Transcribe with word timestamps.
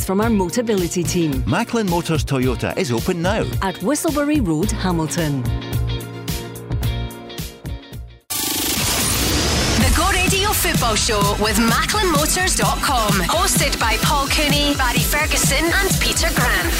from 0.00 0.20
our 0.20 0.28
Motability 0.28 1.06
team. 1.06 1.44
Macklin 1.46 1.88
Motors 1.88 2.24
Toyota 2.24 2.76
is 2.76 2.90
open 2.90 3.20
now. 3.20 3.42
At 3.62 3.76
Whistleberry 3.76 4.44
Road, 4.46 4.70
Hamilton. 4.70 5.42
The 9.82 9.92
Go 9.96 10.08
Radio 10.10 10.50
Football 10.50 10.94
Show 10.96 11.20
with 11.40 11.56
MacklinMotors.com. 11.58 13.12
Hosted 13.28 13.78
by 13.78 13.96
Paul 13.98 14.26
Cooney, 14.28 14.74
Barry 14.76 15.00
Ferguson, 15.00 15.64
and 15.64 15.90
Peter 16.00 16.28
Grant. 16.34 16.74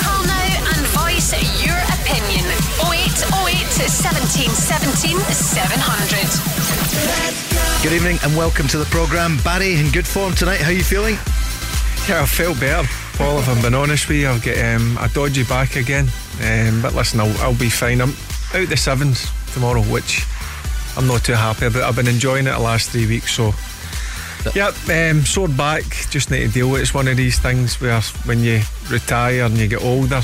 Call 0.00 0.22
now 0.24 0.72
and 0.76 0.86
voice 0.94 1.32
your 1.64 1.76
opinion. 2.00 2.44
0808 2.86 3.90
17 3.90 4.50
17 4.50 5.18
700. 5.18 7.82
Good 7.82 7.92
evening 7.92 8.18
and 8.22 8.34
welcome 8.36 8.66
to 8.68 8.78
the 8.78 8.86
programme. 8.86 9.38
Barry, 9.44 9.74
in 9.74 9.90
good 9.90 10.06
form 10.06 10.34
tonight. 10.34 10.60
How 10.60 10.70
are 10.70 10.72
you 10.72 10.84
feeling? 10.84 11.18
Yeah, 12.06 12.20
I 12.20 12.26
felt 12.26 12.60
better. 12.60 12.86
Paul, 13.14 13.38
if 13.38 13.48
I'm 13.48 13.62
being 13.62 13.72
honest 13.72 14.08
with 14.08 14.18
you, 14.18 14.28
I've 14.28 14.44
got 14.44 14.58
um, 14.58 14.98
a 15.00 15.08
dodgy 15.08 15.42
back 15.44 15.76
again. 15.76 16.06
Um, 16.42 16.82
but 16.82 16.94
listen, 16.94 17.18
I'll, 17.18 17.34
I'll 17.38 17.58
be 17.58 17.70
fine. 17.70 18.02
I'm 18.02 18.10
out 18.52 18.68
the 18.68 18.76
sevens 18.76 19.26
tomorrow, 19.54 19.80
which 19.80 20.22
I'm 20.98 21.06
not 21.06 21.24
too 21.24 21.32
happy 21.32 21.64
about. 21.64 21.84
I've 21.84 21.96
been 21.96 22.06
enjoying 22.06 22.46
it 22.46 22.50
the 22.52 22.58
last 22.58 22.90
three 22.90 23.06
weeks, 23.06 23.32
so. 23.32 23.54
Yep, 24.54 24.74
um, 24.90 25.22
sore 25.22 25.48
back, 25.48 25.84
just 26.10 26.30
need 26.30 26.46
to 26.46 26.52
deal 26.52 26.70
with 26.70 26.80
it. 26.80 26.82
It's 26.82 26.92
one 26.92 27.08
of 27.08 27.16
these 27.16 27.38
things 27.38 27.80
where 27.80 27.98
when 28.26 28.40
you 28.40 28.60
retire 28.90 29.44
and 29.44 29.56
you 29.58 29.68
get 29.68 29.82
older, 29.82 30.20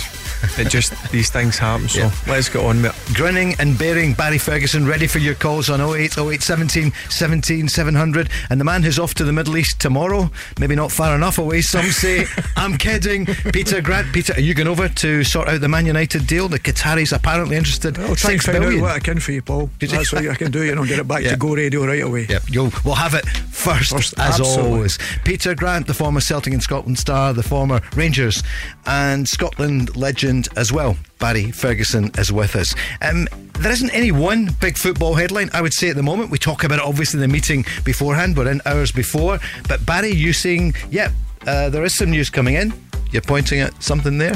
it 0.58 0.68
just, 0.68 0.92
these 1.12 1.30
things 1.30 1.58
happen. 1.58 1.88
So 1.88 2.00
Yeah. 2.00 2.10
let's 2.26 2.48
get 2.48 2.64
on 2.64 2.82
with 2.82 2.94
it. 3.10 3.14
Grinning 3.14 3.54
and 3.58 3.78
bearing 3.78 4.14
Barry 4.14 4.38
Ferguson 4.38 4.86
ready 4.86 5.06
for 5.06 5.18
your 5.18 5.34
calls 5.34 5.68
on 5.70 5.80
08 5.80 6.16
08 6.18 6.42
17 6.42 6.92
17 7.08 7.68
700. 7.68 8.28
And 8.50 8.60
the 8.60 8.64
man 8.64 8.82
who's 8.82 8.98
off 8.98 9.14
to 9.14 9.24
the 9.24 9.32
Middle 9.32 9.56
East 9.56 9.80
tomorrow, 9.80 10.30
maybe 10.58 10.74
not 10.74 10.92
far 10.92 11.14
enough 11.14 11.38
away, 11.38 11.60
some 11.62 11.86
say. 11.86 12.26
I'm 12.56 12.76
kidding. 12.76 13.26
Peter 13.52 13.80
Grant. 13.80 14.12
Peter, 14.12 14.34
are 14.34 14.40
you 14.40 14.54
going 14.54 14.68
over 14.68 14.88
to 14.88 15.24
sort 15.24 15.48
out 15.48 15.60
the 15.60 15.68
Man 15.68 15.86
United 15.86 16.26
deal? 16.26 16.48
The 16.48 16.58
Qataris 16.58 17.12
apparently 17.16 17.56
interested. 17.56 17.98
I'll 17.98 18.16
try 18.16 18.32
and 18.32 18.42
find 18.42 18.58
billion. 18.60 18.80
out 18.80 18.86
what 18.86 18.92
I 18.96 18.98
can 19.00 19.20
for 19.20 19.32
you, 19.32 19.42
Paul. 19.42 19.70
Did 19.78 19.90
you? 19.92 19.98
That's 19.98 20.12
what 20.12 20.26
I 20.26 20.34
can 20.34 20.50
do, 20.50 20.62
you 20.64 20.74
know, 20.74 20.84
get 20.84 20.98
it 20.98 21.08
back 21.08 21.22
Yeah. 21.22 21.30
to 21.32 21.36
Go 21.36 21.54
Radio 21.54 21.84
right 21.86 22.02
away. 22.02 22.26
Yep, 22.28 22.42
you'll 22.48 22.72
we'll 22.84 22.94
have 22.94 23.14
it 23.14 23.26
first, 23.26 23.90
First, 23.92 24.14
as 24.18 24.40
absolutely. 24.40 24.72
always. 24.72 24.98
Peter 25.24 25.54
Grant, 25.54 25.86
the 25.86 25.94
former 25.94 26.20
Celtic 26.20 26.52
and 26.52 26.62
Scotland 26.62 26.98
star, 26.98 27.32
the 27.32 27.42
former 27.42 27.80
Rangers 27.94 28.42
and 28.86 29.28
Scotland 29.28 29.96
legend 29.96 30.48
as 30.56 30.72
well. 30.72 30.96
Barry 31.18 31.50
Ferguson 31.50 32.10
is 32.18 32.32
with 32.32 32.56
us. 32.56 32.74
Um, 33.02 33.28
there 33.58 33.72
isn't 33.72 33.90
any 33.90 34.10
one 34.10 34.50
big 34.60 34.78
football 34.78 35.14
headline 35.14 35.50
I 35.52 35.60
would 35.60 35.74
say 35.74 35.90
at 35.90 35.96
the 35.96 36.02
moment. 36.02 36.30
We 36.30 36.38
talk 36.38 36.64
about 36.64 36.78
it 36.78 36.84
obviously 36.84 37.18
in 37.18 37.22
the 37.22 37.32
meeting 37.32 37.64
beforehand. 37.84 38.36
We're 38.36 38.50
in 38.50 38.62
hours 38.64 38.90
before, 38.92 39.38
but 39.68 39.84
Barry, 39.84 40.10
you 40.12 40.32
saying, 40.32 40.74
yeah, 40.90 41.10
uh, 41.46 41.68
there 41.70 41.84
is 41.84 41.94
some 41.96 42.10
news 42.10 42.30
coming 42.30 42.54
in. 42.54 42.72
You're 43.12 43.22
pointing 43.22 43.60
at 43.60 43.82
something 43.82 44.18
there. 44.18 44.34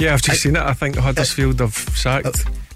Yeah, 0.00 0.14
I've 0.14 0.22
just 0.22 0.30
I- 0.30 0.34
seen 0.34 0.56
it. 0.56 0.62
I 0.62 0.72
think 0.72 0.96
Huddersfield 0.96 1.60
have 1.60 1.74
sacked. 1.74 2.26
Uh, 2.26 2.32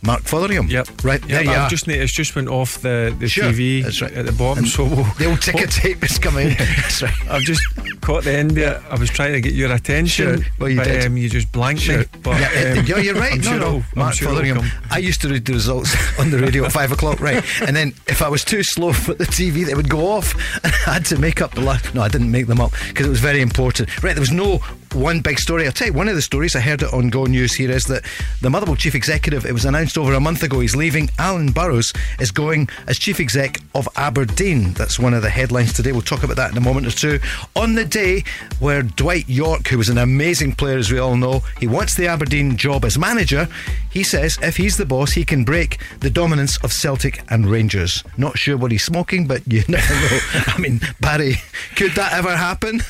Mark 0.07 0.23
Fotheringham. 0.23 0.69
Yep. 0.69 0.89
Right. 1.05 1.21
Yep, 1.21 1.29
there 1.29 1.45
you 1.45 1.51
I've 1.51 1.59
are. 1.63 1.69
just 1.69 1.89
it's 1.89 2.13
just 2.13 2.35
went 2.37 2.49
off 2.49 2.79
the, 2.81 3.15
the 3.19 3.29
Sure, 3.29 3.45
TV 3.51 3.83
that's 3.83 4.01
right. 4.01 4.13
at 4.13 4.25
the 4.27 4.33
bottom. 4.33 4.59
And 4.65 4.69
so 4.69 4.85
we'll, 4.85 5.05
the 5.19 5.27
old 5.27 5.43
ticker 5.43 5.67
tape 5.83 6.03
is 6.05 6.19
coming. 6.19 6.49
that's 6.59 7.03
right. 7.03 7.13
I've 7.31 7.43
just 7.43 7.63
caught 8.01 8.25
the 8.25 8.33
end 8.33 8.57
it. 8.57 8.81
I 8.89 8.97
was 8.97 9.11
trying 9.11 9.33
to 9.33 9.41
get 9.41 9.53
your 9.53 9.73
attention. 9.73 10.43
Sure. 10.43 10.47
Well, 10.59 10.69
you 10.71 10.77
but, 10.77 10.85
did. 10.85 11.07
Um, 11.07 11.17
you 11.17 11.29
just 11.29 11.51
blanked 11.53 11.89
me. 11.89 12.05
But, 12.23 12.41
yeah, 12.41 12.75
um, 12.79 12.87
yeah, 12.87 12.99
you're 12.99 13.15
right. 13.15 13.33
I'm 13.33 13.39
no, 13.41 13.45
sure 13.51 13.59
no. 13.59 13.67
it'll- 13.67 13.77
I'm 13.79 13.85
Mark 13.97 14.15
sure 14.15 14.29
it'll 14.29 14.41
Fotheringham. 14.43 14.71
come. 14.71 14.89
I 14.91 14.99
used 14.99 15.21
to 15.23 15.29
read 15.29 15.45
the 15.45 15.53
results 15.53 15.95
on 16.21 16.31
the 16.31 16.39
radio 16.39 16.65
at 16.65 16.73
five 16.73 16.93
o'clock, 16.93 17.21
right? 17.21 17.45
And 17.63 17.75
then 17.77 17.93
if 18.07 18.23
I 18.23 18.29
was 18.29 18.45
too 18.45 18.63
slow 18.63 18.93
for 19.05 19.15
the 19.15 19.25
TV, 19.25 19.67
they 19.67 19.75
would 19.75 19.89
go 19.91 20.07
off. 20.13 20.35
And 20.65 20.73
I 20.87 20.93
had 20.95 21.05
to 21.07 21.19
make 21.19 21.43
up 21.43 21.55
the 21.55 21.61
last. 21.63 21.95
No, 21.95 22.03
I 22.03 22.09
didn't 22.09 22.31
make 22.31 22.47
them 22.47 22.61
up 22.61 22.73
because 22.89 23.07
it 23.07 23.11
was 23.11 23.21
very 23.21 23.41
important. 23.43 23.89
Right, 24.03 24.15
there 24.15 24.21
was 24.21 24.31
no 24.33 24.61
one 24.97 25.21
big 25.21 25.39
story. 25.39 25.67
I'll 25.67 25.73
tell 25.73 25.89
you 25.89 25.93
one 25.93 26.09
of 26.09 26.15
the 26.15 26.23
stories 26.23 26.57
I 26.57 26.61
heard 26.61 26.83
it 26.83 26.93
on 26.93 27.11
Go 27.11 27.25
News 27.27 27.55
here 27.55 27.71
is 27.71 27.85
that 27.85 28.05
the 28.41 28.51
Motherwell 28.51 28.77
chief 28.77 28.95
executive, 28.95 29.45
it 29.45 29.53
was 29.53 29.65
announced 29.65 29.99
over 29.99 30.15
a 30.15 30.21
month 30.21 30.43
ago, 30.43 30.61
he's 30.61 30.75
leaving. 30.75 31.11
Alan 31.19 31.53
Burrows 31.53 31.93
is 32.19 32.31
going 32.31 32.69
as 32.87 32.99
chief 32.99 33.21
exec 33.21 33.61
of 33.75 33.89
Aberdeen. 33.97 34.73
That's 34.73 34.99
one 34.99 35.15
of 35.15 35.23
the 35.23 35.31
headlines 35.31 35.73
today. 35.73 35.93
We'll 35.93 36.03
talk 36.03 36.23
about 36.23 36.37
that 36.37 36.51
in 36.51 36.57
a 36.57 36.63
moment 36.63 36.87
or 36.87 36.91
two. 36.91 37.21
On 37.55 37.75
the 37.75 37.85
day 37.85 38.25
where 38.59 38.83
Dwight 38.83 39.29
Yorke, 39.29 39.69
who 39.69 39.79
was 39.79 39.89
an 39.89 39.99
amazing 39.99 40.55
player, 40.55 40.79
as 40.79 40.91
we 40.91 40.99
all 40.99 41.17
know, 41.17 41.43
he 41.61 41.67
wants 41.67 41.95
the 41.95 42.07
Aberdeen 42.07 42.57
job 42.57 42.85
as 42.85 42.99
manager. 42.99 43.49
He 43.91 44.03
says 44.03 44.39
if 44.43 44.57
he's 44.57 44.77
the 44.77 44.87
boss, 44.87 45.13
he 45.13 45.25
can 45.25 45.45
break 45.45 45.79
the 46.01 46.11
dominance 46.11 46.57
of 46.65 46.73
Celtic 46.73 47.23
and 47.31 47.47
Rangers. 47.47 48.03
Not 48.17 48.39
sure 48.39 48.57
what 48.57 48.73
he's 48.73 48.85
smoking, 48.85 49.27
but 49.27 49.47
you 49.47 49.63
never 49.69 49.95
know. 49.95 50.19
I 50.47 50.59
mean, 50.59 50.81
Barry, 51.01 51.37
could 51.77 51.93
that 51.93 52.13
ever 52.13 52.37
happen? 52.37 52.81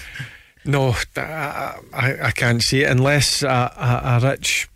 No, 0.67 0.95
I, 1.17 1.75
I, 2.23 2.31
can't 2.33 2.63
see 2.63 2.83
it 2.83 2.91
unless 2.91 3.43
a, 3.43 3.49
a, 3.49 4.01
a 4.05 4.21
rich 4.31 4.69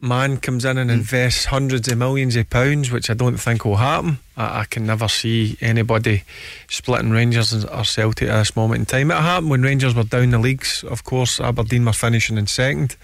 man 0.00 0.36
comes 0.38 0.64
in 0.64 0.72
Hmm. 0.76 0.78
and 0.82 0.90
invests 0.90 1.46
hundreds 1.46 1.88
of 1.88 1.98
millions 1.98 2.36
of 2.36 2.50
pounds, 2.50 2.90
which 2.90 3.08
I 3.08 3.14
don't 3.14 3.38
think 3.38 3.64
will 3.64 3.76
happen. 3.76 4.18
I, 4.36 4.60
I 4.60 4.64
can 4.64 4.84
never 4.86 5.08
see 5.08 5.56
anybody 5.60 6.24
splitting 6.68 7.10
Rangers 7.10 7.52
and- 7.52 7.68
or 7.70 7.84
Celtic 7.84 8.28
at 8.28 8.38
this 8.38 8.56
moment 8.56 8.80
in 8.80 8.86
time. 8.86 9.10
It 9.10 9.14
happened 9.14 9.50
when 9.50 9.62
Rangers 9.62 9.94
were 9.94 10.04
down 10.04 10.30
the 10.30 10.38
leagues. 10.38 10.84
Of 10.84 11.04
course, 11.04 11.40
Aberdeen 11.40 11.84
were 11.84 11.92
finishing 11.92 12.36
in 12.38 12.46
second. 12.46 12.96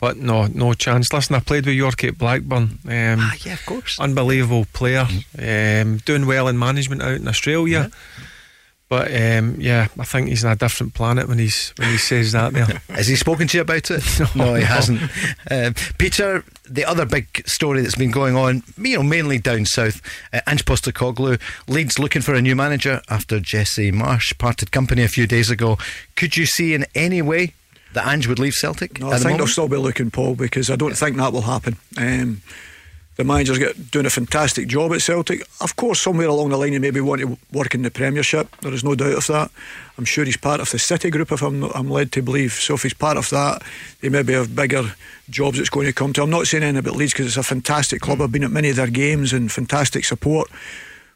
But 0.00 0.16
no, 0.16 0.46
no 0.48 0.72
chance. 0.74 1.12
Listen, 1.12 1.36
I 1.36 1.40
played 1.40 1.64
with 1.64 1.76
Yorke 1.76 2.02
at 2.04 2.18
Blackburn. 2.18 2.80
Um, 2.88 3.18
Ah, 3.20 3.34
yeah, 3.44 3.52
of 3.52 3.64
course. 3.66 4.00
unbelievable 4.00 4.66
player, 4.72 5.06
um, 5.38 5.98
doing 5.98 6.26
well 6.26 6.48
in 6.48 6.58
management 6.58 7.02
out 7.02 7.12
in 7.20 7.28
Australia. 7.28 7.88
But 8.92 9.10
um, 9.10 9.56
yeah, 9.58 9.88
I 9.98 10.04
think 10.04 10.28
he's 10.28 10.44
on 10.44 10.52
a 10.52 10.56
different 10.56 10.92
planet 10.92 11.26
when 11.26 11.38
he's 11.38 11.72
when 11.78 11.88
he 11.88 11.96
says 11.96 12.32
that 12.32 12.52
there. 12.52 12.66
Has 12.90 13.06
he 13.06 13.16
spoken 13.16 13.48
to 13.48 13.56
you 13.56 13.62
about 13.62 13.90
it? 13.90 14.04
No, 14.36 14.52
he 14.52 14.64
hasn't. 14.64 15.00
Uh, 15.50 15.70
Peter, 15.96 16.44
the 16.68 16.84
other 16.84 17.06
big 17.06 17.48
story 17.48 17.80
that's 17.80 17.94
been 17.94 18.10
going 18.10 18.36
on, 18.36 18.62
you 18.76 18.98
know, 18.98 19.02
mainly 19.02 19.38
down 19.38 19.64
south, 19.64 20.02
uh, 20.34 20.42
Ange 20.46 20.66
Postecoglou, 20.66 21.40
Leeds 21.68 21.98
looking 21.98 22.20
for 22.20 22.34
a 22.34 22.42
new 22.42 22.54
manager 22.54 23.00
after 23.08 23.40
Jesse 23.40 23.90
Marsch 23.90 24.36
parted 24.36 24.72
company 24.72 25.02
a 25.02 25.08
few 25.08 25.26
days 25.26 25.48
ago. 25.48 25.78
Could 26.14 26.36
you 26.36 26.44
see 26.44 26.74
in 26.74 26.84
any 26.94 27.22
way 27.22 27.54
that 27.94 28.06
Ange 28.06 28.26
would 28.26 28.38
leave 28.38 28.52
Celtic? 28.52 29.00
No, 29.00 29.06
at 29.06 29.14
I 29.14 29.18
the 29.20 29.24
think 29.24 29.38
they'll 29.38 29.46
still 29.46 29.68
be 29.68 29.78
looking, 29.78 30.10
Paul, 30.10 30.34
because 30.34 30.68
I 30.68 30.76
don't 30.76 30.98
think 30.98 31.16
that 31.16 31.32
will 31.32 31.40
happen. 31.40 31.78
Um, 31.96 32.42
the 33.16 33.24
manager's 33.24 33.58
get, 33.58 33.90
doing 33.90 34.06
a 34.06 34.10
fantastic 34.10 34.68
job 34.68 34.92
at 34.92 35.02
Celtic. 35.02 35.46
Of 35.60 35.76
course, 35.76 36.00
somewhere 36.00 36.28
along 36.28 36.48
the 36.48 36.56
line, 36.56 36.72
he 36.72 36.78
maybe 36.78 37.00
want 37.00 37.20
to 37.20 37.36
work 37.52 37.74
in 37.74 37.82
the 37.82 37.90
Premiership. 37.90 38.56
There 38.62 38.72
is 38.72 38.84
no 38.84 38.94
doubt 38.94 39.14
of 39.14 39.26
that. 39.26 39.50
I'm 39.98 40.06
sure 40.06 40.24
he's 40.24 40.38
part 40.38 40.60
of 40.60 40.70
the 40.70 40.78
City 40.78 41.10
group, 41.10 41.30
if 41.30 41.42
I'm, 41.42 41.64
I'm 41.64 41.90
led 41.90 42.10
to 42.12 42.22
believe. 42.22 42.54
So 42.54 42.74
if 42.74 42.82
he's 42.82 42.94
part 42.94 43.18
of 43.18 43.28
that, 43.30 43.62
they 44.00 44.08
maybe 44.08 44.32
have 44.32 44.56
bigger 44.56 44.94
jobs 45.28 45.58
it's 45.58 45.68
going 45.68 45.86
to 45.86 45.92
come 45.92 46.12
to. 46.14 46.22
I'm 46.22 46.30
not 46.30 46.46
saying 46.46 46.62
anything 46.62 46.78
about 46.78 46.96
Leeds 46.96 47.12
because 47.12 47.26
it's 47.26 47.36
a 47.36 47.42
fantastic 47.42 48.00
club. 48.00 48.18
Mm. 48.18 48.24
I've 48.24 48.32
been 48.32 48.44
at 48.44 48.50
many 48.50 48.70
of 48.70 48.76
their 48.76 48.86
games 48.86 49.32
and 49.32 49.52
fantastic 49.52 50.04
support. 50.04 50.50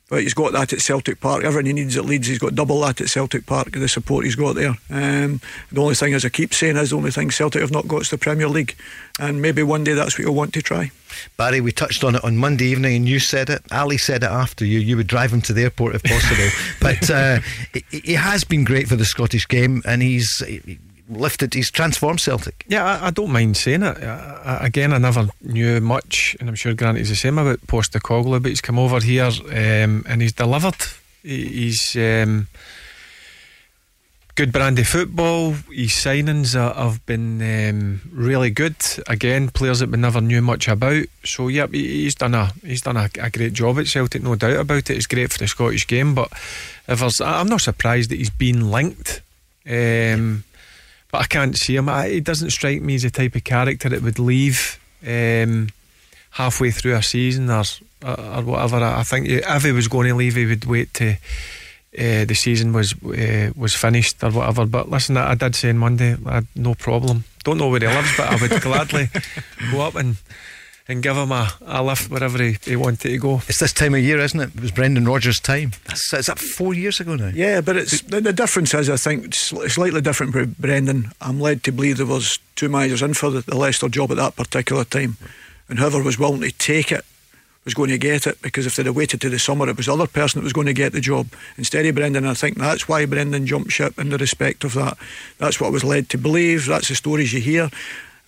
But 0.09 0.22
he's 0.22 0.34
got 0.34 0.53
that 0.53 0.72
at 0.72 0.81
Celtic 0.81 1.19
Park. 1.21 1.43
Everything 1.43 1.67
he 1.67 1.72
needs 1.83 1.97
at 1.97 2.05
Leeds, 2.05 2.28
he's 2.28 2.39
got 2.39 2.55
double 2.55 2.81
that 2.83 3.00
at 3.00 3.09
Celtic 3.09 3.44
Park. 3.44 3.72
The 3.72 3.89
support 3.89 4.25
he's 4.25 4.37
got 4.37 4.55
there. 4.55 4.77
Um, 4.89 5.41
the 5.72 5.82
only 5.82 5.97
thing, 5.97 6.14
as 6.14 6.25
I 6.25 6.29
keep 6.29 6.55
saying, 6.55 6.76
is 6.76 6.91
the 6.91 6.97
only 6.97 7.11
thing 7.11 7.32
Celtic 7.32 7.61
have 7.61 7.73
not 7.73 7.88
got 7.88 8.03
is 8.03 8.11
the 8.11 8.19
Premier 8.19 8.49
League, 8.49 8.76
and 9.19 9.43
maybe 9.43 9.64
one 9.64 9.82
day 9.82 9.94
that's 9.94 10.17
what 10.17 10.25
you'll 10.25 10.37
want 10.37 10.55
to 10.55 10.62
try. 10.62 10.93
Barry, 11.37 11.61
we 11.61 11.73
touched 11.73 12.05
on 12.05 12.14
it 12.14 12.23
on 12.23 12.37
Monday 12.37 12.67
evening, 12.67 12.94
and 12.94 13.08
you 13.08 13.19
said 13.19 13.50
it. 13.50 13.62
Ali 13.73 13.99
said 13.99 14.23
it 14.23 14.31
after 14.31 14.64
you. 14.64 14.79
You 14.79 14.97
would 14.97 15.08
drive 15.08 15.32
him 15.32 15.43
to 15.43 15.53
the 15.53 15.62
airport 15.62 15.97
if 15.97 16.05
possible. 16.05 16.50
but 16.81 17.11
uh, 17.11 17.41
he, 17.73 18.00
he 18.00 18.12
has 18.12 18.44
been 18.44 18.62
great 18.62 18.87
for 18.87 18.94
the 18.94 19.05
Scottish 19.05 19.49
game, 19.49 19.82
and 19.85 20.02
he's 20.02 20.38
he 20.47 20.79
lifted, 21.08 21.55
he's 21.55 21.70
transformed 21.70 22.20
Celtic. 22.20 22.64
Yeah, 22.69 22.85
I, 22.85 23.08
I 23.08 23.11
don't 23.11 23.31
mind 23.31 23.56
saying 23.56 23.82
it. 23.82 24.03
I, 24.03 24.43
I, 24.44 24.67
again, 24.67 24.93
I 24.93 24.99
never 24.99 25.29
knew 25.43 25.81
much, 25.81 26.37
and 26.41 26.49
I'm 26.49 26.55
sure 26.55 26.75
Grant 26.75 26.99
is 26.99 27.08
the 27.08 27.17
same 27.17 27.38
about 27.38 27.61
Postecoglou, 27.67 28.43
but 28.43 28.49
he's 28.49 28.61
come 28.61 28.79
over 28.79 29.00
here 29.00 29.25
um, 29.25 30.05
and 30.08 30.23
he's 30.23 30.32
delivered. 30.32 30.76
He, 31.23 31.47
he's 31.47 31.97
um, 31.97 32.49
good 34.37 34.53
brandy 34.53 34.85
football. 34.85 35.53
His 35.70 35.93
signings 35.93 36.55
have 36.55 37.05
been 37.06 37.41
um, 37.41 38.00
really 38.12 38.50
good. 38.50 38.76
Again, 39.06 39.49
players 39.49 39.81
that 39.81 39.91
we 39.91 39.99
never 39.99 40.20
knew 40.20 40.43
much 40.43 40.69
about. 40.69 41.06
So, 41.25 41.49
yep, 41.49 41.73
he, 41.73 42.02
he's 42.02 42.14
done 42.14 42.35
a 42.35 42.52
he's 42.62 42.82
done 42.82 42.97
a, 42.97 43.11
a 43.19 43.31
great 43.31 43.55
job 43.55 43.79
at 43.79 43.87
Celtic, 43.87 44.23
no 44.23 44.35
doubt 44.35 44.61
about 44.61 44.91
it. 44.91 44.97
It's 44.97 45.06
great 45.06 45.32
for 45.32 45.38
the 45.38 45.49
Scottish 45.49 45.87
game, 45.87 46.14
but 46.14 46.31
if 46.87 47.20
I'm 47.20 47.49
not 47.49 47.62
surprised 47.62 48.11
that 48.11 48.17
he's 48.17 48.31
been 48.31 48.70
linked. 48.70 49.23
Um, 49.69 50.44
but 51.11 51.23
I 51.23 51.26
can't 51.26 51.56
see 51.56 51.76
him. 51.76 51.88
I, 51.88 52.08
he 52.08 52.20
doesn't 52.20 52.50
strike 52.50 52.82
me 52.82 52.97
as 52.97 53.03
the 53.03 53.11
type 53.11 53.35
of 53.35 53.44
character 53.44 53.88
that 53.88 54.03
would 54.03 54.19
leave 54.19 54.79
um, 55.06 55.69
halfway 56.31 56.70
through 56.70 56.94
a 56.94 57.03
season 57.03 57.50
or 57.50 57.64
or 58.03 58.43
whatever. 58.43 58.76
I 58.76 59.03
think 59.03 59.29
if 59.29 59.62
he 59.62 59.73
was 59.73 59.88
going 59.88 60.08
to 60.08 60.14
leave, 60.14 60.37
he 60.37 60.47
would 60.47 60.64
wait 60.64 60.93
to. 60.94 61.17
Uh, 61.99 62.26
the 62.26 62.35
season 62.35 62.75
was 62.75 62.93
uh, 63.05 63.50
was 63.56 63.75
finished 63.75 64.23
or 64.23 64.31
whatever. 64.31 64.67
But 64.67 64.91
listen, 64.91 65.17
I, 65.17 65.31
I 65.31 65.35
did 65.35 65.55
say 65.55 65.70
on 65.70 65.79
Monday, 65.79 66.14
I 66.26 66.35
had 66.35 66.47
no 66.55 66.75
problem. 66.75 67.25
Don't 67.43 67.56
know 67.56 67.70
where 67.70 67.81
he 67.81 67.87
lives, 67.87 68.14
but 68.19 68.29
I 68.29 68.37
would 68.37 68.61
gladly 68.61 69.09
go 69.73 69.81
up 69.81 69.94
and 69.94 70.17
and 70.88 71.03
give 71.03 71.17
him 71.17 71.33
a, 71.33 71.50
a 71.65 71.83
lift 71.83 72.11
wherever 72.11 72.43
he, 72.43 72.59
he 72.62 72.77
wanted 72.77 73.00
to 73.00 73.19
go. 73.19 73.43
It's 73.49 73.59
this 73.59 73.73
time 73.73 73.94
of 73.94 74.00
year, 74.00 74.19
isn't 74.19 74.38
it? 74.38 74.50
It 74.55 74.61
was 74.61 74.71
Brendan 74.71 75.06
Rodgers' 75.06 75.41
time. 75.41 75.73
That's, 75.87 76.12
is 76.12 76.27
that 76.27 76.38
four 76.38 76.75
years 76.75 77.00
ago 77.00 77.17
now? 77.17 77.33
Yeah, 77.35 77.61
but 77.61 77.77
it's 77.77 78.03
the, 78.03 78.21
the 78.21 78.33
difference 78.33 78.73
is, 78.75 78.88
I 78.88 78.97
think, 78.97 79.25
it's 79.27 79.53
slightly 79.73 80.00
different 80.00 80.33
for 80.33 80.47
Brendan. 80.47 81.12
I'm 81.21 81.41
led 81.41 81.65
to 81.65 81.73
believe 81.73 81.97
there 81.97 82.06
was 82.06 82.38
two 82.55 82.69
managers 82.69 83.03
in 83.03 83.15
for 83.15 83.31
the, 83.31 83.41
the 83.41 83.56
Leicester 83.56 83.88
job 83.88 84.11
at 84.12 84.17
that 84.19 84.37
particular 84.37 84.85
time, 84.85 85.17
and 85.69 85.79
whoever 85.79 86.03
was 86.03 86.19
willing 86.19 86.43
to 86.43 86.53
take 86.53 86.93
it 86.93 87.05
was 87.65 87.75
going 87.75 87.91
to 87.91 87.99
get 87.99 88.29
it 88.29 88.41
because 88.43 88.65
if 88.65 88.77
they'd 88.77 88.87
have 88.87 88.94
waited 88.94 89.21
to 89.21 89.29
the 89.29 89.41
summer, 89.41 89.69
it 89.69 89.77
was 89.77 89.87
the 89.87 89.93
other 89.93 90.06
person 90.06 90.41
that 90.41 90.44
was 90.44 90.53
going 90.53 90.69
to 90.69 90.73
get 90.73 90.93
the 90.93 91.00
job 91.00 91.27
instead 91.59 91.85
of 91.85 91.97
Brendan. 91.97 92.25
I 92.25 92.35
think 92.35 92.56
that's 92.56 92.88
why 92.88 93.05
Brendan 93.06 93.44
jumped 93.44 93.73
ship 93.73 93.99
in 93.99 94.11
the 94.11 94.19
respect 94.19 94.62
of 94.62 94.75
that. 94.75 94.97
That's 95.38 95.61
what 95.61 95.67
I 95.67 95.71
was 95.71 95.83
led 95.83 96.09
to 96.11 96.19
believe. 96.19 96.67
That's 96.67 96.87
the 96.87 96.94
stories 96.94 97.33
you 97.33 97.41
hear. 97.41 97.69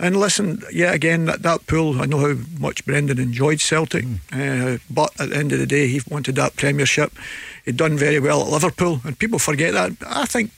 And 0.01 0.17
listen, 0.17 0.63
yeah, 0.73 0.93
again, 0.93 1.25
that, 1.25 1.43
that 1.43 1.67
pool, 1.67 2.01
I 2.01 2.07
know 2.07 2.19
how 2.19 2.35
much 2.61 2.85
Brendan 2.85 3.19
enjoyed 3.19 3.61
Celtic, 3.61 4.05
mm. 4.05 4.19
uh, 4.77 4.79
but 4.89 5.21
at 5.21 5.31
the 5.31 5.37
end 5.37 5.53
of 5.53 5.59
the 5.59 5.67
day, 5.67 5.89
he 5.89 6.01
wanted 6.09 6.37
that 6.37 6.55
Premiership. 6.55 7.13
He'd 7.65 7.77
done 7.77 7.97
very 7.97 8.21
well 8.21 8.43
at 8.43 8.49
Liverpool, 8.49 9.01
and 9.05 9.19
people 9.19 9.41
forget 9.41 9.73
that. 9.73 9.93
I 10.07 10.25
think 10.25 10.53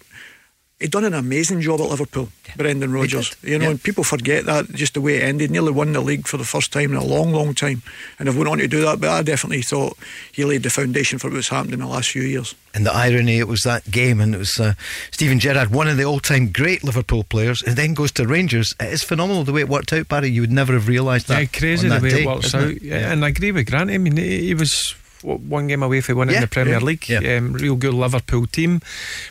he'd 0.80 0.90
done 0.90 1.04
an 1.04 1.14
amazing 1.14 1.60
job 1.60 1.80
at 1.80 1.88
Liverpool, 1.88 2.30
yeah. 2.46 2.54
Brendan 2.56 2.92
Rodgers. 2.92 3.36
You 3.42 3.58
know, 3.58 3.66
yeah. 3.66 3.70
and 3.72 3.82
people 3.82 4.02
forget 4.02 4.46
that 4.46 4.70
just 4.70 4.94
the 4.94 5.00
way 5.00 5.18
it 5.18 5.22
ended. 5.22 5.50
Nearly 5.50 5.72
won 5.72 5.92
the 5.92 6.00
league 6.00 6.26
for 6.26 6.36
the 6.36 6.44
first 6.44 6.72
time 6.72 6.90
in 6.90 6.96
a 6.96 7.04
long, 7.04 7.32
long 7.32 7.54
time, 7.54 7.82
and 8.18 8.26
have 8.26 8.36
went 8.36 8.48
on 8.48 8.58
to 8.58 8.66
do 8.66 8.80
that. 8.82 9.00
But 9.00 9.10
I 9.10 9.22
definitely 9.22 9.62
thought 9.62 9.96
he 10.32 10.44
laid 10.44 10.62
the 10.62 10.70
foundation 10.70 11.18
for 11.18 11.30
what's 11.30 11.48
happened 11.48 11.74
in 11.74 11.80
the 11.80 11.86
last 11.86 12.10
few 12.10 12.22
years. 12.22 12.54
And 12.72 12.86
the 12.86 12.92
irony, 12.92 13.38
it 13.38 13.48
was 13.48 13.62
that 13.62 13.90
game, 13.90 14.20
and 14.20 14.34
it 14.34 14.38
was 14.38 14.58
uh, 14.58 14.74
Steven 15.10 15.38
Gerrard, 15.38 15.70
one 15.70 15.88
of 15.88 15.96
the 15.96 16.04
all-time 16.04 16.52
great 16.52 16.84
Liverpool 16.84 17.24
players, 17.24 17.62
and 17.62 17.76
then 17.76 17.94
goes 17.94 18.12
to 18.12 18.26
Rangers. 18.26 18.74
It 18.78 18.92
is 18.92 19.02
phenomenal 19.02 19.44
the 19.44 19.52
way 19.52 19.60
it 19.60 19.68
worked 19.68 19.92
out, 19.92 20.08
Barry. 20.08 20.30
You 20.30 20.42
would 20.42 20.52
never 20.52 20.72
have 20.74 20.86
realised 20.86 21.28
that. 21.28 21.40
Yeah, 21.40 21.58
crazy 21.58 21.88
the 21.88 22.00
way 22.00 22.10
day, 22.10 22.22
it 22.22 22.26
works 22.26 22.54
out. 22.54 22.80
Yeah. 22.80 23.10
And 23.10 23.24
I 23.24 23.28
agree 23.28 23.52
with 23.52 23.68
Grant. 23.68 23.90
I 23.90 23.98
mean, 23.98 24.16
he 24.16 24.54
was 24.54 24.94
one 25.22 25.66
game 25.66 25.82
away 25.82 26.00
from 26.00 26.18
winning 26.18 26.34
yeah, 26.34 26.40
the 26.40 26.46
Premier 26.46 26.78
yeah, 26.78 26.84
League. 26.84 27.08
Yeah. 27.08 27.36
Um, 27.36 27.52
real 27.52 27.76
good 27.76 27.94
Liverpool 27.94 28.46
team, 28.46 28.80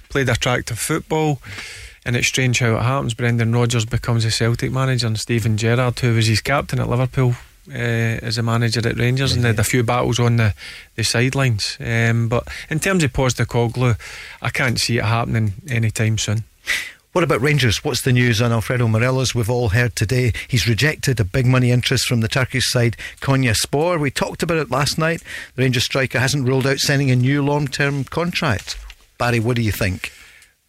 played 0.09 0.29
attractive 0.29 0.79
football. 0.79 1.41
And 2.05 2.15
it's 2.15 2.27
strange 2.27 2.59
how 2.59 2.77
it 2.77 2.81
happens. 2.81 3.13
Brendan 3.13 3.51
Rodgers 3.51 3.85
becomes 3.85 4.25
a 4.25 4.31
Celtic 4.31 4.71
manager, 4.71 5.05
and 5.05 5.19
Steven 5.19 5.57
Gerrard, 5.57 5.99
who 5.99 6.15
was 6.15 6.27
his 6.27 6.41
captain 6.41 6.79
at 6.79 6.89
Liverpool, 6.89 7.35
uh, 7.69 7.73
as 7.73 8.37
a 8.37 8.41
manager 8.41 8.87
at 8.87 8.97
Rangers, 8.97 9.33
and 9.33 9.43
they 9.43 9.49
had 9.49 9.59
a 9.59 9.63
few 9.63 9.83
battles 9.83 10.17
on 10.17 10.37
the, 10.37 10.53
the 10.95 11.03
sidelines. 11.03 11.77
Um, 11.79 12.29
but 12.29 12.47
in 12.69 12.79
terms 12.79 13.03
of 13.03 13.13
Postecoglou, 13.13 13.99
I 14.41 14.49
can't 14.49 14.79
see 14.79 14.97
it 14.97 15.03
happening 15.03 15.53
anytime 15.67 16.17
soon. 16.17 16.45
What 17.11 17.23
about 17.23 17.41
Rangers? 17.41 17.83
What's 17.83 18.01
the 18.01 18.13
news 18.13 18.39
on 18.39 18.51
Alfredo 18.51 18.87
Morelos? 18.87 19.33
We've 19.33 19.49
all 19.49 19.69
heard 19.69 19.95
today 19.95 20.31
he's 20.47 20.67
rejected 20.67 21.19
a 21.19 21.23
big 21.23 21.47
money 21.47 21.71
interest 21.71 22.05
from 22.05 22.21
the 22.21 22.27
Turkish 22.27 22.71
side, 22.71 22.97
Konya 23.19 23.55
Konyaspor. 23.55 23.99
We 23.99 24.11
talked 24.11 24.43
about 24.43 24.59
it 24.59 24.69
last 24.69 24.99
night. 24.99 25.23
The 25.55 25.63
Rangers 25.63 25.85
striker 25.85 26.19
hasn't 26.19 26.47
ruled 26.47 26.67
out 26.67 26.77
signing 26.77 27.09
a 27.09 27.15
new 27.15 27.41
long 27.41 27.67
term 27.67 28.03
contract. 28.03 28.77
Barry, 29.17 29.39
what 29.39 29.55
do 29.55 29.63
you 29.63 29.71
think? 29.71 30.11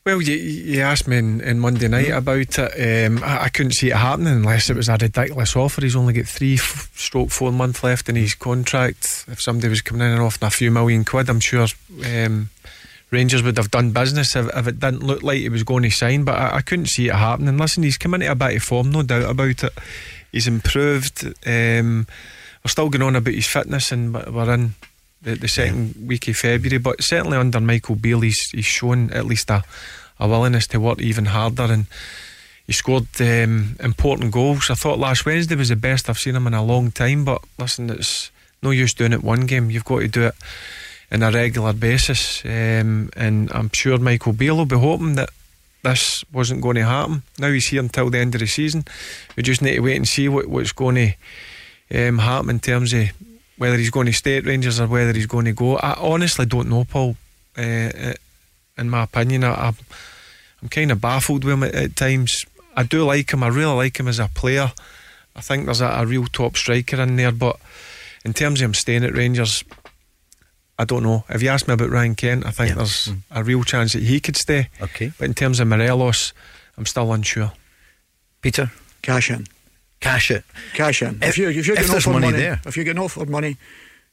Well, 0.06 0.22
you, 0.22 0.34
you 0.34 0.80
asked 0.80 1.06
me 1.06 1.18
in, 1.18 1.42
in 1.42 1.58
Monday 1.58 1.88
night 1.88 2.06
mm. 2.06 2.16
about 2.16 2.58
it. 2.58 3.06
Um, 3.06 3.22
I, 3.22 3.44
I, 3.44 3.48
couldn't 3.50 3.72
see 3.72 3.90
it 3.90 3.96
happening 3.96 4.32
unless 4.32 4.70
it 4.70 4.76
was 4.76 4.88
a 4.88 4.92
ridiculous 4.92 5.54
offer. 5.54 5.82
He's 5.82 5.94
only 5.94 6.14
got 6.14 6.24
three 6.24 6.54
f- 6.54 6.90
stroke 6.94 7.30
four 7.30 7.52
months 7.52 7.84
left 7.84 8.08
in 8.08 8.16
his 8.16 8.34
contract. 8.34 9.26
If 9.28 9.42
somebody 9.42 9.68
was 9.68 9.82
coming 9.82 10.06
in 10.06 10.14
and 10.14 10.22
offering 10.22 10.46
a 10.46 10.50
few 10.50 10.70
million 10.70 11.04
quid, 11.04 11.28
I'm 11.28 11.40
sure 11.40 11.66
um, 12.06 12.48
Rangers 13.10 13.42
would 13.42 13.56
have 13.56 13.70
done 13.70 13.90
business 13.90 14.36
if, 14.36 14.46
if, 14.54 14.66
it 14.66 14.80
didn't 14.80 15.02
look 15.02 15.22
like 15.22 15.38
he 15.38 15.48
was 15.48 15.64
going 15.64 15.82
to 15.82 15.90
sign. 15.90 16.24
But 16.24 16.38
I, 16.38 16.56
I, 16.56 16.62
couldn't 16.62 16.86
see 16.86 17.08
it 17.08 17.14
happening. 17.14 17.58
Listen, 17.58 17.82
he's 17.82 17.98
come 17.98 18.14
into 18.14 18.30
a 18.30 18.34
bit 18.34 18.56
of 18.56 18.62
form, 18.62 18.90
no 18.90 19.02
doubt 19.02 19.30
about 19.30 19.64
it. 19.64 19.72
He's 20.30 20.46
improved. 20.46 21.24
Um, 21.46 22.06
we're 22.64 22.68
still 22.68 22.88
going 22.88 23.02
on 23.02 23.16
about 23.16 23.34
his 23.34 23.46
fitness, 23.46 23.90
and 23.90 24.14
we're 24.14 24.54
in 24.54 24.74
the, 25.22 25.34
the 25.34 25.48
second 25.48 25.94
yeah. 25.96 26.06
week 26.06 26.28
of 26.28 26.36
February. 26.36 26.78
But 26.78 27.02
certainly 27.02 27.36
under 27.36 27.60
Michael 27.60 27.96
Beale, 27.96 28.20
he's, 28.20 28.50
he's 28.50 28.64
shown 28.64 29.10
at 29.10 29.26
least 29.26 29.50
a, 29.50 29.64
a 30.18 30.28
willingness 30.28 30.66
to 30.68 30.78
work 30.78 31.00
even 31.00 31.26
harder 31.26 31.64
and 31.64 31.86
he 32.70 32.74
scored 32.74 33.08
um, 33.20 33.74
important 33.80 34.30
goals. 34.30 34.70
I 34.70 34.74
thought 34.74 35.00
last 35.00 35.26
Wednesday 35.26 35.56
was 35.56 35.70
the 35.70 35.74
best 35.74 36.08
I've 36.08 36.18
seen 36.18 36.36
him 36.36 36.46
in 36.46 36.54
a 36.54 36.62
long 36.62 36.92
time. 36.92 37.24
But 37.24 37.42
listen, 37.58 37.90
it's 37.90 38.30
no 38.62 38.70
use 38.70 38.94
doing 38.94 39.12
it 39.12 39.24
one 39.24 39.46
game. 39.46 39.72
You've 39.72 39.84
got 39.84 39.98
to 39.98 40.06
do 40.06 40.26
it 40.26 40.34
on 41.12 41.22
a 41.22 41.30
regular 41.30 41.72
basis. 41.72 42.44
Um, 42.44 43.10
and 43.16 43.50
I'm 43.52 43.70
sure 43.72 43.98
Michael 43.98 44.32
Beale 44.32 44.56
will 44.56 44.66
be 44.66 44.76
hoping 44.76 45.16
that 45.16 45.30
this 45.82 46.24
wasn't 46.32 46.60
going 46.60 46.76
to 46.76 46.84
happen. 46.84 47.22
Now 47.38 47.50
he's 47.50 47.68
here 47.68 47.80
until 47.80 48.10
the 48.10 48.18
end 48.18 48.34
of 48.34 48.40
the 48.40 48.46
season. 48.46 48.84
We 49.36 49.42
just 49.42 49.62
need 49.62 49.76
to 49.76 49.80
wait 49.80 49.96
and 49.96 50.06
see 50.08 50.28
what, 50.28 50.46
what's 50.46 50.72
going 50.72 50.96
to 50.96 52.08
um, 52.08 52.18
happen 52.18 52.50
in 52.50 52.60
terms 52.60 52.92
of 52.92 53.08
whether 53.56 53.76
he's 53.76 53.90
going 53.90 54.06
to 54.06 54.12
stay 54.12 54.38
at 54.38 54.46
Rangers 54.46 54.80
or 54.80 54.86
whether 54.86 55.12
he's 55.12 55.26
going 55.26 55.46
to 55.46 55.52
go. 55.52 55.76
I 55.76 55.94
honestly 55.98 56.46
don't 56.46 56.68
know, 56.68 56.84
Paul. 56.84 57.16
Uh, 57.56 58.14
in 58.78 58.88
my 58.88 59.02
opinion, 59.02 59.44
I, 59.44 59.68
I'm, 59.68 59.76
I'm 60.62 60.68
kind 60.68 60.90
of 60.90 61.00
baffled 61.00 61.44
with 61.44 61.54
him 61.54 61.62
at, 61.64 61.74
at, 61.74 61.96
times. 61.96 62.44
I 62.76 62.84
do 62.84 63.04
like 63.04 63.32
him. 63.32 63.42
I 63.42 63.48
really 63.48 63.74
like 63.74 63.98
him 63.98 64.08
as 64.08 64.18
a 64.18 64.28
player. 64.28 64.72
I 65.34 65.40
think 65.40 65.64
there's 65.64 65.80
a, 65.80 65.88
a 65.88 66.06
real 66.06 66.26
top 66.26 66.56
striker 66.56 67.00
in 67.00 67.16
there, 67.16 67.32
but 67.32 67.58
in 68.24 68.32
terms 68.32 68.60
of 68.60 68.66
him 68.66 68.74
staying 68.74 69.04
at 69.04 69.14
Rangers, 69.14 69.64
I 70.80 70.86
don't 70.86 71.02
know. 71.02 71.24
If 71.28 71.42
you 71.42 71.50
ask 71.50 71.68
me 71.68 71.74
about 71.74 71.90
Ryan 71.90 72.14
Kent, 72.14 72.46
I 72.46 72.52
think 72.52 72.70
yeah. 72.70 72.76
there's 72.76 73.08
mm. 73.08 73.20
a 73.30 73.44
real 73.44 73.64
chance 73.64 73.92
that 73.92 74.02
he 74.02 74.18
could 74.18 74.34
stay. 74.34 74.70
Okay. 74.80 75.12
But 75.18 75.26
in 75.26 75.34
terms 75.34 75.60
of 75.60 75.68
Morelos, 75.68 76.32
I'm 76.78 76.86
still 76.86 77.12
unsure. 77.12 77.52
Peter? 78.40 78.72
Cash 79.02 79.30
in. 79.30 79.46
Cash 80.00 80.30
it. 80.30 80.42
Cash 80.72 81.02
in. 81.02 81.16
If, 81.16 81.22
if, 81.22 81.38
you, 81.38 81.50
if 81.50 81.66
you're 81.66 81.76
getting 81.76 81.94
offered 81.94 82.12
money, 82.12 82.26
money, 82.28 82.38
there. 82.38 82.60
if 82.64 82.76
you're 82.76 82.86
getting 82.86 83.02
offered 83.02 83.28
money, 83.28 83.58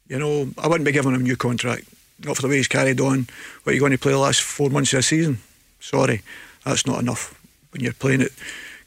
you 0.08 0.18
know, 0.18 0.50
I 0.58 0.68
wouldn't 0.68 0.84
be 0.84 0.92
giving 0.92 1.14
him 1.14 1.22
a 1.22 1.24
new 1.24 1.36
contract. 1.36 1.88
Not 2.22 2.36
for 2.36 2.42
the 2.42 2.48
way 2.48 2.58
he's 2.58 2.68
carried 2.68 3.00
on. 3.00 3.28
What 3.62 3.70
are 3.70 3.74
you 3.74 3.80
going 3.80 3.92
to 3.92 3.98
play 3.98 4.12
the 4.12 4.18
last 4.18 4.42
four 4.42 4.68
months 4.68 4.92
of 4.92 4.98
the 4.98 5.04
season? 5.04 5.38
Sorry, 5.80 6.20
that's 6.66 6.86
not 6.86 7.00
enough. 7.00 7.34
When 7.70 7.82
you're 7.82 7.94
playing 7.94 8.20
at 8.20 8.32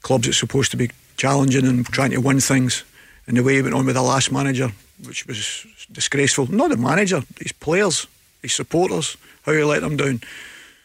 clubs 0.02 0.26
that's 0.26 0.38
supposed 0.38 0.70
to 0.70 0.76
be 0.76 0.90
challenging 1.16 1.66
and 1.66 1.84
trying 1.86 2.12
to 2.12 2.18
win 2.18 2.38
things, 2.38 2.84
and 3.26 3.36
the 3.36 3.42
way 3.42 3.56
he 3.56 3.62
went 3.62 3.74
on 3.74 3.86
with 3.86 3.96
the 3.96 4.02
last 4.02 4.30
manager, 4.30 4.70
which 5.04 5.26
was 5.26 5.66
disgraceful. 5.92 6.50
Not 6.50 6.70
the 6.70 6.76
manager, 6.76 7.22
his 7.38 7.52
players, 7.52 8.06
his 8.42 8.52
supporters, 8.52 9.16
how 9.44 9.52
he 9.52 9.62
let 9.62 9.82
them 9.82 9.96
down. 9.96 10.20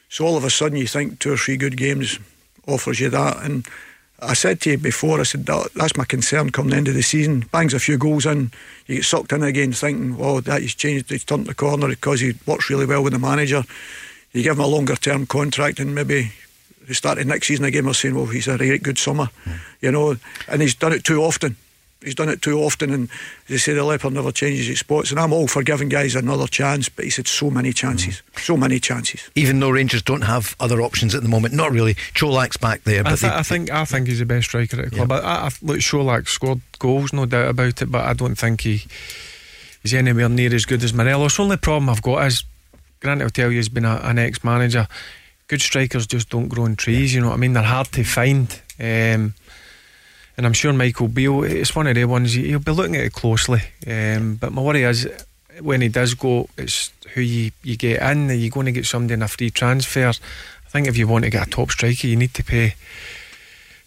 So 0.10 0.26
all 0.26 0.38
of 0.38 0.44
a 0.44 0.50
sudden, 0.50 0.78
you 0.78 0.88
think 0.88 1.20
two 1.20 1.34
or 1.34 1.38
three 1.38 1.58
good 1.58 1.78
games 1.78 2.20
offers 2.68 3.00
you 3.00 3.10
that, 3.10 3.44
and 3.44 3.68
I 4.20 4.34
said 4.34 4.62
to 4.62 4.72
you 4.72 4.78
before, 4.78 5.20
I 5.20 5.24
said 5.24 5.46
that, 5.46 5.70
that's 5.76 5.98
my 5.98 6.06
concern 6.06 6.50
come 6.50 6.70
the 6.70 6.76
end 6.76 6.88
of 6.88 6.96
the 6.96 7.04
season. 7.04 7.42
Bangs 7.52 7.74
a 7.74 7.80
few 7.80 7.98
goals 7.98 8.26
in, 8.26 8.52
you 8.88 8.96
get 8.96 9.06
sucked 9.06 9.32
in 9.32 9.44
again 9.44 9.74
thinking, 9.74 10.16
oh, 10.20 10.40
that 10.42 10.62
he's 10.62 10.76
changed, 10.76 11.10
he's 11.10 11.24
turned 11.24 11.46
the 11.46 11.54
corner 11.54 11.88
because 11.88 12.22
he 12.22 12.34
works 12.46 12.70
really 12.70 12.86
well 12.86 13.04
with 13.04 13.14
the 13.14 13.20
manager. 13.20 13.64
You 14.32 14.44
give 14.44 14.58
him 14.58 14.64
a 14.64 14.68
longer 14.68 14.96
term 14.96 15.26
contract 15.26 15.80
and 15.80 15.94
maybe 15.94 16.32
the 16.88 16.96
start 16.96 17.20
of 17.20 17.28
next 17.28 17.48
season 17.48 17.66
again 17.66 17.86
we're 17.86 17.94
saying, 17.94 18.16
well, 18.16 18.26
he's 18.26 18.46
had 18.46 18.62
a 18.62 18.64
really 18.64 18.78
good 18.78 18.98
summer, 18.98 19.30
mm. 19.46 19.60
you 19.82 19.92
know, 19.92 20.16
and 20.48 20.62
he's 20.62 20.76
done 20.76 20.94
it 20.94 21.04
too 21.04 21.22
often 21.22 21.56
he's 22.04 22.16
done 22.16 22.30
it 22.30 22.42
too 22.42 22.60
often, 22.60 22.92
and 22.92 23.10
they 23.48 23.58
say, 23.58 23.74
the 23.74 23.84
leopard 23.84 24.13
never 24.13 24.32
changes 24.32 24.70
its 24.70 24.80
spots. 24.80 25.12
And 25.12 25.20
I'm 25.20 25.34
all 25.34 25.48
for 25.48 25.63
giving 25.63 25.89
guys 25.89 26.16
another 26.16 26.48
chance, 26.48 26.89
but 26.89 27.06
he's 27.06 27.18
had 27.18 27.27
so 27.27 27.50
many 27.50 27.74
chances, 27.74 28.22
mm. 28.34 28.39
so 28.39 28.58
many 28.58 28.80
chances. 28.80 29.30
Even 29.36 29.60
though 29.60 29.70
Rangers 29.70 30.01
don't 30.01 30.22
have 30.22 30.56
other 30.60 30.82
options 30.82 31.16
at 31.16 31.24
the 31.24 31.30
moment, 31.30 31.54
not 31.54 31.72
really. 31.72 31.96
Colak's 32.13 32.58
back 32.58 32.84
there, 32.84 33.04
but 33.04 33.13
I, 33.13 33.16
th- 33.16 33.32
they, 33.32 33.38
I 33.38 33.44
think 33.44 33.72
I 33.72 33.86
think 33.86 34.08
he's 34.08 34.20
the 34.20 34.25
best 34.25 34.48
striker 34.48 34.80
at 34.80 34.89
the 34.89 34.96
club. 34.96 35.10
Yeah. 35.12 35.18
I, 35.18 35.48
I, 35.48 35.51
look, 35.62 35.80
Colak 35.80 36.27
scored 36.27 36.62
goals, 36.80 37.13
no 37.13 37.25
doubt 37.25 37.50
about 37.50 37.82
it, 37.82 37.92
but 37.92 38.06
I 38.06 38.13
don't 38.13 38.36
think 38.36 38.62
he 38.62 38.84
he's 39.82 39.94
anywhere 39.94 40.30
near 40.30 40.54
as 40.54 40.66
good 40.66 40.84
as 40.84 40.94
Morelos. 40.94 41.38
The 41.38 41.44
only 41.44 41.58
problem 41.58 41.89
I've 41.89 42.01
got 42.01 42.25
is, 42.27 42.44
Grant 43.00 43.22
will 43.22 43.30
tell 43.30 43.51
you, 43.51 43.58
he's 43.58 43.70
been 43.70 43.86
a, 43.86 44.00
an 44.04 44.20
ex-manager. 44.20 44.88
Good 45.48 45.62
strikers 45.62 46.06
just 46.06 46.30
don't 46.30 46.50
grow 46.50 46.66
on 46.66 46.75
trees. 46.75 47.13
You 47.13 47.22
know 47.22 47.27
what 47.27 47.36
I 47.36 47.38
mean? 47.38 47.54
They're 47.54 47.63
hard 47.63 47.92
to 47.94 48.04
find. 48.04 48.62
Um, 48.80 49.34
and 50.38 50.46
I'm 50.46 50.53
sure 50.53 50.72
Michael 50.72 51.08
Beale, 51.08 51.44
it's 51.44 51.75
one 51.75 51.88
of 51.88 51.96
the 51.96 52.06
ones 52.06 52.34
he'll 52.34 52.60
be 52.60 52.72
looking 52.72 52.96
at 52.96 53.03
it 53.03 53.13
closely. 53.13 53.62
Um, 53.88 54.36
but 54.36 54.53
my 54.53 54.62
worry 54.62 54.84
is 54.84 55.08
when 55.60 55.82
he 55.82 55.89
does 55.89 56.13
go, 56.13 56.48
it's 56.58 56.91
who 57.13 57.22
you, 57.22 57.51
you 57.63 57.75
get 57.75 58.01
in. 58.01 58.29
Are 58.29 58.34
you 58.34 58.51
going 58.51 58.67
to 58.67 58.72
get 58.72 58.86
somebody 58.86 59.15
in 59.15 59.24
a 59.24 59.27
free 59.27 59.50
transfer? 59.50 60.08
I 60.08 60.70
think 60.70 60.88
if 60.88 60.98
you 60.98 61.08
want 61.08 61.24
to 61.24 61.32
get 61.32 61.48
a 61.48 61.50
top 61.50 61.72
striker, 61.72 62.06
you 62.06 62.15
need 62.15 62.36
to 62.36 62.44
pay 62.44 62.75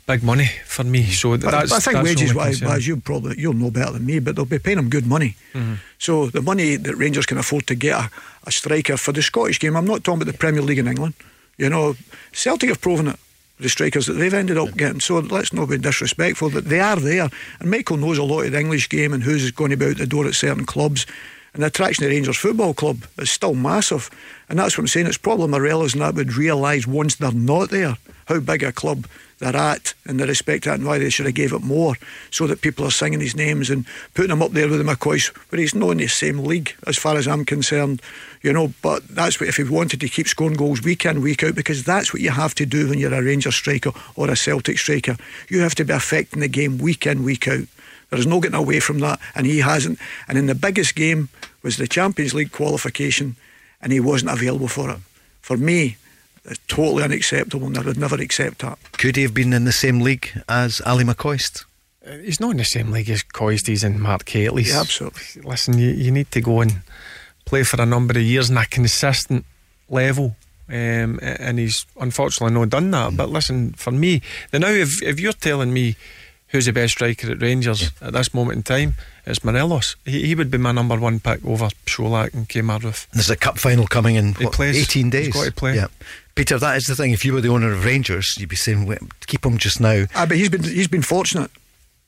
big 0.06 0.24
money 0.24 0.50
for 0.64 0.82
me. 0.82 1.04
So 1.04 1.36
that's. 1.36 1.72
I 1.72 1.78
think 1.78 1.94
that's 1.96 2.08
wages 2.08 2.34
wise, 2.34 2.62
wise, 2.62 2.86
you 2.86 2.96
probably 2.96 3.38
you'll 3.38 3.54
know 3.54 3.70
better 3.70 3.92
than 3.92 4.06
me, 4.06 4.18
but 4.18 4.34
they'll 4.34 4.44
be 4.44 4.58
paying 4.58 4.78
him 4.78 4.88
good 4.88 5.06
money. 5.06 5.36
Mm-hmm. 5.52 5.74
So 5.98 6.26
the 6.26 6.42
money 6.42 6.76
that 6.76 6.96
Rangers 6.96 7.26
can 7.26 7.38
afford 7.38 7.66
to 7.68 7.76
get 7.76 7.96
a, 7.96 8.10
a 8.44 8.50
striker 8.50 8.96
for 8.96 9.12
the 9.12 9.22
Scottish 9.22 9.60
game, 9.60 9.76
I'm 9.76 9.84
not 9.84 10.02
talking 10.02 10.22
about 10.22 10.32
the 10.32 10.38
Premier 10.38 10.62
League 10.62 10.78
in 10.78 10.88
England. 10.88 11.14
You 11.58 11.68
know, 11.68 11.94
Celtic 12.32 12.70
have 12.70 12.80
proven 12.80 13.08
it. 13.08 13.20
The 13.60 13.68
strikers 13.68 14.06
that 14.06 14.14
they've 14.14 14.34
ended 14.34 14.58
up 14.58 14.76
getting. 14.76 15.00
So 15.00 15.18
let's 15.18 15.52
not 15.52 15.68
be 15.68 15.78
disrespectful, 15.78 16.50
that 16.50 16.66
they 16.66 16.80
are 16.80 16.96
there. 16.96 17.28
And 17.60 17.70
Michael 17.70 17.96
knows 17.96 18.18
a 18.18 18.24
lot 18.24 18.46
of 18.46 18.52
the 18.52 18.60
English 18.60 18.88
game 18.88 19.12
and 19.12 19.22
who's 19.22 19.50
going 19.50 19.70
to 19.70 19.76
be 19.76 19.86
out 19.86 19.98
the 19.98 20.06
door 20.06 20.26
at 20.26 20.34
certain 20.34 20.66
clubs. 20.66 21.06
And 21.52 21.62
the 21.62 21.66
attraction 21.66 22.04
of 22.04 22.10
Rangers 22.10 22.36
Football 22.36 22.74
Club 22.74 23.04
is 23.18 23.30
still 23.30 23.54
massive. 23.54 24.10
And 24.48 24.58
that's 24.58 24.76
what 24.76 24.82
I'm 24.82 24.88
saying. 24.88 25.06
It's 25.06 25.18
probably 25.18 25.48
Morelos 25.48 25.94
and 25.94 26.02
that 26.02 26.14
would 26.14 26.34
realise 26.34 26.86
once 26.86 27.16
they're 27.16 27.32
not 27.32 27.70
there 27.70 27.96
how 28.26 28.38
big 28.38 28.62
a 28.62 28.70
club 28.70 29.06
they're 29.40 29.56
at 29.56 29.94
and 30.06 30.20
the 30.20 30.26
respect 30.26 30.64
that 30.64 30.74
and 30.74 30.86
why 30.86 30.98
they 30.98 31.10
should 31.10 31.26
have 31.26 31.34
gave 31.34 31.52
it 31.52 31.62
more 31.62 31.94
so 32.30 32.46
that 32.46 32.60
people 32.60 32.86
are 32.86 32.90
singing 32.90 33.20
his 33.20 33.34
names 33.34 33.70
and 33.70 33.84
putting 34.14 34.30
him 34.30 34.42
up 34.42 34.52
there 34.52 34.68
with 34.68 34.78
the 34.78 34.84
McCoys 34.84 35.36
but 35.50 35.58
he's 35.58 35.74
not 35.74 35.90
in 35.90 35.98
the 35.98 36.06
same 36.06 36.38
league 36.38 36.76
as 36.86 36.96
far 36.96 37.16
as 37.16 37.26
I'm 37.26 37.44
concerned 37.44 38.00
you 38.42 38.52
know 38.52 38.72
but 38.82 39.06
that's 39.08 39.40
what 39.40 39.48
if 39.48 39.56
he 39.56 39.64
wanted 39.64 40.00
to 40.00 40.08
keep 40.08 40.26
scoring 40.26 40.56
goals 40.56 40.82
week 40.82 41.04
in 41.04 41.20
week 41.20 41.42
out 41.42 41.54
because 41.54 41.84
that's 41.84 42.12
what 42.12 42.22
you 42.22 42.30
have 42.30 42.54
to 42.54 42.66
do 42.66 42.88
when 42.88 42.98
you're 42.98 43.14
a 43.14 43.22
Rangers 43.22 43.54
striker 43.54 43.92
or 44.16 44.30
a 44.30 44.36
Celtic 44.36 44.78
striker 44.78 45.16
you 45.48 45.60
have 45.60 45.74
to 45.76 45.84
be 45.84 45.92
affecting 45.92 46.40
the 46.40 46.48
game 46.48 46.78
week 46.78 47.06
in 47.06 47.22
week 47.22 47.48
out 47.48 47.66
there's 48.10 48.26
no 48.26 48.40
getting 48.40 48.58
away 48.58 48.80
from 48.80 48.98
that 49.00 49.20
and 49.34 49.46
he 49.46 49.58
hasn't 49.58 49.98
and 50.28 50.38
in 50.38 50.46
the 50.46 50.54
biggest 50.54 50.94
game 50.94 51.28
was 51.62 51.76
the 51.76 51.88
Champions 51.88 52.34
League 52.34 52.52
qualification 52.52 53.36
and 53.80 53.92
he 53.92 54.00
wasn't 54.00 54.30
available 54.30 54.68
for 54.68 54.90
it 54.90 54.98
for 55.40 55.56
me 55.56 55.96
it's 56.44 56.60
totally 56.68 57.02
unacceptable 57.02 57.66
and 57.66 57.78
I 57.78 57.82
would 57.82 57.98
never 57.98 58.16
accept 58.16 58.60
that. 58.60 58.78
Could 58.92 59.16
he 59.16 59.22
have 59.22 59.34
been 59.34 59.52
in 59.52 59.64
the 59.64 59.72
same 59.72 60.00
league 60.00 60.30
as 60.48 60.80
Ali 60.86 61.04
McCoist? 61.04 61.64
Uh, 62.06 62.16
he's 62.16 62.40
not 62.40 62.52
in 62.52 62.56
the 62.56 62.64
same 62.64 62.90
league 62.90 63.10
as 63.10 63.22
Coist, 63.22 63.66
he's 63.66 63.84
in 63.84 64.00
Mark 64.00 64.28
Hateley's. 64.28 64.70
Yeah, 64.70 64.80
absolutely. 64.80 65.42
Listen, 65.42 65.76
you, 65.76 65.90
you 65.90 66.10
need 66.10 66.30
to 66.30 66.40
go 66.40 66.62
and 66.62 66.80
play 67.50 67.64
for 67.64 67.82
a 67.82 67.86
number 67.86 68.16
of 68.16 68.22
years 68.22 68.48
in 68.48 68.56
a 68.56 68.64
consistent 68.64 69.44
level. 69.88 70.36
Um, 70.68 71.18
and 71.20 71.58
he's 71.58 71.84
unfortunately 71.98 72.54
not 72.54 72.70
done 72.70 72.92
that. 72.92 73.10
Mm. 73.10 73.16
But 73.16 73.28
listen, 73.28 73.72
for 73.72 73.90
me, 73.90 74.22
the 74.52 74.60
now 74.60 74.68
if, 74.68 75.02
if 75.02 75.18
you're 75.18 75.32
telling 75.32 75.72
me 75.72 75.96
who's 76.50 76.66
the 76.66 76.72
best 76.72 76.92
striker 76.92 77.32
at 77.32 77.42
Rangers 77.42 77.82
yeah. 77.82 78.06
at 78.06 78.12
this 78.12 78.32
moment 78.32 78.56
in 78.58 78.62
time, 78.62 78.94
it's 79.26 79.42
Morelos. 79.42 79.96
He, 80.04 80.28
he 80.28 80.34
would 80.36 80.48
be 80.48 80.58
my 80.58 80.70
number 80.70 80.96
one 80.96 81.18
pick 81.18 81.44
over 81.44 81.70
Colak 81.86 82.34
and 82.34 82.48
Kemar 82.48 82.80
Roofe. 82.82 83.08
There's 83.10 83.30
a 83.30 83.36
cup 83.36 83.58
final 83.58 83.88
coming 83.88 84.14
in 84.14 84.34
what, 84.34 84.52
plays, 84.52 84.80
18 84.80 85.10
days. 85.10 85.26
He's 85.26 85.34
got 85.34 85.46
to 85.46 85.52
play. 85.52 85.74
Yeah. 85.74 85.88
Peter, 86.36 86.56
that 86.56 86.76
is 86.76 86.86
the 86.86 86.94
thing. 86.94 87.10
If 87.10 87.24
you 87.24 87.32
were 87.32 87.40
the 87.40 87.48
owner 87.48 87.72
of 87.72 87.84
Rangers, 87.84 88.36
you'd 88.38 88.48
be 88.48 88.54
saying, 88.54 88.96
keep 89.26 89.44
him 89.44 89.58
just 89.58 89.80
now. 89.80 90.04
Ah, 90.14 90.24
but 90.24 90.36
he's 90.36 90.48
been 90.48 90.62
he's 90.62 90.88
been 90.88 91.02
fortunate 91.02 91.50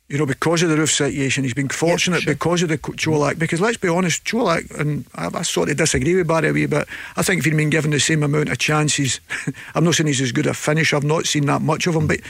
you 0.08 0.18
know, 0.18 0.26
because 0.26 0.62
of 0.62 0.68
the 0.68 0.76
Roofe 0.76 0.90
situation, 0.90 1.44
he's 1.44 1.54
been 1.54 1.68
fortunate 1.68 2.18
yeah, 2.18 2.24
sure. 2.24 2.34
because 2.34 2.62
of 2.62 2.68
the 2.68 2.76
Colak. 2.76 3.38
Because 3.38 3.60
let's 3.60 3.78
be 3.78 3.88
honest, 3.88 4.24
Colak, 4.24 4.78
and 4.78 5.06
I, 5.14 5.30
I 5.32 5.42
sort 5.42 5.70
of 5.70 5.76
disagree 5.76 6.14
with 6.14 6.28
Barry 6.28 6.48
a 6.48 6.52
wee 6.52 6.66
bit. 6.66 6.86
I 7.16 7.22
think 7.22 7.38
if 7.38 7.44
he'd 7.46 7.56
been 7.56 7.70
given 7.70 7.92
the 7.92 8.00
same 8.00 8.22
amount 8.22 8.50
of 8.50 8.58
chances, 8.58 9.20
I'm 9.74 9.84
not 9.84 9.94
saying 9.94 10.08
he's 10.08 10.20
as 10.20 10.32
good 10.32 10.46
a 10.46 10.54
finisher. 10.54 10.96
I've 10.96 11.04
not 11.04 11.26
seen 11.26 11.46
that 11.46 11.62
much 11.62 11.86
of 11.86 11.94
him, 11.94 12.06
but 12.06 12.20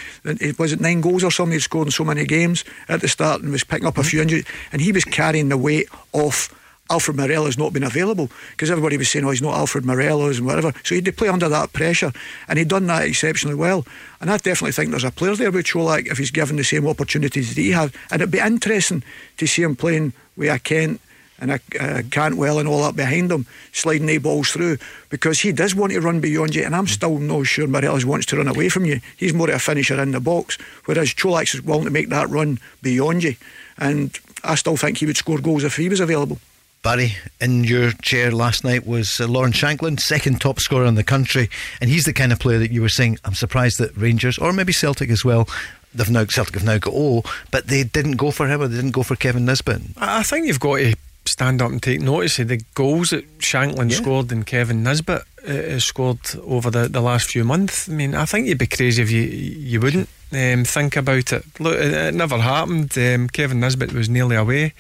was 0.59 0.73
it 0.73 0.81
nine 0.81 1.01
goals 1.01 1.25
or 1.25 1.31
something? 1.31 1.55
He'd 1.55 1.63
scored 1.63 1.89
in 1.89 1.93
so 1.93 2.05
many 2.05 2.25
games 2.25 2.65
at 2.89 3.01
the 3.01 3.09
start 3.09 3.43
and 3.43 3.51
was 3.51 3.65
picking 3.65 3.87
up 3.87 3.97
a 3.97 4.01
mm-hmm. 4.01 4.09
few 4.09 4.23
injuries, 4.23 4.45
and 4.71 4.81
he 4.81 4.93
was 4.93 5.05
carrying 5.05 5.49
the 5.49 5.59
weight 5.59 5.89
off 6.13 6.55
Alfred 6.91 7.17
Morelos 7.17 7.57
not 7.57 7.73
been 7.73 7.85
available 7.85 8.31
because 8.51 8.71
everybody 8.71 8.97
was 8.97 9.11
saying, 9.11 9.25
oh, 9.25 9.31
he's 9.31 9.41
not 9.41 9.55
Alfred 9.55 9.85
Morelos 9.85 10.39
and 10.39 10.47
whatever. 10.47 10.73
So 10.85 10.95
he 10.95 10.97
had 10.97 11.05
to 11.07 11.13
play 11.13 11.29
under 11.29 11.49
that 11.49 11.73
pressure 11.73 12.13
and 12.49 12.59
he'd 12.59 12.69
done 12.69 12.87
that 12.87 13.05
exceptionally 13.05 13.55
well. 13.55 13.87
And 14.21 14.31
I 14.31 14.37
definitely 14.37 14.73
think 14.73 14.91
there's 14.91 15.05
a 15.05 15.11
player 15.11 15.35
there 15.35 15.51
with 15.51 15.67
Colak 15.67 16.07
if 16.07 16.19
he's 16.19 16.31
given 16.31 16.57
the 16.57 16.65
same 16.65 16.87
opportunities 16.87 17.55
that 17.55 17.61
he 17.61 17.71
had. 17.71 17.93
And 18.11 18.21
it'd 18.21 18.31
be 18.31 18.41
interesting 18.41 19.03
to 19.39 19.47
see 19.47 19.63
him 19.63 19.77
playing 19.77 20.13
with 20.37 20.51
a 20.51 20.59
Kent 20.59 21.01
and 21.39 21.53
a, 21.53 21.61
a 21.81 22.03
Cantwell 22.05 22.59
and 22.59 22.69
all 22.69 22.83
that 22.83 22.95
behind 22.95 23.33
him, 23.33 23.47
sliding 23.73 24.07
the 24.07 24.19
balls 24.19 24.51
through 24.51 24.77
because 25.09 25.41
he 25.41 25.51
does 25.51 25.75
want 25.75 25.93
to 25.93 26.01
run 26.01 26.21
beyond 26.21 26.55
you. 26.55 26.63
And 26.65 26.77
I'm 26.77 26.87
still 26.87 27.19
not 27.19 27.47
sure 27.47 27.67
Morelos 27.67 28.05
wants 28.05 28.27
to 28.27 28.37
run 28.37 28.49
away 28.49 28.69
from 28.69 28.85
you. 28.85 29.01
He's 29.17 29.35
more 29.35 29.49
of 29.49 29.57
a 29.57 29.59
finisher 29.59 30.01
in 30.01 30.13
the 30.13 30.21
box, 30.21 30.59
whereas 30.85 31.15
Colak's 31.15 31.61
willing 31.63 31.85
to 31.85 31.91
make 31.91 32.11
that 32.11 32.29
run 32.29 32.59
beyond 32.83 33.25
you. 33.25 33.35
And 33.79 34.17
I 34.45 34.57
still 34.57 34.77
think 34.77 34.99
he 34.99 35.07
would 35.07 35.17
score 35.17 35.39
goals 35.39 35.65
if 35.65 35.77
he 35.77 35.89
was 35.89 36.01
available. 36.01 36.39
Barry, 36.83 37.15
in 37.41 37.63
your 37.63 37.93
chair 37.93 38.33
last 38.33 38.65
night 38.65 38.85
was 38.85 39.21
uh, 39.21 39.29
Lawrence 39.29 39.57
Shankland, 39.57 40.01
second 40.01 40.41
top 40.41 40.59
scorer 40.59 40.85
in 40.85 40.97
the 40.97 41.05
country, 41.05 41.49
and 41.81 41.89
he's 41.89 42.05
the 42.05 42.13
kind 42.13 42.33
of 42.33 42.41
player 42.41 42.59
that 42.59 42.73
you 42.73 42.83
were 42.83 42.89
saying. 42.89 43.19
I'm 43.25 43.35
surprised 43.35 43.79
that 43.79 43.97
Rangers 43.97 44.37
or 44.37 44.53
maybe 44.53 44.73
Celtic 44.73 45.09
as 45.09 45.25
well. 45.25 45.49
They've 45.95 46.11
now 46.11 46.25
Celtic 46.25 46.55
have 46.55 46.65
now 46.65 46.79
got 46.79 46.93
oh, 46.97 47.23
but 47.53 47.69
they 47.69 47.85
didn't 47.85 48.17
go 48.17 48.33
for 48.33 48.49
him 48.49 48.61
or 48.61 48.67
they 48.67 48.75
didn't 48.75 48.91
go 48.91 49.05
for 49.05 49.15
Kevin 49.15 49.45
Nisbet. 49.45 49.81
I 49.97 50.25
think 50.25 50.49
you've 50.49 50.59
got 50.59 50.79
to 50.79 50.97
stand 51.43 51.61
up 51.61 51.73
and 51.73 51.83
take 51.83 52.01
notice 52.01 52.39
of 52.39 52.47
the 52.47 52.63
goals 52.75 53.11
that 53.11 53.39
Shankland 53.41 53.91
yeah. 53.91 53.97
scored 53.97 54.31
and 54.31 54.47
Kevin 54.47 54.85
Nisbet 54.85 55.23
uh, 55.49 55.81
scored 55.81 56.21
over 56.45 56.71
the, 56.71 56.87
the 56.87 57.01
last 57.01 57.29
few 57.29 57.43
months. 57.43 57.89
I 57.89 57.93
mean, 57.93 58.15
I 58.15 58.27
think 58.27 58.47
you'd 58.47 58.59
be 58.59 58.69
crazy 58.69 59.03
if 59.03 59.11
you 59.11 59.23
you 59.23 59.81
wouldn't 59.81 60.09
um, 60.33 60.65
think 60.65 60.97
about 60.97 61.33
it. 61.33 61.45
Look, 61.59 61.75
it, 61.75 61.93
it 61.93 62.15
never 62.15 62.39
happened. 62.39 62.97
Um, 62.97 63.29
Kevin 63.29 63.59
Nisbet 63.59 63.93
was 63.93 64.09
nearly 64.09 64.37
away. 64.37 64.73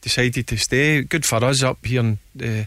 Decided 0.00 0.48
to 0.48 0.56
stay. 0.56 1.02
Good 1.02 1.24
for 1.24 1.44
us 1.44 1.62
up 1.62 1.86
here 1.86 2.00
in 2.00 2.18
the, 2.34 2.66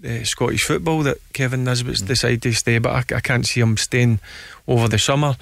the 0.00 0.24
Scottish 0.24 0.64
football 0.64 1.04
that 1.04 1.18
Kevin 1.32 1.62
Nisbet's 1.62 2.02
mm. 2.02 2.08
decided 2.08 2.42
to 2.42 2.52
stay, 2.52 2.78
but 2.78 2.90
I, 2.90 3.16
I, 3.16 3.20
can't 3.20 3.46
see 3.46 3.60
him 3.60 3.76
staying 3.76 4.18
over 4.66 4.88
the 4.88 4.98
summer. 4.98 5.36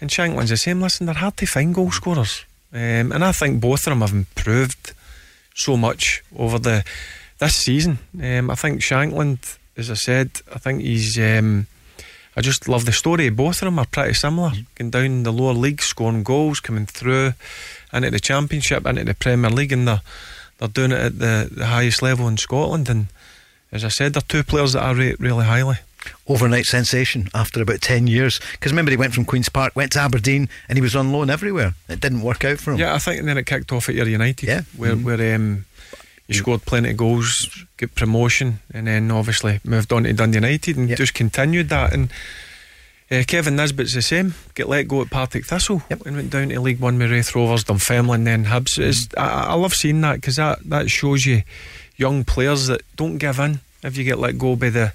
And 0.00 0.08
Shankland's 0.08 0.50
the 0.50 0.56
same. 0.56 0.80
Listen, 0.80 1.04
they're 1.04 1.14
hard 1.14 1.36
to 1.36 1.46
find 1.46 1.74
goal 1.74 1.90
scorers, 1.90 2.46
um, 2.72 3.12
and 3.12 3.22
I 3.22 3.32
think 3.32 3.60
both 3.60 3.86
of 3.86 3.90
them 3.90 4.00
have 4.00 4.12
improved 4.12 4.94
so 5.54 5.76
much 5.76 6.22
over 6.36 6.58
the 6.58 6.84
this 7.38 7.56
season. 7.56 7.98
Um, 8.22 8.50
I 8.50 8.54
think 8.54 8.80
Shankland, 8.80 9.58
as 9.76 9.90
I 9.90 9.94
said, 9.94 10.30
I 10.54 10.58
think 10.58 10.82
he's. 10.82 11.18
Um, 11.18 11.66
I 12.36 12.40
just 12.40 12.68
love 12.68 12.84
the 12.84 12.92
story. 12.92 13.28
Both 13.28 13.62
of 13.62 13.66
them 13.66 13.78
are 13.78 13.86
pretty 13.86 14.14
similar. 14.14 14.50
Mm. 14.50 14.66
Going 14.74 14.90
down 14.90 15.22
the 15.22 15.32
lower 15.32 15.52
league, 15.52 15.80
scoring 15.80 16.24
goals, 16.24 16.58
coming 16.58 16.86
through 16.86 17.34
into 17.92 18.10
the 18.10 18.18
Championship, 18.18 18.84
into 18.86 19.04
the 19.04 19.14
Premier 19.14 19.50
League, 19.50 19.72
and 19.72 19.86
they're 19.86 20.02
they're 20.58 20.68
doing 20.68 20.92
it 20.92 21.00
at 21.00 21.18
the, 21.18 21.48
the 21.50 21.66
highest 21.66 22.02
level 22.02 22.28
in 22.28 22.36
Scotland. 22.36 22.88
And 22.88 23.06
as 23.72 23.84
I 23.84 23.88
said, 23.88 24.14
they're 24.14 24.22
two 24.22 24.42
players 24.42 24.72
that 24.72 24.82
I 24.82 24.92
rate 24.92 25.20
really 25.20 25.44
highly. 25.44 25.76
Overnight 26.26 26.64
sensation 26.64 27.28
after 27.34 27.62
about 27.62 27.80
10 27.80 28.06
years. 28.06 28.40
Because 28.52 28.72
remember, 28.72 28.90
he 28.90 28.96
went 28.96 29.14
from 29.14 29.24
Queen's 29.24 29.48
Park, 29.48 29.74
went 29.76 29.92
to 29.92 30.00
Aberdeen, 30.00 30.48
and 30.68 30.78
he 30.78 30.82
was 30.82 30.96
on 30.96 31.12
loan 31.12 31.30
everywhere. 31.30 31.74
It 31.88 32.00
didn't 32.00 32.22
work 32.22 32.44
out 32.44 32.58
for 32.58 32.72
him. 32.72 32.78
Yeah, 32.78 32.94
I 32.94 32.98
think 32.98 33.20
and 33.20 33.28
then 33.28 33.38
it 33.38 33.46
kicked 33.46 33.72
off 33.72 33.88
at 33.88 33.94
your 33.94 34.08
United. 34.08 34.46
Yeah. 34.46 34.62
Where, 34.76 34.94
mm-hmm. 34.94 35.04
where 35.04 35.34
um, 35.34 35.64
he 36.26 36.34
scored 36.34 36.64
plenty 36.64 36.90
of 36.90 36.96
goals, 36.96 37.64
get 37.76 37.94
promotion, 37.94 38.60
and 38.72 38.86
then 38.86 39.10
obviously 39.10 39.60
moved 39.64 39.92
on 39.92 40.04
to 40.04 40.12
Dundee 40.12 40.36
United 40.36 40.76
and 40.76 40.88
just 40.96 41.14
continued 41.14 41.68
that. 41.68 41.92
And 41.92 42.10
uh, 43.10 43.22
Kevin 43.26 43.56
Nisbet's 43.56 43.94
the 43.94 44.02
same. 44.02 44.34
Get 44.54 44.68
let 44.68 44.88
go 44.88 45.02
at 45.02 45.10
Partick 45.10 45.44
Thistle 45.44 45.82
yep. 45.90 46.06
and 46.06 46.16
went 46.16 46.30
down 46.30 46.48
to 46.48 46.60
League 46.60 46.80
One 46.80 46.98
with 46.98 47.10
Raith 47.10 47.34
Rovers, 47.34 47.64
Dunfermline, 47.64 48.24
then 48.24 48.46
Hibs. 48.46 48.78
Mm. 48.78 49.14
I, 49.18 49.48
I, 49.48 49.54
love 49.54 49.74
seeing 49.74 50.00
that 50.00 50.16
because 50.16 50.36
that, 50.36 50.60
that 50.64 50.90
shows 50.90 51.26
you 51.26 51.42
young 51.96 52.24
players 52.24 52.66
that 52.68 52.80
don't 52.96 53.18
give 53.18 53.38
in 53.38 53.60
if 53.82 53.98
you 53.98 54.04
get 54.04 54.18
let 54.18 54.38
go 54.38 54.56
by 54.56 54.70
the 54.70 54.92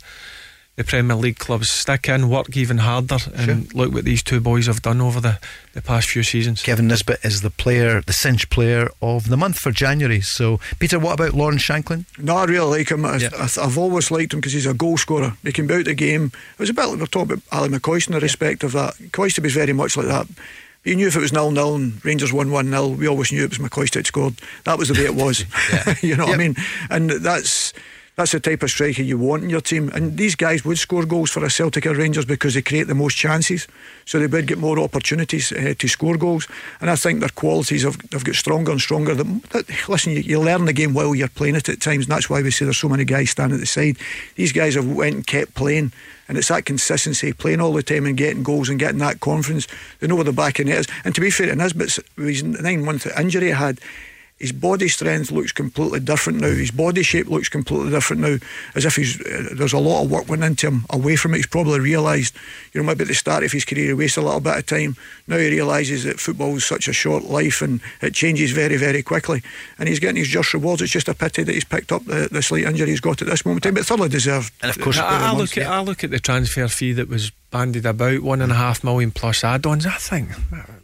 the 0.79 0.85
Premier 0.85 1.17
League 1.17 1.37
clubs 1.37 1.69
stick 1.69 2.07
in, 2.07 2.29
work 2.29 2.55
even 2.55 2.77
harder, 2.77 3.17
and 3.35 3.69
sure. 3.69 3.77
look 3.77 3.93
what 3.93 4.05
these 4.05 4.23
two 4.23 4.39
boys 4.39 4.65
have 4.65 4.81
done 4.81 5.01
over 5.01 5.19
the, 5.19 5.37
the 5.73 5.81
past 5.81 6.07
few 6.07 6.23
seasons. 6.23 6.63
Kevin 6.63 6.87
Nisbet 6.87 7.19
is 7.21 7.41
the 7.41 7.49
player, 7.49 7.99
the 7.99 8.13
cinch 8.13 8.49
player 8.49 8.87
of 9.01 9.27
the 9.27 9.35
month 9.35 9.57
for 9.57 9.71
January. 9.71 10.21
So, 10.21 10.61
Peter, 10.79 10.97
what 10.97 11.19
about 11.19 11.33
Lawrence 11.33 11.63
Shankland? 11.63 12.05
No, 12.17 12.37
I 12.37 12.45
really 12.45 12.77
like 12.77 12.91
him. 12.91 13.03
I, 13.03 13.19
have 13.19 13.77
always 13.77 14.09
liked 14.09 14.33
him 14.33 14.39
because 14.39 14.53
he's 14.53 14.65
a 14.65 14.73
goal 14.73 14.95
scorer. 14.95 15.33
He 15.43 15.51
can 15.51 15.67
be 15.67 15.73
out 15.73 15.83
the 15.83 15.93
game. 15.93 16.31
It 16.53 16.59
was 16.59 16.69
a 16.69 16.73
bit 16.73 16.85
like 16.85 16.99
we're 17.01 17.07
talking 17.07 17.33
about 17.33 17.43
Ali 17.51 17.67
McCoist 17.67 18.07
in 18.07 18.13
the 18.13 18.19
yeah. 18.19 18.23
respect 18.23 18.63
of 18.63 18.71
that. 18.71 18.93
McCoist 18.93 19.43
was 19.43 19.53
very 19.53 19.73
much 19.73 19.97
like 19.97 20.07
that. 20.07 20.27
You 20.85 20.95
knew 20.95 21.07
if 21.07 21.15
it 21.17 21.19
was 21.19 21.33
nil 21.33 21.51
nil 21.51 21.75
and 21.75 22.05
Rangers 22.05 22.31
won 22.31 22.51
one 22.51 22.69
0 22.69 22.87
we 22.87 23.05
always 23.05 23.33
knew 23.33 23.43
it 23.43 23.49
was 23.49 23.57
McCoist 23.57 23.95
that 23.95 24.07
scored. 24.07 24.35
That 24.63 24.77
was 24.77 24.87
the 24.87 24.93
way 24.93 25.07
it 25.07 25.15
was. 25.15 25.41
you 26.01 26.15
know 26.15 26.23
yep. 26.23 26.29
what 26.29 26.35
I 26.35 26.37
mean? 26.37 26.55
And 26.89 27.09
that's 27.09 27.73
that's 28.19 28.33
the 28.33 28.39
type 28.41 28.63
of 28.63 28.69
striker 28.69 29.01
you 29.01 29.17
want 29.17 29.43
in 29.43 29.49
your 29.49 29.61
team. 29.61 29.89
And 29.93 30.17
these 30.17 30.35
guys 30.35 30.65
would 30.65 30.77
score 30.77 31.05
goals 31.05 31.31
for 31.31 31.45
a 31.45 31.49
Celtic 31.49 31.85
or 31.85 31.95
Rangers 31.95 32.25
because 32.25 32.53
they 32.53 32.61
create 32.61 32.87
the 32.87 32.93
most 32.93 33.15
chances. 33.15 33.65
So 34.03 34.19
they 34.19 34.27
would 34.27 34.45
get 34.45 34.57
more 34.57 34.77
opportunities 34.77 35.53
uh, 35.53 35.73
to 35.77 35.87
score 35.87 36.17
goals. 36.17 36.45
And 36.81 36.89
I 36.89 36.97
think 36.97 37.21
their 37.21 37.29
qualities 37.29 37.83
have, 37.83 37.95
have 38.11 38.25
got 38.25 38.35
stronger 38.35 38.73
and 38.73 38.81
stronger. 38.81 39.15
listen, 39.87 40.11
you, 40.11 40.19
you, 40.19 40.41
learn 40.41 40.65
the 40.65 40.73
game 40.73 40.93
while 40.93 41.15
you're 41.15 41.29
playing 41.29 41.55
it 41.55 41.69
at 41.69 41.79
times. 41.79 42.07
And 42.07 42.11
that's 42.11 42.29
why 42.29 42.41
we 42.41 42.51
say 42.51 42.65
there's 42.65 42.77
so 42.77 42.89
many 42.89 43.05
guys 43.05 43.29
standing 43.29 43.55
at 43.55 43.61
the 43.61 43.65
side. 43.65 43.95
These 44.35 44.51
guys 44.51 44.75
have 44.75 44.85
went 44.85 45.15
and 45.15 45.25
kept 45.25 45.53
playing. 45.53 45.93
And 46.27 46.37
it's 46.37 46.49
that 46.49 46.65
consistency, 46.65 47.31
playing 47.31 47.61
all 47.61 47.71
the 47.71 47.83
time 47.83 48.05
and 48.05 48.17
getting 48.17 48.43
goals 48.43 48.67
and 48.67 48.77
getting 48.77 48.99
that 48.99 49.21
confidence. 49.21 49.65
They 50.01 50.07
know 50.07 50.15
where 50.15 50.25
the 50.25 50.33
back 50.33 50.59
of 50.59 50.65
net 50.65 50.79
is. 50.79 50.87
And 51.05 51.15
to 51.15 51.21
be 51.21 51.31
fair 51.31 51.47
to 51.47 51.55
Nisbet's 51.55 52.01
nine 52.17 52.83
month 52.83 53.07
injury 53.17 53.45
he 53.45 53.51
had, 53.53 53.79
His 54.39 54.53
body 54.53 54.87
strength 54.87 55.31
looks 55.31 55.51
completely 55.51 55.99
different 55.99 56.39
now. 56.39 56.47
His 56.47 56.71
body 56.71 57.03
shape 57.03 57.27
looks 57.27 57.49
completely 57.49 57.89
different 57.89 58.21
now, 58.21 58.37
as 58.73 58.85
if 58.85 58.95
he's 58.95 59.19
uh, 59.19 59.49
there's 59.53 59.73
a 59.73 59.77
lot 59.79 60.03
of 60.05 60.09
work 60.09 60.29
went 60.29 60.45
into 60.45 60.67
him 60.67 60.85
away 60.89 61.17
from 61.17 61.33
it. 61.33 61.37
He's 61.37 61.45
probably 61.47 61.81
realised, 61.81 62.33
you 62.71 62.79
know, 62.81 62.87
maybe 62.87 63.01
at 63.01 63.09
the 63.09 63.15
start 63.15 63.43
of 63.43 63.51
his 63.51 63.65
career 63.65 63.87
he 63.87 63.93
wasted 63.93 64.23
a 64.23 64.25
little 64.25 64.39
bit 64.39 64.57
of 64.57 64.65
time. 64.65 64.95
Now 65.27 65.35
he 65.37 65.49
realises 65.49 66.05
that 66.05 66.21
football 66.21 66.55
is 66.55 66.63
such 66.63 66.87
a 66.87 66.93
short 66.93 67.25
life 67.25 67.61
and 67.61 67.81
it 68.01 68.13
changes 68.13 68.51
very, 68.51 68.77
very 68.77 69.03
quickly. 69.03 69.41
And 69.77 69.89
he's 69.89 69.99
getting 69.99 70.15
his 70.15 70.29
just 70.29 70.53
rewards. 70.53 70.81
It's 70.81 70.91
just 70.93 71.09
a 71.09 71.13
pity 71.13 71.43
that 71.43 71.53
he's 71.53 71.65
picked 71.65 71.91
up 71.91 72.05
the, 72.05 72.29
the 72.31 72.41
slight 72.41 72.63
injury 72.63 72.91
he's 72.91 73.01
got 73.01 73.21
at 73.21 73.27
this 73.27 73.45
moment 73.45 73.65
in 73.65 73.71
time, 73.71 73.75
but 73.75 73.85
thoroughly 73.85 74.07
deserved. 74.09 74.53
And 74.61 74.69
of 74.69 74.79
course, 74.79 74.97
I, 74.97 75.31
I 75.31 75.33
look 75.33 75.57
at 75.57 75.67
I 75.67 75.81
look 75.81 76.05
at 76.05 76.11
the 76.11 76.19
transfer 76.19 76.67
fee 76.69 76.93
that 76.93 77.09
was 77.09 77.31
bandied 77.51 77.85
about 77.85 78.21
one 78.21 78.41
and 78.41 78.53
a 78.53 78.55
half 78.55 78.85
million 78.85 79.11
plus 79.11 79.43
add-ons. 79.43 79.85
I 79.85 79.91
think 79.97 80.29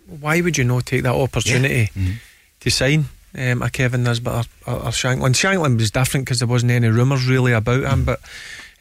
why 0.08 0.42
would 0.42 0.58
you 0.58 0.66
not 0.66 0.86
take 0.86 1.04
that 1.04 1.16
opportunity 1.16 1.90
Mm-hmm. 1.96 2.12
to 2.60 2.70
sign 2.70 3.06
um, 3.38 3.62
a 3.62 3.70
Kevin 3.70 4.04
Nisbet 4.04 4.34
or, 4.68 4.74
or, 4.74 4.76
or 4.76 4.92
Shankland? 4.92 5.36
Shankland 5.36 5.78
was 5.78 5.92
different 5.92 6.26
because 6.26 6.40
there 6.40 6.48
wasn't 6.48 6.72
any 6.72 6.88
rumours 6.88 7.28
really 7.28 7.54
about 7.54 7.84
him, 7.84 8.06
but. 8.06 8.20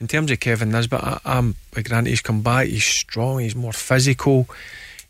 In 0.00 0.08
terms 0.08 0.30
of 0.32 0.40
Kevin 0.40 0.70
Nisbet, 0.70 1.02
I, 1.02 1.20
I'm 1.24 1.54
with 1.74 1.88
Grant. 1.88 2.08
He's 2.08 2.20
come 2.20 2.42
back. 2.42 2.66
He's 2.66 2.84
strong. 2.84 3.38
He's 3.38 3.54
more 3.54 3.72
physical. 3.72 4.48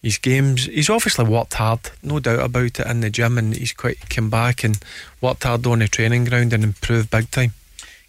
His 0.02 0.18
games. 0.18 0.66
He's 0.66 0.90
obviously 0.90 1.24
worked 1.24 1.54
hard, 1.54 1.80
no 2.02 2.20
doubt 2.20 2.40
about 2.40 2.78
it, 2.78 2.86
in 2.86 3.00
the 3.00 3.08
gym, 3.08 3.38
and 3.38 3.56
he's 3.56 3.72
quite 3.72 4.10
come 4.10 4.28
back 4.28 4.62
and 4.62 4.78
worked 5.22 5.44
hard 5.44 5.66
on 5.66 5.78
the 5.78 5.88
training 5.88 6.26
ground 6.26 6.52
and 6.52 6.62
improved 6.62 7.10
big 7.10 7.30
time. 7.30 7.54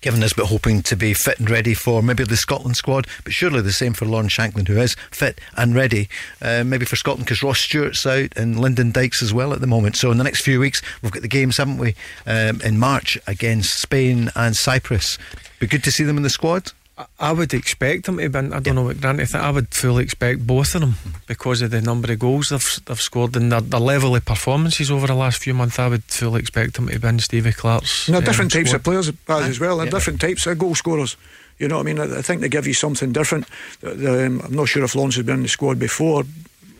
Kevin 0.06 0.22
but 0.36 0.46
hoping 0.46 0.84
to 0.84 0.96
be 0.96 1.16
fit 1.16 1.40
and 1.40 1.50
ready 1.50 1.74
for 1.74 2.04
maybe 2.04 2.24
the 2.24 2.38
Scotland 2.38 2.78
squad, 2.78 3.08
but 3.24 3.34
surely 3.34 3.60
the 3.62 3.74
same 3.74 3.92
for 3.92 4.06
Lawrence 4.06 4.34
Shankland, 4.34 4.68
who 4.68 4.78
is 4.78 4.96
fit 5.10 5.42
and 5.58 5.74
ready. 5.74 6.10
Uh, 6.40 6.64
maybe 6.64 6.86
for 6.86 6.96
Scotland 6.96 7.26
because 7.26 7.42
Ross 7.42 7.60
Stewart's 7.60 8.06
out 8.06 8.30
and 8.38 8.60
Lyndon 8.60 8.92
Dykes 8.92 9.24
as 9.24 9.34
well 9.34 9.52
at 9.52 9.62
the 9.62 9.68
moment. 9.68 9.96
So 9.96 10.12
in 10.12 10.20
the 10.20 10.24
next 10.24 10.42
few 10.42 10.60
weeks, 10.60 10.80
we've 11.02 11.12
got 11.12 11.24
the 11.24 11.28
games, 11.28 11.58
haven't 11.58 11.80
we, 11.80 11.96
um, 12.28 12.62
in 12.62 12.78
March 12.78 13.18
against 13.26 13.82
Spain 13.82 14.30
and 14.36 14.56
Cyprus. 14.56 15.18
Be 15.58 15.66
good 15.66 15.84
to 15.86 15.92
see 15.92 16.04
them 16.04 16.18
in 16.18 16.24
the 16.24 16.30
squad. 16.30 16.72
I- 17.20 17.32
would 17.34 17.54
expect 17.54 18.06
them 18.06 18.18
to 18.18 18.30
be. 18.30 18.38
I 18.38 18.60
don't 18.60 18.76
know 18.76 18.84
what 18.84 19.02
Grant. 19.02 19.36
I 19.36 19.52
would 19.52 19.74
fully 19.74 20.04
expect 20.04 20.48
both 20.48 20.76
of 20.76 20.82
them 20.82 20.96
because 21.28 21.62
of 21.62 21.72
the 21.72 21.82
number 21.82 22.12
of 22.12 22.20
goals 22.20 22.50
they've, 22.50 22.80
they've 22.86 23.02
scored 23.02 23.36
and 23.36 23.52
their, 23.52 23.62
their 23.62 23.80
level 23.82 24.16
of 24.16 24.24
performances 24.24 24.90
over 24.90 25.06
the 25.08 25.16
last 25.16 25.42
few 25.42 25.54
months. 25.54 25.78
I 25.78 25.88
would 25.90 26.04
fully 26.06 26.40
expect 26.40 26.76
them 26.76 26.88
to 26.88 26.98
be 27.00 27.08
in 27.08 27.20
Stevie 27.20 27.52
Clarke's. 27.52 28.08
And 28.08 28.14
they're 28.16 28.22
um, 28.22 28.26
different 28.26 28.52
types 28.54 28.70
squad. 28.70 28.78
of 28.78 28.84
players 28.84 29.48
as 29.50 29.60
well. 29.60 29.78
They're 29.78 29.88
Yeah. 29.88 29.92
different 29.92 30.22
types 30.22 30.48
of 30.48 30.58
goal 30.58 30.76
scorers. 30.76 31.18
You 31.60 31.68
know 31.68 31.78
what 31.78 31.88
I 31.88 31.94
mean? 31.94 32.00
I, 32.00 32.20
I 32.20 32.22
think 32.22 32.42
they 32.42 32.50
give 32.50 32.68
you 32.68 32.74
something 32.74 33.12
different. 33.12 33.48
The- 33.82 33.96
the, 33.96 34.26
um, 34.28 34.42
I'm 34.46 34.54
not 34.56 34.68
sure 34.70 34.84
if 34.84 34.96
Lawrence 34.96 35.16
has 35.16 35.26
been 35.26 35.36
in 35.38 35.44
the 35.44 35.50
squad 35.50 35.78
before. 35.80 36.24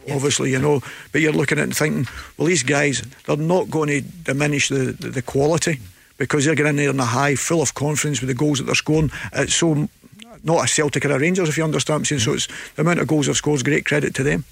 Obviously, 0.10 0.52
you 0.52 0.60
know, 0.60 0.82
but 1.12 1.22
you're 1.22 1.34
looking 1.34 1.58
at 1.58 1.62
it 1.62 1.64
and 1.64 1.76
thinking, 1.76 2.08
well, 2.38 2.48
these 2.48 2.62
guys, 2.64 3.02
they're 3.26 3.36
not 3.38 3.72
going 3.72 3.90
to 3.90 4.02
diminish 4.02 4.70
the, 4.70 4.92
the, 5.00 5.10
the 5.10 5.22
quality 5.24 5.80
because 6.18 6.46
they're 6.46 6.54
getting 6.56 6.70
in 6.70 6.76
there 6.76 6.90
in 6.92 7.00
a 7.00 7.06
high, 7.06 7.36
full 7.36 7.62
of 7.62 7.74
confidence 7.74 8.22
with 8.22 8.28
the 8.28 8.36
goals 8.36 8.60
that 8.60 8.66
they're 8.66 8.76
scoring. 8.76 9.10
It's 9.34 9.56
so 9.56 9.90
not 10.46 10.64
a 10.64 10.68
Celtic 10.68 11.04
or 11.06 11.12
a 11.12 11.20
Rangers, 11.20 11.50
if 11.50 11.58
you 11.58 11.64
understand 11.64 11.96
what 11.96 12.00
I'm 12.00 12.06
saying. 12.06 12.22
So 12.22 12.34
it's 12.34 12.48
the 12.76 12.84
amount 12.84 13.00
of 13.00 13.08
goals 13.08 13.26
they've 13.26 13.36
scored 13.36 13.64
great 13.66 13.86
credit 13.86 14.14
to 14.16 14.24
them. 14.24 14.46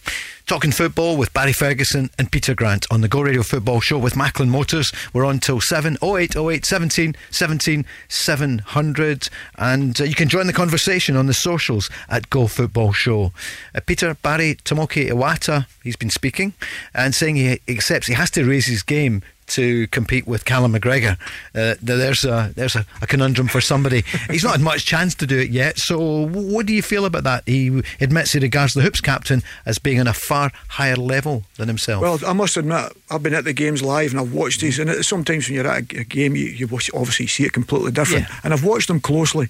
Talking 0.45 0.71
football 0.71 1.15
with 1.15 1.31
Barry 1.33 1.53
Ferguson 1.53 2.09
and 2.19 2.29
Peter 2.29 2.53
Grant 2.53 2.85
on 2.91 2.99
the 2.99 3.07
Go 3.07 3.21
Radio 3.21 3.43
Football 3.43 3.79
Show 3.79 3.97
with 3.97 4.17
Macklin 4.17 4.49
Motors. 4.49 4.91
We're 5.13 5.25
on 5.25 5.39
till 5.39 5.61
7 5.61 5.97
0808 6.03 6.65
17 6.65 7.15
17 7.29 7.85
700. 8.09 9.29
And 9.57 10.01
uh, 10.01 10.03
you 10.03 10.15
can 10.15 10.27
join 10.27 10.47
the 10.47 10.53
conversation 10.53 11.15
on 11.15 11.27
the 11.27 11.33
socials 11.33 11.89
at 12.09 12.29
Go 12.29 12.47
Football 12.47 12.91
Show. 12.91 13.31
Uh, 13.73 13.79
Peter, 13.85 14.15
Barry, 14.15 14.55
Tomoki 14.65 15.09
Iwata, 15.09 15.67
he's 15.81 15.95
been 15.95 16.09
speaking 16.09 16.53
and 16.93 17.15
saying 17.15 17.37
he 17.37 17.61
accepts 17.69 18.07
he 18.07 18.13
has 18.13 18.31
to 18.31 18.43
raise 18.43 18.65
his 18.65 18.83
game 18.83 19.21
to 19.47 19.87
compete 19.87 20.27
with 20.27 20.45
Callum 20.45 20.73
McGregor. 20.73 21.17
Uh, 21.55 21.75
there's 21.81 22.23
a 22.23 22.51
there's 22.55 22.75
a, 22.75 22.85
a 23.01 23.07
conundrum 23.07 23.47
for 23.47 23.61
somebody. 23.61 24.01
He's 24.29 24.43
not 24.43 24.53
had 24.53 24.61
much 24.61 24.85
chance 24.85 25.15
to 25.15 25.27
do 25.27 25.39
it 25.39 25.49
yet. 25.49 25.77
So, 25.77 26.27
what 26.27 26.65
do 26.65 26.73
you 26.73 26.81
feel 26.81 27.05
about 27.05 27.23
that? 27.23 27.43
He 27.45 27.81
admits 27.99 28.33
he 28.33 28.39
regards 28.39 28.73
the 28.73 28.81
hoops 28.81 29.01
captain 29.01 29.43
as 29.65 29.79
being 29.79 29.99
on 29.99 30.07
a 30.07 30.13
far 30.13 30.51
higher 30.69 30.95
level 30.95 31.43
than 31.57 31.67
himself. 31.67 32.01
Well, 32.01 32.19
I 32.25 32.33
must 32.33 32.57
admit, 32.57 32.91
I've 33.09 33.23
been 33.23 33.33
at 33.33 33.43
the 33.43 33.53
games 33.53 33.81
live 33.81 34.11
and 34.11 34.19
I've 34.19 34.33
watched 34.33 34.61
these, 34.61 34.79
and 34.79 35.05
sometimes 35.05 35.47
when 35.47 35.55
you're 35.55 35.67
at 35.67 35.91
a, 35.93 36.03
game, 36.03 36.35
you, 36.35 36.45
you 36.45 36.65
obviously 36.93 37.27
see 37.27 37.43
it 37.43 37.53
completely 37.53 37.91
different. 37.91 38.27
Yeah. 38.27 38.35
And 38.43 38.53
I've 38.53 38.63
watched 38.63 38.87
them 38.87 38.99
closely, 38.99 39.49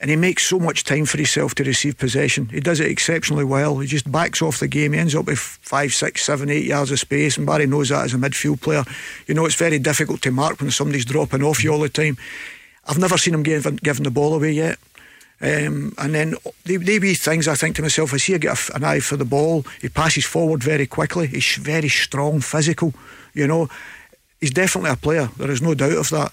and 0.00 0.08
he 0.08 0.16
makes 0.16 0.44
so 0.44 0.58
much 0.58 0.84
time 0.84 1.04
for 1.04 1.18
himself 1.18 1.54
to 1.54 1.64
receive 1.64 1.98
possession. 1.98 2.48
He 2.48 2.60
does 2.60 2.80
it 2.80 2.90
exceptionally 2.90 3.44
well. 3.44 3.78
He 3.78 3.86
just 3.86 4.10
backs 4.10 4.40
off 4.40 4.58
the 4.58 4.66
game. 4.66 4.94
He 4.94 4.98
ends 4.98 5.14
up 5.14 5.26
with 5.26 5.38
five, 5.38 5.92
six, 5.92 6.24
seven, 6.24 6.48
eight 6.48 6.64
yards 6.64 6.90
of 6.90 6.98
space, 6.98 7.36
and 7.36 7.46
Barry 7.46 7.66
knows 7.66 7.90
that 7.90 8.06
as 8.06 8.14
a 8.14 8.16
midfield 8.16 8.62
player. 8.62 8.82
You 9.26 9.34
know, 9.34 9.44
it's 9.44 9.56
very 9.56 9.78
difficult 9.78 10.22
to 10.22 10.30
mark 10.30 10.60
when 10.60 10.70
somebody's 10.70 11.04
dropping 11.04 11.42
off 11.42 11.62
you 11.62 11.70
all 11.70 11.80
the 11.80 11.90
time. 11.90 12.16
I've 12.86 12.98
never 12.98 13.18
seen 13.18 13.34
him 13.34 13.42
given, 13.42 13.76
given 13.76 14.04
the 14.04 14.10
ball 14.10 14.34
away 14.34 14.52
yet. 14.52 14.78
Um, 15.42 15.94
and 15.98 16.14
then 16.14 16.34
they 16.64 16.98
wee 16.98 17.14
things 17.14 17.48
I 17.48 17.54
think 17.54 17.76
to 17.76 17.82
myself, 17.82 18.12
I 18.12 18.18
see 18.18 18.32
he 18.32 18.38
get 18.38 18.70
an 18.74 18.84
eye 18.84 19.00
for 19.00 19.16
the 19.16 19.24
ball. 19.24 19.64
He 19.80 19.88
passes 19.88 20.24
forward 20.24 20.62
very 20.62 20.86
quickly. 20.86 21.26
He's 21.26 21.56
very 21.56 21.88
strong, 21.88 22.40
physical. 22.40 22.94
You 23.34 23.46
know, 23.46 23.68
he's 24.40 24.50
definitely 24.50 24.90
a 24.90 24.96
player. 24.96 25.28
There 25.36 25.50
is 25.50 25.62
no 25.62 25.74
doubt 25.74 25.92
of 25.92 26.10
that. 26.10 26.32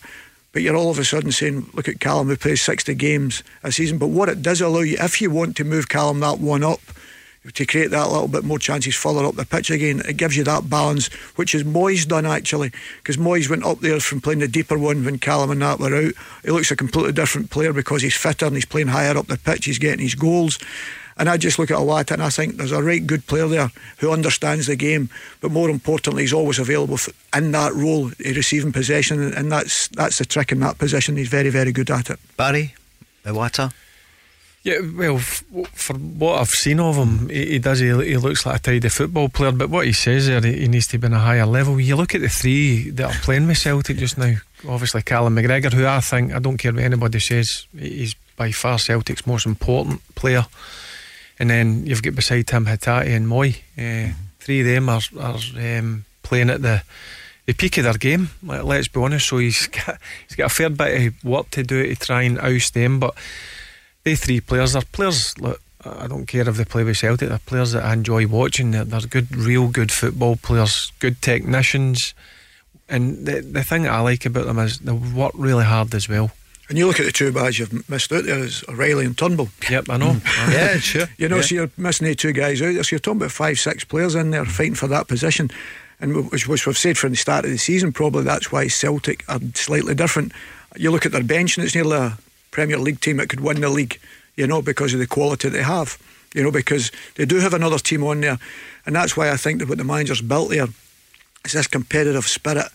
But 0.58 0.64
you're 0.64 0.76
all 0.76 0.90
of 0.90 0.98
a 0.98 1.06
sudden 1.06 1.32
saying, 1.32 1.70
look 1.76 1.88
at 1.88 2.00
Callum 2.00 2.30
who 2.30 2.36
plays 2.36 2.64
60 2.64 2.96
games 2.96 3.44
a 3.62 3.72
season. 3.72 4.00
But 4.00 4.08
what 4.08 4.28
it 4.28 4.42
does 4.42 4.60
allow 4.60 4.80
you, 4.80 4.98
if 5.00 5.22
you 5.22 5.30
want 5.30 5.56
to 5.58 5.64
move 5.64 5.88
Callum 5.88 6.20
that 6.22 6.40
one 6.40 6.64
up, 6.64 6.80
to 7.54 7.64
create 7.64 7.92
that 7.92 8.10
little 8.10 8.28
bit 8.28 8.44
more 8.44 8.58
chances 8.58 8.96
further 8.96 9.24
up 9.24 9.36
the 9.36 9.46
pitch 9.46 9.70
again, 9.70 10.02
it 10.08 10.18
gives 10.18 10.36
you 10.36 10.44
that 10.46 10.68
balance, 10.68 11.14
which 11.36 11.54
is 11.54 11.64
Mooy's 11.64 12.08
done 12.08 12.26
actually. 12.26 12.72
Because 12.98 13.20
Mooy's 13.20 13.52
went 13.52 13.66
up 13.66 13.82
there 13.82 14.00
from 14.00 14.20
playing 14.20 14.40
the 14.40 14.48
deeper 14.48 14.80
one 14.80 15.06
when 15.06 15.20
Callum 15.20 15.52
and 15.52 15.62
that 15.62 15.78
were 15.78 15.96
out. 15.96 16.14
He 16.44 16.50
looks 16.50 16.72
a 16.72 16.76
completely 16.76 17.12
different 17.12 17.52
player 17.52 17.72
because 17.72 18.02
he's 18.02 18.18
fitter 18.18 18.48
and 18.48 18.56
he's 18.56 18.66
playing 18.66 18.88
higher 18.88 19.16
up 19.16 19.28
the 19.28 19.38
pitch, 19.38 19.66
he's 19.66 19.78
getting 19.78 20.00
his 20.00 20.16
goals. 20.16 20.58
And 21.20 21.28
I 21.30 21.38
just 21.38 21.58
look 21.58 21.72
at 21.72 21.78
Iwata 21.78 22.12
and 22.12 22.22
I 22.24 22.30
think 22.30 22.58
there's 22.58 22.72
a 22.72 22.82
right 22.84 23.06
good 23.06 23.26
player 23.26 23.48
there 23.48 23.72
who 23.98 24.12
understands 24.12 24.68
the 24.68 24.76
game, 24.76 25.10
but 25.42 25.52
more 25.52 25.70
importantly, 25.70 26.24
he's 26.24 26.34
always 26.34 26.60
available 26.60 26.98
in 27.36 27.52
that 27.52 27.74
role, 27.74 28.12
receiving 28.20 28.72
possession, 28.72 29.22
and- 29.22 29.34
and 29.34 29.52
that's 29.52 29.88
that's 29.90 30.18
the 30.20 30.26
trick 30.26 30.52
in 30.52 30.60
that 30.60 30.78
position. 30.78 31.18
He's 31.18 31.30
very, 31.30 31.50
very 31.50 31.72
good 31.72 31.90
at 31.90 32.10
it. 32.10 32.20
Barry, 32.38 32.76
Iwata. 33.26 33.72
Yeah, 34.64 34.80
well, 34.98 35.16
f- 35.18 35.44
for 35.74 35.94
what 35.96 36.42
I've 36.42 36.50
seen 36.50 36.80
of 36.82 36.98
him, 36.98 37.30
he, 37.30 37.52
he 37.54 37.60
does. 37.60 37.80
He, 37.80 37.88
he 37.88 38.18
looks 38.18 38.46
like 38.46 38.58
a 38.58 38.60
tidy 38.60 38.90
football 38.90 39.30
player. 39.30 39.54
But 39.54 39.70
what 39.70 39.86
he 39.86 39.94
says 39.94 40.28
there, 40.28 40.42
he, 40.42 40.60
he 40.62 40.68
needs 40.68 40.88
to 40.88 40.98
be 40.98 41.08
on 41.08 41.14
a 41.14 41.20
higher 41.20 41.46
level. 41.46 41.80
You 41.80 41.96
look 41.96 42.14
at 42.16 42.22
the 42.22 42.28
three 42.28 42.90
that 42.92 43.06
are 43.16 43.20
playing 43.22 43.48
with 43.48 43.58
Celtic 43.60 43.96
just 43.98 44.18
now. 44.18 44.34
Obviously, 44.68 45.04
Callum 45.04 45.36
McGregor, 45.36 45.72
who 45.72 45.86
I 45.88 46.02
think 46.02 46.34
I 46.34 46.40
don't 46.40 46.58
care 46.58 46.74
what 46.74 46.84
anybody 46.84 47.20
says, 47.20 47.66
he- 47.80 48.00
he's 48.00 48.14
by 48.36 48.52
far 48.52 48.78
Celtic's 48.78 49.26
most 49.26 49.46
important 49.46 50.02
player. 50.16 50.46
And 51.40 51.50
then 51.50 51.86
you've 51.86 52.02
got 52.02 52.16
beside 52.16 52.50
him 52.50 52.66
Hatate 52.66 53.16
and 53.16 53.28
Mooy. 53.28 53.58
Uh, 53.78 54.14
three 54.40 54.62
of 54.62 54.66
them 54.66 54.90
are, 54.90 55.02
are 55.20 55.38
um, 55.80 56.06
playing 56.24 56.50
at 56.50 56.62
the 56.62 56.84
the 57.46 57.54
peak 57.54 57.78
of 57.78 57.86
their 57.86 57.94
game. 57.94 58.30
Let, 58.44 58.66
let's 58.66 58.90
be 58.90 59.00
honest. 59.00 59.30
So 59.30 59.38
he's 59.38 59.68
got 59.86 59.98
he's 60.28 60.36
got 60.36 60.52
a 60.52 60.54
fair 60.54 60.70
bit 60.70 61.08
of 61.08 61.24
work 61.24 61.50
to 61.52 61.64
do 61.64 61.84
to 61.84 61.96
try 61.96 62.24
and 62.24 62.40
oust 62.40 62.74
them, 62.74 63.00
but 63.00 63.16
they 64.04 64.16
three 64.16 64.42
players 64.42 64.76
are 64.76 64.84
players. 64.92 65.38
Look, 65.40 65.62
I 65.84 66.08
don't 66.08 66.26
care 66.26 66.48
if 66.48 66.58
they 66.58 66.66
play 66.66 66.84
with 66.84 66.98
Celtic. 66.98 67.30
They're 67.30 67.40
players 67.40 67.72
that 67.72 67.84
I 67.84 67.94
enjoy 67.94 68.28
watching. 68.28 68.72
They're, 68.72 68.86
they're 68.86 69.02
good, 69.02 69.36
real 69.36 69.68
good 69.68 69.92
football 69.92 70.36
players, 70.36 70.92
good 71.00 71.22
technicians. 71.22 72.14
And 72.90 73.26
the 73.26 73.42
the 73.42 73.64
thing 73.64 73.88
I 73.88 74.00
like 74.00 74.26
about 74.26 74.46
them 74.46 74.60
is 74.60 74.80
they 74.80 74.92
work 74.92 75.34
really 75.36 75.66
hard 75.66 75.94
as 75.96 76.08
well. 76.08 76.32
And 76.70 76.78
you 76.78 76.86
look 76.86 77.00
at 77.00 77.06
the 77.06 77.12
two 77.14 77.32
guys 77.32 77.58
you've 77.60 77.90
missed 77.90 78.12
out 78.12 78.26
there 78.26 78.40
is 78.40 78.64
O'Riley 78.68 79.06
and 79.06 79.18
Turnbull. 79.18 79.50
Yep, 79.70 79.90
I 79.90 79.98
know. 79.98 80.18
Yeah, 80.50 80.78
sure. 80.78 81.08
You 81.18 81.30
know, 81.30 81.38
Yeah. 81.38 81.42
so 81.44 81.56
you're 81.56 81.72
missing 81.78 82.08
the 82.08 82.16
two 82.16 82.34
guys 82.34 82.62
out 82.62 82.74
there. 82.74 82.84
So 82.84 82.96
you're 82.96 83.00
talking 83.00 83.22
about 83.22 83.32
five, 83.32 83.58
six 83.58 83.84
players 83.86 84.16
in 84.16 84.32
there 84.32 84.44
fighting 84.46 84.76
for 84.76 84.88
that 84.88 85.08
position. 85.08 85.50
And 86.02 86.30
which, 86.30 86.48
which 86.48 86.68
we've 86.68 86.78
said 86.78 86.98
from 86.98 87.12
the 87.12 87.16
start 87.18 87.46
of 87.46 87.52
the 87.52 87.58
season, 87.58 87.94
probably 87.94 88.24
that's 88.24 88.52
why 88.52 88.68
Celtic 88.68 89.24
are 89.30 89.40
slightly 89.56 89.96
different. 89.96 90.32
You 90.76 90.92
look 90.92 91.06
at 91.06 91.12
their 91.14 91.24
bench, 91.24 91.58
and 91.58 91.66
it's 91.66 91.74
nearly 91.74 91.96
a 91.98 92.18
Premier 92.52 92.78
League 92.78 93.00
team 93.00 93.18
that 93.18 93.30
could 93.30 93.40
win 93.40 93.62
the 93.62 93.70
league, 93.70 94.00
you 94.36 94.46
know, 94.46 94.62
because 94.62 94.94
of 94.94 95.00
the 95.00 95.08
quality 95.08 95.50
they 95.50 95.64
have. 95.64 95.98
You 96.36 96.44
know, 96.44 96.52
because 96.52 96.92
they 97.16 97.26
do 97.26 97.38
have 97.40 97.54
another 97.54 97.80
team 97.80 98.04
on 98.04 98.22
there. 98.22 98.38
And 98.86 98.96
that's 98.96 99.16
why 99.18 99.32
I 99.32 99.38
think 99.38 99.60
that 99.60 99.70
what 99.70 99.78
the 99.78 99.84
manager's 99.86 100.22
built 100.22 100.50
there 100.52 100.68
is 101.46 101.54
this 101.54 101.66
competitive 101.68 102.28
spirit 102.28 102.68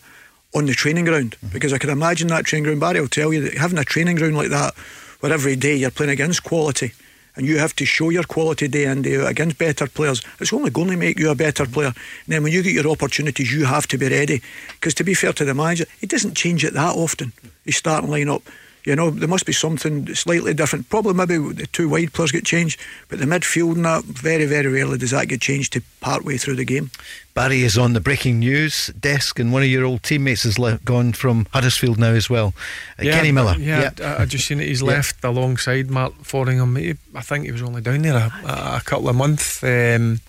on 0.55 0.65
the 0.65 0.73
training 0.73 1.05
ground. 1.05 1.35
Mm-hmm. 1.37 1.53
Because 1.53 1.73
I 1.73 1.77
can 1.77 1.89
imagine 1.89 2.27
that 2.29 2.45
training 2.45 2.65
ground, 2.65 2.79
Barry 2.79 3.01
will 3.01 3.07
tell 3.07 3.33
you 3.33 3.41
that 3.41 3.57
having 3.57 3.77
a 3.77 3.83
training 3.83 4.17
ground 4.17 4.35
like 4.35 4.49
that, 4.49 4.73
where 5.19 5.33
every 5.33 5.55
day 5.55 5.75
you're 5.75 5.91
playing 5.91 6.11
against 6.11 6.43
quality, 6.43 6.93
and 7.35 7.45
you 7.47 7.57
have 7.57 7.75
to 7.75 7.85
show 7.85 8.09
your 8.09 8.23
quality 8.23 8.67
day 8.67 8.85
in, 8.85 9.01
day 9.01 9.19
out 9.19 9.29
against 9.29 9.57
better 9.57 9.87
players, 9.87 10.21
it's 10.39 10.53
only 10.53 10.69
going 10.69 10.89
to 10.89 10.97
make 10.97 11.17
you 11.17 11.31
a 11.31 11.35
better 11.35 11.65
player. 11.65 11.87
And 11.87 12.27
then 12.27 12.43
when 12.43 12.53
you 12.53 12.61
get 12.61 12.73
your 12.73 12.87
opportunities, 12.87 13.51
you 13.51 13.65
have 13.65 13.87
to 13.87 13.97
be 13.97 14.07
ready. 14.07 14.41
Because 14.73 14.93
to 14.95 15.03
be 15.03 15.13
fair 15.13 15.33
to 15.33 15.45
the 15.45 15.53
manager, 15.53 15.85
he 15.99 16.05
doesn't 16.05 16.35
change 16.35 16.63
it 16.63 16.73
that 16.73 16.95
often. 16.95 17.33
His 17.65 17.77
starting 17.77 18.11
line 18.11 18.29
up. 18.29 18.43
You 18.85 18.97
know, 18.97 19.09
there 19.09 19.29
must 19.29 19.45
be 19.45 19.53
something 19.53 20.13
slightly 20.13 20.53
different. 20.53 20.89
Probably 20.89 21.13
maybe 21.13 21.37
the 21.53 21.67
two 21.67 21.87
wide 21.87 22.11
players 22.11 22.33
get 22.33 22.43
changed, 22.43 22.77
but 23.07 23.19
the 23.19 23.25
midfield 23.25 23.75
and 23.75 23.85
that, 23.85 24.03
very, 24.03 24.45
very 24.45 24.67
rarely 24.67 24.97
does 24.97 25.11
that 25.11 25.29
get 25.29 25.39
changed 25.39 25.71
to 25.73 25.81
part 26.01 26.25
way 26.25 26.37
through 26.37 26.55
the 26.55 26.65
game. 26.65 26.91
Barry 27.33 27.61
is 27.63 27.77
on 27.77 27.93
the 27.93 28.01
breaking 28.01 28.39
news 28.39 28.87
desk, 28.87 29.39
and 29.39 29.53
one 29.53 29.63
of 29.63 29.69
your 29.69 29.85
old 29.85 30.03
teammates 30.03 30.43
has 30.43 30.59
le- 30.59 30.79
gone 30.79 31.13
from 31.13 31.47
Huddersfield 31.51 31.97
now 31.97 32.11
as 32.11 32.29
well. 32.29 32.53
Uh, 32.99 33.03
Kenny 33.03 33.31
Miller. 33.31 33.55
Yeah, 33.57 33.91
I, 34.01 34.23
I 34.23 34.25
just 34.25 34.47
seen 34.47 34.59
it. 34.59 34.67
He's 34.67 34.83
left 34.83 35.23
alongside 35.23 35.89
Mark 35.89 36.13
Foringham. 36.23 36.77
He, 36.77 36.95
I 37.15 37.21
think 37.21 37.45
he 37.45 37.51
was 37.53 37.61
only 37.61 37.81
down 37.81 38.01
there 38.01 38.17
a, 38.17 38.33
a, 38.45 38.77
a 38.77 38.81
couple 38.83 39.07
of 39.07 39.15
months. 39.15 39.63
Um, 39.63 40.19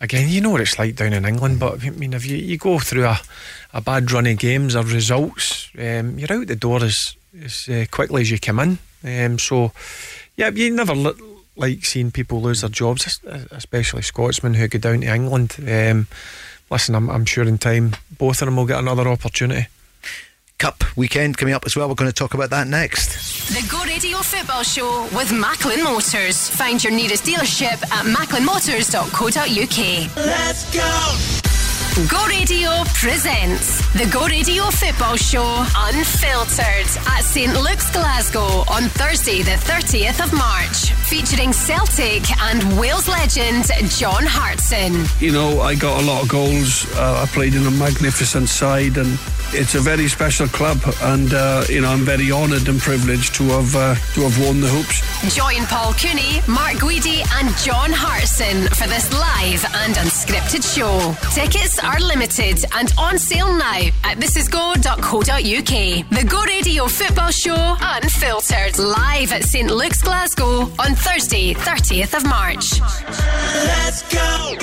again, 0.00 0.28
you 0.28 0.40
know 0.40 0.50
what 0.50 0.60
it's 0.60 0.78
like 0.78 0.96
down 0.96 1.12
in 1.12 1.24
England, 1.24 1.60
but 1.60 1.84
I 1.84 1.90
mean, 1.90 2.14
if 2.14 2.26
you, 2.26 2.36
you 2.36 2.58
go 2.58 2.80
through 2.80 3.04
a, 3.04 3.20
a 3.72 3.80
bad 3.80 4.10
run 4.10 4.26
of 4.26 4.38
games 4.38 4.74
or 4.74 4.82
results, 4.82 5.70
um, 5.78 6.18
you're 6.18 6.32
out 6.32 6.48
the 6.48 6.56
door 6.56 6.82
as 6.82 7.14
as 7.44 7.68
uh, 7.68 7.84
quickly 7.90 8.22
as 8.22 8.30
you 8.30 8.38
come 8.38 8.60
in. 8.60 8.78
Um, 9.04 9.38
so, 9.38 9.72
yeah, 10.36 10.50
you 10.50 10.70
never 10.70 10.94
li- 10.94 11.12
like 11.56 11.84
seeing 11.84 12.10
people 12.10 12.40
lose 12.40 12.62
their 12.62 12.70
jobs, 12.70 13.20
especially 13.50 14.02
Scotsmen 14.02 14.54
who 14.54 14.68
go 14.68 14.78
down 14.78 15.00
to 15.02 15.14
England. 15.14 15.56
Um, 15.66 16.06
listen, 16.70 16.94
I'm, 16.94 17.10
I'm 17.10 17.24
sure 17.24 17.44
in 17.44 17.58
time 17.58 17.96
both 18.18 18.42
of 18.42 18.46
them 18.46 18.56
will 18.56 18.66
get 18.66 18.78
another 18.78 19.08
opportunity. 19.08 19.66
Cup 20.58 20.84
weekend 20.94 21.38
coming 21.38 21.54
up 21.54 21.64
as 21.64 21.74
well. 21.74 21.88
We're 21.88 21.94
going 21.94 22.10
to 22.10 22.14
talk 22.14 22.34
about 22.34 22.50
that 22.50 22.66
next. 22.66 23.48
The 23.48 23.66
Go 23.70 23.82
Radio 23.84 24.18
Football 24.18 24.62
Show 24.62 25.08
with 25.16 25.32
Macklin 25.32 25.82
Motors. 25.82 26.50
Find 26.50 26.84
your 26.84 26.92
nearest 26.92 27.24
dealership 27.24 27.82
at 27.90 28.04
macklinmotors.co.uk. 28.04 30.16
Let's 30.16 30.74
go! 30.74 31.49
Go 32.08 32.24
Radio 32.28 32.70
presents 32.94 33.80
the 33.92 34.08
Go 34.10 34.26
Radio 34.26 34.64
Football 34.70 35.16
Show 35.16 35.64
Unfiltered 35.76 36.86
at 37.08 37.20
St 37.22 37.52
Luke's 37.60 37.90
Glasgow 37.90 38.64
on 38.70 38.84
Thursday, 38.96 39.42
the 39.42 39.58
30th 39.68 40.24
of 40.24 40.32
March, 40.32 40.92
featuring 41.10 41.52
Celtic 41.52 42.22
and 42.40 42.78
Wales 42.78 43.06
legend 43.06 43.66
John 43.90 44.24
Hartson. 44.24 45.04
You 45.18 45.32
know, 45.32 45.60
I 45.60 45.74
got 45.74 46.00
a 46.02 46.06
lot 46.06 46.22
of 46.22 46.28
goals. 46.28 46.86
Uh, 46.96 47.22
I 47.22 47.26
played 47.26 47.54
in 47.54 47.66
a 47.66 47.70
magnificent 47.72 48.48
side, 48.48 48.96
and 48.96 49.18
it's 49.52 49.74
a 49.74 49.80
very 49.80 50.08
special 50.08 50.46
club. 50.46 50.78
And 51.02 51.34
uh, 51.34 51.64
you 51.68 51.80
know, 51.82 51.88
I'm 51.90 52.00
very 52.04 52.30
honoured 52.32 52.68
and 52.68 52.80
privileged 52.80 53.34
to 53.34 53.44
have 53.44 53.74
uh, 53.74 53.94
to 54.14 54.20
have 54.22 54.38
won 54.46 54.60
the 54.60 54.68
hoops. 54.68 55.02
Join 55.34 55.66
Paul 55.66 55.92
Cooney, 55.94 56.40
Mark 56.48 56.76
Guidi, 56.76 57.26
and 57.40 57.54
John 57.58 57.90
Hartson 57.92 58.68
for 58.68 58.86
this 58.88 59.12
live 59.12 59.64
and 59.84 59.94
unscripted 59.96 60.62
show. 60.64 61.14
Tickets 61.34 61.78
are 61.78 61.89
limited 61.98 62.64
and 62.74 62.92
on 62.98 63.18
sale 63.18 63.52
now 63.52 63.88
at 64.04 64.18
thisisgo.co.uk. 64.18 66.10
The 66.10 66.26
Go 66.28 66.42
Radio 66.44 66.86
Football 66.86 67.30
Show 67.30 67.76
Unfiltered 67.80 68.78
live 68.78 69.32
at 69.32 69.44
St 69.44 69.70
Luke's 69.70 70.02
Glasgow 70.02 70.70
on 70.78 70.94
Thursday, 70.94 71.54
30th 71.54 72.16
of 72.16 72.24
March. 72.24 72.80
Let's 72.80 74.02
go! 74.12 74.56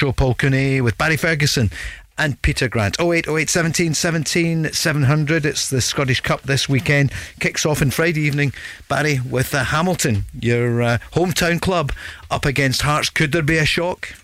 Joe 0.00 0.12
Paul 0.12 0.34
Cooney 0.34 0.80
with 0.80 0.96
Barry 0.96 1.18
Ferguson 1.18 1.70
and 2.16 2.40
Peter 2.40 2.68
Grant. 2.68 2.98
0808 2.98 3.50
17 3.50 3.92
17 3.92 4.72
700. 4.72 5.44
It's 5.44 5.68
the 5.68 5.82
Scottish 5.82 6.22
Cup 6.22 6.40
this 6.42 6.70
weekend. 6.70 7.12
Kicks 7.38 7.66
off 7.66 7.82
on 7.82 7.90
Friday 7.90 8.22
evening, 8.22 8.54
Barry, 8.88 9.20
with 9.20 9.54
uh, 9.54 9.64
Hamilton, 9.64 10.24
your 10.40 10.80
uh, 10.80 10.98
hometown 11.12 11.60
club, 11.60 11.92
up 12.30 12.46
against 12.46 12.80
Hearts. 12.80 13.10
Could 13.10 13.32
there 13.32 13.42
be 13.42 13.58
a 13.58 13.66
shock? 13.66 14.14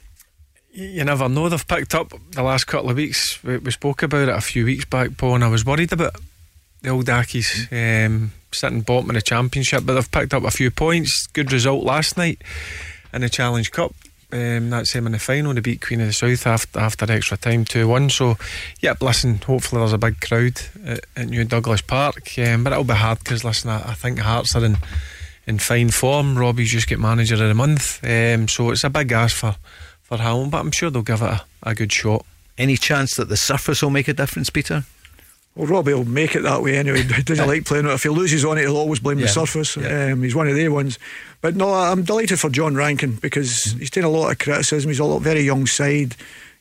You 0.76 1.04
never 1.04 1.26
know. 1.26 1.48
They've 1.48 1.66
picked 1.66 1.94
up 1.94 2.12
the 2.32 2.42
last 2.42 2.66
couple 2.66 2.90
of 2.90 2.96
weeks. 2.96 3.42
We, 3.42 3.56
we 3.56 3.70
spoke 3.70 4.02
about 4.02 4.28
it 4.28 4.36
a 4.36 4.42
few 4.42 4.66
weeks 4.66 4.84
back, 4.84 5.16
Paul, 5.16 5.36
and 5.36 5.44
I 5.44 5.48
was 5.48 5.64
worried 5.64 5.90
about 5.90 6.16
the 6.82 6.90
old 6.90 7.06
Accies 7.06 7.66
um, 7.72 8.32
sitting 8.52 8.82
bottom 8.82 9.08
of 9.08 9.14
the 9.14 9.22
championship, 9.22 9.84
but 9.86 9.94
they've 9.94 10.10
picked 10.10 10.34
up 10.34 10.44
a 10.44 10.50
few 10.50 10.70
points. 10.70 11.28
Good 11.28 11.50
result 11.50 11.82
last 11.82 12.18
night 12.18 12.42
in 13.14 13.22
the 13.22 13.30
Challenge 13.30 13.70
Cup. 13.70 13.94
Um, 14.30 14.68
that's 14.68 14.92
them 14.92 15.06
in 15.06 15.12
the 15.12 15.18
final. 15.18 15.54
They 15.54 15.60
beat 15.62 15.80
Queen 15.80 16.02
of 16.02 16.08
the 16.08 16.12
South 16.12 16.46
after, 16.46 16.78
after 16.78 17.10
extra 17.10 17.38
time 17.38 17.64
2 17.64 17.88
1. 17.88 18.10
So, 18.10 18.36
yeah, 18.80 18.92
listen, 19.00 19.36
hopefully 19.38 19.80
there's 19.80 19.94
a 19.94 19.98
big 19.98 20.20
crowd 20.20 20.60
at, 20.84 21.00
at 21.16 21.28
New 21.28 21.44
Douglas 21.44 21.80
Park. 21.80 22.38
Um, 22.38 22.64
but 22.64 22.74
it'll 22.74 22.84
be 22.84 22.92
hard 22.92 23.20
because, 23.20 23.44
listen, 23.44 23.70
I, 23.70 23.92
I 23.92 23.94
think 23.94 24.18
Hearts 24.18 24.54
are 24.54 24.64
in, 24.64 24.76
in 25.46 25.58
fine 25.58 25.88
form. 25.88 26.36
Robbie's 26.36 26.72
just 26.72 26.86
get 26.86 26.98
manager 26.98 27.34
of 27.34 27.40
the 27.48 27.54
month. 27.54 28.04
Um, 28.04 28.46
so 28.46 28.70
it's 28.70 28.84
a 28.84 28.90
big 28.90 29.10
ask 29.12 29.36
for, 29.36 29.56
for 30.08 30.18
Hamilton, 30.18 30.50
but 30.50 30.58
I'm 30.60 30.70
sure 30.70 30.90
they'll 30.90 31.02
give 31.02 31.22
it 31.22 31.26
a, 31.30 31.44
a 31.62 31.74
good 31.74 31.92
shot. 31.92 32.24
Any 32.58 32.76
chance 32.76 33.14
that 33.16 33.28
the 33.28 33.36
surface 33.36 33.82
will 33.82 33.90
make 33.90 34.08
a 34.08 34.12
difference, 34.14 34.50
Peter? 34.50 34.84
Well, 35.54 35.66
Robbie 35.66 35.94
will 35.94 36.04
make 36.04 36.34
it 36.36 36.42
that 36.42 36.62
way 36.62 36.76
anyway. 36.76 37.02
He 37.16 37.22
doesn't 37.22 37.46
like 37.46 37.64
playing 37.64 37.86
it. 37.86 37.90
If 37.92 38.02
he 38.02 38.08
loses 38.10 38.44
on 38.44 38.58
it, 38.58 38.62
he'll 38.62 38.76
always 38.76 39.00
blame 39.00 39.18
Yeah. 39.18 39.26
the 39.26 39.32
surface. 39.32 39.76
Yeah. 39.76 40.12
Um, 40.12 40.22
he's 40.22 40.34
one 40.34 40.48
of 40.48 40.54
the 40.54 40.68
ones. 40.68 40.98
But 41.40 41.56
no, 41.56 41.72
I'm 41.72 42.02
delighted 42.02 42.38
for 42.40 42.50
John 42.50 42.74
Rankin 42.74 43.16
because 43.16 43.62
he's 43.78 43.90
taken 43.90 44.04
a 44.08 44.10
lot 44.10 44.30
of 44.30 44.38
criticism. 44.38 44.90
He's 44.90 44.98
a 45.00 45.04
lot, 45.04 45.20
very 45.22 45.40
young 45.40 45.66
side. 45.66 46.14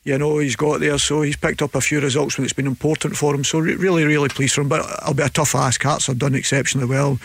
You 0.04 0.16
know, 0.18 0.38
he's 0.38 0.54
got 0.54 0.78
there, 0.80 0.98
so 0.98 1.22
he's 1.22 1.36
picked 1.36 1.62
up 1.62 1.74
a 1.74 1.80
few 1.80 2.00
results 2.00 2.38
when 2.38 2.44
it's 2.44 2.52
been 2.54 2.66
important 2.68 3.16
for 3.16 3.34
him. 3.34 3.42
So 3.42 3.58
re- 3.58 3.74
really, 3.74 4.04
really 4.04 4.28
pleased 4.28 4.54
for 4.54 4.60
him. 4.60 4.68
But 4.68 4.88
it'll 5.02 5.14
be 5.14 5.24
a 5.24 5.28
tough 5.28 5.54
ask. 5.56 5.82
Hearts 5.82 6.06
have 6.06 6.18
done 6.18 6.34
exceptionally 6.36 6.86
well, 6.86 7.18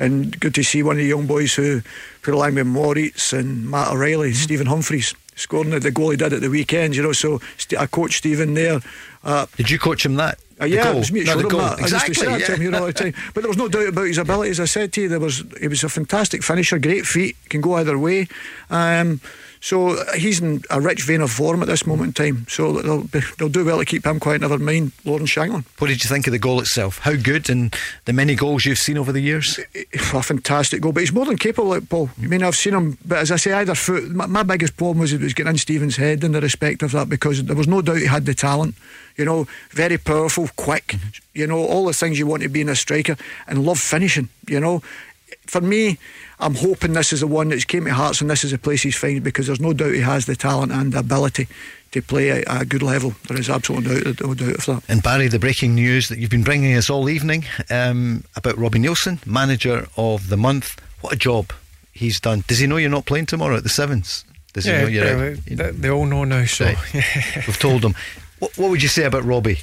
and 0.00 0.38
good 0.40 0.52
to 0.56 0.64
see 0.64 0.82
one 0.82 0.96
of 0.96 1.02
the 1.02 1.08
young 1.08 1.26
boys 1.26 1.54
who 1.54 1.82
put 2.22 2.34
along 2.34 2.56
with 2.56 2.66
Moritz 2.66 3.32
and 3.32 3.70
Matt 3.70 3.92
O'Riley, 3.92 4.32
Stephen 4.34 4.66
Humphrys. 4.66 5.14
Scoring 5.36 5.70
the 5.70 5.90
goal 5.90 6.10
he 6.10 6.16
did 6.16 6.32
at 6.32 6.40
the 6.40 6.48
weekend, 6.50 6.94
you 6.94 7.02
know. 7.02 7.12
So 7.12 7.40
I 7.78 7.86
coached 7.86 8.18
Stephen 8.18 8.54
there. 8.54 8.80
Uh, 9.24 9.46
Did 9.56 9.70
you 9.70 9.78
coach 9.78 10.04
him 10.06 10.14
that? 10.16 10.38
uh, 10.60 10.64
The 10.64 10.68
yeah, 10.68 10.84
goal? 10.84 10.92
it 10.96 10.98
was 10.98 11.12
me 11.12 11.24
No, 11.24 11.36
the 11.38 11.48
goal. 11.48 11.60
that. 11.60 11.78
I 11.78 11.82
used 11.82 11.94
Exactly. 12.08 12.14
to 12.14 12.38
yeah. 12.38 12.46
him, 12.56 12.62
you 12.62 12.70
know, 12.70 12.80
all 12.80 12.86
the 12.86 12.92
time. 12.92 13.14
But 13.32 13.40
there 13.42 13.48
was 13.48 13.56
no 13.56 13.68
doubt 13.68 13.88
about 13.88 14.02
his 14.06 14.18
abilities. 14.18 14.60
I 14.60 14.66
said 14.66 14.92
to 14.92 15.00
you, 15.02 15.08
there 15.08 15.18
was 15.18 15.42
he 15.60 15.66
was 15.66 15.82
a 15.82 15.88
fantastic 15.88 16.42
finisher, 16.44 16.78
great 16.78 17.04
feet, 17.06 17.36
can 17.48 17.60
go 17.60 17.74
either 17.74 17.98
way. 17.98 18.28
Um, 18.70 19.20
so 19.64 19.96
he's 20.14 20.42
in 20.42 20.62
a 20.68 20.78
rich 20.78 21.04
vein 21.04 21.22
of 21.22 21.30
form 21.30 21.62
at 21.62 21.68
this 21.68 21.86
moment 21.86 22.18
in 22.20 22.34
time. 22.34 22.46
So 22.50 22.82
they'll, 22.82 23.04
be, 23.04 23.20
they'll 23.38 23.48
do 23.48 23.64
well 23.64 23.78
to 23.78 23.86
keep 23.86 24.04
him 24.04 24.20
quiet. 24.20 24.42
Never 24.42 24.58
mind 24.58 24.92
Lawrence 25.06 25.30
Shankland. 25.30 25.64
What 25.78 25.86
did 25.86 26.04
you 26.04 26.10
think 26.10 26.26
of 26.26 26.32
the 26.32 26.38
goal 26.38 26.60
itself? 26.60 26.98
How 26.98 27.14
good 27.16 27.48
and 27.48 27.74
the 28.04 28.12
many 28.12 28.34
goals 28.34 28.66
you've 28.66 28.78
seen 28.78 28.98
over 28.98 29.10
the 29.10 29.22
years? 29.22 29.58
Eh, 29.74 29.84
eh, 29.94 29.98
a 30.12 30.22
fantastic 30.22 30.82
goal, 30.82 30.92
but 30.92 31.00
he's 31.00 31.14
more 31.14 31.24
than 31.24 31.38
capable, 31.38 31.70
like 31.70 31.88
Paul. 31.88 32.10
I 32.22 32.26
mean, 32.26 32.42
I've 32.42 32.56
seen 32.56 32.74
him, 32.74 32.98
but 33.06 33.16
as 33.16 33.30
I 33.30 33.36
say, 33.36 33.54
either 33.54 33.74
foot. 33.74 34.10
My, 34.10 34.26
my 34.26 34.42
biggest 34.42 34.76
problem 34.76 34.98
was 34.98 35.14
it 35.14 35.22
was 35.22 35.32
getting 35.32 35.52
in 35.52 35.58
Stephen's 35.58 35.96
head 35.96 36.24
in 36.24 36.32
the 36.32 36.42
respect 36.42 36.82
of 36.82 36.92
that 36.92 37.08
because 37.08 37.42
there 37.42 37.56
was 37.56 37.66
no 37.66 37.80
doubt 37.80 37.96
he 37.96 38.06
had 38.06 38.26
the 38.26 38.34
talent. 38.34 38.74
You 39.16 39.24
know, 39.24 39.46
very 39.70 39.96
powerful, 39.96 40.50
quick. 40.56 40.88
Mhm. 40.88 41.20
You 41.32 41.46
know, 41.46 41.64
all 41.64 41.86
the 41.86 41.94
things 41.94 42.18
you 42.18 42.26
want 42.26 42.42
to 42.42 42.50
be 42.50 42.60
in 42.60 42.68
a 42.68 42.76
striker, 42.76 43.16
and 43.46 43.64
love 43.64 43.78
finishing. 43.78 44.28
You 44.46 44.60
know, 44.60 44.82
for 45.46 45.62
me, 45.62 45.98
I'm 46.40 46.54
hoping 46.54 46.92
this 46.92 47.12
is 47.12 47.20
the 47.20 47.26
one 47.26 47.48
that's 47.48 47.64
came 47.64 47.84
to 47.84 47.92
Hearts, 47.94 48.20
and 48.20 48.28
this 48.28 48.44
is 48.44 48.50
the 48.50 48.58
place 48.58 48.82
he's 48.82 48.96
found 48.96 49.22
because 49.22 49.46
there's 49.46 49.60
no 49.60 49.72
doubt 49.72 49.94
he 49.94 50.00
has 50.00 50.26
the 50.26 50.36
talent 50.36 50.72
and 50.72 50.92
the 50.92 50.98
ability 50.98 51.48
to 51.92 52.02
play 52.02 52.30
at 52.30 52.62
a 52.62 52.64
good 52.64 52.82
level. 52.82 53.14
There 53.28 53.38
is 53.38 53.48
absolutely 53.48 53.94
no 53.94 54.00
doubt, 54.00 54.20
no 54.20 54.34
doubt 54.34 54.54
of 54.56 54.66
that. 54.66 54.82
And 54.88 55.02
Barry, 55.02 55.28
the 55.28 55.38
breaking 55.38 55.74
news 55.74 56.08
that 56.08 56.18
you've 56.18 56.30
been 56.30 56.42
bringing 56.42 56.76
us 56.76 56.90
all 56.90 57.08
evening 57.08 57.44
um, 57.70 58.24
about 58.34 58.58
Robbie 58.58 58.80
Neilson, 58.80 59.24
manager 59.26 59.86
of 59.96 60.28
the 60.28 60.36
month. 60.36 60.80
What 61.00 61.12
a 61.12 61.16
job 61.16 61.52
he's 61.92 62.18
done. 62.18 62.42
Does 62.48 62.58
he 62.58 62.66
know 62.66 62.76
you're 62.78 62.90
not 62.90 63.06
playing 63.06 63.26
tomorrow 63.26 63.56
at 63.56 63.62
the 63.62 63.68
Sevens? 63.68 64.24
Does 64.52 64.64
he 64.64 64.72
know 64.72 64.86
you're 64.86 65.04
they, 65.04 65.32
out? 65.32 65.38
they, 65.46 65.70
they 65.70 65.90
all 65.90 66.06
know 66.06 66.24
now. 66.24 66.44
So, 66.46 66.64
Right. 66.64 66.76
We've 67.46 67.58
told 67.58 67.84
him. 67.84 67.94
What, 68.38 68.56
what 68.58 68.70
would 68.70 68.82
you 68.82 68.88
say 68.88 69.04
about 69.04 69.24
Robbie? 69.24 69.60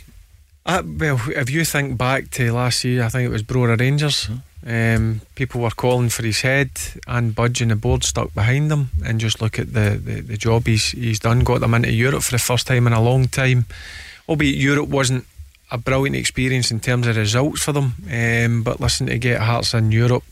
Uh, 0.66 0.84
well, 0.86 1.20
if 1.28 1.50
you 1.50 1.66
think 1.66 1.98
back 1.98 2.30
to 2.32 2.52
last 2.52 2.84
year, 2.84 3.04
I 3.04 3.10
think 3.10 3.26
it 3.26 3.32
was 3.32 3.44
Brora 3.44 3.80
Rangers. 3.80 4.30
Um, 4.66 5.22
people 5.36 5.62
were 5.62 5.72
calling 5.72 6.10
for 6.10 6.24
his 6.24 6.42
head 6.42 6.70
and 7.08 7.34
Budge 7.34 7.62
and 7.62 7.72
the 7.72 7.76
board 7.76 8.04
stuck 8.04 8.34
behind 8.34 8.72
him. 8.72 8.90
And 9.06 9.20
just 9.20 9.42
look 9.42 9.60
at 9.60 9.74
the, 9.74 10.00
the, 10.04 10.22
the 10.22 10.38
job 10.38 10.68
he's 10.68 10.92
he's 10.92 11.20
done. 11.20 11.44
Got 11.44 11.62
them 11.62 11.74
into 11.74 11.92
Europe 11.92 12.24
for 12.24 12.32
the 12.32 12.40
first 12.40 12.68
time 12.68 12.88
in 12.88 12.94
a 12.94 13.02
long 13.02 13.28
time. 13.28 13.66
Albeit 14.30 14.56
Europe 14.56 14.90
wasn't 14.90 15.26
a 15.72 15.78
brilliant 15.78 16.16
experience 16.16 16.70
in 16.70 16.80
terms 16.80 17.08
of 17.08 17.18
results 17.18 17.64
for 17.64 17.72
them. 17.72 17.96
Um, 18.12 18.64
but 18.64 18.80
listen, 18.80 19.08
to 19.08 19.18
get 19.18 19.42
Hearts 19.42 19.74
in 19.74 19.92
Europe. 19.92 20.24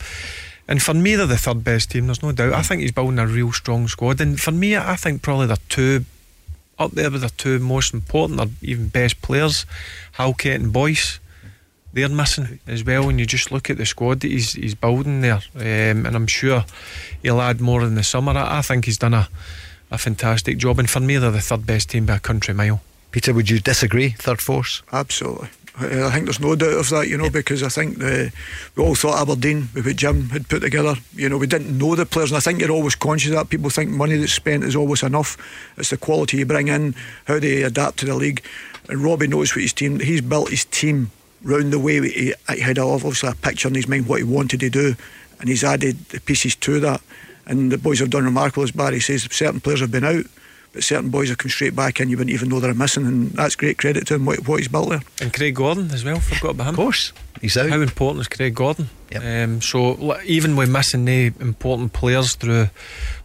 And 0.68 0.80
for 0.80 0.94
me, 0.94 1.16
they're 1.16 1.26
the 1.26 1.36
third 1.36 1.64
best 1.64 1.90
team. 1.90 2.06
There's 2.06 2.22
no 2.22 2.32
doubt. 2.32 2.52
I 2.52 2.62
think 2.62 2.82
he's 2.82 2.92
building 2.92 3.18
a 3.18 3.26
real 3.26 3.50
strong 3.50 3.88
squad. 3.88 4.20
And 4.20 4.40
for 4.40 4.52
me, 4.52 4.76
I 4.76 4.94
think 4.96 5.22
probably 5.22 5.46
they're 5.46 5.56
two 5.68 6.04
up 6.78 6.92
there 6.92 7.10
with 7.10 7.20
the 7.20 7.30
two 7.30 7.58
most 7.58 7.92
important 7.92 8.40
or 8.40 8.46
even 8.62 8.88
best 8.88 9.20
players, 9.20 9.66
Halkett 10.12 10.60
and 10.60 10.72
Boyce. 10.72 11.19
They're 11.92 12.08
missing 12.08 12.60
as 12.66 12.84
well. 12.84 13.06
When 13.06 13.18
you 13.18 13.26
just 13.26 13.50
look 13.50 13.68
at 13.68 13.76
the 13.76 13.86
squad 13.86 14.20
that 14.20 14.30
he's 14.30 14.52
he's 14.52 14.74
building 14.74 15.22
there, 15.22 15.40
um, 15.56 16.06
and 16.06 16.14
I'm 16.14 16.26
sure 16.26 16.64
he'll 17.22 17.40
add 17.40 17.60
more 17.60 17.82
in 17.82 17.96
the 17.96 18.04
summer. 18.04 18.32
I, 18.32 18.58
I 18.58 18.62
think 18.62 18.84
he's 18.84 18.98
done 18.98 19.14
a, 19.14 19.28
a 19.90 19.98
fantastic 19.98 20.58
job. 20.58 20.78
And 20.78 20.88
for 20.88 21.00
me, 21.00 21.16
they're 21.16 21.30
the 21.30 21.40
third 21.40 21.66
best 21.66 21.90
team 21.90 22.06
by 22.06 22.16
a 22.16 22.20
country 22.20 22.54
mile. 22.54 22.80
Peter, 23.10 23.34
would 23.34 23.50
you 23.50 23.58
disagree? 23.58 24.10
Third 24.10 24.40
force? 24.40 24.82
Absolutely. 24.92 25.48
I 25.78 26.04
I 26.04 26.10
think 26.10 26.26
there's 26.26 26.40
no 26.40 26.54
doubt 26.54 26.78
of 26.78 26.88
that, 26.90 27.08
you 27.08 27.16
know, 27.16 27.30
because 27.30 27.62
I 27.62 27.68
think 27.68 27.98
the, 27.98 28.32
we 28.76 28.84
all 28.84 28.94
thought 28.94 29.20
Aberdeen, 29.20 29.68
with 29.74 29.86
what 29.86 29.96
Jim 29.96 30.28
had 30.30 30.48
put 30.48 30.60
together, 30.60 30.94
you 31.14 31.28
know, 31.28 31.38
we 31.38 31.46
didn't 31.46 31.76
know 31.76 31.94
the 31.94 32.06
players, 32.06 32.30
and 32.30 32.36
I 32.36 32.40
think 32.40 32.60
you're 32.60 32.70
always 32.70 32.94
conscious 32.94 33.30
of 33.30 33.36
that. 33.36 33.48
People 33.48 33.70
think 33.70 33.90
money 33.90 34.16
that's 34.16 34.32
spent 34.32 34.62
is 34.62 34.76
always 34.76 35.02
enough. 35.02 35.36
It's 35.76 35.90
the 35.90 35.96
quality 35.96 36.36
you 36.38 36.46
bring 36.46 36.68
in, 36.68 36.94
how 37.24 37.40
they 37.40 37.62
adapt 37.62 37.98
to 37.98 38.06
the 38.06 38.14
league. 38.14 38.42
And 38.88 39.02
Robbie 39.02 39.28
knows 39.28 39.54
what 39.54 39.62
his 39.62 39.72
team, 39.72 40.00
he's 40.00 40.20
built 40.20 40.50
his 40.50 40.64
team 40.64 41.10
round 41.42 41.72
the 41.72 41.78
way 41.78 42.00
he, 42.00 42.34
he 42.48 42.60
had 42.60 42.78
obviously 42.78 43.30
a 43.30 43.34
picture 43.34 43.68
in 43.68 43.74
his 43.74 43.88
mind 43.88 44.06
what 44.06 44.18
he 44.18 44.24
wanted 44.24 44.60
to 44.60 44.70
do, 44.70 44.94
and 45.38 45.48
he's 45.48 45.64
added 45.64 45.98
the 46.10 46.20
pieces 46.20 46.54
to 46.56 46.80
that. 46.80 47.00
And 47.46 47.72
the 47.72 47.78
boys 47.78 47.98
have 47.98 48.10
done 48.10 48.24
remarkable, 48.24 48.62
as 48.62 48.70
Barry 48.70 49.00
says. 49.00 49.26
Certain 49.30 49.60
players 49.60 49.80
have 49.80 49.90
been 49.90 50.04
out, 50.04 50.24
but 50.72 50.84
certain 50.84 51.10
boys 51.10 51.30
have 51.30 51.38
come 51.38 51.50
straight 51.50 51.74
back 51.74 51.98
in. 51.98 52.08
You 52.08 52.16
wouldn't 52.16 52.34
even 52.34 52.48
know 52.48 52.60
they're 52.60 52.74
missing, 52.74 53.06
and 53.06 53.30
that's 53.32 53.56
great 53.56 53.78
credit 53.78 54.06
to 54.08 54.14
him 54.14 54.26
what, 54.26 54.46
what 54.46 54.60
he's 54.60 54.68
built 54.68 54.90
there. 54.90 55.00
And 55.20 55.32
Craig 55.32 55.56
Gordon 55.56 55.90
as 55.90 56.04
well, 56.04 56.20
forgot 56.20 56.50
about 56.52 56.68
him. 56.68 56.74
Of 56.74 56.76
course, 56.76 57.12
he's 57.40 57.56
out. 57.56 57.70
How 57.70 57.80
important 57.80 58.20
is 58.20 58.28
Craig 58.28 58.54
Gordon? 58.54 58.88
Yep. 59.10 59.22
Um, 59.24 59.60
so 59.60 60.20
even 60.22 60.54
with 60.54 60.70
missing 60.70 61.06
the 61.06 61.32
important 61.40 61.92
players 61.92 62.34
through 62.34 62.68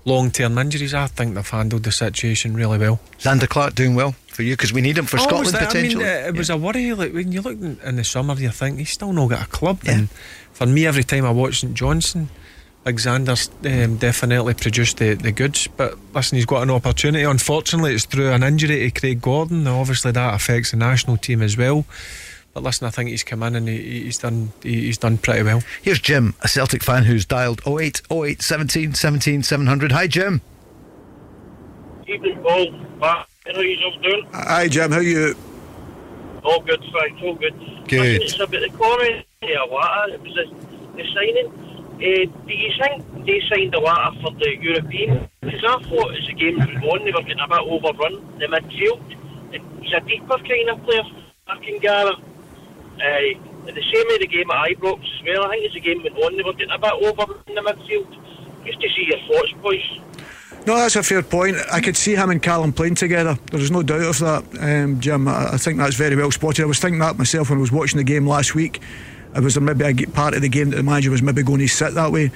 long-term 0.05 0.57
injuries, 0.57 0.95
I 0.95 1.05
think 1.05 1.35
they've 1.35 1.47
handled 1.47 1.83
the 1.83 1.91
situation 1.91 2.55
really 2.55 2.79
well. 2.79 2.99
Zander 3.19 3.47
Clark 3.47 3.75
doing 3.75 3.93
well 3.93 4.15
for 4.35 4.43
you 4.43 4.53
because 4.53 4.73
we 4.73 4.81
need 4.81 4.97
him 4.97 5.05
for 5.05 5.17
Oh, 5.17 5.39
was 5.39 5.49
Scotland 5.49 5.55
that- 5.55 5.75
I 5.75 5.81
mean, 5.81 5.97
uh, 5.97 6.27
it 6.27 6.35
was 6.37 6.49
a 6.49 6.57
worry. 6.57 6.93
Like 6.93 7.13
when 7.13 7.31
you 7.31 7.41
look 7.41 7.53
in, 7.59 7.79
in 7.83 7.95
the 7.95 8.03
summer, 8.03 8.35
you 8.35 8.49
think 8.49 8.77
he's 8.79 8.91
still 8.91 9.13
not 9.13 9.29
got 9.29 9.43
a 9.43 9.47
club. 9.47 9.79
Yeah. 9.83 9.91
And 9.93 10.09
for 10.53 10.65
me, 10.65 10.85
every 10.85 11.03
time 11.03 11.25
I 11.25 11.31
watch 11.31 11.61
St 11.61 11.73
Johnstone, 11.73 12.29
Alexander's 12.85 13.49
um, 13.65 13.97
definitely 13.97 14.53
produced 14.53 14.97
the, 14.97 15.15
the 15.15 15.31
goods. 15.31 15.67
But 15.75 15.97
listen, 16.13 16.35
he's 16.35 16.45
got 16.45 16.61
an 16.61 16.69
opportunity. 16.69 17.23
Unfortunately, 17.23 17.95
it's 17.95 18.05
through 18.05 18.31
an 18.31 18.43
injury 18.43 18.91
to 18.91 18.99
Craig 18.99 19.21
Gordon. 19.21 19.63
Now, 19.63 19.79
obviously, 19.79 20.11
that 20.11 20.33
affects 20.35 20.69
the 20.71 20.77
national 20.77 21.17
team 21.17 21.41
as 21.41 21.57
well. 21.57 21.85
But 22.53 22.63
listen, 22.63 22.85
I 22.87 22.89
think 22.91 23.09
he's 23.09 23.23
come 23.23 23.41
in 23.43 23.55
and 23.55 23.67
he, 23.67 24.03
he's 24.03 24.17
done 24.19 24.53
he, 24.63 24.81
he's 24.85 24.97
done 24.97 25.17
pretty 25.17 25.43
well. 25.43 25.61
Here's 25.81 25.99
Jim, 25.99 26.35
a 26.41 26.47
Celtic 26.47 26.83
fan 26.83 27.03
who's 27.03 27.25
dialed 27.25 27.61
08 27.67 28.01
08 28.11 28.41
17 28.41 28.93
17 28.93 29.43
700. 29.43 29.91
Hi, 29.91 30.07
Jim. 30.07 30.39
Evening, 32.07 32.39
Paul. 32.43 32.71
Matt, 32.99 33.27
how 33.53 33.61
you 33.61 33.77
all 33.85 33.99
doing? 33.99 34.27
Hi, 34.33 34.67
Jim. 34.67 34.91
How 34.91 34.99
you? 34.99 35.35
All 36.43 36.61
good, 36.61 36.83
thanks. 36.93 37.21
All 37.23 37.35
good. 37.35 37.53
Good. 37.87 38.21
It's 38.21 38.35
about 38.35 38.51
the 38.51 38.69
comment 38.77 39.25
here, 39.41 39.57
Wata. 39.69 40.13
It 40.13 40.21
was 40.21 40.33
the, 40.33 40.45
the 40.97 41.03
signing. 41.13 41.51
Uh, 41.95 42.25
do 42.45 42.53
you 42.53 42.71
think 42.79 43.25
they 43.25 43.41
signed 43.49 43.73
Iwata 43.73 44.21
for 44.21 44.31
the 44.31 44.57
European? 44.59 45.29
Because 45.41 45.63
I 45.63 45.83
thought 45.83 46.15
as 46.15 46.27
the 46.27 46.33
game 46.33 46.57
was 46.57 46.69
on, 46.91 47.05
they 47.05 47.11
were 47.11 47.21
getting 47.21 47.39
a 47.39 47.47
bit 47.47 47.59
overrun. 47.59 48.37
The 48.39 48.47
midfield. 48.47 49.01
He's 49.81 49.93
a 49.93 50.01
deeper 50.01 50.37
kind 50.37 50.69
of 50.69 50.83
player. 50.83 51.03
I 51.47 51.57
can 51.63 51.79
gather. 51.79 52.13
Uh, 52.95 53.65
the 53.65 53.83
same 53.93 54.07
way 54.07 54.17
the 54.19 54.27
game 54.27 54.49
at 54.51 54.69
Ibrox 54.77 55.01
as 55.01 55.23
well. 55.25 55.45
I 55.45 55.49
think 55.49 55.65
as 55.65 55.73
the 55.73 55.79
game 55.79 56.03
went 56.03 56.17
on, 56.17 56.35
they 56.37 56.43
were 56.43 56.53
getting 56.53 56.71
a 56.71 56.77
bit 56.77 56.93
overrun 56.93 57.41
in 57.47 57.55
the 57.55 57.61
midfield. 57.61 58.09
Just 58.65 58.81
to 58.81 58.89
see 58.89 59.07
your 59.09 59.19
thoughts, 59.27 59.53
boys. 59.61 59.81
No, 60.65 60.75
that's 60.77 60.95
a 60.95 61.03
fair 61.03 61.21
point. 61.21 61.57
I 61.71 61.79
could 61.79 61.95
see 61.95 62.15
him 62.15 62.31
and 62.31 62.41
Callum 62.41 62.73
playing 62.73 62.95
together. 62.95 63.37
There's 63.51 63.69
no 63.69 63.83
doubt 63.83 64.01
of 64.01 64.19
that, 64.19 64.43
um, 64.59 64.99
Jim. 64.99 65.27
I, 65.27 65.53
I 65.53 65.57
think 65.57 65.77
that's 65.77 65.95
very 65.95 66.15
well 66.15 66.31
spotted. 66.31 66.63
I 66.63 66.65
was 66.65 66.79
thinking 66.79 66.99
that 66.99 67.19
myself 67.19 67.51
when 67.51 67.59
I 67.59 67.61
was 67.61 67.71
watching 67.71 67.97
the 67.97 68.03
game 68.03 68.25
last 68.25 68.55
week. 68.55 68.81
It 69.35 69.43
was 69.43 69.59
maybe 69.59 69.83
a 69.83 70.07
part 70.07 70.33
of 70.33 70.41
the 70.41 70.49
game 70.49 70.71
that 70.71 70.77
the 70.77 70.83
manager 70.83 71.11
was 71.11 71.21
maybe 71.21 71.43
going 71.43 71.59
to 71.59 71.67
sit 71.67 71.93
that 71.93 72.11
way. 72.11 72.31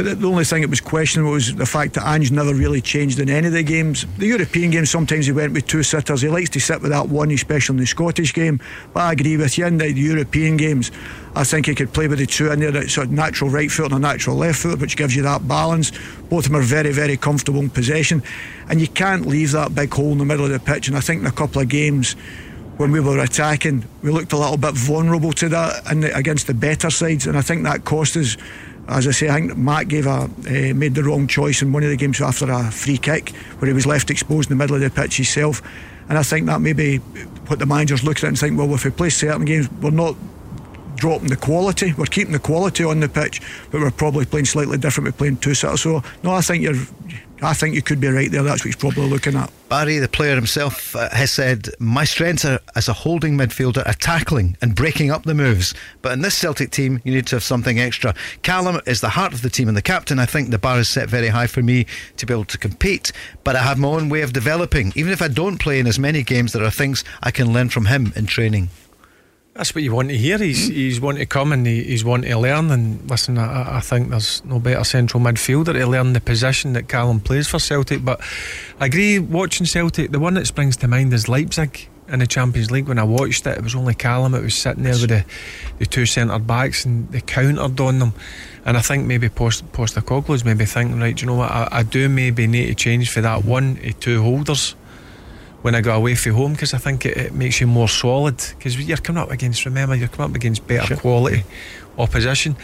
But 0.00 0.06
the, 0.06 0.14
the 0.14 0.28
only 0.28 0.44
thing 0.44 0.62
that 0.62 0.70
was 0.70 0.80
questionable 0.80 1.32
was 1.32 1.54
the 1.54 1.66
fact 1.66 1.92
that 1.92 2.08
Ange 2.08 2.32
never 2.32 2.54
really 2.54 2.80
changed 2.80 3.18
in 3.18 3.28
any 3.28 3.48
of 3.48 3.52
the 3.52 3.62
games. 3.62 4.06
The 4.16 4.28
European 4.28 4.70
games, 4.70 4.88
sometimes 4.88 5.26
he 5.26 5.32
went 5.32 5.52
with 5.52 5.66
two 5.66 5.82
sitters. 5.82 6.22
He 6.22 6.28
likes 6.30 6.48
to 6.50 6.58
sit 6.58 6.80
with 6.80 6.90
that 6.90 7.10
one, 7.10 7.30
especially 7.32 7.74
in 7.74 7.80
the 7.80 7.86
Scottish 7.86 8.32
game. 8.32 8.62
But 8.94 9.00
I 9.00 9.12
agree 9.12 9.36
with 9.36 9.58
you, 9.58 9.66
in 9.66 9.76
the 9.76 9.92
European 9.92 10.56
games, 10.56 10.90
I 11.34 11.44
think 11.44 11.66
he 11.66 11.74
could 11.74 11.92
play 11.92 12.08
with 12.08 12.18
the 12.18 12.24
two 12.24 12.50
in 12.50 12.60
there, 12.60 12.88
sort 12.88 13.08
of 13.08 13.12
natural 13.12 13.50
right 13.50 13.70
foot 13.70 13.92
and 13.92 13.96
a 13.96 13.98
natural 13.98 14.36
left 14.36 14.60
foot, 14.60 14.80
which 14.80 14.96
gives 14.96 15.14
you 15.14 15.20
that 15.24 15.46
balance. 15.46 15.90
Both 16.30 16.46
of 16.46 16.52
them 16.52 16.56
are 16.56 16.64
very, 16.64 16.92
very 16.92 17.18
comfortable 17.18 17.60
in 17.60 17.68
possession. 17.68 18.22
And 18.70 18.80
you 18.80 18.88
can't 18.88 19.26
leave 19.26 19.52
that 19.52 19.74
big 19.74 19.92
hole 19.92 20.12
in 20.12 20.18
the 20.18 20.24
middle 20.24 20.46
of 20.46 20.50
the 20.50 20.60
pitch. 20.60 20.88
And 20.88 20.96
I 20.96 21.00
think 21.00 21.20
in 21.20 21.26
a 21.26 21.30
couple 21.30 21.60
of 21.60 21.68
games, 21.68 22.16
when 22.78 22.90
we 22.90 23.00
were 23.00 23.18
attacking, 23.18 23.84
we 24.02 24.10
looked 24.10 24.32
a 24.32 24.38
little 24.38 24.56
bit 24.56 24.72
vulnerable 24.72 25.34
to 25.34 25.50
that 25.50 25.84
the, 25.84 26.16
against 26.16 26.46
the 26.46 26.54
better 26.54 26.88
sides, 26.88 27.26
and 27.26 27.36
I 27.36 27.42
think 27.42 27.64
that 27.64 27.84
cost 27.84 28.16
us. 28.16 28.38
As 28.88 29.06
I 29.06 29.12
say, 29.12 29.28
I 29.28 29.40
think 29.40 29.56
Matt 29.56 29.88
gave 29.88 30.06
a 30.06 30.10
uh, 30.10 30.28
made 30.74 30.94
the 30.94 31.04
wrong 31.04 31.26
choice 31.26 31.62
in 31.62 31.72
one 31.72 31.82
of 31.84 31.90
the 31.90 31.96
games 31.96 32.20
after 32.20 32.50
a 32.50 32.70
free 32.70 32.98
kick 32.98 33.30
where 33.58 33.68
he 33.68 33.72
was 33.72 33.86
left 33.86 34.10
exposed 34.10 34.50
in 34.50 34.58
the 34.58 34.62
middle 34.62 34.74
of 34.76 34.82
the 34.82 34.90
pitch 34.90 35.16
himself, 35.16 35.62
and 36.08 36.18
I 36.18 36.22
think 36.22 36.46
that 36.46 36.60
maybe 36.60 36.96
what 37.46 37.58
the 37.58 37.66
manager's 37.66 38.02
looking 38.02 38.24
at 38.24 38.28
and 38.28 38.38
think, 38.38 38.58
well, 38.58 38.74
if 38.74 38.84
we 38.84 38.90
play 38.90 39.10
certain 39.10 39.44
games, 39.44 39.70
we're 39.80 39.90
not 39.90 40.16
dropping 40.96 41.28
the 41.28 41.36
quality. 41.36 41.92
We're 41.94 42.06
keeping 42.06 42.32
the 42.32 42.38
quality 42.38 42.84
on 42.84 43.00
the 43.00 43.08
pitch, 43.08 43.40
but 43.70 43.80
we're 43.80 43.90
probably 43.90 44.26
playing 44.26 44.44
slightly 44.44 44.78
different. 44.78 45.06
We're 45.06 45.18
playing 45.18 45.38
two 45.38 45.54
sets. 45.54 45.82
So 45.82 46.02
no, 46.22 46.32
I 46.32 46.40
think 46.40 46.62
you're. 46.62 46.74
I 47.42 47.54
think 47.54 47.74
you 47.74 47.82
could 47.82 48.00
be 48.00 48.08
right 48.08 48.30
there. 48.30 48.42
That's 48.42 48.62
what 48.62 48.66
he's 48.66 48.76
probably 48.76 49.08
looking 49.08 49.36
at. 49.36 49.50
Barry, 49.68 49.98
the 49.98 50.08
player 50.08 50.34
himself, 50.34 50.94
uh, 50.96 51.08
has 51.10 51.30
said, 51.30 51.68
My 51.78 52.04
strengths 52.04 52.44
are 52.44 52.60
as 52.74 52.88
a 52.88 52.92
holding 52.92 53.36
midfielder 53.36 53.86
are 53.86 53.94
tackling 53.94 54.56
and 54.60 54.74
breaking 54.74 55.10
up 55.10 55.22
the 55.22 55.34
moves. 55.34 55.74
But 56.02 56.12
in 56.12 56.22
this 56.22 56.36
Celtic 56.36 56.70
team, 56.70 57.00
you 57.04 57.14
need 57.14 57.26
to 57.28 57.36
have 57.36 57.42
something 57.42 57.78
extra. 57.78 58.14
Callum 58.42 58.80
is 58.86 59.00
the 59.00 59.10
heart 59.10 59.32
of 59.32 59.42
the 59.42 59.50
team 59.50 59.68
and 59.68 59.76
the 59.76 59.82
captain. 59.82 60.18
I 60.18 60.26
think 60.26 60.50
the 60.50 60.58
bar 60.58 60.78
is 60.78 60.92
set 60.92 61.08
very 61.08 61.28
high 61.28 61.46
for 61.46 61.62
me 61.62 61.86
to 62.16 62.26
be 62.26 62.34
able 62.34 62.44
to 62.46 62.58
compete. 62.58 63.12
But 63.44 63.56
I 63.56 63.62
have 63.62 63.78
my 63.78 63.88
own 63.88 64.08
way 64.08 64.22
of 64.22 64.32
developing. 64.32 64.92
Even 64.96 65.12
if 65.12 65.22
I 65.22 65.28
don't 65.28 65.58
play 65.58 65.78
in 65.78 65.86
as 65.86 65.98
many 65.98 66.22
games, 66.22 66.52
there 66.52 66.64
are 66.64 66.70
things 66.70 67.04
I 67.22 67.30
can 67.30 67.52
learn 67.52 67.68
from 67.68 67.86
him 67.86 68.12
in 68.16 68.26
training. 68.26 68.70
That's 69.60 69.74
what 69.74 69.84
you 69.84 69.92
want 69.92 70.08
to 70.08 70.16
hear. 70.16 70.38
He's 70.38 70.70
mm. 70.70 70.72
he's 70.72 71.02
wanting 71.02 71.20
to 71.20 71.26
come 71.26 71.52
and 71.52 71.66
he, 71.66 71.82
he's 71.82 72.02
wanting 72.02 72.30
to 72.30 72.38
learn. 72.38 72.70
And 72.70 73.10
listen, 73.10 73.36
I, 73.36 73.76
I 73.76 73.80
think 73.80 74.08
there's 74.08 74.42
no 74.42 74.58
better 74.58 74.82
central 74.84 75.22
midfielder 75.22 75.74
to 75.74 75.86
learn 75.86 76.14
the 76.14 76.20
position 76.22 76.72
that 76.72 76.88
Callum 76.88 77.20
plays 77.20 77.46
for 77.46 77.58
Celtic. 77.58 78.02
But 78.02 78.22
I 78.80 78.86
agree, 78.86 79.18
watching 79.18 79.66
Celtic, 79.66 80.12
the 80.12 80.18
one 80.18 80.32
that 80.32 80.46
springs 80.46 80.78
to 80.78 80.88
mind 80.88 81.12
is 81.12 81.28
Leipzig 81.28 81.90
in 82.08 82.20
the 82.20 82.26
Champions 82.26 82.70
League. 82.70 82.88
When 82.88 82.98
I 82.98 83.02
watched 83.02 83.46
it, 83.46 83.58
it 83.58 83.62
was 83.62 83.74
only 83.74 83.92
Callum. 83.92 84.34
It 84.34 84.42
was 84.42 84.54
sitting 84.54 84.84
there 84.84 84.94
with 84.94 85.10
the, 85.10 85.26
the 85.78 85.84
two 85.84 86.06
centre 86.06 86.38
backs 86.38 86.86
and 86.86 87.10
they 87.10 87.20
countered 87.20 87.78
on 87.80 87.98
them. 87.98 88.14
And 88.64 88.78
I 88.78 88.80
think 88.80 89.04
maybe 89.04 89.28
Post, 89.28 89.70
Postecoglou's 89.72 90.42
maybe 90.42 90.64
thinking, 90.64 90.98
right, 91.00 91.14
do 91.14 91.20
you 91.20 91.26
know 91.26 91.36
what? 91.36 91.50
I, 91.50 91.68
I 91.70 91.82
do 91.82 92.08
maybe 92.08 92.46
need 92.46 92.68
to 92.68 92.74
change 92.74 93.10
for 93.10 93.20
that 93.20 93.44
one 93.44 93.78
two 94.00 94.22
holders 94.22 94.74
when 95.62 95.74
I 95.74 95.80
go 95.80 95.94
away 95.94 96.14
from 96.14 96.32
home 96.32 96.52
because 96.52 96.74
I 96.74 96.78
think 96.78 97.04
it, 97.04 97.16
it 97.16 97.34
makes 97.34 97.60
you 97.60 97.66
more 97.66 97.88
solid 97.88 98.36
because 98.56 98.78
you're 98.80 98.96
coming 98.96 99.22
up 99.22 99.30
against 99.30 99.64
remember 99.64 99.94
you're 99.94 100.08
coming 100.08 100.30
up 100.30 100.36
against 100.36 100.66
better 100.66 100.96
quality 100.96 101.44
opposition. 101.98 102.56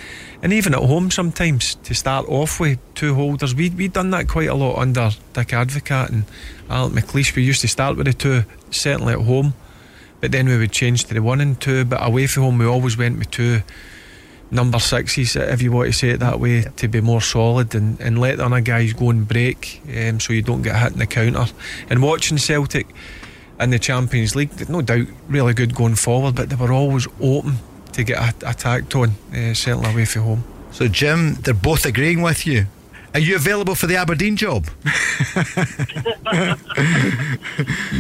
And 0.43 0.53
even 0.53 0.75
at 0.75 0.83
home 0.83 1.11
sometimes 1.11 1.75
to 1.75 1.95
start 1.95 2.27
off 2.29 2.59
with 2.59 2.79
two 2.95 3.15
holders 3.15 3.55
we 3.55 3.71
we 3.71 3.89
done 3.89 4.11
that 4.11 4.29
quite 4.29 4.49
a 4.49 4.55
lot 4.55 4.79
under 4.79 5.11
Dick 5.33 5.49
Advocaat 5.49 6.09
and 6.11 6.25
Alex 6.71 6.95
McLeish. 6.95 7.37
We 7.37 7.43
used 7.43 7.61
to 7.63 7.69
start 7.69 7.97
with 7.97 8.07
the 8.07 8.13
two 8.13 8.45
certainly 8.71 9.13
at 9.13 9.21
home 9.21 9.55
but 10.21 10.33
then 10.33 10.47
we 10.47 10.57
would 10.57 10.73
change 10.73 11.05
to 11.05 11.15
the 11.15 11.23
one 11.23 11.41
and 11.41 11.61
two 11.61 11.85
but 11.85 12.05
away 12.05 12.27
from 12.27 12.45
home 12.45 12.59
we 12.59 12.67
always 12.67 12.97
went 12.97 13.19
with 13.19 13.31
two 13.31 13.61
number 14.51 14.79
sixes, 14.79 15.37
if 15.37 15.63
you 15.63 15.73
want 15.73 15.89
to 15.89 15.93
say 15.93 16.11
it 16.11 16.21
that 16.21 16.39
way, 16.41 16.63
to 16.77 16.89
be 16.89 17.01
more 17.01 17.21
solid 17.21 17.75
and, 17.75 18.01
and 18.01 18.21
let 18.21 18.39
the 18.39 18.47
other 18.47 18.61
guys 18.61 18.93
go 18.93 19.11
and 19.11 19.27
break 19.27 19.81
um, 19.97 20.21
so 20.21 20.33
you 20.33 20.43
don't 20.43 20.63
get 20.63 20.77
hit 20.77 20.93
in 20.93 20.99
the 20.99 21.07
counter. 21.07 21.47
And 21.91 22.03
watching 22.03 22.39
Celtic 22.39 22.87
in 23.59 23.71
the 23.71 23.79
Champions 23.79 24.37
League, 24.37 24.69
no 24.69 24.83
doubt, 24.83 25.07
really 25.29 25.55
good 25.55 25.75
going 25.75 25.97
forward, 25.97 26.35
but 26.37 26.51
they 26.51 26.57
were 26.57 26.73
always 26.73 27.09
open 27.21 27.57
to 27.93 28.05
get 28.05 28.19
a- 28.19 28.49
attacked 28.51 28.95
on, 28.95 29.11
uh, 29.35 29.55
certainly 29.55 29.91
away 29.91 30.05
from 30.05 30.23
home. 30.23 30.45
So, 30.71 30.89
Jim, 30.89 31.35
they're 31.35 31.55
both 31.55 31.87
agreeing 31.87 32.21
with 32.23 32.47
you. 32.47 32.67
Are 33.15 33.21
you 33.21 33.37
available 33.37 33.75
for 33.75 33.87
the 33.87 33.97
Aberdeen 33.97 34.37
job? 34.37 34.67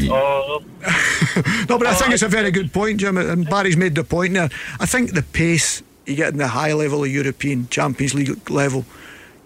Oh, 0.09 0.63
No, 1.69 1.79
but 1.79 1.87
I 1.87 1.95
think 1.95 2.13
it's 2.13 2.23
a 2.23 2.29
very 2.29 2.51
good 2.51 2.73
point, 2.73 3.01
Jim. 3.01 3.17
And 3.17 3.49
Barry's 3.49 3.77
made 3.77 3.95
the 3.95 4.05
point 4.05 4.35
there. 4.35 4.49
I 4.79 4.87
think 4.87 5.13
the 5.15 5.23
pace 5.23 5.83
you 6.07 6.15
get 6.17 6.33
in 6.33 6.39
the 6.39 6.49
high 6.49 6.73
level 6.73 7.05
of 7.05 7.11
European 7.11 7.69
Champions 7.69 8.15
League 8.15 8.51
level. 8.51 8.85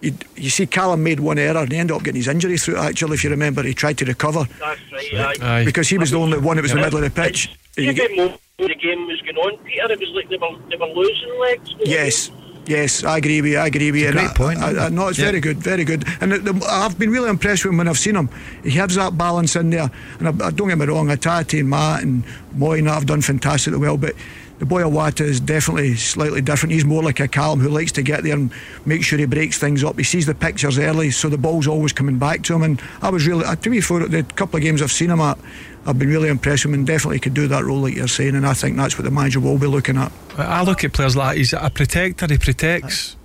You, 0.01 0.13
you 0.35 0.49
see, 0.49 0.65
Callum 0.65 1.03
made 1.03 1.19
one 1.19 1.37
error 1.37 1.59
and 1.59 1.71
he 1.71 1.77
ended 1.77 1.95
up 1.95 2.03
getting 2.03 2.19
his 2.19 2.27
injury 2.27 2.57
through. 2.57 2.77
Actually, 2.77 3.13
if 3.15 3.23
you 3.23 3.29
remember, 3.29 3.61
he 3.63 3.73
tried 3.73 3.97
to 3.99 4.05
recover 4.05 4.45
that's 4.59 4.79
right. 4.91 5.13
aye. 5.41 5.59
Aye. 5.59 5.65
because 5.65 5.89
he 5.89 5.97
was 5.99 6.09
the 6.11 6.17
only 6.17 6.39
one 6.39 6.55
that 6.57 6.63
was 6.63 6.71
in 6.71 6.77
the 6.77 6.83
middle 6.83 7.03
of 7.03 7.13
the 7.13 7.21
pitch. 7.21 7.55
You 7.77 7.83
Even 7.91 7.95
get- 7.95 8.15
more 8.15 8.37
the 8.57 8.75
game 8.75 9.07
was 9.07 9.19
going 9.21 9.37
on, 9.37 9.57
Peter, 9.65 9.91
it 9.91 9.99
was 9.99 10.09
like 10.09 10.29
they 10.29 10.37
were, 10.37 10.55
they 10.69 10.75
were 10.77 10.93
losing 10.93 11.39
legs. 11.39 11.73
Yes. 11.83 12.29
Yes, 12.67 13.03
I 13.03 13.17
agree 13.17 13.41
with 13.41 13.51
you. 13.53 13.57
I 13.57 13.65
agree 13.67 13.91
with 13.91 14.01
you. 14.01 14.07
It's 14.09 14.15
a 14.15 14.19
And 14.19 14.27
great 14.27 14.37
point, 14.37 14.59
I, 14.59 14.67
I, 14.67 14.69
isn't 14.71 14.83
I, 14.83 14.89
no, 14.89 15.07
it's 15.07 15.17
Yeah. 15.17 15.25
very 15.25 15.39
good, 15.39 15.57
very 15.57 15.83
good. 15.83 16.05
And 16.21 16.31
the, 16.31 16.37
the, 16.53 16.65
I've 16.69 16.97
been 16.97 17.09
really 17.09 17.27
impressed 17.29 17.65
with 17.65 17.71
him 17.71 17.77
when 17.79 17.87
I've 17.87 17.97
seen 17.97 18.15
him. 18.15 18.29
He 18.63 18.69
has 18.71 18.93
that 18.95 19.17
balance 19.17 19.55
in 19.55 19.71
there. 19.71 19.89
And 20.19 20.27
I, 20.43 20.47
I 20.47 20.51
don't 20.51 20.67
get 20.67 20.77
me 20.77 20.85
wrong, 20.85 21.07
Hatate 21.07 21.59
and 21.59 21.69
Matt 21.71 22.03
and 22.03 22.23
Moyne 22.53 22.85
have 22.85 23.07
done 23.07 23.21
fantastically 23.21 23.79
well, 23.79 23.97
but 23.97 24.13
the 24.61 24.67
boy 24.67 24.83
Iwata 24.83 25.21
is 25.21 25.39
definitely 25.39 25.95
slightly 25.95 26.39
different. 26.39 26.71
He's 26.71 26.85
more 26.85 27.01
like 27.01 27.19
a 27.19 27.27
Callum 27.27 27.59
who 27.59 27.69
likes 27.69 27.91
to 27.93 28.03
get 28.03 28.21
there 28.21 28.35
and 28.35 28.53
make 28.85 29.03
sure 29.03 29.17
he 29.17 29.25
breaks 29.25 29.57
things 29.57 29.83
up. 29.83 29.97
He 29.97 30.03
sees 30.03 30.27
the 30.27 30.35
pictures 30.35 30.77
early, 30.77 31.09
so 31.09 31.29
the 31.29 31.37
ball's 31.39 31.65
always 31.65 31.91
coming 31.93 32.19
back 32.19 32.43
to 32.43 32.53
him. 32.53 32.61
And 32.61 32.81
I 33.01 33.09
was 33.09 33.25
really, 33.25 33.43
uh, 33.43 33.55
to 33.55 33.69
be 33.71 33.81
fair, 33.81 34.07
the 34.07 34.21
couple 34.21 34.57
of 34.57 34.61
games 34.61 34.83
I've 34.83 34.91
seen 34.91 35.09
him 35.09 35.19
at, 35.19 35.39
I've 35.87 35.97
been 35.97 36.09
really 36.09 36.29
impressed 36.29 36.63
with 36.63 36.75
him 36.75 36.81
and 36.81 36.85
definitely 36.85 37.19
could 37.19 37.33
do 37.33 37.47
that 37.47 37.63
role 37.63 37.79
like 37.79 37.95
you're 37.95 38.07
saying. 38.07 38.35
And 38.35 38.45
I 38.45 38.53
think 38.53 38.77
that's 38.77 38.99
what 38.99 39.05
the 39.05 39.09
manager 39.09 39.39
will 39.39 39.57
be 39.57 39.65
looking 39.65 39.97
at. 39.97 40.11
I 40.37 40.61
look 40.61 40.83
at 40.83 40.93
players 40.93 41.15
like 41.15 41.37
he's 41.37 41.53
a 41.53 41.71
protector, 41.71 42.27
he 42.27 42.37
protects. 42.37 43.17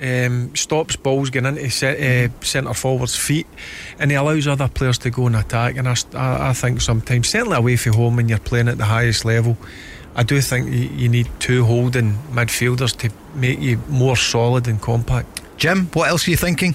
Um, 0.00 0.54
stops 0.54 0.96
balls 0.96 1.28
getting 1.28 1.56
into 1.56 1.68
se- 1.68 2.24
uh, 2.24 2.28
centre 2.40 2.72
forwards' 2.72 3.16
feet, 3.16 3.48
and 3.98 4.10
he 4.10 4.16
allows 4.16 4.46
other 4.46 4.68
players 4.68 4.96
to 4.98 5.10
go 5.10 5.26
and 5.26 5.36
attack. 5.36 5.76
And 5.76 5.86
I 5.86 6.52
think 6.54 6.80
sometimes, 6.80 7.28
certainly 7.28 7.58
away 7.58 7.76
from 7.76 7.94
home, 7.94 8.16
when 8.16 8.28
you're 8.28 8.38
playing 8.38 8.68
at 8.68 8.78
the 8.78 8.84
highest 8.84 9.24
level, 9.24 9.58
I 10.18 10.24
do 10.24 10.40
think 10.40 10.66
you, 10.66 10.88
you 11.02 11.08
need 11.08 11.28
two 11.38 11.64
holding 11.64 12.14
midfielders 12.34 12.92
to 12.98 13.10
make 13.36 13.60
you 13.60 13.78
more 13.88 14.16
solid 14.16 14.66
and 14.66 14.82
compact. 14.82 15.42
Jim, 15.56 15.86
what 15.94 16.08
else 16.08 16.26
are 16.26 16.32
you 16.32 16.36
thinking? 16.36 16.74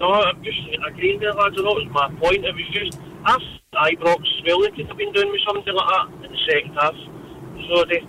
No, 0.00 0.12
I'm 0.12 0.40
just 0.44 0.58
agreeing 0.86 1.18
with 1.18 1.26
the 1.26 1.34
lads. 1.34 1.56
I 1.58 1.62
know 1.62 1.74
it 1.76 1.90
was 1.90 1.90
my 1.90 2.08
point. 2.20 2.44
It 2.44 2.54
was 2.54 2.68
just 2.70 3.00
after 3.26 3.44
Ibrox, 3.74 4.22
well, 4.46 4.62
they 4.62 4.70
could 4.70 4.86
have 4.86 4.96
been 4.96 5.12
doing 5.12 5.28
with 5.28 5.40
something 5.44 5.74
like 5.74 5.88
that 5.90 6.06
in 6.24 6.30
the 6.30 6.38
second 6.46 6.74
half. 6.78 6.94
So 7.66 7.84
they, 7.90 8.06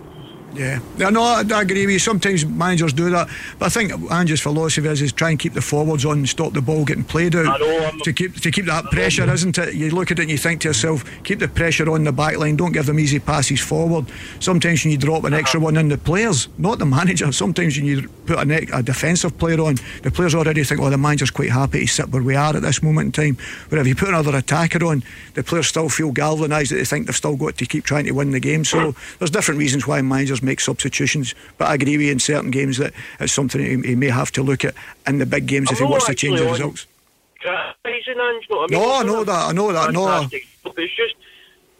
Yeah, 0.52 0.80
no, 0.98 1.22
I, 1.22 1.44
I 1.54 1.62
agree 1.62 1.86
with 1.86 1.92
you. 1.92 1.98
Sometimes 2.00 2.44
managers 2.44 2.92
do 2.92 3.08
that, 3.10 3.28
but 3.58 3.66
I 3.66 3.68
think 3.68 3.92
Ange's 4.10 4.40
philosophy 4.40 4.88
is, 4.88 5.00
is 5.00 5.12
try 5.12 5.30
and 5.30 5.38
keep 5.38 5.52
the 5.52 5.60
forwards 5.60 6.04
on 6.04 6.18
and 6.18 6.28
stop 6.28 6.52
the 6.52 6.60
ball 6.60 6.84
getting 6.84 7.04
played 7.04 7.36
out 7.36 7.60
know, 7.60 7.90
to 8.02 8.12
keep 8.12 8.34
to 8.40 8.50
keep 8.50 8.66
that 8.66 8.84
pressure, 8.86 9.30
isn't 9.32 9.56
it? 9.58 9.74
You 9.74 9.90
look 9.90 10.10
at 10.10 10.18
it 10.18 10.22
and 10.22 10.30
you 10.30 10.38
think 10.38 10.62
to 10.62 10.68
yourself, 10.68 11.04
keep 11.22 11.38
the 11.38 11.46
pressure 11.46 11.88
on 11.88 12.02
the 12.02 12.12
back 12.12 12.36
line. 12.36 12.56
Don't 12.56 12.72
give 12.72 12.86
them 12.86 12.98
easy 12.98 13.20
passes 13.20 13.60
forward. 13.60 14.06
Sometimes 14.40 14.84
you 14.84 14.90
need 14.90 15.00
to 15.00 15.06
drop 15.06 15.22
an 15.24 15.34
extra 15.34 15.60
one 15.60 15.76
in 15.76 15.88
the 15.88 15.98
players, 15.98 16.48
not 16.58 16.80
the 16.80 16.86
manager. 17.00 17.30
Sometimes 17.30 17.76
you 17.76 17.84
need 17.84 18.02
to 18.02 18.08
put 18.08 18.50
ex- 18.50 18.72
a 18.72 18.82
defensive 18.82 19.38
player 19.38 19.60
on. 19.60 19.76
The 20.02 20.10
players 20.10 20.34
already 20.34 20.64
think, 20.64 20.80
oh, 20.80 20.90
the 20.90 20.98
manager's 20.98 21.30
quite 21.30 21.50
happy 21.50 21.80
to 21.80 21.86
sit 21.86 22.08
where 22.08 22.22
we 22.22 22.34
are 22.34 22.56
at 22.56 22.62
this 22.62 22.82
moment 22.82 23.16
in 23.18 23.34
time. 23.34 23.44
But 23.68 23.78
if 23.78 23.86
you 23.86 23.94
put 23.94 24.08
another 24.08 24.36
attacker 24.36 24.84
on, 24.84 25.04
the 25.34 25.44
players 25.44 25.68
still 25.68 25.88
feel 25.88 26.10
galvanised 26.10 26.72
that 26.72 26.76
they 26.76 26.84
think 26.84 27.06
they've 27.06 27.14
still 27.14 27.36
got 27.36 27.56
to 27.58 27.66
keep 27.66 27.84
trying 27.84 28.06
to 28.06 28.12
win 28.12 28.32
the 28.32 28.40
game. 28.40 28.64
So 28.64 28.96
there's 29.18 29.30
different 29.30 29.58
reasons 29.58 29.86
why 29.86 30.02
managers 30.02 30.39
make 30.42 30.60
substitutions. 30.60 31.34
But 31.58 31.68
I 31.68 31.74
agree 31.74 31.96
with 31.96 32.06
you 32.06 32.12
in 32.12 32.18
certain 32.18 32.50
games 32.50 32.78
that 32.78 32.92
it's 33.18 33.32
something 33.32 33.60
he, 33.60 33.88
he 33.90 33.94
may 33.94 34.08
have 34.08 34.30
to 34.32 34.42
look 34.42 34.64
at 34.64 34.74
in 35.06 35.18
the 35.18 35.26
big 35.26 35.46
games 35.46 35.70
if 35.70 35.78
he 35.78 35.84
wants 35.84 36.06
to 36.06 36.14
change 36.14 36.38
the 36.38 36.46
results. 36.46 36.86
criticising 37.40 38.20
Ange, 38.20 38.46
know 38.50 38.56
what 38.58 38.70
No. 38.70 38.94
I 38.98 39.02
know 39.02 39.24
that, 39.24 39.48
I 39.48 39.52
know 39.52 39.72
that, 39.72 39.92
no. 39.92 40.06
Fantastic. 40.06 40.46
But 40.62 40.74
it's 40.78 40.94
just, 40.96 41.14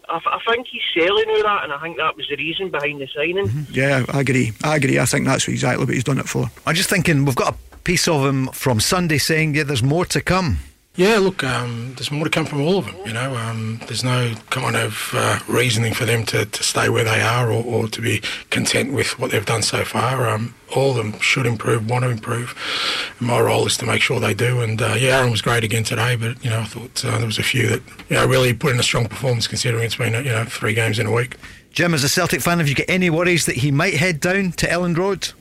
I, 0.08 0.16
f- 0.16 0.22
I 0.26 0.52
think 0.52 0.66
he's 0.70 0.82
selling 0.94 1.28
all 1.28 1.42
that, 1.42 1.64
and 1.64 1.72
I 1.72 1.80
think 1.80 1.96
that 1.98 2.16
was 2.16 2.26
the 2.28 2.36
reason 2.36 2.70
behind 2.70 3.00
the 3.00 3.06
signing. 3.14 3.46
Mm-hmm. 3.46 3.72
Yeah, 3.72 4.04
I 4.08 4.20
agree. 4.20 4.52
I 4.64 4.76
agree. 4.76 4.98
I 4.98 5.04
think 5.04 5.26
that's 5.26 5.46
exactly 5.48 5.84
what 5.84 5.94
he's 5.94 6.04
done 6.04 6.18
it 6.18 6.28
for. 6.28 6.50
I'm 6.66 6.74
just 6.74 6.90
thinking 6.90 7.24
we've 7.24 7.36
got 7.36 7.54
a 7.54 7.76
piece 7.78 8.08
of 8.08 8.24
him 8.26 8.48
from 8.48 8.80
Sunday 8.80 9.18
saying, 9.18 9.54
yeah, 9.54 9.62
there's 9.64 9.82
more 9.82 10.04
to 10.06 10.20
come. 10.20 10.58
Yeah, 10.96 11.18
look, 11.18 11.44
um, 11.44 11.94
there's 11.94 12.10
more 12.10 12.24
to 12.24 12.30
come 12.30 12.44
from 12.44 12.62
all 12.62 12.76
of 12.78 12.84
them. 12.84 12.96
You 13.06 13.12
know, 13.12 13.36
um, 13.36 13.80
there's 13.86 14.02
no 14.02 14.34
kind 14.50 14.74
of 14.76 15.12
uh, 15.14 15.38
reasoning 15.48 15.94
for 15.94 16.04
them 16.04 16.24
to, 16.26 16.44
to 16.44 16.62
stay 16.64 16.88
where 16.88 17.04
they 17.04 17.20
are 17.22 17.50
or, 17.50 17.64
or 17.64 17.88
to 17.88 18.02
be 18.02 18.20
content 18.50 18.92
with 18.92 19.16
what 19.18 19.30
they've 19.30 19.46
done 19.46 19.62
so 19.62 19.84
far. 19.84 20.28
Um, 20.28 20.54
all 20.74 20.90
of 20.90 20.96
them 20.96 21.18
should 21.20 21.46
improve, 21.46 21.88
want 21.88 22.04
to 22.04 22.10
improve. 22.10 22.54
And 23.18 23.28
my 23.28 23.40
role 23.40 23.66
is 23.66 23.76
to 23.78 23.86
make 23.86 24.02
sure 24.02 24.18
they 24.18 24.34
do. 24.34 24.60
And 24.60 24.82
uh, 24.82 24.96
yeah, 24.98 25.18
Aaron 25.18 25.30
was 25.30 25.42
great 25.42 25.62
again 25.62 25.84
today, 25.84 26.16
but 26.16 26.42
you 26.44 26.50
know, 26.50 26.60
I 26.60 26.64
thought 26.64 27.04
uh, 27.04 27.16
there 27.18 27.26
was 27.26 27.38
a 27.38 27.44
few 27.44 27.68
that 27.68 27.82
you 28.08 28.16
know 28.16 28.26
really 28.26 28.52
put 28.52 28.72
in 28.74 28.80
a 28.80 28.84
strong 28.84 29.06
performance 29.06 29.46
considering 29.46 29.84
it's 29.84 29.96
been 29.96 30.12
you 30.12 30.30
know 30.30 30.44
three 30.44 30.74
games 30.74 30.98
in 30.98 31.06
a 31.06 31.12
week. 31.12 31.36
Jim, 31.70 31.94
as 31.94 32.02
a 32.02 32.08
Celtic 32.08 32.40
fan, 32.40 32.58
have 32.58 32.68
you 32.68 32.74
got 32.74 32.90
any 32.90 33.10
worries 33.10 33.46
that 33.46 33.56
he 33.56 33.70
might 33.70 33.94
head 33.94 34.18
down 34.18 34.50
to 34.52 34.66
Elland 34.66 34.96
Road? 34.96 35.32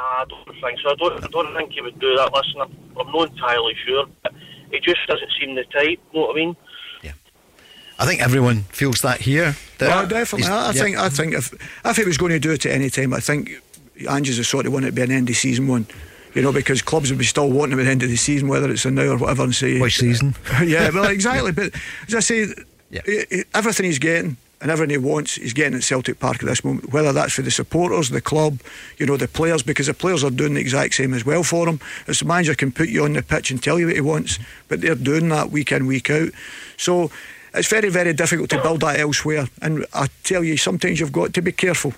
Nah, 0.00 0.22
I 0.22 0.24
don't 0.28 0.44
think 0.60 0.78
so. 0.82 0.90
I 0.90 0.94
don't, 0.94 1.24
I 1.24 1.28
don't 1.28 1.54
think 1.56 1.72
he 1.72 1.80
would 1.80 1.98
do 1.98 2.14
that. 2.16 2.32
Listen, 2.32 2.60
I'm, 2.62 2.76
I'm 2.98 3.12
not 3.12 3.30
entirely 3.30 3.74
sure. 3.86 4.06
But 4.22 4.32
it 4.72 4.82
just 4.82 5.00
doesn't 5.06 5.30
seem 5.38 5.54
the 5.54 5.64
type. 5.64 5.98
You 6.12 6.20
Know 6.20 6.26
what 6.26 6.32
I 6.32 6.34
mean? 6.36 6.56
Yeah, 7.02 7.12
I 7.98 8.06
think 8.06 8.22
everyone 8.22 8.62
feels 8.70 9.00
that 9.02 9.20
here. 9.20 9.56
That 9.78 10.04
Oh, 10.04 10.08
definitely. 10.08 10.46
he's- 10.46 10.50
I, 10.50 10.62
I 10.68 10.72
yeah. 10.72 10.82
think. 10.82 10.96
I 10.98 11.08
think 11.08 11.34
if 11.34 11.52
if 11.84 11.96
he 11.96 12.04
was 12.04 12.16
going 12.18 12.32
to 12.32 12.38
do 12.38 12.52
it 12.52 12.64
at 12.66 12.72
any 12.72 12.88
time, 12.90 13.12
I 13.12 13.20
think 13.20 13.50
Ange's 14.08 14.38
the 14.38 14.44
sort 14.44 14.66
of 14.66 14.72
one 14.72 14.82
that'd 14.82 14.94
be 14.94 15.02
an 15.02 15.10
end 15.10 15.28
of 15.28 15.36
season 15.36 15.66
one. 15.68 15.86
You 16.34 16.42
know, 16.42 16.52
because 16.52 16.80
clubs 16.80 17.10
would 17.10 17.18
be 17.18 17.24
still 17.24 17.50
wanting 17.50 17.72
him 17.72 17.80
at 17.80 17.84
the 17.86 17.90
end 17.90 18.02
of 18.04 18.08
the 18.08 18.16
season, 18.16 18.46
whether 18.48 18.70
it's 18.70 18.84
a 18.84 18.90
now 18.92 19.02
or 19.02 19.16
whatever, 19.18 19.42
and 19.42 19.52
say 19.54 19.80
Which 19.80 19.98
season? 19.98 20.36
yeah, 20.64 20.88
well, 20.94 21.10
exactly. 21.10 21.50
But 21.50 21.72
as 22.06 22.14
I 22.14 22.20
say, 22.20 22.46
Yeah. 22.90 23.00
i- 23.08 23.26
i- 23.32 23.44
everything 23.54 23.86
he's 23.86 23.98
getting 23.98 24.36
and 24.60 24.70
everything 24.70 24.90
he 24.90 24.98
wants, 24.98 25.36
he's 25.36 25.52
getting 25.52 25.74
at 25.74 25.82
Celtic 25.82 26.20
Park 26.20 26.42
at 26.42 26.48
this 26.48 26.64
moment. 26.64 26.92
Whether 26.92 27.12
that's 27.12 27.32
for 27.32 27.42
the 27.42 27.50
supporters, 27.50 28.10
the 28.10 28.20
club, 28.20 28.60
you 28.98 29.06
know, 29.06 29.16
the 29.16 29.28
players, 29.28 29.62
because 29.62 29.86
the 29.86 29.94
players 29.94 30.22
are 30.22 30.30
doing 30.30 30.54
the 30.54 30.60
exact 30.60 30.94
same 30.94 31.14
as 31.14 31.24
well 31.24 31.42
for 31.42 31.68
him. 31.68 31.80
As 32.06 32.20
the 32.20 32.26
manager 32.26 32.54
can 32.54 32.70
put 32.70 32.88
you 32.88 33.04
on 33.04 33.14
the 33.14 33.22
pitch 33.22 33.50
and 33.50 33.62
tell 33.62 33.78
you 33.78 33.86
what 33.86 33.94
he 33.94 34.00
wants, 34.00 34.38
but 34.68 34.80
they're 34.80 34.94
doing 34.94 35.28
that 35.30 35.50
week 35.50 35.72
in, 35.72 35.86
week 35.86 36.10
out. 36.10 36.30
So 36.76 37.10
it's 37.54 37.68
very, 37.68 37.88
very 37.88 38.12
difficult 38.12 38.50
to 38.50 38.62
build 38.62 38.80
that 38.80 39.00
elsewhere. 39.00 39.48
And 39.62 39.86
I 39.94 40.08
tell 40.24 40.44
you, 40.44 40.56
sometimes 40.56 41.00
you've 41.00 41.12
got 41.12 41.32
to 41.34 41.42
be 41.42 41.52
careful. 41.52 41.94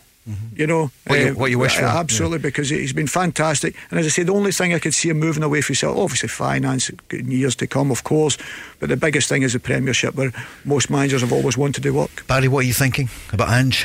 You 0.55 0.67
know 0.69 0.91
Mm-hmm. 1.09 1.11
What 1.11 1.19
you- 1.21 1.27
uh, 1.31 1.35
what 1.35 1.51
you 1.51 1.59
wish 1.59 1.75
for, 1.77 1.85
Absolutely, 1.85 2.39
because 2.39 2.69
he's 2.71 2.93
been 2.93 3.09
fantastic. 3.09 3.75
And 3.91 3.99
as 3.99 4.07
I 4.07 4.09
say, 4.11 4.23
the 4.23 4.33
only 4.33 4.53
thing 4.53 4.73
I 4.73 4.79
could 4.79 4.95
see 4.95 5.09
him 5.09 5.19
moving 5.19 5.43
away 5.43 5.61
from 5.63 5.75
himself, 5.75 5.99
obviously 5.99 6.29
finance 6.29 6.91
in 7.11 7.31
years 7.31 7.57
to 7.57 7.67
come, 7.67 7.91
of 7.91 8.05
course. 8.05 8.39
But 8.79 8.89
the 8.89 8.97
biggest 8.97 9.29
thing 9.29 9.43
is 9.43 9.53
the 9.53 9.59
Premiership, 9.61 10.15
where 10.15 10.31
most 10.65 10.91
managers 10.91 11.23
have 11.23 11.33
always 11.33 11.59
wanted 11.59 11.83
to 11.83 11.91
work. 11.91 12.25
Barry, 12.29 12.47
what 12.47 12.61
are 12.65 12.69
you 12.69 12.73
thinking 12.73 13.09
about 13.33 13.49
Ange? 13.51 13.85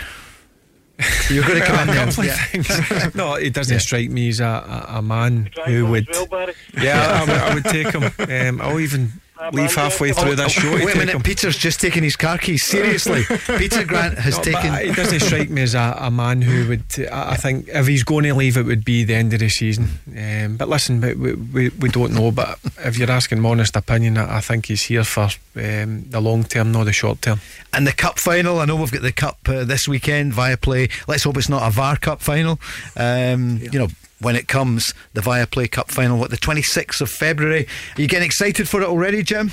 You're 1.29 1.43
going 1.45 1.59
to 1.59 1.65
come 1.65 1.79
in 1.81 1.89
a 1.89 1.93
there. 1.93 2.05
couple 2.05 2.25
Yeah. 2.25 2.33
of 2.33 2.39
things. 2.39 3.15
no, 3.15 3.35
he 3.35 3.49
doesn't 3.49 3.79
strike 3.81 4.09
me 4.09 4.29
as 4.29 4.39
a, 4.39 4.45
a, 4.45 4.97
a 4.97 5.01
man 5.01 5.49
who 5.65 5.85
would. 5.87 6.07
well, 6.11 6.25
Barry. 6.27 6.53
Yeah, 6.79 7.01
I, 7.01 7.21
would, 7.21 7.29
I 7.41 7.53
would 7.55 7.65
take 7.65 7.87
him. 7.93 8.03
Um, 8.47 8.61
I'll 8.61 8.79
even 8.79 9.11
leave 9.53 9.73
halfway 9.75 10.11
through 10.11 10.35
this 10.35 10.51
show 10.53 10.73
Wait 10.73 10.83
a 10.95 10.97
minute, 10.97 11.15
him. 11.15 11.21
Peter's 11.23 11.57
just 11.57 11.79
taking 11.79 12.03
his 12.03 12.15
car 12.15 12.37
keys. 12.37 12.63
Seriously, 12.65 13.23
Peter 13.57 13.83
Grant 13.83 14.17
has 14.17 14.37
No, 14.37 14.43
taken. 14.43 14.73
It 14.75 14.95
doesn't 14.95 15.19
strike 15.21 15.49
me 15.49 15.61
as 15.61 15.75
a, 15.75 15.95
a 15.99 16.11
man 16.11 16.41
who 16.41 16.67
would. 16.69 16.83
I, 17.11 17.31
I 17.31 17.35
think 17.35 17.67
if 17.69 17.87
he's 17.87 18.03
going 18.03 18.23
to 18.25 18.33
leave, 18.33 18.57
it 18.57 18.63
would 18.65 18.83
be 18.85 19.03
the 19.03 19.15
end 19.15 19.33
of 19.33 19.39
the 19.39 19.49
season. 19.49 19.99
Um, 20.17 20.57
but 20.57 20.69
listen, 20.69 21.01
we, 21.01 21.13
we, 21.13 21.33
we- 21.33 21.69
we 21.69 21.89
don't 21.89 22.13
know. 22.13 22.31
But 22.31 22.59
if 22.83 22.97
you're 22.97 23.11
asking 23.11 23.39
my 23.41 23.49
honest 23.49 23.75
opinion, 23.75 24.17
I, 24.17 24.37
I 24.37 24.41
think 24.41 24.65
he's 24.67 24.83
here 24.83 25.03
for 25.03 25.29
um, 25.55 26.03
the 26.09 26.19
long 26.21 26.43
term, 26.43 26.71
not 26.71 26.85
the 26.85 26.93
short 26.93 27.21
term. 27.21 27.39
And 27.73 27.85
the 27.85 27.91
cup 27.93 28.19
final, 28.19 28.59
I 28.59 28.65
know 28.65 28.75
we've 28.75 28.91
got 28.91 29.01
the 29.03 29.11
cup 29.11 29.37
uh, 29.47 29.63
this 29.63 29.87
weekend 29.87 30.33
via 30.33 30.57
play. 30.57 30.89
Let's 31.07 31.23
hope 31.23 31.37
it's 31.37 31.49
not 31.49 31.67
a 31.67 31.71
VAR 31.71 31.97
cup 31.97 32.21
final. 32.21 32.59
Um, 32.95 33.59
You 33.71 33.79
know, 33.79 33.87
when 34.19 34.35
it 34.35 34.47
comes, 34.47 34.93
the 35.13 35.21
Viaplay 35.21 35.69
Cup 35.69 35.91
final, 35.91 36.17
what, 36.17 36.29
the 36.29 36.37
26th 36.37 37.01
of 37.01 37.09
February. 37.09 37.67
Are 37.97 38.01
you 38.01 38.07
getting 38.07 38.25
excited 38.25 38.67
for 38.67 38.81
it 38.81 38.87
already, 38.87 39.23
Jim? 39.23 39.51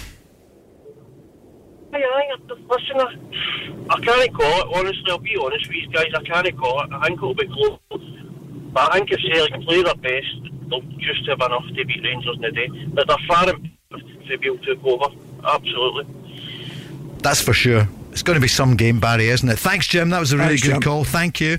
Aye, 1.92 2.02
aye, 2.02 2.30
listen, 2.70 3.00
I, 3.00 3.94
I 3.94 4.00
can't 4.00 4.34
call 4.34 4.60
it, 4.62 4.76
honestly, 4.76 5.04
I'll 5.08 5.18
be 5.18 5.36
honest 5.40 5.68
with 5.68 5.76
you 5.76 5.88
guys, 5.90 6.06
I 6.14 6.22
can't 6.22 6.58
call 6.58 6.82
it. 6.82 6.92
I 6.92 7.06
think 7.06 7.18
it'll 7.18 7.34
be 7.34 7.46
close. 7.46 7.78
But 8.72 8.92
I 8.92 8.98
think 8.98 9.12
if 9.12 9.20
Celtic 9.20 9.54
eh, 9.54 9.64
play 9.64 9.82
their 9.82 9.94
best, 9.94 10.26
they'll 10.68 10.80
just 10.98 11.28
have 11.28 11.40
enough 11.40 11.64
to 11.68 11.84
beat 11.84 12.02
Rangers 12.02 12.36
in 12.36 12.42
the 12.42 12.50
day. 12.50 12.68
But 12.88 13.06
they're 13.06 13.16
far 13.28 13.48
improved 13.48 14.28
to 14.28 14.38
be 14.38 14.46
able 14.46 14.58
to 14.64 14.74
go 14.76 14.94
over. 14.94 15.14
Absolutely. 15.44 16.06
That's 17.18 17.40
for 17.40 17.52
sure. 17.52 17.88
It's 18.10 18.22
going 18.22 18.34
to 18.36 18.40
be 18.40 18.48
some 18.48 18.76
game, 18.76 18.98
Barry, 18.98 19.28
isn't 19.28 19.48
it? 19.48 19.58
Thanks, 19.58 19.86
Jim. 19.86 20.10
That 20.10 20.18
was 20.20 20.32
a 20.32 20.36
really 20.36 20.50
Thanks, 20.50 20.62
good 20.62 20.72
Jim. 20.72 20.80
call. 20.82 21.04
Thank 21.04 21.40
you. 21.40 21.58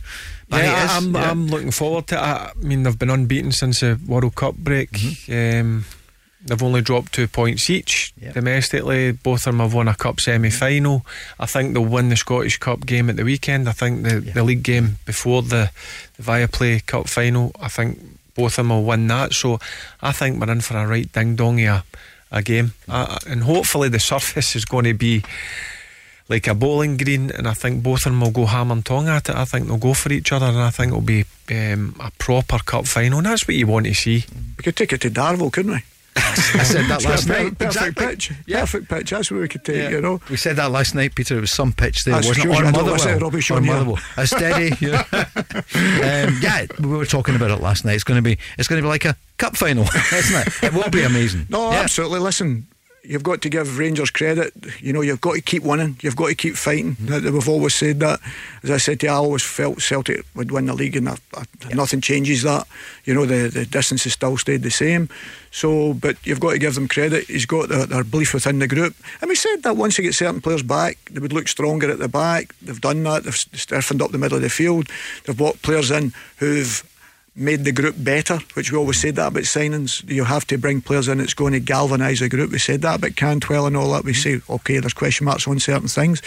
Yeah. 0.63 0.88
I'm, 0.91 1.13
Yeah. 1.13 1.32
I'm 1.32 1.48
looking 1.48 1.72
forward 1.72 2.08
to 2.08 2.15
it. 2.15 2.20
I 2.20 2.52
mean, 2.58 2.84
they've 2.84 2.98
been 3.00 3.10
unbeaten 3.10 3.52
since 3.52 3.80
the 3.82 4.00
World 4.08 4.36
Cup 4.36 4.56
break. 4.56 4.89
Um, 5.30 5.86
they've 6.46 6.62
only 6.63 6.82
dropped 6.82 7.13
two 7.13 7.28
points 7.28 7.70
each 7.70 8.13
Yep. 8.22 8.34
domestically. 8.36 9.12
Both 9.12 9.41
of 9.48 9.54
them 9.54 9.60
have 9.60 9.74
won 9.74 9.88
a 9.88 9.96
cup 9.96 10.20
semi 10.20 10.50
final. 10.52 11.06
I 11.39 11.46
think 11.48 11.74
they'll 11.74 11.84
win 11.86 12.10
the 12.10 12.15
Scottish 12.15 12.58
Cup 12.60 12.86
game 12.86 13.10
at 13.10 13.15
the 13.15 13.24
weekend. 13.24 13.68
I 13.68 13.72
think 13.72 14.04
the, 14.04 14.20
the 14.20 14.44
league 14.44 14.63
game 14.63 14.98
before 15.06 15.41
the, 15.41 15.72
the 16.18 16.24
Viaplay 16.24 16.86
Cup 16.86 17.08
final, 17.10 17.52
I 17.60 17.68
think 17.68 18.00
both 18.36 18.54
of 18.54 18.56
them 18.58 18.70
will 18.70 18.84
win 18.84 19.08
that. 19.08 19.34
So 19.34 19.60
I 20.02 20.12
think 20.12 20.39
we're 20.39 20.52
in 20.52 20.62
for 20.62 20.78
a 20.78 20.86
right 20.88 21.12
ding 21.12 21.36
dong 21.36 21.60
a, 21.62 21.84
a 22.32 22.41
game. 22.44 22.74
Uh, 22.88 23.18
and 23.28 23.44
hopefully 23.44 23.89
the 23.89 24.00
surface 24.00 24.56
is 24.56 24.65
going 24.65 24.86
to 24.86 24.94
be 24.94 25.24
like 26.27 26.47
a 26.47 26.55
bowling 26.55 26.97
green, 26.97 27.29
and 27.31 27.47
I 27.47 27.53
think 27.53 27.83
both 27.83 28.05
of 28.05 28.11
them 28.11 28.21
will 28.21 28.31
go 28.31 28.45
ham 28.45 28.71
and 28.71 28.83
tong 28.85 29.07
at 29.07 29.29
it. 29.29 29.35
I 29.35 29.45
think 29.45 29.67
they'll 29.67 29.77
go 29.77 29.93
for 29.93 30.11
each 30.11 30.31
other, 30.31 30.47
and 30.47 30.57
I 30.57 30.69
think 30.71 30.89
it'll 30.89 31.01
be 31.01 31.25
um, 31.51 31.95
a 31.99 32.11
proper 32.17 32.57
cup 32.59 32.88
final. 32.88 33.19
And 33.19 33.27
that's 33.27 33.47
what 33.47 33.55
you 33.55 33.67
want 33.67 33.85
to 33.85 33.93
see. 33.93 34.25
We 34.57 34.63
could 34.63 34.75
take 34.75 34.91
it 34.93 35.01
to 35.01 35.09
Darvel, 35.11 35.51
couldn't 35.51 35.71
we? 35.73 35.81
I 36.17 36.63
said 36.63 36.85
that 36.85 37.03
last 37.03 37.05
It's 37.05 37.25
got 37.25 37.39
a 37.39 37.43
night. 37.43 37.57
Perfect 37.57 37.61
Exactly. 37.61 38.05
pitch. 38.07 38.31
Yeah. 38.47 38.61
Perfect 38.61 38.88
pitch. 38.89 39.09
That's 39.09 39.29
what 39.29 39.41
we 39.41 39.47
could 39.49 39.65
take 39.65 39.75
Yeah. 39.75 39.89
you 39.89 40.01
know. 40.01 40.21
We 40.29 40.38
said 40.38 40.55
that 40.55 40.71
last 40.71 40.95
night, 40.95 41.13
Peter. 41.13 41.38
It 41.38 41.41
was 41.41 41.51
some 41.51 41.73
pitch 41.73 42.05
there, 42.05 42.15
That's 42.15 42.27
wasn't 42.29 42.45
it? 42.45 42.49
Or 42.51 42.53
I 42.65 42.71
don't 42.71 42.85
listen 42.85 42.85
to 42.85 42.93
Motherwell. 43.15 43.19
rubbish 43.19 43.51
Or 43.51 43.57
on. 43.57 43.65
Motherwell. 43.65 43.99
A 44.17 44.25
steady. 44.25 44.73
Yeah. 44.79 45.03
um, 45.13 46.39
yeah, 46.41 46.65
we 46.79 46.88
were 46.88 47.05
talking 47.05 47.35
about 47.35 47.51
it 47.51 47.61
last 47.61 47.85
night. 47.85 47.95
It's 47.95 48.03
going 48.03 48.17
to 48.17 48.21
be. 48.21 48.38
It's 48.57 48.67
going 48.67 48.81
to 48.81 48.85
be 48.85 48.89
like 48.89 49.05
a 49.05 49.15
cup 49.38 49.57
final, 49.57 49.83
isn't 50.13 50.47
it? 50.47 50.63
It 50.63 50.73
will 50.73 50.89
be 50.89 51.03
amazing. 51.03 51.47
No, 51.49 51.71
Yeah. 51.71 51.81
absolutely. 51.81 52.19
Listen, 52.19 52.65
you've 53.08 53.24
got 53.24 53.41
to 53.41 53.50
give 53.50 53.78
Rangers 53.78 54.10
credit. 54.12 54.54
You 54.82 54.94
know, 54.94 55.02
you've 55.02 55.22
got 55.22 55.36
to 55.36 55.41
keep 55.41 55.63
winning. 55.63 55.98
You've 56.02 56.15
got 56.15 56.28
to 56.28 56.36
keep 56.36 56.56
fighting. 56.56 56.96
Mhm. 56.96 57.08
That 57.24 57.34
We've 57.34 57.50
always 57.50 57.74
said 57.76 58.00
that. 58.00 58.20
As 58.63 58.72
I 58.72 58.78
said 58.78 59.00
to 59.02 59.06
you, 59.08 59.12
I 59.12 59.15
always 59.15 59.44
felt 59.44 59.82
Celtic 59.82 60.26
would 60.36 60.52
win 60.52 60.65
the 60.65 60.74
league, 60.74 60.96
and 60.96 61.10
I, 61.10 61.18
I, 61.36 61.44
nothing 61.74 62.02
changes 62.02 62.44
that. 62.44 62.68
You 63.06 63.13
know, 63.13 63.26
the, 63.26 63.50
the 63.50 63.65
distance 63.65 64.04
has 64.06 64.13
still 64.13 64.38
stayed 64.38 64.63
the 64.63 64.72
same. 64.72 65.10
So, 65.52 65.94
but 65.94 66.18
you've 66.26 66.39
got 66.39 66.52
to 66.52 66.58
give 66.60 66.76
them 66.76 66.88
credit. 66.88 67.26
He's 67.28 67.46
got 67.46 67.70
their, 67.70 67.86
their 67.86 68.04
belief 68.04 68.34
within 68.34 68.60
the 68.60 68.68
group. 68.68 68.96
And 69.22 69.30
we 69.30 69.36
said 69.36 69.63
that 69.63 69.78
once 69.78 69.98
you 69.98 70.04
get 70.04 70.13
certain 70.15 70.41
players 70.41 70.63
back, 70.63 70.98
they 71.12 71.20
would 71.20 71.32
look 71.34 71.48
stronger 71.48 71.89
at 71.89 72.00
the 72.00 72.10
back. 72.10 72.54
They've 72.62 72.82
done 72.82 73.04
that. 73.04 73.24
They've 73.24 73.36
stiffened 73.36 74.02
up 74.02 74.12
the 74.12 74.18
middle 74.18 74.36
of 74.38 74.41
the 74.41 74.50
field. 74.50 74.89
They've 75.24 75.38
brought 75.38 75.62
players 75.62 75.91
in 75.91 76.13
who've 76.38 76.84
made 77.36 77.65
the 77.65 77.71
group 77.71 77.95
better, 77.97 78.39
which 78.53 78.71
we 78.71 78.77
always 78.77 78.99
said 78.99 79.15
that 79.17 79.27
about 79.27 79.43
signings. 79.43 80.07
You 80.09 80.23
have 80.23 80.45
to 80.47 80.57
bring 80.57 80.81
players 80.81 81.07
in 81.07 81.17
that's 81.17 81.33
going 81.33 81.53
to 81.53 81.59
galvanise 81.59 82.19
the 82.21 82.29
group. 82.29 82.51
We 82.51 82.59
said 82.59 82.81
that 82.83 82.95
about 82.99 83.15
Cantwell 83.17 83.65
and 83.67 83.75
all 83.75 83.91
that. 83.93 84.05
We 84.05 84.13
say, 84.13 84.39
okay, 84.49 84.79
there's 84.79 84.93
question 84.93 85.25
marks 85.25 85.47
on 85.47 85.59
certain 85.59 85.88
things. 85.89 86.21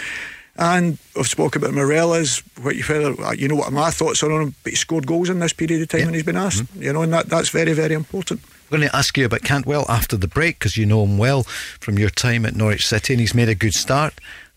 And 0.60 0.98
I've 1.16 1.28
spoken 1.28 1.62
about 1.62 1.74
Morelos, 1.74 2.42
what 2.60 2.74
you 2.74 2.82
feel, 2.82 3.14
you 3.34 3.46
know 3.46 3.54
what 3.54 3.72
my 3.72 3.90
thoughts 3.90 4.22
are 4.24 4.32
on 4.32 4.42
him, 4.42 4.54
but 4.64 4.70
he 4.72 4.76
scored 4.76 5.06
goals 5.06 5.30
in 5.30 5.38
this 5.38 5.52
period 5.52 5.80
of 5.82 5.88
time 5.88 6.06
when 6.06 6.14
he's 6.14 6.24
been 6.24 6.36
asked. 6.36 6.64
You 6.76 6.92
know, 6.92 7.02
and 7.02 7.12
that, 7.12 7.28
that's 7.28 7.48
very, 7.50 7.72
very 7.74 7.94
important. 7.94 8.40
We're 8.68 8.78
going 8.78 8.90
to 8.90 8.96
ask 8.96 9.16
you 9.16 9.24
about 9.24 9.42
Cantwell 9.42 9.86
after 9.88 10.16
the 10.16 10.26
break 10.28 10.58
because 10.58 10.76
you 10.76 10.84
know 10.84 11.04
him 11.04 11.16
well 11.16 11.44
from 11.44 11.96
your 11.98 12.10
time 12.10 12.44
at 12.44 12.54
Norwich 12.56 12.86
City 12.86 13.14
and 13.14 13.20
he's 13.20 13.34
made 13.36 13.48
a 13.48 13.54
good 13.54 13.72
start. 13.72 14.14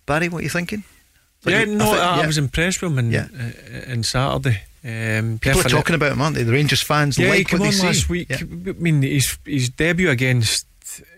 Barry, 0.08 0.28
what 0.28 0.40
are 0.40 0.44
you 0.44 0.50
thinking? 0.50 0.84
But 1.44 1.54
yeah, 1.54 1.60
you- 1.66 1.76
no, 1.76 1.86
I 1.86 1.88
I, 1.88 1.92
think- 1.92 2.04
I 2.04 2.20
yeah. 2.22 2.28
was 2.28 2.38
impressed 2.40 2.82
with 2.82 2.92
him 2.94 3.00
in, 3.00 3.12
Yeah. 3.12 3.28
uh, 3.40 3.92
in 3.92 4.04
Saturday. 4.04 4.64
Um, 4.84 5.38
People 5.40 5.60
are 5.62 5.64
talking 5.70 5.96
about 5.96 6.12
him, 6.14 6.22
aren't 6.22 6.36
they? 6.36 6.44
The 6.44 6.52
Rangers 6.54 6.82
fans 6.82 7.18
Yeah, 7.18 7.28
he 7.28 7.32
like 7.40 7.48
came 7.50 7.60
what 7.60 7.68
on 7.68 7.72
they 7.72 7.78
see. 7.78 7.86
last 7.88 8.10
week. 8.10 8.30
Yeah. 8.30 8.38
I 8.42 8.72
mean, 8.74 9.02
his 9.04 9.38
his 9.46 9.70
debut 9.70 10.10
against 10.10 10.66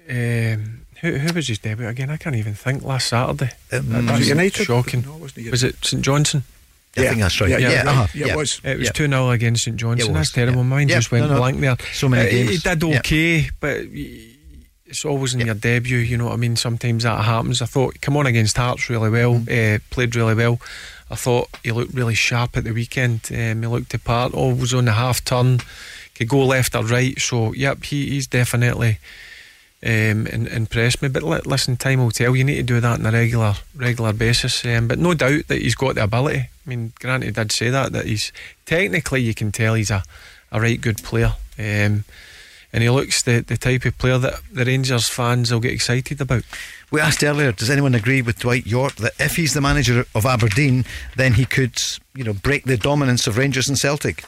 um, 0.10 0.86
who, 1.02 1.12
who 1.18 1.34
was 1.34 1.48
his 1.48 1.60
debut 1.60 1.88
again? 1.88 2.10
I 2.10 2.18
can't 2.18 2.36
even 2.36 2.54
think. 2.54 2.84
Last 2.84 3.08
Saturday, 3.08 3.52
Um, 3.72 3.90
That- 4.06 4.18
was 4.20 4.28
it 4.28 4.30
United? 4.30 4.66
shocking. 4.66 5.02
No, 5.04 5.16
it 5.16 5.20
wasn't 5.22 5.52
was 5.52 5.64
it 5.64 5.76
St 5.84 6.02
Johnstone? 6.04 6.44
I 6.96 7.08
think 7.08 7.22
that's 7.22 7.42
right. 7.42 7.50
Yeah, 7.50 7.58
Yeah, 7.58 7.72
yeah, 7.72 7.90
uh-huh. 7.90 8.08
yeah, 8.14 8.28
it 8.28 8.38
was. 8.38 8.62
It 8.64 8.78
was 8.78 8.86
Yeah. 8.88 8.92
2 8.92 9.08
0 9.08 9.32
against 9.32 9.64
St 9.64 9.78
Johnstone. 9.78 10.14
Was, 10.14 10.20
That's 10.28 10.32
terrible. 10.32 10.58
yeah. 10.62 10.68
Mine 10.68 10.90
Yeah, 10.90 10.96
just 10.98 11.12
went 11.12 11.26
no, 11.26 11.34
no. 11.34 11.40
blank 11.40 11.60
there. 11.60 11.76
So 11.94 12.08
many 12.08 12.22
Uh, 12.28 12.32
He 12.32 12.46
games. 12.50 12.64
did 12.64 12.84
Yeah. 12.84 12.98
okay, 13.00 13.50
but 13.60 13.78
it's 14.86 15.04
always 15.04 15.34
in 15.34 15.40
your 15.40 15.56
debut, 15.56 15.98
you 15.98 16.18
know 16.18 16.26
what 16.26 16.34
I 16.34 16.38
mean? 16.38 16.56
Sometimes 16.56 17.02
that 17.04 17.24
happens. 17.26 17.64
I 17.64 17.66
thought, 17.66 18.00
come 18.02 18.16
on 18.16 18.28
against 18.28 18.58
Hearts 18.58 18.90
really 18.92 19.10
well, 19.10 19.40
Mm. 19.40 19.76
uh, 19.76 19.80
played 19.90 20.16
really 20.16 20.36
well. 20.36 20.60
I 21.14 21.16
thought 21.16 21.48
he 21.64 21.72
looked 21.72 21.94
really 21.94 22.16
sharp 22.16 22.58
at 22.58 22.64
the 22.64 22.72
weekend. 22.72 23.30
Um, 23.30 23.62
he 23.62 23.68
looked 23.68 23.94
apart, 23.94 24.32
part, 24.32 24.34
always 24.34 24.74
on 24.74 24.86
the 24.86 24.94
half 24.94 25.24
turn, 25.24 25.60
could 26.16 26.28
go 26.28 26.44
left 26.44 26.76
or 26.76 26.84
right. 26.84 27.20
So, 27.22 27.54
yep, 27.54 27.84
he, 27.84 28.10
he's 28.10 28.26
definitely 28.26 28.98
um, 29.86 30.26
in, 30.26 30.48
impressed 30.48 31.04
me. 31.04 31.10
But 31.10 31.22
li- 31.22 31.42
listen, 31.46 31.78
time 31.78 32.00
will 32.00 32.10
tell. 32.10 32.36
You 32.36 32.44
need 32.44 32.56
to 32.56 32.64
do 32.64 32.80
that 32.80 33.00
on 33.00 33.06
a 33.06 33.12
regular 33.12 33.54
regular 33.76 34.12
basis. 34.12 34.66
Um, 34.66 34.88
but 34.88 34.98
no 34.98 35.14
doubt 35.14 35.48
that 35.50 35.62
he's 35.62 35.76
got 35.76 35.94
the 35.94 36.04
ability. 36.04 36.40
I 36.40 36.50
mean, 36.70 36.94
Grant 37.00 37.24
he 37.24 37.30
did 37.30 37.52
say 37.52 37.70
that 37.70 37.94
that 37.94 38.08
he's 38.08 38.32
technically 38.66 39.22
you 39.22 39.36
can 39.36 39.52
tell 39.52 39.76
he's 39.76 39.92
a, 39.92 40.04
a 40.52 40.60
right 40.60 40.82
good 40.82 41.04
player. 41.04 41.34
Um, 41.60 42.06
and 42.74 42.84
he 42.84 42.90
looks 42.90 43.22
the, 43.22 43.42
the 43.42 43.56
type 43.56 43.86
of 43.86 43.98
player 43.98 44.18
that 44.18 44.42
the 44.52 44.66
Rangers 44.66 45.08
fans 45.08 45.52
will 45.52 45.60
get 45.60 45.74
excited 45.74 46.20
about. 46.20 46.44
We 46.92 47.00
asked 47.00 47.24
earlier, 47.24 47.52
does 47.52 47.70
anyone 47.70 47.96
agree 47.96 48.22
with 48.22 48.40
Dwight 48.40 48.66
Yorke 48.68 48.96
that 48.96 49.14
if 49.20 49.36
he's 49.36 49.54
the 49.54 49.62
manager 49.62 50.06
of 50.14 50.26
Aberdeen, 50.26 50.84
then 51.16 51.34
he 51.34 51.46
could, 51.46 51.80
you 52.16 52.24
know, 52.24 52.34
break 52.34 52.66
the 52.66 52.78
dominance 52.78 53.28
of 53.28 53.38
Rangers 53.38 53.70
and 53.70 53.78
Celtic? 53.78 54.26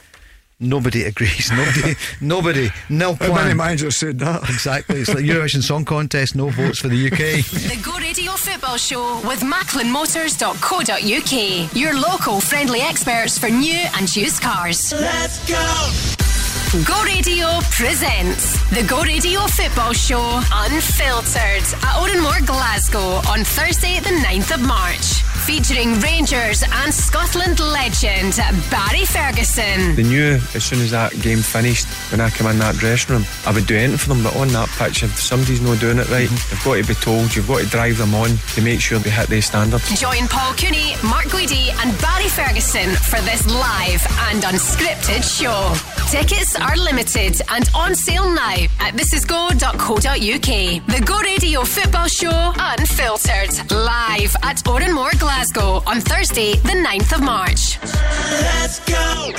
Nobody 0.58 1.04
agrees. 1.04 1.50
Nobody, 1.52 1.94
nobody, 2.20 2.70
no 2.88 3.12
How 3.14 3.26
many 3.26 3.32
plan. 3.34 3.56
managers 3.58 3.96
said 3.96 4.18
that? 4.20 4.42
Exactly. 4.44 5.00
It's 5.00 5.12
like 5.14 5.24
Eurovision 5.24 5.62
Song 5.62 5.84
Contest, 5.84 6.34
no 6.34 6.48
votes 6.48 6.78
for 6.78 6.88
the 6.88 7.06
UK. 7.08 7.18
The 7.68 7.76
Go 7.84 7.98
Radio 7.98 8.32
Football 8.32 8.78
Show 8.78 9.20
with 9.28 9.40
MacklinMotors.co.uk. 9.40 11.76
Your 11.76 11.94
local 12.00 12.40
friendly 12.40 12.80
experts 12.80 13.38
for 13.38 13.50
new 13.50 13.84
and 13.96 14.16
used 14.16 14.40
cars. 14.40 14.92
Let's 14.92 15.46
go. 15.48 16.25
Go 16.72 17.00
Radio 17.04 17.46
presents 17.70 18.58
the 18.70 18.82
Go 18.82 19.00
Radio 19.02 19.40
Football 19.46 19.92
Show 19.92 20.40
Unfiltered 20.52 21.62
at 21.62 22.00
Oran 22.00 22.20
Mor, 22.20 22.40
Glasgow 22.44 23.22
on 23.30 23.44
Thursday, 23.44 24.00
the 24.00 24.10
9th 24.10 24.52
of 24.52 24.60
March. 24.66 25.22
Featuring 25.46 25.94
Rangers 26.00 26.64
and 26.68 26.92
Scotland 26.92 27.60
legend 27.60 28.34
Barry 28.68 29.04
Ferguson. 29.04 29.94
They 29.94 30.02
knew 30.02 30.40
as 30.54 30.64
soon 30.64 30.80
as 30.80 30.90
that 30.90 31.12
game 31.22 31.38
finished, 31.38 31.86
when 32.10 32.20
I 32.20 32.30
came 32.30 32.48
in 32.48 32.58
that 32.58 32.74
dressing 32.74 33.14
room, 33.14 33.24
I 33.46 33.52
would 33.52 33.64
do 33.66 33.76
anything 33.76 33.96
for 33.96 34.08
them. 34.08 34.24
But 34.24 34.34
on 34.34 34.48
that 34.48 34.68
pitch, 34.70 35.04
if 35.04 35.16
somebody's 35.20 35.60
not 35.60 35.78
doing 35.78 35.98
it 35.98 36.08
right, 36.10 36.28
they've 36.28 36.64
got 36.64 36.82
to 36.82 36.84
be 36.84 36.94
told. 36.94 37.34
You've 37.36 37.46
got 37.46 37.60
to 37.60 37.66
drive 37.66 37.96
them 37.98 38.12
on 38.16 38.30
to 38.56 38.60
make 38.60 38.80
sure 38.80 38.98
they 38.98 39.10
hit 39.10 39.28
their 39.28 39.40
standards. 39.40 39.86
Join 40.00 40.26
Paul 40.26 40.52
Cooney, 40.54 40.96
Mark 41.04 41.26
Guidi, 41.26 41.70
and 41.78 41.94
Barry 42.02 42.26
Ferguson 42.28 42.90
for 43.06 43.20
this 43.22 43.46
live 43.46 44.02
and 44.34 44.42
unscripted 44.42 45.22
show. 45.22 45.62
Tickets 46.10 46.56
are 46.56 46.76
limited 46.76 47.40
and 47.50 47.70
on 47.74 47.94
sale 47.94 48.28
now 48.28 48.66
at 48.80 48.94
thisisgo.co.uk. 48.94 50.50
The 50.86 51.02
Go 51.06 51.20
Radio 51.20 51.62
Football 51.62 52.08
Show 52.08 52.52
Unfiltered 52.58 53.70
live 53.70 54.34
at 54.42 54.66
Oran 54.66 54.92
Mor, 54.92 55.10
Glasgow 55.18 55.35
on 55.36 56.00
Thursday, 56.00 56.54
the 56.54 56.70
9th 56.70 57.14
of 57.14 57.22
March. 57.22 57.78
Let's 57.82 58.80
go. 58.86 59.32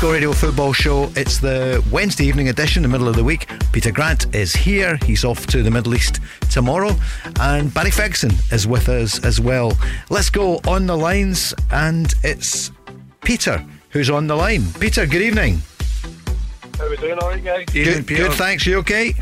Go 0.00 0.12
Radio 0.12 0.32
Football 0.32 0.72
Show. 0.72 1.12
It's 1.14 1.38
the 1.38 1.84
Wednesday 1.92 2.24
evening 2.24 2.48
edition, 2.48 2.82
the 2.82 2.88
middle 2.88 3.06
of 3.06 3.14
the 3.14 3.22
week. 3.22 3.48
Peter 3.70 3.92
Grant 3.92 4.34
is 4.34 4.54
here. 4.54 4.98
He's 5.04 5.24
off 5.24 5.46
to 5.46 5.62
the 5.62 5.70
Middle 5.70 5.94
East 5.94 6.20
tomorrow. 6.50 6.96
And 7.38 7.72
Barry 7.72 7.92
Ferguson 7.92 8.32
is 8.50 8.66
with 8.66 8.88
us 8.88 9.24
as 9.24 9.40
well. 9.40 9.72
Let's 10.10 10.30
go 10.30 10.60
on 10.66 10.88
the 10.88 10.96
lines, 10.96 11.54
and 11.70 12.12
it's 12.24 12.72
Peter 13.22 13.64
who's 13.90 14.10
on 14.10 14.26
the 14.26 14.34
line. 14.34 14.64
Peter, 14.80 15.06
good 15.06 15.22
evening. 15.22 15.62
How 16.76 16.86
are 16.86 16.90
we 16.90 16.96
doing, 16.96 17.18
alright, 17.20 17.44
guys? 17.44 17.66
Good, 17.66 18.04
good, 18.04 18.32
thanks. 18.32 18.66
You 18.66 18.78
okay? 18.78 19.14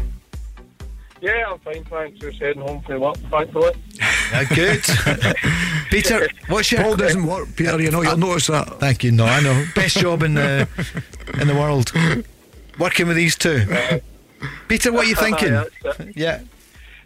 Yeah, 1.20 1.44
I'm 1.48 1.58
fine, 1.60 1.84
thanks. 1.84 2.18
Just 2.20 2.40
heading 2.40 2.62
home 2.62 2.82
from 2.82 3.00
work, 3.00 3.16
thankfully. 3.30 3.72
Uh, 4.32 4.44
good. 4.56 4.82
Peter, 5.90 6.28
what's 6.48 6.72
your 6.72 6.82
Paul 6.82 6.96
doesn't 6.96 7.24
work, 7.24 7.46
Peter, 7.54 7.80
you 7.80 7.92
know, 7.92 8.02
you'll 8.02 8.16
notice 8.16 8.48
that. 8.48 8.80
Thank 8.80 9.04
you. 9.04 9.12
No, 9.12 9.24
I 9.24 9.40
know. 9.40 9.64
Best 9.72 9.98
job 9.98 10.24
in 10.24 10.34
the 10.34 10.66
in 11.40 11.46
the 11.46 11.54
world. 11.54 11.92
Working 12.76 13.06
with 13.06 13.16
these 13.16 13.36
two. 13.36 13.64
Peter, 14.66 14.92
what 14.92 15.06
are 15.06 15.08
you 15.08 15.14
thinking? 15.14 15.52
Yeah, 15.52 15.64
it. 15.84 16.16
Yeah. 16.16 16.40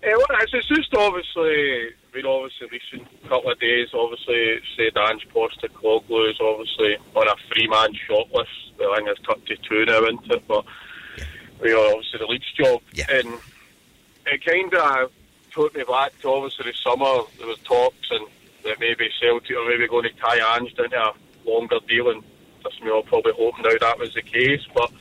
Eh, 0.02 0.14
well, 0.16 0.24
it's, 0.40 0.54
it's 0.54 0.66
just 0.68 0.94
obviously, 0.94 1.90
we're 2.14 2.26
obviously 2.26 2.68
recent 2.72 3.06
couple 3.28 3.50
of 3.50 3.60
days, 3.60 3.88
obviously, 3.92 4.60
say 4.74 4.88
Dange 4.90 5.28
Postecoglou 5.28 6.30
is 6.30 6.40
obviously 6.40 6.96
on 7.14 7.28
a 7.28 7.34
three-man 7.52 7.92
shot 8.08 8.32
list. 8.32 8.50
I 8.80 8.96
think 8.96 9.08
it's 9.08 9.26
cut 9.26 9.44
to 9.44 9.56
two 9.56 9.84
now, 9.84 10.02
isn't 10.04 10.30
it? 10.30 10.48
But 10.48 10.64
we 11.60 11.72
are 11.72 11.86
obviously 11.92 12.18
the 12.18 12.26
Leeds 12.26 12.50
job. 12.56 12.80
And 13.12 13.38
it 14.30 14.44
kind 14.44 14.72
of 14.74 15.12
took 15.52 15.74
me 15.74 15.84
back 15.84 16.18
to 16.20 16.28
obviously 16.28 16.70
the 16.70 16.76
summer. 16.76 17.24
There 17.38 17.46
was 17.46 17.58
talks 17.60 18.10
and 18.10 18.26
that 18.64 18.78
maybe 18.78 19.08
Celtic 19.20 19.56
are 19.56 19.68
maybe 19.68 19.88
going 19.88 20.04
to 20.04 20.12
tie 20.20 20.56
Ange 20.56 20.74
down 20.74 20.90
to 20.90 20.96
a 20.98 21.14
longer 21.44 21.78
deal, 21.88 22.10
and 22.10 22.22
that's 22.62 22.80
me 22.80 22.90
all 22.90 23.02
probably 23.02 23.32
hoping 23.32 23.64
now 23.64 23.76
that 23.80 23.98
was 23.98 24.14
the 24.14 24.22
case. 24.22 24.60
But 24.74 24.92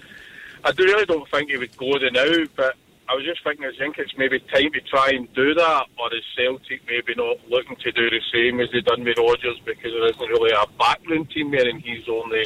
I 0.63 0.71
do 0.71 0.85
really 0.85 1.05
don't 1.05 1.29
think 1.29 1.49
he 1.49 1.57
would 1.57 1.75
go 1.77 1.99
there 1.99 2.11
now. 2.11 2.45
But 2.55 2.75
I 3.07 3.15
was 3.15 3.25
just 3.25 3.43
thinking, 3.43 3.65
I 3.65 3.77
think 3.77 3.97
it's 3.97 4.17
maybe 4.17 4.39
time 4.39 4.71
to 4.71 4.81
try 4.81 5.09
and 5.09 5.31
do 5.33 5.53
that, 5.53 5.85
or 5.97 6.13
is 6.15 6.23
Celtic 6.35 6.81
maybe 6.87 7.15
not 7.15 7.37
looking 7.49 7.75
to 7.77 7.91
do 7.91 8.09
the 8.09 8.21
same 8.31 8.59
as 8.59 8.71
they 8.71 8.81
done 8.81 9.03
with 9.03 9.17
Rodgers 9.17 9.59
because 9.65 9.91
there 9.91 10.07
isn't 10.07 10.29
really 10.29 10.51
a 10.51 10.65
backroom 10.77 11.25
team 11.25 11.51
there, 11.51 11.67
and 11.67 11.81
he's 11.81 12.07
only. 12.07 12.45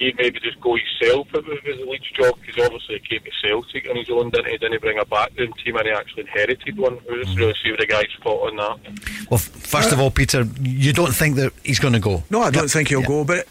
He'd 0.00 0.16
maybe 0.16 0.40
just 0.40 0.58
go 0.62 0.76
himself 0.76 1.28
if 1.34 1.46
it 1.46 1.64
was 1.64 1.78
a 1.78 1.90
Leeds 1.90 2.10
job 2.16 2.34
because 2.40 2.64
obviously 2.64 2.98
he 3.02 3.18
came 3.18 3.20
to 3.22 3.30
Celtic 3.42 3.86
on 3.88 3.96
his 3.96 4.08
own, 4.08 4.30
didn't 4.30 4.46
he? 4.50 4.56
Didn't 4.56 4.80
bring 4.80 4.98
a 4.98 5.04
backroom 5.04 5.52
team 5.62 5.76
and 5.76 5.86
he 5.86 5.92
actually 5.92 6.22
inherited 6.22 6.78
one. 6.78 6.98
We 7.08 7.22
just 7.22 7.36
really 7.36 7.54
see 7.62 7.70
what 7.70 7.80
the 7.80 7.86
guy's 7.86 8.06
thought 8.22 8.48
on 8.48 8.56
that. 8.56 8.78
Well, 9.30 9.38
f- 9.38 9.42
first 9.42 9.92
of 9.92 10.00
all, 10.00 10.10
Peter, 10.10 10.46
you 10.62 10.94
don't 10.94 11.14
think 11.14 11.36
that 11.36 11.52
he's 11.62 11.78
going 11.78 11.92
to 11.92 12.00
go? 12.00 12.24
No, 12.30 12.40
I 12.40 12.50
don't 12.50 12.70
think 12.70 12.88
he'll 12.88 13.02
go, 13.02 13.24
but 13.24 13.46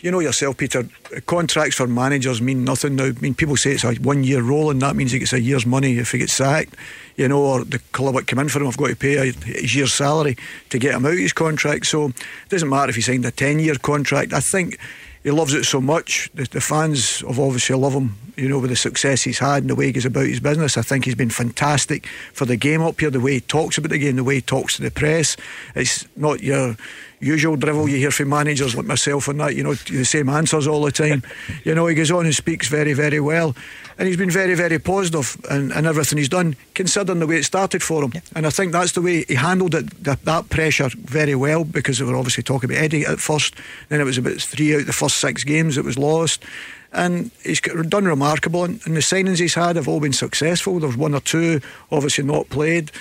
you 0.00 0.10
know 0.10 0.20
yourself, 0.20 0.56
Peter, 0.56 0.88
contracts 1.26 1.76
for 1.76 1.86
managers 1.88 2.40
mean 2.40 2.64
nothing 2.64 2.96
now. 2.96 3.06
I 3.06 3.12
mean, 3.20 3.34
people 3.34 3.56
say 3.56 3.72
it's 3.72 3.84
a 3.84 3.94
one 3.94 4.22
year 4.24 4.42
roll, 4.42 4.70
and 4.70 4.80
that 4.82 4.94
means 4.96 5.12
he 5.12 5.18
gets 5.18 5.32
a 5.32 5.40
year's 5.40 5.66
money 5.66 5.98
if 5.98 6.12
he 6.12 6.18
gets 6.18 6.32
sacked, 6.32 6.74
you 7.16 7.28
know, 7.28 7.42
or 7.42 7.64
the 7.64 7.78
club 7.92 8.14
that 8.14 8.26
come 8.26 8.38
in 8.38 8.48
for 8.48 8.60
him 8.60 8.66
have 8.66 8.76
got 8.76 8.88
to 8.88 8.96
pay 8.96 9.16
a, 9.16 9.32
his 9.32 9.74
year's 9.74 9.92
salary 9.94 10.36
to 10.70 10.78
get 10.78 10.94
him 10.94 11.06
out 11.06 11.12
of 11.12 11.18
his 11.18 11.32
contract. 11.32 11.86
So 11.86 12.06
it 12.06 12.14
doesn't 12.48 12.68
matter 12.68 12.90
if 12.90 12.96
he 12.96 13.02
signed 13.02 13.24
a 13.24 13.30
10 13.30 13.58
year 13.58 13.74
contract. 13.76 14.32
I 14.32 14.40
think 14.40 14.78
he 15.22 15.30
loves 15.30 15.54
it 15.54 15.64
so 15.64 15.80
much. 15.80 16.30
The, 16.34 16.44
the 16.44 16.60
fans 16.60 17.20
have 17.20 17.38
obviously 17.38 17.76
love 17.76 17.92
him, 17.92 18.16
you 18.36 18.48
know, 18.48 18.58
with 18.58 18.70
the 18.70 18.76
success 18.76 19.22
he's 19.22 19.38
had 19.38 19.62
and 19.62 19.70
the 19.70 19.74
way 19.74 19.86
he 19.86 19.92
goes 19.92 20.04
about 20.04 20.26
his 20.26 20.40
business. 20.40 20.76
I 20.76 20.82
think 20.82 21.04
he's 21.04 21.14
been 21.14 21.30
fantastic 21.30 22.06
for 22.32 22.44
the 22.44 22.56
game 22.56 22.82
up 22.82 23.00
here, 23.00 23.10
the 23.10 23.20
way 23.20 23.34
he 23.34 23.40
talks 23.40 23.78
about 23.78 23.90
the 23.90 23.98
game, 23.98 24.16
the 24.16 24.24
way 24.24 24.36
he 24.36 24.40
talks 24.40 24.76
to 24.76 24.82
the 24.82 24.90
press. 24.90 25.36
It's 25.74 26.06
not 26.16 26.42
your 26.42 26.76
usual 27.20 27.56
drivel 27.56 27.88
you 27.88 27.96
hear 27.96 28.10
from 28.10 28.28
managers 28.28 28.76
like 28.76 28.86
myself 28.86 29.28
and 29.28 29.40
that, 29.40 29.56
you 29.56 29.62
know, 29.62 29.74
the 29.74 30.04
same 30.04 30.28
answers 30.28 30.66
all 30.66 30.82
the 30.82 30.92
time. 30.92 31.22
you 31.64 31.74
know, 31.74 31.86
he 31.86 31.94
goes 31.94 32.10
on 32.10 32.24
and 32.24 32.34
speaks 32.34 32.68
very, 32.68 32.92
very 32.92 33.20
well. 33.20 33.56
And 33.98 34.06
he's 34.06 34.16
been 34.16 34.30
very, 34.30 34.54
very 34.54 34.78
positive 34.78 35.36
in, 35.50 35.72
in 35.72 35.84
everything 35.84 36.18
he's 36.18 36.28
done, 36.28 36.54
considering 36.74 37.18
the 37.18 37.26
way 37.26 37.38
it 37.38 37.44
started 37.44 37.82
for 37.82 38.04
him. 38.04 38.12
And 38.36 38.46
I 38.46 38.50
think 38.50 38.70
that's 38.70 38.92
the 38.92 39.02
way 39.02 39.24
he 39.24 39.34
handled 39.34 39.74
it, 39.74 40.04
that, 40.04 40.24
that 40.24 40.48
pressure 40.50 40.88
very 40.96 41.34
well, 41.34 41.64
because 41.64 41.98
they 41.98 42.04
were 42.04 42.14
obviously 42.14 42.44
talking 42.44 42.70
about 42.70 42.80
Eddie 42.80 43.04
at 43.04 43.18
first. 43.18 43.56
Then 43.88 44.00
it 44.00 44.04
was 44.04 44.16
about 44.16 44.40
three 44.40 44.72
out 44.74 44.82
of 44.82 44.86
the 44.86 44.92
first 44.92 45.18
six 45.18 45.42
games 45.42 45.74
that 45.74 45.84
was 45.84 45.98
lost. 45.98 46.44
And 46.92 47.32
he's 47.44 47.60
done 47.60 48.04
remarkable, 48.04 48.64
and, 48.64 48.80
and 48.86 48.96
the 48.96 49.00
signings 49.00 49.40
he's 49.40 49.54
had 49.54 49.76
have 49.76 49.88
all 49.88 50.00
been 50.00 50.12
successful. 50.12 50.78
There's 50.78 50.96
one 50.96 51.14
or 51.14 51.20
two 51.20 51.60
obviously 51.90 52.24
not 52.24 52.48
played, 52.48 52.92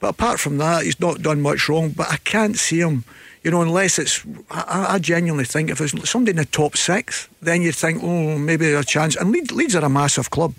but 0.00 0.08
apart 0.08 0.40
from 0.40 0.56
that, 0.58 0.84
he's 0.84 0.98
not 0.98 1.22
done 1.22 1.42
much 1.42 1.68
wrong. 1.68 1.90
But 1.90 2.10
I 2.10 2.16
can't 2.16 2.56
see 2.56 2.80
him, 2.80 3.04
you 3.46 3.52
know, 3.52 3.62
unless 3.62 3.96
it's. 4.00 4.26
I, 4.50 4.94
I 4.94 4.98
genuinely 4.98 5.44
think 5.44 5.70
if 5.70 5.80
it's 5.80 6.10
somebody 6.10 6.32
in 6.32 6.36
the 6.38 6.46
top 6.46 6.76
six, 6.76 7.28
then 7.40 7.62
you'd 7.62 7.76
think, 7.76 8.02
oh, 8.02 8.36
maybe 8.36 8.72
a 8.72 8.82
chance. 8.82 9.14
And 9.14 9.30
Leeds, 9.30 9.52
Leeds 9.52 9.76
are 9.76 9.84
a 9.84 9.88
massive 9.88 10.30
club. 10.30 10.52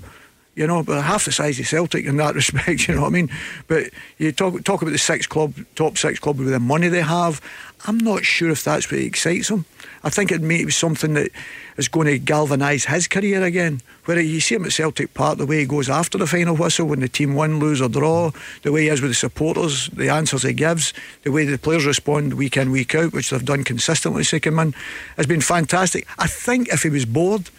you 0.55 0.65
know, 0.65 0.83
but 0.83 1.01
half 1.01 1.25
the 1.25 1.33
size 1.33 1.59
of 1.59 1.67
Celtic 1.67 2.05
in 2.05 2.15
that 2.15 2.33
respect, 2.41 2.87
you 2.87 2.95
know 2.95 3.01
what 3.01 3.07
I 3.07 3.11
mean? 3.11 3.29
But 3.67 3.89
you 4.19 4.31
talk 4.31 4.63
talk 4.63 4.81
about 4.81 4.91
the 4.91 4.97
six 4.99 5.27
club, 5.27 5.53
top 5.75 5.97
six 5.97 6.17
club 6.17 6.39
with 6.39 6.47
the 6.47 6.61
money 6.61 6.87
they 6.87 7.01
have. 7.01 7.41
I'm 7.85 7.97
not 7.97 8.23
sure 8.23 8.51
if 8.51 8.63
that's 8.63 8.89
what 8.89 9.01
excites 9.01 9.49
him. 9.49 9.65
I 10.07 10.09
think 10.09 10.31
it 10.31 10.41
may 10.41 10.63
be 10.63 10.71
something 10.71 11.15
that 11.15 11.31
is 11.75 11.89
going 11.89 12.07
to 12.07 12.17
galvanise 12.17 12.85
his 12.85 13.09
career 13.09 13.43
again. 13.43 13.81
Where 14.05 14.17
you 14.17 14.39
see 14.39 14.55
him 14.55 14.63
at 14.63 14.71
Celtic 14.71 15.13
Park, 15.13 15.37
the 15.37 15.45
way 15.45 15.59
he 15.59 15.65
goes 15.65 15.89
after 15.89 16.17
the 16.17 16.25
final 16.25 16.55
whistle 16.55 16.87
when 16.87 17.01
the 17.01 17.09
team 17.09 17.35
win, 17.35 17.59
lose 17.59 17.81
or 17.81 17.89
draw, 17.89 18.31
the 18.61 18.71
way 18.71 18.83
he 18.83 18.87
is 18.87 19.01
with 19.01 19.11
the 19.11 19.15
supporters, 19.15 19.89
the 19.89 20.07
answers 20.07 20.43
he 20.43 20.53
gives, 20.53 20.93
the 21.23 21.31
way 21.33 21.43
the 21.43 21.57
players 21.57 21.85
respond 21.85 22.35
week 22.35 22.55
in, 22.55 22.71
week 22.71 22.95
out, 22.95 23.11
which 23.11 23.31
they've 23.31 23.43
done 23.43 23.65
consistently 23.65 24.23
since 24.23 24.45
in, 24.45 24.73
has 25.17 25.27
been 25.27 25.41
fantastic. 25.41 26.07
I 26.17 26.27
think 26.27 26.69
if 26.69 26.83
he 26.83 26.89
was 26.89 27.03
bored 27.03 27.49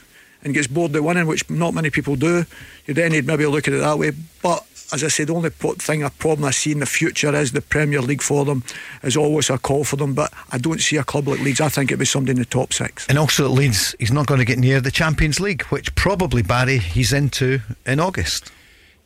and 0.42 0.54
gets 0.54 0.68
bored 0.68 0.96
of 0.96 1.04
winning, 1.04 1.26
which 1.26 1.50
not 1.50 1.74
many 1.74 1.90
people 1.90 2.16
do, 2.16 2.46
then 2.86 3.12
he'd 3.12 3.26
maybe 3.26 3.44
look 3.44 3.68
at 3.68 3.74
it 3.74 3.80
that 3.80 3.98
way. 3.98 4.12
But 4.42 4.64
as 4.92 5.04
I 5.04 5.08
said, 5.08 5.26
the 5.26 5.34
only 5.34 5.50
thing, 5.50 6.02
a 6.02 6.10
problem 6.10 6.46
I 6.46 6.50
see 6.50 6.72
in 6.72 6.78
the 6.78 6.86
future 6.86 7.34
is 7.34 7.52
the 7.52 7.60
Premier 7.60 8.00
League 8.00 8.22
for 8.22 8.44
them 8.44 8.62
is 9.02 9.16
always 9.16 9.50
a 9.50 9.58
call 9.58 9.84
for 9.84 9.96
them. 9.96 10.14
But 10.14 10.32
I 10.50 10.58
don't 10.58 10.80
see 10.80 10.96
a 10.96 11.04
club 11.04 11.28
like 11.28 11.40
Leeds. 11.40 11.60
I 11.60 11.68
think 11.68 11.90
it'd 11.90 11.98
be 11.98 12.06
somebody 12.06 12.32
in 12.32 12.38
the 12.38 12.46
top 12.46 12.72
six. 12.72 13.06
And 13.08 13.18
also 13.18 13.44
at 13.44 13.50
Leeds, 13.50 13.94
he's 13.98 14.12
not 14.12 14.26
going 14.26 14.38
to 14.38 14.46
get 14.46 14.58
near 14.58 14.80
the 14.80 14.90
Champions 14.90 15.40
League, 15.40 15.64
which 15.64 15.94
probably 15.94 16.42
Barry 16.42 16.78
he's 16.78 17.12
into 17.12 17.60
in 17.84 18.00
August. 18.00 18.50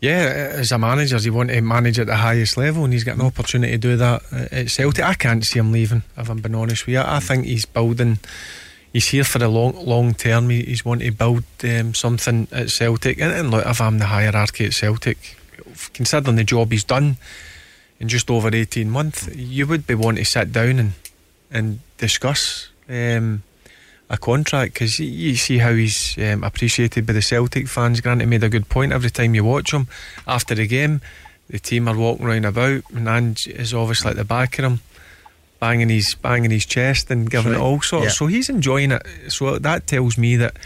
Yeah, 0.01 0.51
as 0.55 0.72
a 0.72 0.78
manager, 0.78 1.18
he 1.18 1.30
want 1.30 1.51
to 1.51 1.61
manage 1.61 1.99
at 2.01 2.09
the 2.09 2.16
highest 2.16 2.57
level, 2.57 2.83
and 2.83 2.93
he's 2.93 3.05
got 3.05 3.14
an 3.14 3.22
opportunity 3.22 3.72
to 3.72 3.78
do 3.78 3.97
that 3.97 4.22
at 4.51 4.68
Celtic. 4.68 5.05
I 5.05 5.14
can't 5.14 5.45
see 5.45 5.61
him 5.61 5.70
leaving, 5.70 6.03
if 6.16 6.28
I'm 6.28 6.39
being 6.39 6.57
honest 6.57 6.87
with 6.87 6.95
you. 6.95 7.01
I 7.01 7.20
think 7.20 7.45
he's 7.47 7.64
building. 7.64 8.18
He's 8.93 9.09
here 9.09 9.22
for 9.22 9.39
the 9.39 9.47
long 9.49 9.74
long 9.87 10.14
term. 10.14 10.51
He's 10.51 10.85
wanting 10.85 11.12
to 11.12 11.16
build 11.16 11.45
um, 11.62 11.95
something 11.95 12.49
at 12.51 12.70
Celtic, 12.70 13.20
and, 13.20 13.33
and 13.33 13.51
look, 13.53 13.64
if 13.64 13.80
I'm 13.80 13.99
the 13.99 14.07
hierarchy 14.07 14.66
at 14.66 14.74
Celtic, 14.74 15.37
considering 15.93 16.37
the 16.37 16.45
job 16.45 16.70
he's 16.72 16.85
done 16.85 17.16
in 18.01 18.09
just 18.09 18.30
over 18.30 18.55
18 18.55 18.91
months, 18.91 19.28
you 19.35 19.66
would 19.66 19.87
be 19.87 19.95
wanting 19.95 20.24
to 20.24 20.30
sit 20.30 20.53
down 20.53 20.78
and 20.78 20.93
and 21.51 21.80
discuss 21.99 22.68
um, 22.89 23.43
a 24.09 24.16
contract 24.16 24.72
because 24.74 24.99
you, 24.99 25.07
you 25.07 25.37
see 25.37 25.59
how 25.59 25.72
he's 25.74 26.16
um, 26.18 26.43
appreciated 26.45 27.07
by 27.07 27.12
the 27.12 27.20
Celtic 27.22 27.68
fans. 27.68 28.01
Grant 28.01 28.26
made 28.26 28.43
a 28.43 28.49
good 28.49 28.68
point 28.68 28.93
every 28.93 29.11
time 29.11 29.35
you 29.35 29.45
watch 29.45 29.72
him 29.72 29.87
after 30.26 30.55
the 30.55 30.66
game. 30.66 31.01
The 31.51 31.59
team 31.59 31.89
are 31.89 31.97
walking 31.97 32.24
round 32.24 32.47
about, 32.47 32.85
and 32.95 33.07
Ange 33.09 33.47
is 33.49 33.74
obviously 33.74 34.11
at 34.12 34.16
the 34.16 34.24
back 34.24 34.59
of 34.59 34.64
him, 34.64 34.80
banging 35.61 35.91
his 35.91 36.14
banging 36.14 36.51
his 36.51 36.64
chest 36.64 37.11
and 37.11 37.30
giving 37.30 37.53
Right. 37.53 37.59
it 37.61 37.62
all 37.62 37.83
sorts. 37.83 38.05
Yeah. 38.07 38.11
So 38.12 38.26
he's 38.28 38.49
enjoying 38.49 38.93
it. 38.93 39.07
So 39.28 39.59
that 39.59 39.87
tells 39.87 40.16
me 40.16 40.37
that 40.37 40.57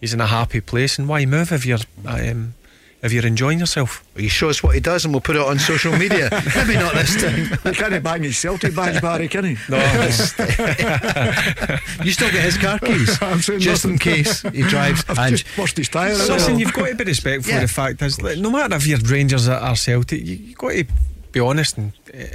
he's 0.00 0.12
in 0.12 0.20
a 0.20 0.26
happy 0.26 0.60
place. 0.60 0.98
And 0.98 1.08
why 1.08 1.24
move 1.24 1.52
if 1.52 1.64
you're 1.64 1.78
um, 2.04 2.54
if 3.02 3.12
you're 3.12 3.26
enjoying 3.26 3.58
yourself? 3.58 4.04
He 4.16 4.28
shows 4.28 4.62
what 4.62 4.74
he 4.74 4.80
does, 4.80 5.04
and 5.04 5.12
we'll 5.12 5.20
put 5.20 5.36
it 5.36 5.42
on 5.42 5.58
social 5.58 5.92
media. 5.96 6.28
Maybe 6.56 6.74
not 6.74 6.94
this 6.94 7.20
time. 7.20 7.58
He 7.64 7.72
can't 7.72 8.02
bang 8.02 8.22
his 8.22 8.38
Celtic 8.38 8.74
badge, 8.74 9.00
Barry, 9.02 9.28
can 9.28 9.44
he? 9.44 9.56
No, 9.68 9.78
you 12.04 12.12
still 12.12 12.30
get 12.30 12.44
his 12.44 12.58
car 12.58 12.78
keys, 12.78 13.18
just 13.58 13.84
in 13.84 13.98
case 13.98 14.42
he 14.42 14.62
drives. 14.62 15.04
I've 15.08 15.18
And 15.18 15.36
just 15.36 15.56
burst 15.56 15.76
his 15.76 15.88
tyre. 15.88 16.14
So 16.14 16.34
listen, 16.34 16.58
you've 16.58 16.72
got 16.72 16.88
to 16.88 16.94
be 16.94 17.04
respectful 17.04 17.52
Yeah. 17.52 17.62
of 17.62 17.68
the 17.68 17.74
fact 17.74 18.02
is, 18.02 18.20
no 18.20 18.50
matter 18.50 18.76
if 18.76 18.86
you're 18.86 18.98
Rangers 18.98 19.48
or 19.48 19.74
Celtic, 19.76 20.20
you, 20.24 20.36
you've 20.36 20.58
got 20.58 20.72
to 20.72 20.84
be 21.32 21.40
honest 21.40 21.78
and 21.78 21.92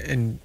and 0.08 0.40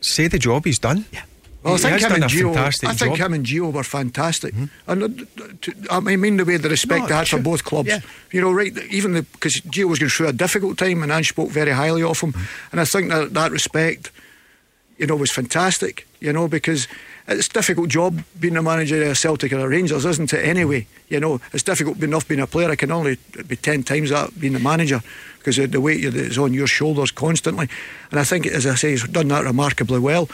say 0.00 0.28
the 0.28 0.38
job 0.38 0.64
he's 0.64 0.78
done. 0.78 1.04
Yeah. 1.12 1.22
Well, 1.62 1.74
I 1.74 1.78
think 1.78 2.00
him 2.00 2.12
and 2.12 2.24
Gio. 2.24 2.56
I 2.56 2.70
think 2.70 3.16
job. 3.16 3.26
him 3.26 3.34
and 3.34 3.44
Gio 3.44 3.72
were 3.72 3.82
fantastic, 3.82 4.54
and 4.86 5.02
uh, 5.02 5.94
I 5.96 6.00
mean 6.00 6.36
the 6.36 6.44
way 6.44 6.56
the 6.56 6.68
respect 6.68 7.02
No, 7.02 7.06
they 7.08 7.14
had 7.14 7.26
sure. 7.26 7.38
for 7.38 7.42
both 7.42 7.64
clubs. 7.64 7.88
Yeah. 7.88 8.00
You 8.30 8.40
know, 8.40 8.52
right? 8.52 8.72
Even 8.90 9.14
because 9.32 9.60
Gio 9.62 9.88
was 9.88 9.98
going 9.98 10.10
through 10.10 10.28
a 10.28 10.32
difficult 10.32 10.78
time, 10.78 11.02
and 11.02 11.10
Ange 11.10 11.30
spoke 11.30 11.50
very 11.50 11.72
highly 11.72 12.02
of 12.02 12.20
him, 12.20 12.32
and 12.70 12.80
I 12.80 12.84
think 12.84 13.10
that 13.10 13.34
that 13.34 13.50
respect, 13.50 14.12
you 14.98 15.06
know, 15.06 15.16
was 15.16 15.32
fantastic. 15.32 16.06
You 16.20 16.32
know, 16.32 16.46
because 16.48 16.86
it's 17.26 17.48
a 17.48 17.52
difficult 17.52 17.88
job 17.88 18.22
being 18.40 18.56
a 18.56 18.62
manager 18.62 19.02
of 19.02 19.18
Celtic 19.18 19.52
or 19.52 19.68
Rangers, 19.68 20.04
isn't 20.04 20.32
it? 20.32 20.44
Anyway, 20.44 20.86
you 21.08 21.20
know, 21.20 21.40
it's 21.52 21.62
difficult 21.62 22.02
enough 22.02 22.26
being 22.26 22.40
a 22.40 22.46
player. 22.46 22.70
I 22.70 22.76
can 22.76 22.90
only 22.92 23.18
be 23.46 23.56
ten 23.56 23.82
times 23.82 24.10
that 24.10 24.38
being 24.38 24.54
a 24.54 24.60
manager 24.60 25.00
because 25.38 25.56
the, 25.56 25.66
the 25.66 25.80
weight 25.80 26.04
is 26.04 26.38
on 26.38 26.54
your 26.54 26.66
shoulders 26.66 27.10
constantly. 27.10 27.68
And 28.10 28.20
I 28.20 28.24
think, 28.24 28.46
as 28.46 28.66
I 28.66 28.76
say, 28.76 28.90
he's 28.90 29.06
done 29.08 29.28
that 29.28 29.44
remarkably 29.44 29.98
well. 29.98 30.28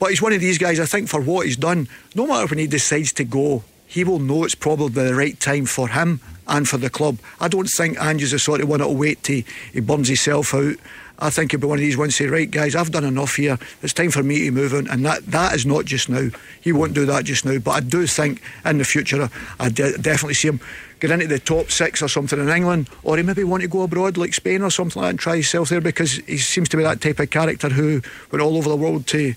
But 0.00 0.08
he's 0.08 0.22
one 0.22 0.32
of 0.32 0.40
these 0.40 0.58
guys, 0.58 0.80
I 0.80 0.86
think, 0.86 1.08
for 1.08 1.20
what 1.20 1.46
he's 1.46 1.58
done, 1.58 1.86
no 2.14 2.26
matter 2.26 2.46
when 2.46 2.58
he 2.58 2.66
decides 2.66 3.12
to 3.12 3.24
go, 3.24 3.62
he 3.86 4.02
will 4.02 4.18
know 4.18 4.44
it's 4.44 4.54
probably 4.54 4.88
the 4.88 5.14
right 5.14 5.38
time 5.38 5.66
for 5.66 5.88
him 5.88 6.20
and 6.48 6.66
for 6.66 6.78
the 6.78 6.88
club. 6.88 7.18
I 7.38 7.48
don't 7.48 7.66
think 7.66 8.00
Ange 8.00 8.22
is 8.22 8.30
the 8.30 8.38
sort 8.38 8.62
of 8.62 8.68
one 8.68 8.78
that'll 8.78 8.96
wait 8.96 9.22
till 9.22 9.42
he 9.72 9.80
burns 9.80 10.08
himself 10.08 10.54
out. 10.54 10.76
I 11.18 11.28
think 11.28 11.50
he'll 11.50 11.60
be 11.60 11.66
one 11.66 11.76
of 11.76 11.82
these 11.82 11.98
ones 11.98 12.16
say, 12.16 12.28
right, 12.28 12.50
guys, 12.50 12.74
I've 12.74 12.92
done 12.92 13.04
enough 13.04 13.36
here. 13.36 13.58
It's 13.82 13.92
time 13.92 14.10
for 14.10 14.22
me 14.22 14.38
to 14.44 14.50
move 14.50 14.72
on. 14.72 14.88
And 14.88 15.04
that, 15.04 15.26
that 15.26 15.54
is 15.54 15.66
not 15.66 15.84
just 15.84 16.08
now. 16.08 16.30
He 16.62 16.72
won't 16.72 16.94
do 16.94 17.04
that 17.04 17.26
just 17.26 17.44
now. 17.44 17.58
But 17.58 17.70
I 17.72 17.80
do 17.80 18.06
think 18.06 18.40
in 18.64 18.78
the 18.78 18.84
future, 18.84 19.28
I 19.58 19.68
de- 19.68 19.98
definitely 19.98 20.34
see 20.34 20.48
him 20.48 20.60
get 20.98 21.10
into 21.10 21.26
the 21.26 21.38
top 21.38 21.70
six 21.70 22.00
or 22.00 22.08
something 22.08 22.38
in 22.38 22.48
England, 22.48 22.88
or 23.02 23.18
he 23.18 23.22
maybe 23.22 23.44
want 23.44 23.62
to 23.62 23.68
go 23.68 23.82
abroad 23.82 24.16
like 24.16 24.32
Spain 24.32 24.62
or 24.62 24.70
something 24.70 25.00
like 25.02 25.08
that 25.08 25.10
and 25.10 25.18
try 25.18 25.34
himself 25.34 25.68
there 25.68 25.80
because 25.82 26.14
he 26.26 26.38
seems 26.38 26.70
to 26.70 26.76
be 26.78 26.82
that 26.82 27.02
type 27.02 27.18
of 27.18 27.28
character 27.28 27.68
who 27.68 28.00
went 28.30 28.42
all 28.42 28.56
over 28.56 28.70
the 28.70 28.76
world 28.76 29.06
to 29.08 29.34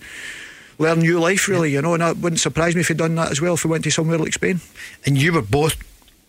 learn 0.79 0.99
new 0.99 1.19
life, 1.19 1.47
really, 1.47 1.71
you 1.71 1.81
know. 1.81 1.93
And 1.93 2.01
that 2.01 2.17
wouldn't 2.17 2.39
surprise 2.39 2.75
me 2.75 2.81
if 2.81 2.87
he'd 2.87 2.97
done 2.97 3.15
that 3.15 3.31
as 3.31 3.41
well 3.41 3.53
if 3.55 3.61
he 3.61 3.67
went 3.67 3.83
to 3.85 3.91
somewhere 3.91 4.17
like 4.17 4.33
Spain. 4.33 4.61
and 5.05 5.17
you 5.17 5.33
were 5.33 5.41
both 5.41 5.75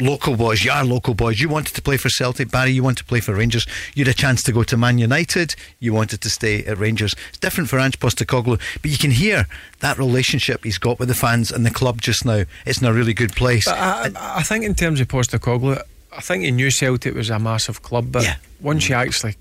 local 0.01 0.37
boys. 0.37 0.65
You 0.65 0.73
are 0.73 0.85
local 0.85 1.15
boys. 1.15 1.41
You 1.41 1.49
wanted 1.49 1.75
to 1.77 1.81
play 1.83 1.97
for 1.97 2.09
Celtic, 2.09 2.51
Barry. 2.51 2.73
You 2.73 2.83
wanted 2.83 2.99
to 2.99 3.05
play 3.05 3.21
for 3.21 3.33
Rangers. 3.35 3.65
You 3.95 4.05
had 4.05 4.13
a 4.13 4.17
chance 4.17 4.43
to 4.43 4.53
go 4.53 4.65
to 4.65 4.77
Man 4.77 4.99
United. 4.99 5.55
You 5.79 5.93
wanted 5.93 6.21
to 6.23 6.29
stay 6.31 6.65
at 6.65 6.79
Rangers. 6.79 7.15
It's 7.29 7.39
different 7.39 7.71
for 7.71 7.79
Ange 7.79 7.99
Postecoglou, 8.01 8.61
but 8.83 8.91
you 8.91 8.99
can 8.99 9.13
hear 9.13 9.47
that 9.81 9.97
relationship 9.97 10.65
he's 10.65 10.79
got 10.79 10.99
with 10.99 11.09
the 11.09 11.15
fans 11.15 11.53
and 11.53 11.65
the 11.65 11.71
club 11.71 12.01
just 12.01 12.25
now. 12.25 12.43
It's 12.67 12.81
in 12.81 12.89
a 12.89 12.93
really 12.93 13.15
good 13.15 13.35
place. 13.37 13.69
I, 13.69 14.07
I 14.17 14.39
I 14.39 14.43
think 14.43 14.65
in 14.65 14.75
terms 14.75 15.01
of 15.01 15.07
Postecoglou, 15.07 15.81
I 16.17 16.21
think 16.21 16.43
he 16.43 16.51
knew 16.51 16.71
Celtic 16.73 17.15
was 17.15 17.31
a 17.31 17.39
massive 17.39 17.83
club, 17.83 18.11
but 18.11 18.25
Yeah. 18.25 18.37
once 18.61 18.89
you 18.89 18.97
actually 18.97 19.37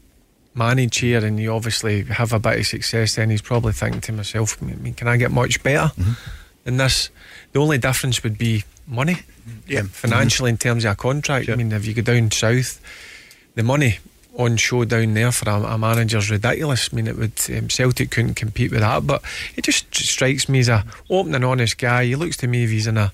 manage 0.55 0.97
here 0.97 1.23
and 1.25 1.39
you 1.39 1.51
obviously 1.51 2.03
have 2.03 2.33
a 2.33 2.39
bit 2.39 2.59
of 2.59 2.65
success, 2.65 3.15
then 3.15 3.29
he's 3.29 3.41
probably 3.41 3.73
thinking 3.73 4.01
to 4.01 4.11
himself, 4.13 4.61
I 4.61 4.65
mean, 4.65 4.93
can 4.93 5.07
I 5.07 5.17
get 5.17 5.31
much 5.31 5.61
better 5.63 5.91
than 6.63 6.77
this? 6.77 7.09
The 7.51 7.59
only 7.59 7.77
difference 7.77 8.23
would 8.23 8.37
be 8.37 8.63
money. 8.87 9.19
Yeah. 9.67 9.83
Financially, 9.83 10.49
in 10.49 10.57
terms 10.57 10.85
of 10.85 10.93
a 10.93 10.95
contract, 10.95 11.49
I 11.49 11.55
mean, 11.55 11.71
if 11.71 11.85
you 11.85 11.93
go 11.93 12.01
down 12.01 12.31
south, 12.31 12.79
the 13.55 13.63
money 13.63 13.99
on 14.35 14.57
show 14.57 14.83
down 14.83 15.13
there 15.13 15.31
for 15.31 15.49
a, 15.49 15.61
a 15.63 15.77
manager's 15.77 16.31
ridiculous. 16.31 16.89
I 16.91 16.95
mean, 16.95 17.07
it 17.07 17.17
would 17.17 17.39
um, 17.55 17.69
Celtic 17.69 18.11
couldn't 18.11 18.35
compete 18.35 18.71
with 18.71 18.79
that. 18.79 19.05
But 19.05 19.21
it 19.55 19.63
just 19.63 19.93
strikes 19.93 20.49
me 20.49 20.59
as 20.59 20.69
a 20.69 20.85
open 21.09 21.35
and 21.35 21.45
honest 21.45 21.77
guy. 21.77 22.05
He 22.05 22.15
looks 22.15 22.37
to 22.37 22.47
me 22.47 22.63
if 22.63 22.69
he's 22.69 22.87
in 22.87 22.97
a, 22.97 23.11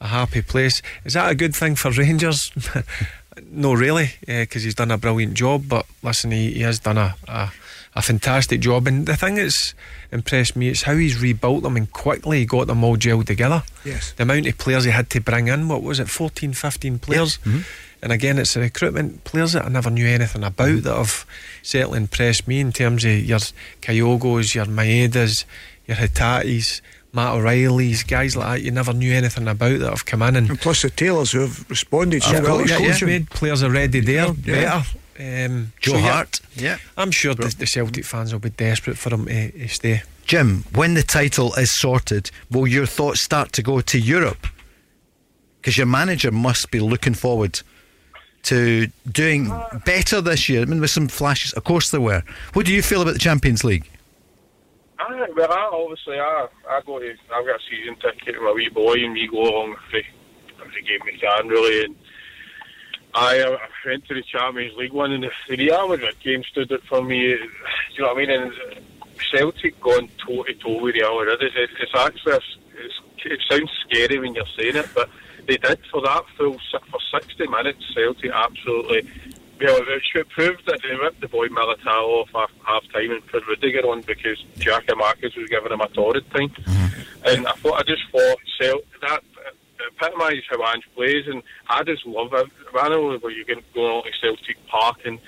a 0.00 0.06
happy 0.06 0.42
place. 0.42 0.80
Is 1.04 1.14
that 1.14 1.30
a 1.30 1.34
good 1.34 1.54
thing 1.54 1.76
for 1.76 1.90
Rangers? 1.90 2.50
no, 3.50 3.74
really, 3.74 4.12
uh, 4.28 4.40
because 4.42 4.62
he's 4.62 4.74
done 4.74 4.90
a 4.90 4.98
brilliant 4.98 5.34
job. 5.34 5.68
But 5.68 5.86
listen, 6.02 6.30
he, 6.30 6.52
he 6.52 6.60
has 6.60 6.78
done 6.78 6.98
a, 6.98 7.16
a 7.26 7.50
a 7.96 8.02
fantastic 8.02 8.60
job. 8.60 8.86
And 8.86 9.06
the 9.06 9.16
thing 9.16 9.36
that's 9.36 9.74
impressed 10.10 10.56
me 10.56 10.68
is 10.68 10.82
how 10.82 10.96
he's 10.96 11.20
rebuilt 11.20 11.62
them 11.62 11.76
and 11.76 11.90
quickly 11.92 12.40
he 12.40 12.46
got 12.46 12.66
them 12.66 12.82
all 12.82 12.96
gelled 12.96 13.26
together. 13.26 13.62
Yes. 13.84 14.12
The 14.12 14.24
amount 14.24 14.46
of 14.46 14.58
players 14.58 14.84
he 14.84 14.90
had 14.90 15.10
to 15.10 15.20
bring 15.20 15.48
in, 15.48 15.68
what 15.68 15.82
was 15.82 16.00
it, 16.00 16.08
14, 16.08 16.52
15 16.52 16.98
players? 16.98 17.38
Mm-hmm. 17.38 17.60
And 18.02 18.12
again, 18.12 18.38
it's 18.38 18.54
the 18.54 18.60
recruitment 18.60 19.24
players 19.24 19.52
that 19.52 19.64
I 19.64 19.68
never 19.68 19.90
knew 19.90 20.06
anything 20.06 20.44
about 20.44 20.68
mm-hmm. 20.68 20.80
that 20.80 20.96
have 20.96 21.24
certainly 21.62 21.98
impressed 21.98 22.46
me 22.46 22.60
in 22.60 22.72
terms 22.72 23.04
of 23.04 23.12
your 23.12 23.38
Kyogos, 23.80 24.54
your 24.54 24.66
Maedas, 24.66 25.44
your 25.86 25.96
Hatates, 25.96 26.80
Matt 27.14 27.34
O'Riley's, 27.34 28.02
guys 28.02 28.36
like 28.36 28.58
that 28.58 28.62
you 28.64 28.70
never 28.72 28.92
knew 28.92 29.12
anything 29.14 29.46
about 29.48 29.78
that 29.78 29.88
have 29.90 30.04
come 30.04 30.22
in 30.22 30.36
and 30.36 30.50
And 30.50 30.60
plus 30.60 30.82
the 30.82 30.90
Taylors 30.90 31.32
who 31.32 31.40
have 31.40 31.68
responded 31.70 32.22
so 32.22 32.38
Of 32.38 32.42
well. 32.44 32.58
course, 32.58 32.98
to 32.98 33.06
yeah, 33.06 33.06
made 33.06 33.30
players 33.30 33.62
already 33.62 34.00
there, 34.00 34.26
Yeah. 34.44 34.82
better. 34.82 34.84
Um, 35.16 35.72
Joe 35.80 35.92
so, 35.92 35.98
Hart. 36.00 36.40
Yeah. 36.56 36.78
I'm 36.96 37.12
sure 37.12 37.34
the, 37.34 37.54
the 37.56 37.66
Celtic 37.66 38.04
fans 38.04 38.32
will 38.32 38.40
be 38.40 38.50
desperate 38.50 38.98
for 38.98 39.14
him 39.14 39.26
to, 39.26 39.52
to 39.52 39.68
stay. 39.68 40.02
Jim, 40.26 40.64
when 40.74 40.94
the 40.94 41.04
title 41.04 41.54
is 41.54 41.72
sorted, 41.78 42.32
will 42.50 42.66
your 42.66 42.86
thoughts 42.86 43.20
start 43.22 43.52
to 43.52 43.62
go 43.62 43.80
to 43.80 43.98
Europe? 43.98 44.48
Because 45.60 45.76
your 45.78 45.86
manager 45.86 46.32
must 46.32 46.70
be 46.72 46.80
looking 46.80 47.14
forward 47.14 47.60
to 48.44 48.88
doing 49.10 49.52
better 49.86 50.20
this 50.20 50.48
year. 50.48 50.62
I 50.62 50.64
mean, 50.64 50.80
with 50.80 50.90
some 50.90 51.08
flashes, 51.08 51.52
of 51.52 51.62
course 51.64 51.90
there 51.90 52.00
were. 52.00 52.22
What 52.54 52.66
do 52.66 52.72
you 52.74 52.82
feel 52.82 53.00
about 53.00 53.12
the 53.14 53.20
Champions 53.20 53.62
League? 53.64 53.88
I, 55.06 55.28
well, 55.36 55.52
I, 55.52 55.70
obviously, 55.72 56.18
I, 56.18 56.46
I 56.68 56.80
go 56.86 56.98
to, 56.98 57.14
I've 57.34 57.46
got 57.46 57.60
a 57.60 57.62
season 57.70 57.96
ticket 57.96 58.40
with 58.40 58.42
my 58.42 58.52
wee 58.52 58.68
boy, 58.68 58.94
and 59.04 59.12
we 59.12 59.28
go 59.28 59.42
along 59.42 59.76
every, 59.88 60.06
every 60.60 60.82
game 60.82 61.00
we 61.04 61.18
can, 61.18 61.48
really. 61.48 61.84
And 61.84 61.96
I, 63.14 63.42
I 63.42 63.58
went 63.86 64.06
to 64.06 64.14
the 64.14 64.22
Champions 64.22 64.76
League 64.76 64.92
one, 64.92 65.12
and 65.12 65.24
the, 65.24 65.56
Real 65.56 65.88
Madrid 65.88 66.16
game 66.22 66.42
stood 66.50 66.72
out 66.72 66.82
for 66.88 67.02
me. 67.02 67.28
Do 67.28 67.38
you 67.94 68.02
know 68.02 68.14
what 68.14 68.16
I 68.16 68.26
mean? 68.26 68.30
And 68.30 68.52
Celtic 69.30 69.80
going 69.80 70.10
toe 70.24 70.42
to 70.44 70.54
toe 70.54 70.80
with 70.80 70.94
Real 70.94 71.18
Madrid, 71.18 71.52
it's, 71.54 71.72
it's 71.80 71.94
actually, 71.94 72.38
it's, 72.76 72.94
it 73.24 73.40
sounds 73.50 73.70
scary 73.86 74.18
when 74.18 74.34
you're 74.34 74.44
saying 74.58 74.76
it, 74.76 74.88
but 74.94 75.10
they 75.46 75.56
did 75.56 75.80
for 75.90 76.00
that 76.02 76.24
full 76.36 76.58
for 76.90 76.98
60 77.20 77.46
minutes. 77.48 77.84
Celtic 77.94 78.30
absolutely. 78.32 79.08
Well, 79.60 79.78
it 79.86 80.02
should 80.12 80.28
prove 80.30 80.58
that 80.66 80.80
they 80.82 80.94
ripped 80.94 81.20
the 81.20 81.28
boy 81.28 81.48
Militao 81.48 81.86
off 81.86 82.28
half, 82.34 82.50
half 82.64 82.82
time 82.92 83.12
and 83.12 83.26
put 83.28 83.46
Rudiger 83.46 83.86
on 83.86 84.02
because 84.02 84.42
Giakoumakis 84.58 85.36
was 85.36 85.48
giving 85.48 85.72
him 85.72 85.80
a 85.80 85.88
torrid 85.88 86.28
time. 86.30 86.48
Mm-hmm. 86.50 87.00
And 87.26 87.46
I 87.46 87.52
thought, 87.52 87.78
I 87.80 87.82
just 87.84 88.02
thought, 88.10 88.38
Cel- 88.60 88.82
that 89.00 89.22
epitomised 89.86 90.46
how 90.50 90.62
Ange 90.72 90.84
plays, 90.94 91.26
and 91.28 91.42
I 91.68 91.82
just 91.84 92.04
love 92.04 92.32
it. 92.34 92.50
I 92.78 92.88
know 92.88 93.16
where 93.18 93.32
you're 93.32 93.44
going 93.44 93.62
on 93.76 94.04
to 94.04 94.10
Celtic 94.20 94.56
Park, 94.66 95.00
and 95.06 95.18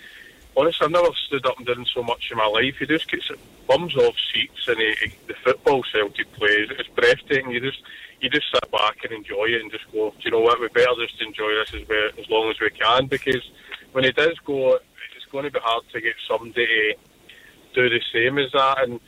honestly, 0.57 0.85
I've 0.85 0.91
never 0.91 1.09
stood 1.27 1.47
up 1.47 1.57
and 1.59 1.67
done 1.67 1.87
so 1.95 2.03
much 2.03 2.31
in 2.31 2.37
my 2.37 2.47
life. 2.47 2.77
He 2.79 2.87
just 2.87 3.11
gets 3.11 3.31
bums 3.67 3.97
off 3.97 4.15
seats, 4.35 4.69
and 4.69 4.79
he, 4.79 4.95
he- 5.03 5.13
the 5.29 5.35
football 5.45 5.83
Celtic 5.93 6.31
plays, 6.35 6.69
it's 6.79 6.89
breathtaking. 6.91 7.51
You 7.53 7.61
just 7.61 7.81
you 8.21 8.31
just 8.31 8.47
sit 8.53 8.71
back 8.73 9.05
and 9.05 9.13
enjoy 9.13 9.45
it, 9.47 9.61
and 9.61 9.71
just 9.71 9.91
go, 9.93 10.11
do 10.11 10.17
you 10.25 10.31
know 10.31 10.41
what? 10.41 10.61
We 10.61 10.69
better 10.69 10.91
just 10.99 11.21
enjoy 11.21 11.55
this 11.55 11.75
as, 11.75 11.89
we, 11.89 12.23
as 12.23 12.31
long 12.31 12.51
as 12.51 12.59
we 12.61 12.71
can, 12.71 13.07
because 13.07 13.51
when 13.97 14.05
he 14.05 14.13
does 14.13 14.37
go, 14.45 14.75
it's 14.75 15.25
going 15.33 15.45
to 15.45 15.51
be 15.51 15.59
hard 15.63 15.83
to 15.91 16.01
get 16.03 16.13
somebody 16.29 16.67
to 17.75 17.75
do 17.75 17.89
the 17.89 18.01
same 18.13 18.37
as 18.37 18.53
that. 18.53 18.83
And 18.85 19.01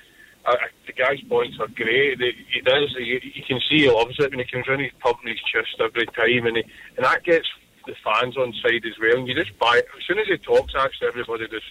I, 0.46 0.52
I, 0.52 0.66
the 0.86 0.94
guy's 0.94 1.20
points 1.28 1.58
are 1.60 1.68
great. 1.68 2.18
He, 2.18 2.32
he 2.54 2.60
does. 2.62 2.88
You, 2.98 3.20
can 3.46 3.60
see 3.68 3.80
he 3.84 3.90
loves 3.90 4.16
it 4.18 4.30
when 4.30 4.38
he 4.38 4.46
comes 4.46 4.64
in. 4.66 4.80
He's 4.80 4.92
pumping 5.00 5.28
his 5.28 5.40
chest 5.44 5.76
every 5.78 6.06
time, 6.06 6.46
and 6.46 6.56
he, 6.56 6.64
and 6.96 7.04
that 7.04 7.22
gets 7.22 7.46
the 7.86 7.94
fans 8.02 8.38
on 8.38 8.54
side 8.62 8.80
as 8.86 8.98
well. 8.98 9.18
And 9.18 9.28
you 9.28 9.34
just 9.34 9.58
buy 9.58 9.76
as 9.76 10.04
soon 10.06 10.20
as 10.20 10.26
he 10.26 10.38
talks. 10.38 10.72
Actually, 10.74 11.08
everybody 11.08 11.48
just 11.48 11.66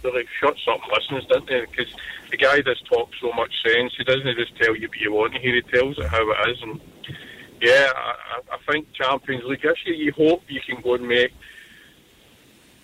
they're 0.00 0.12
like 0.12 0.28
shuts 0.40 0.64
up 0.66 0.80
listens, 0.90 1.26
don't 1.28 1.46
they? 1.46 1.60
Because 1.68 1.92
the 2.30 2.38
guy 2.38 2.62
does 2.62 2.80
talk 2.90 3.10
so 3.20 3.30
much 3.32 3.52
sense. 3.62 3.92
He 3.98 4.04
doesn't 4.04 4.38
just 4.38 4.56
tell 4.56 4.74
you 4.74 4.88
what 4.88 4.98
you 5.00 5.12
want 5.12 5.34
to 5.34 5.40
hear. 5.40 5.54
He 5.56 5.62
tells 5.62 5.98
it 5.98 6.06
how 6.06 6.24
it 6.30 6.48
is, 6.50 6.62
and 6.62 6.80
yeah, 7.60 7.92
I, 7.94 8.00
I- 8.08 8.54
I 8.54 8.72
think 8.72 8.86
Champions 8.94 9.44
League 9.44 9.60
this 9.60 9.76
year. 9.84 9.94
You 9.94 10.12
hope 10.12 10.42
you 10.48 10.60
can 10.66 10.80
go 10.80 10.94
and 10.94 11.06
make 11.06 11.32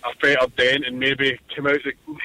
a 0.03 0.15
better 0.21 0.47
dent 0.57 0.85
and 0.85 0.99
maybe 0.99 1.39
come 1.55 1.67
out 1.67 1.79
the 1.83 1.93
maybe, 2.07 2.19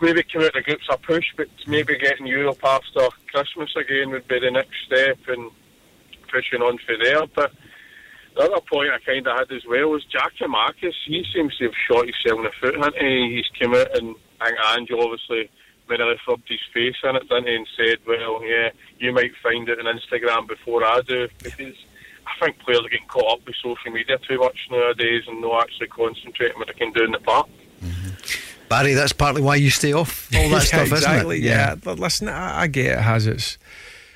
maybe 0.00 0.22
come 0.22 0.42
out 0.42 0.52
the 0.54 0.62
groups 0.62 0.86
a 0.90 0.96
push, 0.96 1.26
but 1.36 1.48
maybe 1.66 1.98
getting 1.98 2.26
Europe 2.26 2.64
after 2.64 3.08
Christmas 3.32 3.70
again 3.76 4.10
would 4.10 4.28
be 4.28 4.40
the 4.40 4.50
next 4.50 4.76
step 4.86 5.18
and 5.28 5.50
pushing 6.30 6.62
on 6.62 6.78
for 6.78 6.96
there. 7.02 7.26
But 7.26 7.52
the 8.36 8.42
other 8.42 8.60
point 8.60 8.90
I 8.90 8.98
kind 9.00 9.26
of 9.26 9.38
had 9.38 9.52
as 9.52 9.66
well 9.68 9.90
was 9.90 10.04
Giakoumakis. 10.06 10.94
He 11.06 11.24
seems 11.34 11.56
to 11.58 11.64
have 11.64 11.74
shot 11.88 12.06
himself 12.06 12.38
in 12.38 12.44
the 12.44 12.50
foot, 12.60 12.76
hasn't 12.76 12.96
he? 12.96 13.36
He's 13.36 13.60
come 13.60 13.74
out 13.74 13.96
and 13.96 14.14
I 14.40 14.46
think 14.46 14.58
Ange 14.66 14.90
obviously 14.92 15.50
he 15.88 15.96
rubbed 16.28 16.48
his 16.48 16.60
face 16.72 16.94
in 17.02 17.16
it, 17.16 17.28
didn't 17.28 17.48
he, 17.48 17.54
and 17.56 17.66
said, 17.76 17.98
well, 18.06 18.44
yeah, 18.44 18.70
you 18.98 19.12
might 19.12 19.32
find 19.42 19.68
it 19.68 19.78
on 19.80 19.98
Instagram 19.98 20.46
before 20.46 20.84
I 20.84 21.00
do, 21.00 21.28
because 21.42 21.74
I 22.40 22.44
think 22.46 22.58
players 22.60 22.80
are 22.80 22.88
getting 22.88 23.06
caught 23.08 23.32
up 23.40 23.46
with 23.46 23.56
social 23.56 23.90
media 23.92 24.18
too 24.18 24.38
much 24.38 24.68
nowadays 24.70 25.24
and 25.28 25.40
not 25.40 25.62
actually 25.62 25.88
concentrating 25.88 26.58
what 26.58 26.68
they 26.68 26.74
can 26.74 26.92
do 26.92 27.04
in 27.04 27.12
the 27.12 27.18
park. 27.18 27.48
Barry, 28.68 28.94
that's 28.94 29.12
partly 29.12 29.42
why 29.42 29.56
you 29.56 29.68
stay 29.70 29.92
off 29.92 30.28
all 30.34 30.42
that 30.42 30.50
Yeah, 30.50 30.58
stuff, 30.60 30.92
exactly, 30.92 31.38
isn't 31.38 31.46
it? 31.48 31.50
Yeah. 31.50 31.74
But 31.74 31.98
listen, 31.98 32.28
I, 32.28 32.60
I 32.62 32.66
get 32.68 32.86
it 32.86 32.98
has 33.00 33.26
its 33.26 33.58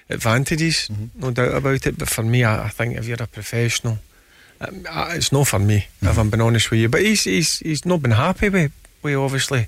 advantages, 0.09 0.89
no 1.17 1.31
doubt 1.31 1.55
about 1.57 1.87
it. 1.87 1.99
But 1.99 2.09
for 2.09 2.23
me, 2.23 2.45
I, 2.45 2.67
I 2.67 2.69
think 2.69 2.97
if 2.97 3.07
you're 3.09 3.21
a 3.23 3.27
professional, 3.27 3.99
um, 4.61 4.85
I- 4.91 5.17
it's 5.17 5.33
not 5.33 5.49
for 5.49 5.59
me. 5.59 5.87
If 6.03 6.19
I'm 6.19 6.31
being 6.31 6.41
honest 6.41 6.71
with 6.71 6.81
you, 6.81 6.89
but 6.89 7.01
he's 7.03 7.25
he's 7.25 7.59
he's 7.59 7.85
not 7.85 8.03
been 8.03 8.13
happy 8.13 8.49
with, 8.49 8.73
with 9.03 9.17
obviously 9.17 9.67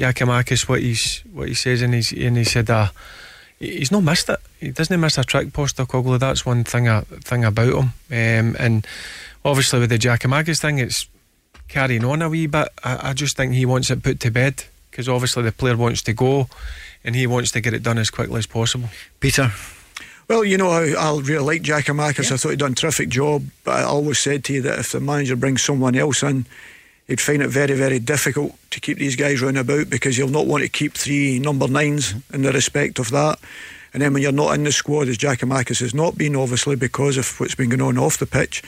Giakoumakis 0.00 0.68
what 0.68 0.80
he's 0.82 1.22
what 1.32 1.46
he 1.48 1.54
says, 1.54 1.82
and 1.82 1.94
he's 1.94 2.10
and 2.12 2.36
he 2.36 2.44
said 2.44 2.68
uh, 2.68 2.88
he's 3.60 3.92
not 3.92 4.02
missed 4.02 4.28
it. 4.28 4.40
He 4.58 4.70
doesn't 4.70 5.00
miss 5.00 5.18
a 5.18 5.24
trick 5.24 5.48
Postecoglou. 5.48 6.18
That's 6.18 6.46
one 6.46 6.64
thing 6.64 6.88
uh, 6.88 7.02
thing 7.02 7.44
about 7.44 7.74
him. 7.74 7.92
Um, 8.10 8.56
and 8.58 8.86
obviously 9.44 9.80
with 9.80 9.90
the 9.90 9.98
Giakoumakis 9.98 10.60
thing, 10.60 10.78
it's 10.78 11.08
carrying 11.68 12.04
on 12.04 12.22
a 12.22 12.28
wee 12.28 12.46
bit. 12.46 12.68
I, 12.82 13.10
I 13.10 13.12
just 13.12 13.36
think 13.36 13.52
he 13.52 13.66
wants 13.66 13.90
it 13.90 14.02
put 14.02 14.20
to 14.20 14.30
bed 14.30 14.64
because 14.90 15.08
obviously 15.08 15.42
the 15.42 15.52
player 15.52 15.76
wants 15.76 16.00
to 16.02 16.14
go, 16.14 16.48
and 17.04 17.14
he 17.14 17.26
wants 17.26 17.50
to 17.50 17.60
get 17.60 17.74
it 17.74 17.82
done 17.82 17.98
as 17.98 18.08
quickly 18.08 18.38
as 18.38 18.46
possible. 18.46 18.88
Peter. 19.20 19.52
Well, 20.28 20.42
you 20.42 20.56
know, 20.56 20.70
I, 20.70 20.92
I 20.92 21.16
really 21.20 21.44
like 21.44 21.62
Giakoumakis. 21.62 22.32
I 22.32 22.36
thought 22.36 22.48
he'd 22.48 22.58
done 22.58 22.72
a 22.72 22.76
terrific 22.76 23.10
job. 23.10 23.44
But 23.62 23.80
I 23.80 23.82
always 23.82 24.18
said 24.18 24.42
to 24.44 24.54
you 24.54 24.62
that 24.62 24.78
if 24.78 24.92
the 24.92 25.00
manager 25.00 25.36
brings 25.36 25.62
someone 25.62 25.94
else 25.94 26.22
in, 26.22 26.46
he'd 27.06 27.20
find 27.20 27.42
it 27.42 27.48
very, 27.48 27.74
very 27.74 28.00
difficult 28.00 28.56
to 28.70 28.80
keep 28.80 28.98
these 28.98 29.14
guys 29.14 29.40
round 29.40 29.58
about 29.58 29.88
because 29.88 30.16
he'll 30.16 30.28
not 30.28 30.46
want 30.46 30.64
to 30.64 30.68
keep 30.68 30.94
three 30.94 31.38
number 31.38 31.68
nines 31.68 32.14
in 32.32 32.42
the 32.42 32.52
respect 32.52 32.98
of 32.98 33.10
that. 33.10 33.38
And 33.96 34.02
then 34.02 34.12
when 34.12 34.22
you're 34.22 34.30
not 34.30 34.54
in 34.54 34.64
the 34.64 34.72
squad, 34.72 35.08
as 35.08 35.16
Giakoumakis 35.16 35.80
has 35.80 35.94
not 35.94 36.18
been, 36.18 36.36
obviously, 36.36 36.76
because 36.76 37.16
of 37.16 37.40
what's 37.40 37.54
been 37.54 37.70
going 37.70 37.80
on 37.80 37.96
off 37.96 38.18
the 38.18 38.26
pitch, 38.26 38.62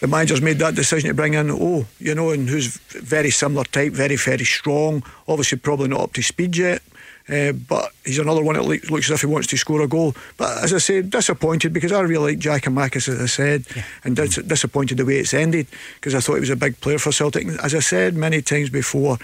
the 0.00 0.08
manager's 0.08 0.42
made 0.42 0.58
that 0.58 0.74
decision 0.74 1.06
to 1.06 1.14
bring 1.14 1.34
in, 1.34 1.52
oh, 1.52 1.86
you 2.00 2.16
know, 2.16 2.30
and 2.30 2.48
who's 2.48 2.76
very 2.88 3.30
similar 3.30 3.62
type, 3.62 3.92
very, 3.92 4.16
very 4.16 4.44
strong. 4.44 5.04
Obviously, 5.28 5.58
probably 5.58 5.86
not 5.86 6.00
up 6.00 6.12
to 6.14 6.22
speed 6.22 6.56
yet. 6.56 6.82
Uh, 7.28 7.52
but 7.52 7.92
he's 8.04 8.18
another 8.18 8.42
one 8.42 8.56
that 8.56 8.64
looks, 8.64 9.08
as 9.08 9.10
if 9.12 9.20
he 9.20 9.28
wants 9.28 9.46
to 9.46 9.56
score 9.56 9.82
a 9.82 9.86
goal. 9.86 10.16
But 10.36 10.64
as 10.64 10.74
I 10.74 10.78
say, 10.78 11.00
disappointed 11.00 11.72
because 11.72 11.92
I 11.92 12.00
really 12.00 12.32
like 12.32 12.40
Giakoumakis, 12.40 13.08
as 13.08 13.20
I 13.20 13.26
said, 13.26 13.66
and 14.02 14.16
dis- 14.16 14.34
disappointed 14.34 14.96
the 14.96 15.04
way 15.04 15.18
it's 15.18 15.32
ended 15.32 15.68
because 15.94 16.16
I 16.16 16.18
thought 16.18 16.34
he 16.34 16.40
was 16.40 16.50
a 16.50 16.56
big 16.56 16.80
player 16.80 16.98
for 16.98 17.12
Celtic. 17.12 17.46
As 17.62 17.72
I 17.72 17.78
said 17.78 18.16
many 18.16 18.42
times 18.42 18.70
before, 18.70 19.18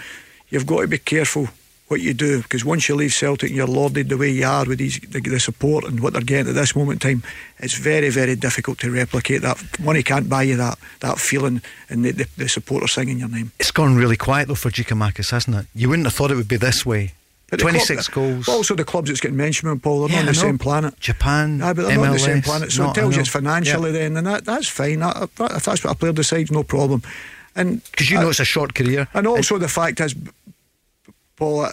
you've 0.50 0.66
got 0.66 0.82
to 0.82 0.86
be 0.86 0.98
careful 0.98 1.48
what 1.92 2.00
you 2.00 2.14
do 2.14 2.42
because 2.42 2.64
once 2.64 2.88
you 2.88 2.94
leave 2.96 3.12
Celtic 3.12 3.50
and 3.50 3.56
you're 3.56 3.66
lauded 3.66 4.08
the 4.08 4.16
way 4.16 4.30
you 4.30 4.46
are 4.46 4.64
with 4.64 4.78
these, 4.78 4.98
the, 5.00 5.20
the 5.20 5.38
support 5.38 5.84
and 5.84 6.00
what 6.00 6.14
they're 6.14 6.22
getting 6.22 6.48
at 6.48 6.54
this 6.54 6.74
moment 6.74 7.04
in 7.04 7.20
time, 7.20 7.30
it's 7.58 7.74
very, 7.74 8.08
very 8.08 8.34
difficult 8.34 8.78
to 8.78 8.90
replicate 8.90 9.42
that. 9.42 9.62
Money 9.78 10.02
can't 10.02 10.28
buy 10.28 10.42
you 10.42 10.56
that 10.56 10.78
that 11.00 11.18
feeling 11.18 11.60
and 11.90 12.04
the, 12.04 12.10
the, 12.12 12.26
the 12.38 12.48
supporter 12.48 12.88
singing 12.88 13.18
your 13.18 13.28
name. 13.28 13.52
It's 13.60 13.70
gone 13.70 13.94
really 13.94 14.16
quiet 14.16 14.48
though 14.48 14.54
for 14.56 14.70
Giakoumakis, 14.70 15.30
hasn't 15.30 15.54
it? 15.56 15.66
You 15.74 15.88
wouldn't 15.90 16.06
have 16.06 16.14
thought 16.14 16.30
it 16.30 16.36
would 16.36 16.48
be 16.48 16.56
this 16.56 16.84
way. 16.84 17.12
But 17.50 17.60
26 17.60 18.08
club- 18.08 18.14
goals. 18.14 18.48
Also, 18.48 18.74
the 18.74 18.84
clubs 18.84 19.08
that's 19.10 19.20
getting 19.20 19.36
mentioned, 19.36 19.82
Paul, 19.82 20.00
they're 20.00 20.08
Yeah, 20.08 20.14
not 20.22 20.28
on 20.28 20.34
the 20.34 20.40
same 20.40 20.58
planet. 20.58 20.98
Japan, 21.00 21.60
Aye, 21.60 21.74
but 21.74 21.86
they're 21.86 21.98
not 21.98 22.06
on 22.06 22.12
the 22.14 22.18
same 22.18 22.40
planet. 22.40 22.72
So 22.72 22.84
no, 22.84 22.90
it 22.90 22.94
tells 22.94 23.14
you 23.14 23.20
it's 23.20 23.28
financially 23.28 23.92
Yeah. 23.92 23.98
then, 23.98 24.16
and 24.16 24.26
that, 24.26 24.46
that's 24.46 24.68
fine. 24.68 25.00
That, 25.00 25.28
if 25.38 25.64
that's 25.66 25.84
what 25.84 25.92
a 25.92 25.94
player 25.94 26.14
decides, 26.14 26.50
no 26.50 26.62
problem. 26.62 27.02
And 27.54 27.84
Because 27.90 28.08
you 28.10 28.18
know 28.18 28.30
it's 28.30 28.40
a 28.40 28.46
short 28.46 28.72
career. 28.74 29.06
and 29.12 29.26
also 29.26 29.58
the 29.58 29.68
fact 29.68 30.00
is, 30.00 30.14
Paul, 31.42 31.66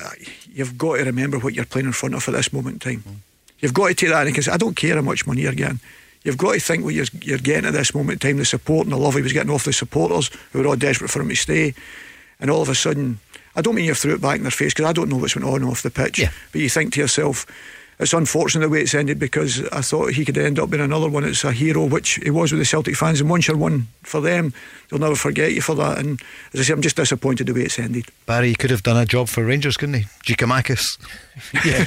you've 0.52 0.80
got 0.80 0.98
to 0.98 1.04
remember 1.04 1.38
what 1.38 1.54
you're 1.54 1.64
playing 1.64 1.86
in 1.86 1.92
front 1.92 2.16
of 2.16 2.28
at 2.28 2.34
this 2.34 2.52
moment 2.52 2.84
in 2.84 3.02
time. 3.02 3.22
You've 3.60 3.76
got 3.76 3.90
to 3.90 3.94
take 3.94 4.10
that 4.10 4.26
and 4.26 4.34
because 4.34 4.48
I 4.48 4.58
don't 4.58 4.76
care 4.76 4.96
how 4.96 5.04
much 5.04 5.28
money 5.28 5.42
you're 5.42 5.54
getting. 5.54 5.80
You've 6.24 6.40
got 6.40 6.54
to 6.54 6.60
think 6.60 6.84
what 6.84 6.96
you're, 6.96 7.06
you're 7.22 7.38
getting 7.38 7.68
at 7.68 7.74
this 7.74 7.94
moment 7.94 8.14
in 8.24 8.30
time, 8.30 8.38
the 8.38 8.46
support 8.46 8.88
and 8.88 8.94
the 8.94 8.98
love 8.98 9.14
he 9.14 9.22
was 9.22 9.32
getting 9.32 9.52
off 9.52 9.66
the 9.66 9.72
supporters 9.72 10.32
who 10.52 10.60
were 10.60 10.66
all 10.66 10.76
desperate 10.76 11.12
for 11.12 11.22
him 11.22 11.30
to 11.30 11.36
stay. 11.36 11.76
And 12.40 12.50
all 12.50 12.64
of 12.64 12.70
a 12.70 12.74
sudden, 12.74 13.20
I 13.56 13.62
don't 13.62 13.76
mean 13.76 13.86
you 13.86 13.94
threw 13.94 14.16
it 14.16 14.22
back 14.22 14.38
in 14.38 14.42
their 14.42 14.50
face 14.50 14.74
because 14.74 14.90
I 14.90 14.92
don't 14.92 15.08
know 15.08 15.18
what's 15.18 15.36
went 15.36 15.48
on 15.48 15.64
off 15.64 15.84
the 15.84 15.92
pitch. 15.92 16.18
Yeah. 16.18 16.32
But 16.52 16.62
you 16.62 16.70
think 16.70 16.94
to 16.94 17.02
yourself, 17.02 17.46
it's 18.00 18.14
unfortunate 18.14 18.62
the 18.62 18.70
way 18.70 18.82
it's 18.82 18.96
ended 18.96 19.20
because 19.20 19.68
I 19.70 19.82
thought 19.82 20.14
he 20.14 20.24
could 20.24 20.38
end 20.38 20.58
up 20.58 20.70
being 20.70 20.82
another 20.82 21.10
one. 21.10 21.26
It's 21.26 21.44
a 21.44 21.52
hero, 21.52 21.86
which 21.86 22.16
he 22.24 22.30
was 22.30 22.52
with 22.52 22.60
the 22.60 22.66
Celtic 22.66 22.96
fans. 22.96 23.20
And 23.20 23.30
once 23.30 23.48
you're 23.48 23.58
one 23.58 23.88
for 24.04 24.22
them, 24.22 24.54
they'll 24.90 25.00
never 25.00 25.16
forget 25.16 25.52
you 25.52 25.62
for 25.62 25.76
that. 25.76 25.98
And 25.98 26.22
as 26.54 26.62
I 26.62 26.64
say, 26.64 26.74
I'm 26.74 26.82
just 26.82 26.96
disappointed 26.96 27.48
the 27.48 27.54
way 27.54 27.64
it's 27.64 27.78
ended. 27.78 28.06
Barry 28.26 28.50
he 28.50 28.56
could 28.56 28.70
have 28.70 28.84
done 28.84 28.96
a 28.96 29.06
job 29.06 29.28
for 29.28 29.44
Rangers, 29.44 29.76
couldn't 29.76 29.96
he? 29.96 30.06
Giakoumakis. 30.26 30.98
yeah, 31.66 31.86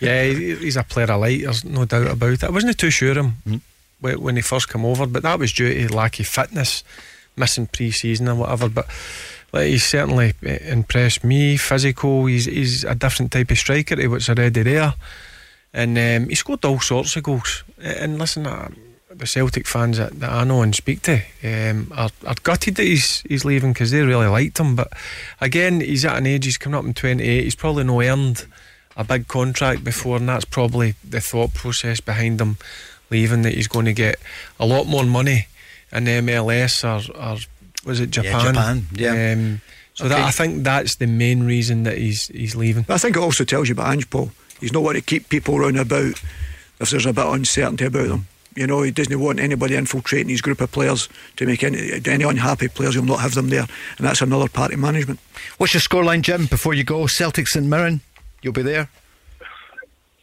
yeah, 0.00 0.24
he's 0.24 0.76
a 0.76 0.82
player 0.82 1.10
of 1.10 1.20
light. 1.20 1.42
There's 1.42 1.64
no 1.64 1.86
doubt 1.86 2.08
about 2.08 2.32
it. 2.32 2.44
I 2.44 2.50
wasn't 2.50 2.76
too 2.76 2.90
sure 2.90 3.14
him 3.14 3.62
whe- 4.00 4.18
when 4.18 4.36
he 4.36 4.42
first 4.42 4.70
came 4.70 4.84
over, 4.84 5.06
but 5.06 5.22
that 5.22 5.38
was 5.38 5.52
due 5.52 5.88
to 5.88 5.94
lack 5.94 6.20
of 6.20 6.26
fitness, 6.26 6.84
missing 7.36 7.68
pre-season 7.68 8.28
and 8.28 8.38
whatever. 8.38 8.68
But 8.68 8.86
like, 9.52 9.68
he's 9.68 9.86
certainly 9.86 10.34
eh, 10.44 10.58
impressed 10.70 11.24
me. 11.24 11.56
Physical, 11.56 12.26
he's 12.26 12.44
he's 12.44 12.84
a 12.84 12.94
different 12.94 13.32
type 13.32 13.50
of 13.50 13.56
striker 13.58 13.96
to 13.96 14.08
what's 14.08 14.28
already 14.28 14.62
there, 14.62 14.94
and 15.74 15.98
um, 15.98 16.28
he 16.28 16.36
scored 16.36 16.64
all 16.64 16.80
sorts 16.80 17.16
of 17.16 17.24
goals. 17.24 17.64
And 17.82 18.18
listen, 18.18 18.46
uh, 18.46 18.70
the 19.10 19.26
Celtic 19.26 19.66
fans 19.66 19.98
that, 19.98 20.18
that 20.20 20.30
I 20.30 20.44
know 20.44 20.62
and 20.62 20.74
speak 20.74 21.02
to 21.02 21.20
um, 21.42 21.92
are, 21.94 22.10
are 22.26 22.34
gutted 22.42 22.76
that 22.76 22.84
he's 22.84 23.20
he's 23.22 23.44
leaving 23.44 23.72
because 23.72 23.90
they 23.90 24.02
really 24.02 24.28
liked 24.28 24.58
him. 24.58 24.76
But 24.76 24.92
again, 25.40 25.80
he's 25.80 26.04
at 26.04 26.16
an 26.16 26.26
age. 26.26 26.44
He's 26.44 26.56
coming 26.56 26.78
up 26.78 26.84
in 26.84 26.94
28. 26.94 27.44
He's 27.44 27.54
probably 27.56 27.84
no 27.84 28.00
earned 28.00 28.46
a 28.96 29.04
big 29.04 29.26
contract 29.26 29.82
before, 29.82 30.16
and 30.16 30.28
that's 30.28 30.44
probably 30.44 30.94
the 31.02 31.20
thought 31.20 31.52
process 31.52 32.00
behind 32.00 32.40
him 32.40 32.56
leaving. 33.10 33.42
That 33.42 33.54
he's 33.54 33.68
going 33.68 33.86
to 33.86 33.92
get 33.92 34.16
a 34.60 34.66
lot 34.66 34.86
more 34.86 35.04
money 35.04 35.48
in 35.90 36.04
the 36.04 36.12
MLS 36.12 36.84
or, 36.84 37.12
or 37.20 37.38
was 37.84 38.00
it 38.00 38.16
Yeah, 38.16 38.22
Japan? 38.22 38.54
Japan, 38.54 38.86
yeah. 38.94 39.32
Um, 39.32 39.60
so 39.94 40.08
that 40.08 40.20
I 40.20 40.30
think 40.30 40.64
that's 40.64 40.96
the 40.96 41.06
main 41.06 41.44
reason 41.44 41.84
that 41.84 41.98
he's 41.98 42.26
he's 42.28 42.56
leaving. 42.56 42.82
But 42.82 42.94
I 42.94 42.98
think 42.98 43.16
it 43.16 43.20
also 43.20 43.44
tells 43.44 43.68
you 43.68 43.74
about 43.74 43.92
Ange 43.92 44.10
Paul. 44.10 44.30
He's 44.60 44.72
not 44.72 44.82
want 44.82 44.96
to 44.96 45.02
keep 45.02 45.28
people 45.28 45.58
round 45.58 45.78
about 45.78 46.22
if 46.80 46.90
there's 46.90 47.06
a 47.06 47.12
bit 47.12 47.24
of 47.24 47.34
uncertainty 47.34 47.84
about 47.84 48.08
them. 48.08 48.26
You 48.56 48.68
know, 48.68 48.82
he 48.82 48.92
doesn't 48.92 49.18
want 49.18 49.40
anybody 49.40 49.74
infiltrating 49.74 50.28
his 50.28 50.40
group 50.40 50.60
of 50.60 50.70
players 50.70 51.08
to 51.36 51.46
make 51.46 51.64
any, 51.64 52.00
any 52.06 52.24
unhappy 52.24 52.68
players. 52.68 52.94
He'll 52.94 53.04
not 53.04 53.20
have 53.20 53.34
them 53.34 53.48
there. 53.48 53.66
And 53.98 54.06
that's 54.06 54.20
another 54.20 54.48
part 54.48 54.72
of 54.72 54.78
management. 54.78 55.18
What's 55.58 55.74
your 55.74 55.80
scoreline, 55.80 56.22
Jim, 56.22 56.46
before 56.46 56.72
you 56.74 56.84
go? 56.84 57.06
Celtic 57.06 57.48
St 57.48 57.66
Mirren. 57.66 58.00
You'll 58.42 58.52
be 58.52 58.62
there. 58.62 58.88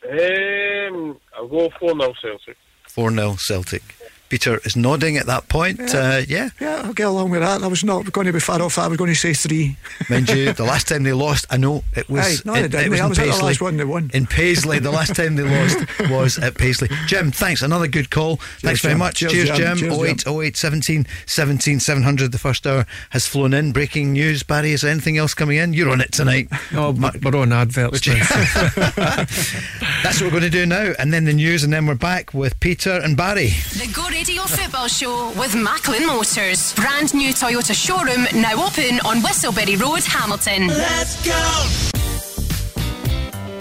Um, 0.10 1.18
I'll 1.36 1.48
go 1.48 1.70
4 1.80 1.90
0 1.90 2.14
Celtic. 2.22 2.58
4 2.88 3.12
0 3.12 3.36
Celtic. 3.38 3.84
Peter 4.32 4.62
is 4.64 4.78
nodding 4.78 5.18
at 5.18 5.26
that 5.26 5.50
point. 5.50 5.78
Yeah. 5.78 5.88
Uh, 6.00 6.22
yeah. 6.26 6.50
Yeah, 6.62 6.82
I'll 6.86 6.94
get 6.94 7.08
along 7.08 7.32
with 7.32 7.42
that. 7.42 7.62
I 7.62 7.68
was 7.68 7.84
not 7.84 8.10
going 8.14 8.28
to 8.28 8.32
be 8.32 8.40
far 8.40 8.62
off. 8.62 8.80
I 8.80 8.88
was 8.88 8.98
going 8.98 9.10
to 9.12 9.16
say 9.20 9.34
three. 9.34 9.76
Mind 10.10 10.30
you, 10.30 10.54
the 10.54 10.64
last 10.64 10.88
time 10.88 11.04
they 11.04 11.12
lost, 11.12 11.46
I 11.50 11.58
know 11.58 11.84
it 11.98 12.10
was. 12.10 12.40
Aye, 12.40 12.42
no, 12.46 12.54
it, 12.54 12.74
it 12.74 12.90
was 12.90 13.00
That 13.00 13.04
in 13.04 13.10
was 13.10 13.18
the 13.18 13.24
Paisley. 13.26 13.44
last 13.46 13.62
one 13.62 13.76
they 13.76 13.84
won. 13.84 14.10
In 14.14 14.26
Paisley, 14.26 14.80
the 14.80 14.90
last 14.90 15.16
time 15.18 15.36
they 15.36 15.44
lost 15.44 15.80
was 16.10 16.40
at 16.40 16.56
Paisley. 16.58 16.88
Jim, 17.08 17.30
thanks. 17.30 17.62
Another 17.62 17.88
good 17.90 18.10
call. 18.10 18.38
thanks 18.60 18.80
very 18.82 18.94
Jim. 18.94 19.00
much. 19.00 19.16
Cheers, 19.18 19.34
Cheers, 19.34 19.50
Jim. 19.50 19.78
Jim. 19.78 19.90
Cheers, 19.90 20.26
08 20.26 20.46
08 20.46 20.56
17 20.58 21.08
17 21.26 21.80
700. 21.82 22.32
The 22.32 22.38
first 22.40 22.66
hour 22.66 22.86
has 23.10 23.28
flown 23.28 23.54
in. 23.54 23.74
Breaking 23.74 24.14
news. 24.14 24.44
Barry, 24.44 24.72
is 24.72 24.80
there 24.84 24.92
anything 24.92 25.18
else 25.18 25.34
coming 25.34 25.58
in? 25.58 25.74
You're 25.74 25.90
on 25.90 26.00
it 26.00 26.14
tonight. 26.14 26.48
No, 26.72 26.94
but 26.94 27.22
we're 27.22 27.36
on 27.36 27.52
adverts. 27.52 28.08
now. 28.08 28.16
That's 30.04 30.22
what 30.22 30.32
we're 30.32 30.40
going 30.40 30.44
to 30.44 30.50
do 30.50 30.66
now. 30.66 30.94
And 31.00 31.12
then 31.12 31.26
the 31.26 31.34
news, 31.34 31.66
and 31.66 31.74
then 31.74 31.86
we're 31.86 31.96
back 31.96 32.34
with 32.34 32.58
Peter 32.62 32.92
and 33.04 33.18
Barry. 33.18 33.48
The 33.50 33.92
Go 33.94 34.08
Radio 34.22 34.44
Football 34.44 34.88
Show 34.88 35.32
with 35.32 35.56
Macklin 35.56 36.06
Motors. 36.06 36.76
Brand 36.76 37.12
new 37.16 37.34
Toyota 37.34 37.74
showroom 37.74 38.28
now 38.40 38.54
open 38.68 39.00
on 39.00 39.18
Whistleberry 39.22 39.82
Road, 39.82 40.04
Hamilton. 40.04 40.68
Let's 40.68 41.26
go. 41.26 42.01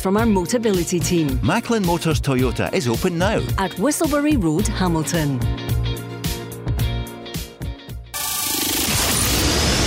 from 0.00 0.16
our 0.16 0.24
Motability 0.24 1.04
team 1.04 1.38
Macklin 1.42 1.84
Motors 1.84 2.20
Toyota 2.20 2.72
is 2.72 2.86
open 2.88 3.18
now. 3.18 3.38
at 3.58 3.72
Whistleberry 3.72 4.40
Road, 4.42 4.66
Hamilton. 4.68 5.38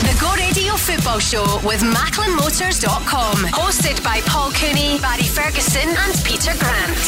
The 0.06 0.14
Go 0.20 0.30
Radio 0.36 0.76
Football 0.76 1.20
Show 1.20 1.46
with 1.64 1.82
MacklinMotors.com. 1.82 3.38
Hosted 3.56 4.04
by 4.04 4.20
Paul 4.28 4.52
Cooney, 4.52 5.00
Barry 5.00 5.24
Ferguson, 5.24 5.88
and 5.90 6.14
Peter 6.24 6.54
Grant. 6.60 7.00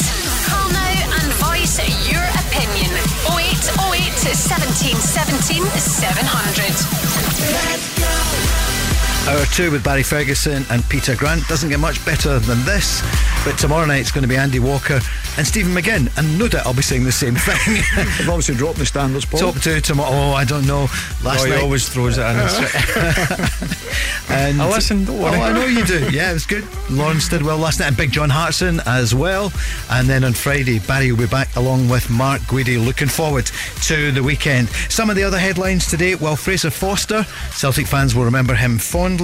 Call 0.48 0.70
now 0.72 1.12
and 1.22 1.32
voice 1.44 1.78
your 2.10 2.24
opinion. 2.48 2.90
0808 3.30 4.36
17 4.36 4.96
17 4.96 5.64
700. 5.78 8.77
Hour 9.28 9.46
two 9.48 9.72
with 9.72 9.84
Barry 9.84 10.04
Ferguson 10.04 10.64
and 10.70 10.88
Peter 10.88 11.14
Grant 11.14 11.46
doesn't 11.50 11.70
get 11.70 11.82
much 11.82 12.04
better 12.06 12.40
than 12.40 12.64
this, 12.64 13.02
but 13.44 13.58
tomorrow 13.58 13.86
night 13.86 13.98
it's 14.00 14.12
going 14.12 14.22
to 14.22 14.28
be 14.28 14.38
Andy 14.38 14.60
Walker 14.60 15.02
and 15.38 15.46
Stephen 15.46 15.74
McGinn, 15.74 16.10
and 16.18 16.40
no 16.40 16.48
doubt 16.48 16.66
I'll 16.66 16.74
be 16.74 16.82
saying 16.82 17.04
the 17.04 17.12
same 17.12 17.36
thing. 17.36 17.58
I've 17.98 18.30
obviously 18.30 18.56
dropped 18.56 18.78
the 18.80 18.86
standards, 18.86 19.26
Paul. 19.26 19.40
Top 19.52 19.62
two 19.62 19.82
tomorrow. 19.82 20.10
Oh, 20.12 20.32
I 20.32 20.46
don't 20.46 20.66
know. 20.66 20.88
Last 21.24 21.42
Oh, 21.42 21.46
he 21.46 21.52
night. 21.52 21.62
always 21.62 21.90
throws 21.90 22.18
it 22.18 22.22
in. 22.22 22.28
and 24.30 24.62
I 24.62 24.70
listen, 24.70 25.04
don't 25.04 25.20
worry. 25.20 25.38
Oh, 25.38 25.42
I 25.44 25.52
know 25.52 25.66
you 25.66 25.84
do. 25.86 26.10
Yeah, 26.10 26.32
it 26.32 26.34
was 26.34 26.46
good. 26.46 26.66
Lawrence 26.90 27.28
did 27.28 27.44
well 27.44 27.58
last 27.58 27.82
night, 27.82 27.88
and 27.88 27.98
Big 27.98 28.12
John 28.14 28.30
Hartson 28.30 28.80
as 28.86 29.14
well. 29.14 29.52
And 29.92 30.08
then 30.08 30.24
on 30.24 30.32
Friday, 30.34 30.80
Barry 30.80 31.12
will 31.12 31.20
be 31.20 31.28
back 31.28 31.54
along 31.58 31.90
with 31.90 32.10
Mark 32.10 32.42
Guidi. 32.44 32.78
Looking 32.84 33.10
forward 33.10 33.46
to 33.84 34.12
the 34.14 34.24
weekend. 34.24 34.70
Some 34.90 35.10
of 35.10 35.18
the 35.18 35.24
other 35.24 35.38
headlines 35.38 35.86
today. 35.86 36.16
Well, 36.16 36.38
Fraser 36.38 36.72
Forster, 36.72 37.26
Celtic 37.52 37.86
fans 37.88 38.16
will 38.16 38.24
remember 38.26 38.56
him 38.56 38.78
fondly. 38.80 39.17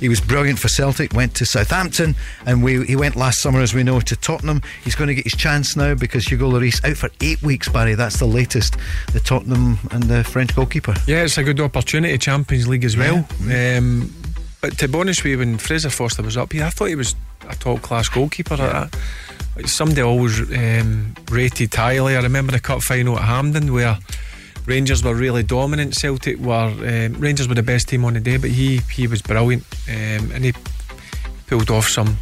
He 0.00 0.08
was 0.08 0.20
brilliant 0.20 0.58
for 0.58 0.68
Celtic. 0.68 1.12
Went 1.12 1.34
to 1.36 1.46
Southampton, 1.46 2.14
and 2.46 2.62
we, 2.62 2.84
he 2.86 2.96
went 2.96 3.16
last 3.16 3.40
summer, 3.40 3.60
as 3.60 3.74
we 3.74 3.82
know, 3.82 4.00
to 4.00 4.16
Tottenham. 4.16 4.62
He's 4.84 4.94
going 4.94 5.08
to 5.08 5.14
get 5.14 5.24
his 5.24 5.34
chance 5.34 5.76
now 5.76 5.94
because 5.94 6.26
Hugo 6.26 6.50
Lloris 6.50 6.84
out 6.88 6.96
for 6.96 7.10
eight 7.20 7.42
weeks. 7.42 7.68
Barry, 7.68 7.94
that's 7.94 8.18
the 8.18 8.26
latest. 8.26 8.76
The 9.12 9.20
Tottenham 9.20 9.78
and 9.90 10.04
the 10.04 10.24
French 10.24 10.54
goalkeeper. 10.54 10.94
Yeah, 11.06 11.22
it's 11.24 11.38
a 11.38 11.44
good 11.44 11.60
opportunity. 11.60 12.16
Champions 12.18 12.68
League 12.68 12.84
as 12.84 12.96
well. 12.96 13.26
Um, 13.50 14.14
but 14.60 14.76
to 14.78 14.88
be 14.88 14.98
honest 14.98 15.22
with 15.24 15.30
you, 15.32 15.38
when 15.38 15.56
Fraser 15.58 15.90
Forster 15.90 16.22
was 16.22 16.36
up 16.36 16.52
here, 16.52 16.64
I 16.64 16.70
thought 16.70 16.86
he 16.86 16.94
was 16.96 17.14
a 17.48 17.54
top 17.54 17.82
class 17.82 18.08
goalkeeper. 18.08 18.54
I- 18.54 18.88
I- 19.56 19.62
somebody 19.66 20.02
always 20.02 20.40
um, 20.56 21.14
rated 21.30 21.74
highly. 21.74 22.16
I 22.16 22.20
remember 22.20 22.52
the 22.52 22.60
cup 22.60 22.80
final 22.80 23.18
at 23.18 23.24
Hampden 23.24 23.72
where 23.72 23.98
Rangers 24.68 25.02
were 25.02 25.14
really 25.14 25.42
dominant. 25.42 25.94
Celtic 25.94 26.38
were 26.38 26.68
um, 26.68 27.14
Rangers 27.20 27.48
were 27.48 27.54
the 27.54 27.62
best 27.62 27.88
team 27.88 28.04
on 28.04 28.12
the 28.14 28.20
day, 28.20 28.36
but 28.36 28.50
he 28.50 28.78
he 28.92 29.06
was 29.06 29.22
brilliant 29.22 29.64
um, 29.88 30.30
and 30.32 30.44
he 30.44 30.52
pulled 31.46 31.70
off 31.70 31.88
some 31.88 32.16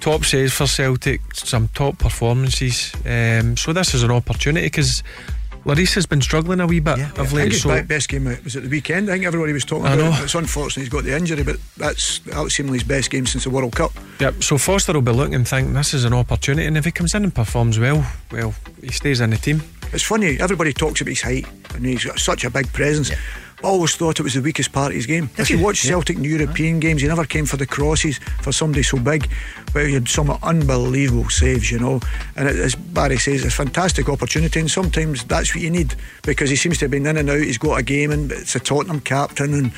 top 0.00 0.24
saves 0.24 0.52
for 0.52 0.66
Celtic, 0.66 1.20
some 1.34 1.68
top 1.68 1.98
performances. 1.98 2.92
Um, 3.06 3.56
so 3.56 3.72
this 3.72 3.94
is 3.94 4.02
an 4.02 4.10
opportunity 4.10 4.66
because. 4.66 5.02
Lloris 5.66 5.92
has 5.94 6.06
been 6.06 6.22
struggling 6.22 6.58
a 6.60 6.66
wee 6.66 6.80
bit 6.80 6.94
of 6.98 7.18
I 7.20 7.24
think 7.26 7.32
late. 7.34 7.52
his 7.52 7.60
So 7.60 7.82
best 7.82 8.08
game 8.08 8.24
was 8.42 8.56
at 8.56 8.62
the 8.62 8.70
weekend. 8.70 9.10
I 9.10 9.12
think 9.12 9.26
everybody 9.26 9.52
was 9.52 9.66
talking 9.66 9.84
I 9.84 9.92
about 9.92 10.10
know. 10.12 10.18
it. 10.18 10.24
It's 10.24 10.34
unfortunate 10.34 10.84
he's 10.84 10.88
got 10.88 11.04
the 11.04 11.14
injury, 11.14 11.42
but 11.42 11.56
that's 11.76 12.20
that 12.20 12.42
was 12.42 12.56
seemingly 12.56 12.78
his 12.78 12.88
best 12.88 13.10
game 13.10 13.26
since 13.26 13.44
the 13.44 13.50
World 13.50 13.76
Cup. 13.76 13.92
Yep, 14.20 14.42
so 14.42 14.56
Forster 14.56 14.94
will 14.94 15.02
be 15.02 15.12
looking 15.12 15.34
and 15.34 15.46
thinking 15.46 15.74
this 15.74 15.92
is 15.92 16.04
an 16.06 16.14
opportunity, 16.14 16.66
and 16.66 16.78
if 16.78 16.86
he 16.86 16.90
comes 16.90 17.14
in 17.14 17.24
and 17.24 17.34
performs 17.34 17.78
well, 17.78 18.10
well, 18.32 18.54
he 18.80 18.88
stays 18.90 19.20
in 19.20 19.28
the 19.30 19.36
team. 19.36 19.60
It's 19.92 20.04
funny, 20.04 20.38
everybody 20.40 20.72
talks 20.72 21.00
about 21.00 21.10
his 21.10 21.22
height 21.22 21.46
and 21.74 21.84
he's 21.84 22.04
got 22.04 22.18
such 22.18 22.44
a 22.44 22.50
big 22.50 22.72
presence. 22.72 23.10
I 23.10 23.66
always 23.66 23.94
thought 23.94 24.20
it 24.20 24.22
was 24.22 24.34
the 24.34 24.40
weakest 24.40 24.72
part 24.72 24.92
of 24.92 24.94
his 24.94 25.06
game. 25.06 25.28
If 25.36 25.50
you 25.50 25.58
watch 25.62 25.82
Celtic 25.82 26.16
in 26.16 26.24
European 26.24 26.80
games, 26.80 27.02
he 27.02 27.08
never 27.08 27.24
came 27.24 27.44
for 27.44 27.56
the 27.56 27.66
crosses 27.66 28.18
for 28.40 28.52
somebody 28.52 28.82
so 28.82 28.98
big, 28.98 29.28
but 29.74 29.86
he 29.86 29.92
had 29.92 30.08
some 30.08 30.30
unbelievable 30.30 31.28
saves, 31.28 31.70
you 31.70 31.78
know. 31.78 32.00
And 32.36 32.48
it, 32.48 32.56
as 32.56 32.74
Barry 32.74 33.18
says, 33.18 33.44
it's 33.44 33.52
a 33.52 33.56
fantastic 33.56 34.08
opportunity, 34.08 34.60
and 34.60 34.70
sometimes 34.70 35.24
that's 35.24 35.54
what 35.54 35.62
you 35.62 35.70
need 35.70 35.94
because 36.22 36.48
he 36.48 36.56
seems 36.56 36.78
to 36.78 36.84
have 36.84 36.90
been 36.90 37.06
in 37.06 37.18
and 37.18 37.28
out. 37.28 37.40
He's 37.40 37.58
got 37.58 37.78
a 37.78 37.82
game, 37.82 38.12
and 38.12 38.32
it's 38.32 38.54
a 38.54 38.60
Tottenham 38.60 39.00
captain, 39.00 39.52
and 39.52 39.72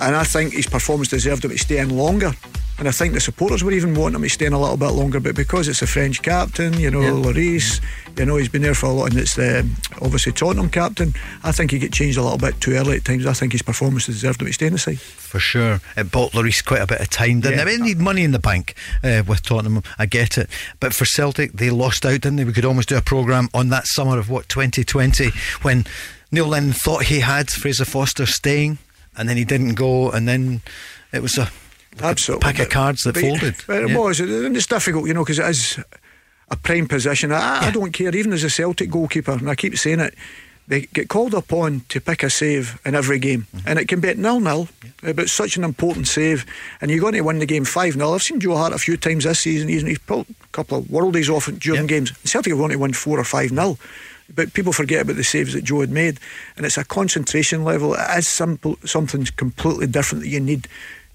and 0.00 0.14
I 0.14 0.24
think 0.24 0.52
his 0.52 0.66
performance 0.66 1.08
deserved 1.08 1.44
him 1.44 1.50
to 1.50 1.58
stay 1.58 1.78
in 1.78 1.96
longer. 1.96 2.32
And 2.76 2.88
I 2.88 2.90
think 2.90 3.14
the 3.14 3.20
supporters 3.20 3.62
were 3.62 3.70
even 3.70 3.94
wanting 3.94 4.16
him 4.16 4.22
to 4.22 4.28
stay 4.28 4.46
in 4.46 4.52
a 4.52 4.60
little 4.60 4.76
bit 4.76 4.88
longer, 4.90 5.20
but 5.20 5.36
because 5.36 5.68
it's 5.68 5.80
a 5.80 5.86
French 5.86 6.22
captain, 6.22 6.72
you 6.80 6.90
know, 6.90 6.98
Lloris, 6.98 7.80
you 8.18 8.24
know, 8.26 8.34
he's 8.36 8.48
been 8.48 8.62
there 8.62 8.74
for 8.74 8.86
a 8.86 8.90
lot, 8.90 9.10
and 9.12 9.20
it's 9.20 9.36
the 9.36 9.60
obviously 10.02 10.32
Tottenham 10.32 10.68
captain. 10.68 11.14
I 11.44 11.52
think 11.52 11.70
he 11.70 11.78
get 11.78 11.92
changed 11.92 12.18
a 12.18 12.22
little 12.22 12.36
bit 12.38 12.60
too 12.60 12.72
early 12.72 12.96
at 12.96 13.04
times. 13.04 13.26
I 13.26 13.32
think 13.32 13.52
his 13.52 13.62
performance 13.62 14.06
deserved 14.06 14.40
him 14.40 14.48
to 14.48 14.52
stay 14.52 14.66
in 14.66 14.72
the 14.72 14.78
side. 14.80 14.98
for 14.98 15.38
sure. 15.38 15.80
It 15.96 16.10
bought 16.10 16.32
Lloris 16.32 16.64
quite 16.64 16.80
a 16.82 16.86
bit 16.86 17.00
of 17.00 17.10
time, 17.10 17.40
didn't 17.40 17.58
Yeah. 17.58 17.62
it? 17.62 17.62
I 17.62 17.64
mean, 17.66 17.80
they 17.80 17.86
need 17.86 17.98
money 17.98 18.24
in 18.24 18.32
the 18.32 18.38
bank 18.40 18.74
uh, 19.04 19.22
with 19.26 19.42
Tottenham. 19.42 19.82
I 19.98 20.06
get 20.06 20.36
it. 20.36 20.48
But 20.80 20.94
for 20.94 21.04
Celtic, 21.04 21.52
they 21.52 21.70
lost 21.70 22.04
out, 22.04 22.22
didn't 22.22 22.36
they? 22.36 22.44
We 22.44 22.52
could 22.52 22.64
almost 22.64 22.88
do 22.88 22.96
a 22.96 23.02
programme 23.02 23.48
on 23.54 23.68
that 23.68 23.86
summer 23.86 24.18
of 24.18 24.28
what, 24.30 24.48
2020, 24.48 25.30
when 25.62 25.86
Neil 26.32 26.46
Lennon 26.48 26.72
thought 26.72 27.04
he 27.04 27.20
had 27.20 27.50
Fraser 27.50 27.84
Forster 27.84 28.26
staying, 28.26 28.78
and 29.16 29.28
then 29.28 29.36
he 29.36 29.44
didn't 29.44 29.74
go, 29.74 30.10
and 30.10 30.26
then 30.28 30.60
it 31.12 31.22
was 31.22 31.38
a 31.38 31.50
Absolutely. 32.02 32.42
pack 32.44 32.58
of 32.60 32.68
cards 32.70 33.02
that 33.04 33.14
But- 33.14 33.20
folded. 33.22 33.54
But 33.66 33.82
it 33.84 33.88
Yeah. 33.90 33.96
was, 33.98 34.20
and 34.20 34.56
it's 34.56 34.66
difficult, 34.66 35.06
you 35.06 35.14
know, 35.14 35.24
because 35.24 35.38
it 35.38 35.46
is 35.46 35.78
a 36.50 36.56
prime 36.56 36.86
position. 36.86 37.32
I, 37.32 37.66
I 37.68 37.70
don't 37.70 37.92
care, 37.92 38.14
even 38.14 38.32
as 38.32 38.44
a 38.44 38.50
Celtic 38.50 38.90
goalkeeper, 38.90 39.32
and 39.32 39.48
I 39.50 39.54
keep 39.54 39.76
saying 39.78 40.00
it. 40.00 40.14
They 40.66 40.88
get 40.94 41.08
called 41.08 41.34
upon 41.34 41.82
to 41.90 42.00
pick 42.00 42.22
a 42.22 42.30
save 42.30 42.78
in 42.86 42.94
every 42.94 43.18
game, 43.18 43.46
Mm-hmm. 43.54 43.68
and 43.68 43.78
it 43.78 43.86
can 43.86 44.00
be 44.00 44.08
at 44.08 44.16
nil 44.16 44.40
nil, 44.40 44.68
but 45.02 45.18
it's 45.18 45.32
such 45.32 45.58
an 45.58 45.64
important 45.64 46.08
save, 46.08 46.46
and 46.80 46.90
you're 46.90 47.00
going 47.02 47.12
to 47.12 47.20
win 47.20 47.38
the 47.38 47.44
game 47.44 47.66
5 47.66 47.92
0. 47.94 48.14
I've 48.14 48.22
seen 48.22 48.40
Joe 48.40 48.56
Hart 48.56 48.72
a 48.72 48.78
few 48.78 48.96
times 48.96 49.24
this 49.24 49.40
season, 49.40 49.68
he's, 49.68 49.82
he's 49.82 49.98
pulled 49.98 50.26
a 50.30 50.46
couple 50.52 50.78
of 50.78 50.84
worldies 50.86 51.28
off 51.28 51.50
during 51.58 51.86
games. 51.86 52.12
Celtic 52.24 52.50
have 52.52 52.58
wanted 52.58 52.74
to 52.74 52.78
win 52.78 52.94
4 52.94 53.18
or 53.20 53.24
5 53.24 53.50
0. 53.50 53.78
But 54.34 54.54
people 54.54 54.72
forget 54.72 55.02
about 55.02 55.16
the 55.16 55.22
saves 55.24 55.52
that 55.52 55.64
Joe 55.64 55.80
had 55.80 55.90
made, 55.90 56.18
and 56.56 56.64
it's 56.64 56.78
a 56.78 56.84
concentration 56.84 57.62
level. 57.62 57.92
It 57.92 58.00
is 58.16 58.26
simple, 58.26 58.78
something 58.86 59.26
completely 59.36 59.86
different 59.86 60.22
that 60.24 60.30
you 60.30 60.40
need 60.40 60.66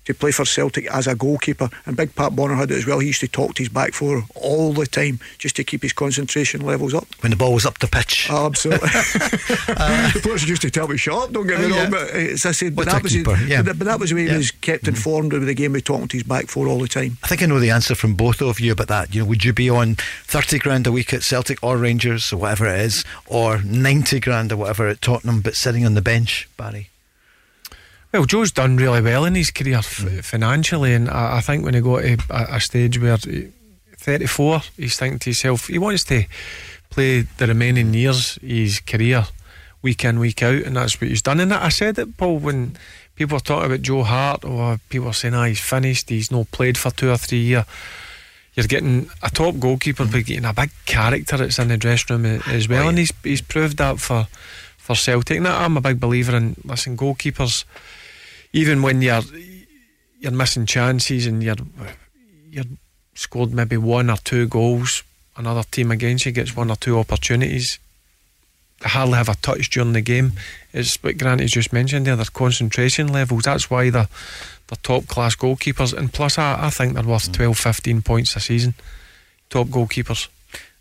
to 0.10 0.14
play 0.16 0.32
for 0.32 0.44
Celtic 0.46 0.86
as 0.92 1.08
a 1.08 1.16
goalkeeper. 1.16 1.70
And 1.86 1.96
Big 1.96 2.14
Pat 2.16 2.36
Bonner 2.36 2.56
had 2.56 2.70
it 2.72 2.78
as 2.78 2.86
well. 2.86 3.00
He 3.00 3.08
used 3.08 3.22
to 3.22 3.28
talk 3.28 3.54
to 3.56 3.64
his 3.64 3.70
back 3.70 3.94
four 3.94 4.24
all 4.36 4.74
the 4.74 4.86
time 4.86 5.20
just 5.38 5.56
to 5.56 5.64
keep 5.64 5.82
his 5.84 5.94
concentration 5.94 6.62
levels 6.62 6.94
up. 6.94 7.08
When 7.22 7.30
the 7.32 7.36
ball 7.38 7.54
was 7.54 7.66
up 7.66 7.78
the 7.80 7.88
pitch. 7.88 8.28
Oh, 8.30 8.48
absolutely. 8.48 8.90
the 8.90 10.20
players 10.22 10.48
used 10.48 10.62
to 10.64 10.70
tell 10.72 10.88
me, 10.88 10.98
shut 10.98 11.16
up, 11.16 11.32
don't 11.32 11.48
get 11.48 11.60
me 11.60 11.66
Oh, 11.66 11.70
wrong. 11.70 11.78
yeah. 11.78 11.90
But 11.90 12.02
uh, 12.14 12.18
as 12.34 12.46
I 12.46 12.52
said, 12.52 12.76
but 12.76 12.86
that, 12.86 13.04
was 13.04 13.12
keeper? 13.14 13.38
Yeah. 13.48 13.62
but, 13.62 13.78
but 13.78 13.86
that 13.86 14.00
was 14.00 14.10
the 14.10 14.16
way 14.16 14.22
Yeah. 14.24 14.28
Mm-hmm. 14.30 14.34
he 14.36 14.38
was 14.40 14.52
kept 14.52 14.88
informed 14.88 15.34
of 15.34 15.46
the 15.46 15.54
game 15.54 15.74
by 15.74 15.80
talking 15.80 16.08
to 16.08 16.18
his 16.18 16.24
back 16.24 16.48
four 16.48 16.68
all 16.68 16.80
the 16.80 16.88
time. 16.88 17.18
I 17.24 17.28
think 17.28 17.44
I 17.44 17.46
know 17.46 17.60
the 17.60 17.70
answer 17.72 17.96
from 17.96 18.16
both 18.16 18.42
of 18.42 18.60
you 18.60 18.72
about 18.72 18.88
that. 18.88 19.14
You 19.14 19.22
know, 19.22 19.28
would 19.30 19.46
you 19.46 19.54
be 19.54 19.70
on 19.70 19.96
30 20.26 20.60
grand 20.60 20.88
a 20.88 20.92
week 20.92 21.14
at 21.14 21.24
Celtic 21.24 21.60
or 21.64 21.78
Rangers 21.78 22.34
or 22.34 22.38
whatever 22.38 22.68
it 22.68 22.80
is, 22.82 23.06
or 23.28 23.62
90 23.62 24.20
grand 24.20 24.52
or 24.52 24.58
whatever 24.58 24.88
at 24.88 25.02
Tottenham, 25.02 25.42
but 25.42 25.56
sitting 25.56 25.86
on 25.86 25.94
the 25.94 26.02
bench, 26.02 26.50
Barry? 26.58 26.90
Well, 28.12 28.26
Joe's 28.26 28.52
done 28.52 28.78
really 28.78 29.02
well 29.02 29.26
in 29.26 29.36
his 29.36 29.52
career 29.52 29.78
f- 29.78 30.26
financially, 30.26 30.94
and 30.94 31.10
I, 31.10 31.38
I 31.38 31.42
think 31.42 31.64
when 31.64 31.76
he 31.76 31.82
got 31.82 32.02
to 32.02 32.18
a, 32.32 32.56
a 32.56 32.60
stage 32.60 33.00
where 33.00 33.18
he, 33.18 33.50
34, 33.98 34.62
he's 34.78 34.98
thinking 34.98 35.20
to 35.20 35.26
himself, 35.26 35.68
he 35.68 35.78
wants 35.78 36.06
to 36.06 36.26
play 36.90 37.22
the 37.22 37.46
remaining 37.48 37.94
years 37.94 38.38
of 38.38 38.44
his 38.44 38.80
career 38.80 39.26
week 39.84 40.04
in, 40.04 40.20
week 40.20 40.42
out, 40.42 40.64
and 40.64 40.76
that's 40.76 41.00
what 41.00 41.10
he's 41.10 41.22
done. 41.22 41.40
And 41.40 41.54
I 41.54 41.70
said 41.70 42.00
it, 42.00 42.18
Paul, 42.18 42.40
when 42.40 42.78
people 43.16 43.36
were 43.36 43.42
talking 43.42 43.68
about 43.68 43.84
Joe 43.84 44.04
Hart, 44.04 44.44
or 44.44 44.80
people 44.90 45.08
were 45.08 45.14
saying, 45.14 45.36
ah, 45.36 45.46
he's 45.46 45.60
finished, 45.60 46.10
he's 46.10 46.32
not 46.32 46.50
played 46.52 46.78
for 46.78 46.90
two 46.90 47.12
or 47.12 47.18
three 47.18 47.40
years. 47.40 47.66
You're 48.56 48.66
getting 48.66 49.10
a 49.22 49.30
top 49.30 49.60
goalkeeper, 49.60 50.06
but 50.06 50.26
getting 50.26 50.46
a 50.46 50.54
big 50.54 50.72
character 50.86 51.38
that's 51.38 51.60
in 51.60 51.68
the 51.68 51.78
dressing 51.78 52.24
room 52.24 52.42
as 52.48 52.68
well, 52.68 52.90
and 52.90 52.98
he's 52.98 53.14
he's 53.24 53.42
proved 53.42 53.78
that 53.78 54.00
for 54.00 54.28
for 54.78 54.96
Celtic. 54.96 55.38
And 55.38 55.48
I'm 55.48 55.78
a 55.78 55.82
big 55.82 56.00
believer 56.00 56.36
in 56.36 56.56
listen, 56.66 56.98
goalkeepers, 56.98 57.64
even 58.54 58.82
when 58.82 59.02
you're 59.02 59.22
you're 60.20 60.32
missing 60.32 60.66
chances 60.66 61.26
and 61.26 61.42
you're 61.42 61.56
you're 62.50 62.66
scored 63.16 63.54
maybe 63.54 63.78
one 63.78 64.10
or 64.10 64.18
two 64.18 64.48
goals, 64.48 65.04
another 65.36 65.64
team 65.72 65.92
against 65.92 66.26
you 66.26 66.32
gets 66.32 66.56
one 66.56 66.72
or 66.72 66.76
two 66.76 66.98
opportunities. 66.98 67.80
They 68.82 68.90
hardly 68.90 69.16
have 69.16 69.30
a 69.30 69.36
touch 69.36 69.70
during 69.70 69.94
the 69.94 70.02
game. 70.02 70.34
It's 70.74 71.02
what 71.04 71.18
Grant 71.18 71.42
has 71.42 71.52
just 71.52 71.74
mentioned 71.74 72.06
there, 72.06 72.16
their 72.16 72.26
concentration 72.26 73.12
levels. 73.12 73.44
That's 73.44 73.70
why 73.70 73.90
they're, 73.90 74.08
they're 74.68 74.78
top 74.82 75.08
class 75.08 75.36
goalkeepers. 75.36 75.94
And 75.94 76.14
plus, 76.14 76.38
I, 76.38 76.68
I 76.68 76.70
think 76.70 76.94
they're 76.94 77.04
worth 77.04 77.30
mm. 77.30 77.34
12, 77.34 77.58
15 77.58 78.02
points 78.04 78.36
a 78.38 78.40
season. 78.40 78.76
Top 79.50 79.68
goalkeepers. 79.68 80.30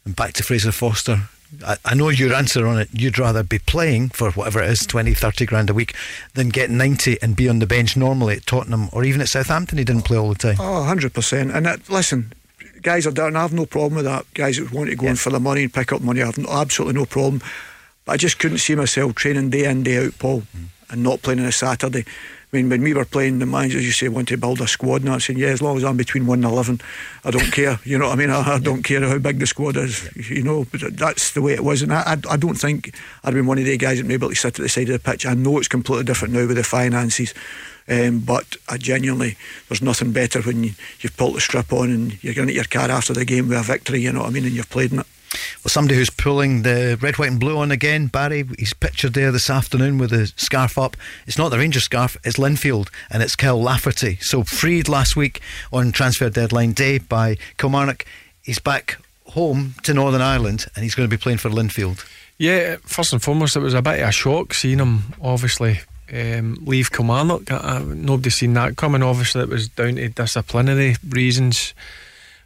And 0.04 0.14
back 0.14 0.34
to 0.34 0.44
Fraser 0.44 0.70
Foster. 0.70 1.22
I, 1.66 1.76
I 1.84 1.94
know 1.94 2.08
your 2.08 2.34
answer 2.34 2.66
on 2.66 2.78
it. 2.78 2.88
You'd 2.92 3.18
rather 3.18 3.42
be 3.42 3.58
playing 3.58 4.10
for 4.10 4.30
whatever 4.32 4.62
it 4.62 4.70
is, 4.70 4.80
20, 4.86 5.14
30 5.14 5.46
grand 5.46 5.70
a 5.70 5.74
week, 5.74 5.94
than 6.34 6.48
get 6.48 6.70
90 6.70 7.20
and 7.22 7.36
be 7.36 7.48
on 7.48 7.58
the 7.58 7.66
bench 7.66 7.96
normally 7.96 8.36
at 8.36 8.46
Tottenham 8.46 8.88
or 8.92 9.04
even 9.04 9.20
at 9.20 9.28
Southampton. 9.28 9.78
He 9.78 9.84
didn't 9.84 10.04
play 10.04 10.16
all 10.16 10.28
the 10.28 10.34
time. 10.34 10.56
Oh, 10.60 10.86
100%. 10.86 11.54
And 11.54 11.66
that, 11.66 11.88
listen, 11.88 12.32
guys 12.82 13.06
are 13.06 13.12
down. 13.12 13.36
I 13.36 13.42
have 13.42 13.52
no 13.52 13.66
problem 13.66 13.96
with 13.96 14.04
that. 14.04 14.26
Guys 14.34 14.58
that 14.58 14.72
want 14.72 14.90
to 14.90 14.96
go 14.96 15.06
in 15.06 15.16
for 15.16 15.30
the 15.30 15.40
money 15.40 15.62
and 15.62 15.72
pick 15.72 15.92
up 15.92 16.02
money, 16.02 16.22
I 16.22 16.26
have 16.26 16.38
no, 16.38 16.50
absolutely 16.50 16.98
no 16.98 17.06
problem. 17.06 17.42
But 18.04 18.12
I 18.12 18.16
just 18.16 18.38
couldn't 18.38 18.58
see 18.58 18.74
myself 18.74 19.14
training 19.14 19.50
day 19.50 19.64
in, 19.64 19.82
day 19.82 20.04
out, 20.04 20.18
Paul, 20.18 20.42
mm. 20.56 20.66
and 20.90 21.02
not 21.02 21.22
playing 21.22 21.40
on 21.40 21.46
a 21.46 21.52
Saturday. 21.52 22.04
I 22.50 22.56
mean, 22.56 22.70
when 22.70 22.80
we 22.82 22.94
were 22.94 23.04
playing, 23.04 23.40
the 23.40 23.46
managers 23.46 23.84
you 23.84 23.92
say 23.92 24.08
want 24.08 24.28
to 24.28 24.38
build 24.38 24.62
a 24.62 24.66
squad, 24.66 25.02
and 25.02 25.10
I 25.10 25.18
said, 25.18 25.36
yeah, 25.36 25.48
as 25.48 25.60
long 25.60 25.76
as 25.76 25.84
I'm 25.84 25.98
between 25.98 26.26
one 26.26 26.42
and 26.42 26.50
eleven, 26.50 26.80
I 27.22 27.30
don't 27.30 27.52
care. 27.52 27.78
You 27.84 27.98
know 27.98 28.06
what 28.06 28.14
I 28.14 28.16
mean? 28.16 28.30
I, 28.30 28.54
I 28.54 28.58
don't 28.58 28.82
care 28.82 29.06
how 29.06 29.18
big 29.18 29.38
the 29.38 29.46
squad 29.46 29.76
is. 29.76 30.08
You 30.30 30.42
know, 30.42 30.64
but 30.64 30.96
that's 30.96 31.32
the 31.32 31.42
way 31.42 31.52
it 31.52 31.62
was, 31.62 31.82
and 31.82 31.92
I, 31.92 32.14
I, 32.14 32.16
I 32.30 32.36
don't 32.38 32.54
think 32.54 32.94
I'd 33.22 33.34
been 33.34 33.46
one 33.46 33.58
of 33.58 33.64
the 33.64 33.76
guys 33.76 33.98
that 33.98 34.04
may 34.04 34.16
be 34.16 34.24
able 34.24 34.30
to 34.30 34.34
sit 34.34 34.58
at 34.58 34.62
the 34.62 34.68
side 34.68 34.88
of 34.88 35.02
the 35.02 35.10
pitch. 35.10 35.26
I 35.26 35.34
know 35.34 35.58
it's 35.58 35.68
completely 35.68 36.04
different 36.04 36.32
now 36.32 36.46
with 36.46 36.56
the 36.56 36.64
finances. 36.64 37.34
Um, 37.90 38.18
but 38.18 38.56
I 38.68 38.76
genuinely, 38.76 39.38
there's 39.68 39.80
nothing 39.80 40.12
better 40.12 40.42
when 40.42 40.62
you, 40.62 40.72
you've 41.00 41.16
pulled 41.16 41.36
the 41.36 41.40
strip 41.40 41.72
on 41.72 41.90
and 41.90 42.22
you're 42.22 42.34
going 42.34 42.48
to 42.48 42.54
your 42.54 42.64
car 42.64 42.90
after 42.90 43.14
the 43.14 43.24
game 43.24 43.48
with 43.48 43.56
a 43.56 43.62
victory, 43.62 44.02
you 44.02 44.12
know 44.12 44.20
what 44.20 44.28
I 44.28 44.30
mean, 44.30 44.44
and 44.44 44.52
you've 44.52 44.68
played 44.68 44.92
in 44.92 44.98
it. 44.98 45.06
Well, 45.62 45.70
somebody 45.70 45.96
who's 45.96 46.10
pulling 46.10 46.62
the 46.62 46.98
red, 47.00 47.18
white, 47.18 47.30
and 47.30 47.40
blue 47.40 47.58
on 47.58 47.70
again, 47.70 48.06
Barry. 48.06 48.44
He's 48.58 48.74
pictured 48.74 49.14
there 49.14 49.32
this 49.32 49.50
afternoon 49.50 49.98
with 49.98 50.10
the 50.10 50.32
scarf 50.36 50.78
up. 50.78 50.96
It's 51.26 51.38
not 51.38 51.50
the 51.50 51.58
Rangers 51.58 51.84
scarf, 51.84 52.16
it's 52.24 52.38
Linfield, 52.38 52.88
and 53.10 53.22
it's 53.22 53.36
Kyle 53.36 53.60
Lafferty. 53.60 54.18
So 54.20 54.44
freed 54.44 54.88
last 54.88 55.16
week 55.16 55.40
on 55.72 55.92
transfer 55.92 56.30
deadline 56.30 56.72
day 56.72 56.98
by 56.98 57.36
Kilmarnock. 57.56 58.04
He's 58.42 58.58
back 58.58 58.98
home 59.26 59.74
to 59.82 59.94
Northern 59.94 60.22
Ireland, 60.22 60.66
and 60.74 60.82
he's 60.82 60.94
going 60.94 61.08
to 61.08 61.14
be 61.14 61.20
playing 61.20 61.38
for 61.38 61.50
Linfield. 61.50 62.04
Yeah, 62.38 62.76
first 62.82 63.12
and 63.12 63.22
foremost, 63.22 63.56
it 63.56 63.60
was 63.60 63.74
a 63.74 63.82
bit 63.82 64.00
of 64.00 64.08
a 64.08 64.12
shock 64.12 64.54
seeing 64.54 64.78
him 64.78 65.14
obviously 65.20 65.80
um, 66.12 66.56
leave 66.64 66.90
Kilmarnock. 66.92 67.50
Uh, 67.50 67.80
nobody 67.80 68.30
seen 68.30 68.54
that 68.54 68.76
coming. 68.76 69.02
Obviously, 69.02 69.42
it 69.42 69.48
was 69.48 69.68
down 69.68 69.96
to 69.96 70.08
disciplinary 70.08 70.96
reasons. 71.08 71.74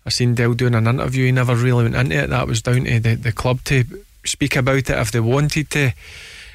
I 0.05 0.11
seen 0.11 0.35
Dell 0.35 0.55
doing 0.55 0.75
an 0.75 0.87
interview. 0.87 1.27
He 1.27 1.33
never 1.33 1.55
really 1.55 1.85
went 1.85 1.95
into 1.95 2.25
it. 2.25 2.31
That 2.31 2.49
was 2.49 2.63
down 2.63 2.85
to 2.85 3.01
the, 3.01 3.15
the 3.15 3.33
club 3.33 3.63
to 3.65 3.85
speak 4.25 4.57
about 4.57 4.77
it 4.77 4.91
if 4.91 5.13
they 5.13 5.21
wanted 5.21 5.71
to. 5.71 5.93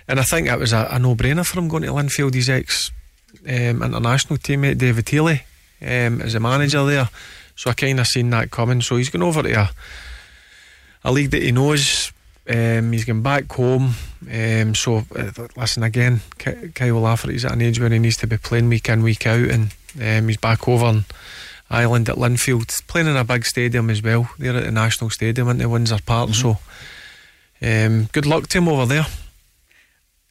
And 0.08 0.20
I 0.20 0.24
think 0.24 0.48
it 0.48 0.60
was 0.60 0.74
a, 0.74 0.88
a 0.92 1.00
no-brainer 1.00 1.46
for 1.46 1.60
him 1.60 1.68
going 1.68 1.84
to 1.84 1.90
Linfield. 1.90 2.34
His 2.34 2.50
ex 2.50 2.92
um, 3.46 3.84
international 3.84 4.38
teammate 4.38 4.78
David 4.78 5.08
Healy 5.08 5.44
um, 5.82 6.22
as 6.22 6.36
a 6.36 6.40
manager 6.40 6.86
there. 6.86 7.10
So 7.56 7.70
I 7.70 7.74
kind 7.74 8.00
of 8.00 8.08
seen 8.08 8.30
that 8.32 8.52
coming. 8.52 8.82
So 8.82 8.98
he's 8.98 9.10
going 9.10 9.24
over 9.24 9.44
to 9.44 9.54
a, 9.54 9.70
a 11.04 11.12
league 11.12 11.32
that 11.32 11.42
he 11.42 11.52
knows. 11.52 12.12
Um, 12.50 12.92
he's 12.92 13.06
going 13.06 13.22
back 13.22 13.52
home. 13.52 13.96
Um, 14.32 14.76
so 14.76 15.04
uh, 15.16 15.32
listen 15.56 15.84
again, 15.84 16.22
Ky- 16.38 16.72
Kyle 16.74 17.02
Lafferty's 17.02 17.46
at 17.46 17.52
an 17.52 17.62
age 17.62 17.80
where 17.80 17.90
he 17.90 18.00
needs 18.00 18.18
to 18.18 18.28
be 18.28 18.38
playing 18.38 18.70
week 18.70 18.88
in, 18.90 19.04
week 19.04 19.28
out, 19.28 19.50
and 19.50 19.74
um, 20.02 20.28
he's 20.28 20.38
back 20.38 20.68
over 20.68 20.86
in 20.86 21.06
Ireland 21.70 22.08
at 22.10 22.16
Linfield, 22.16 22.86
playing 22.88 23.08
in 23.08 23.18
a 23.18 23.24
big 23.24 23.46
stadium 23.46 23.90
as 23.90 24.02
well. 24.02 24.30
They're 24.40 24.56
at 24.56 24.64
the 24.64 24.72
National 24.72 25.10
Stadium 25.10 25.50
into 25.50 25.68
Windsor 25.70 26.00
Park. 26.06 26.34
So 26.34 26.60
um, 27.62 28.06
good 28.14 28.26
luck 28.26 28.48
to 28.48 28.58
him 28.60 28.68
over 28.70 28.86
there. 28.86 29.06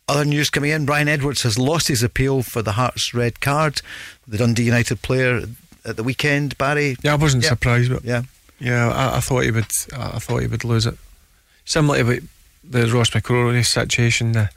Other 0.08 0.24
news 0.24 0.50
coming 0.50 0.70
in 0.70 0.86
Ryan 0.86 1.08
Edwards 1.08 1.42
has 1.42 1.58
lost 1.58 1.88
his 1.88 2.02
appeal 2.02 2.42
for 2.42 2.62
the 2.62 2.72
Hearts 2.72 3.12
red 3.12 3.40
card, 3.40 3.82
the 4.26 4.38
Dundee 4.38 4.62
United 4.62 5.02
player 5.02 5.42
at 5.84 5.96
the 5.96 6.04
weekend. 6.04 6.56
Barry? 6.58 6.96
Yeah, 7.02 7.12
I 7.12 7.16
wasn't 7.16 7.42
Yeah. 7.42 7.50
surprised, 7.50 7.90
but 7.92 8.04
Yeah. 8.04 8.22
yeah, 8.60 8.88
I, 8.88 9.16
I 9.16 9.20
thought 9.20 9.40
he 9.44 9.50
would. 9.50 9.66
I 9.96 10.18
thought 10.20 10.42
he 10.42 10.46
would 10.46 10.64
lose 10.64 10.86
it. 10.86 10.96
Similar 11.64 12.04
to 12.04 12.22
the 12.62 12.86
Ross 12.92 13.10
McCrorie 13.10 13.66
situation 13.66 14.32
the, 14.32 14.50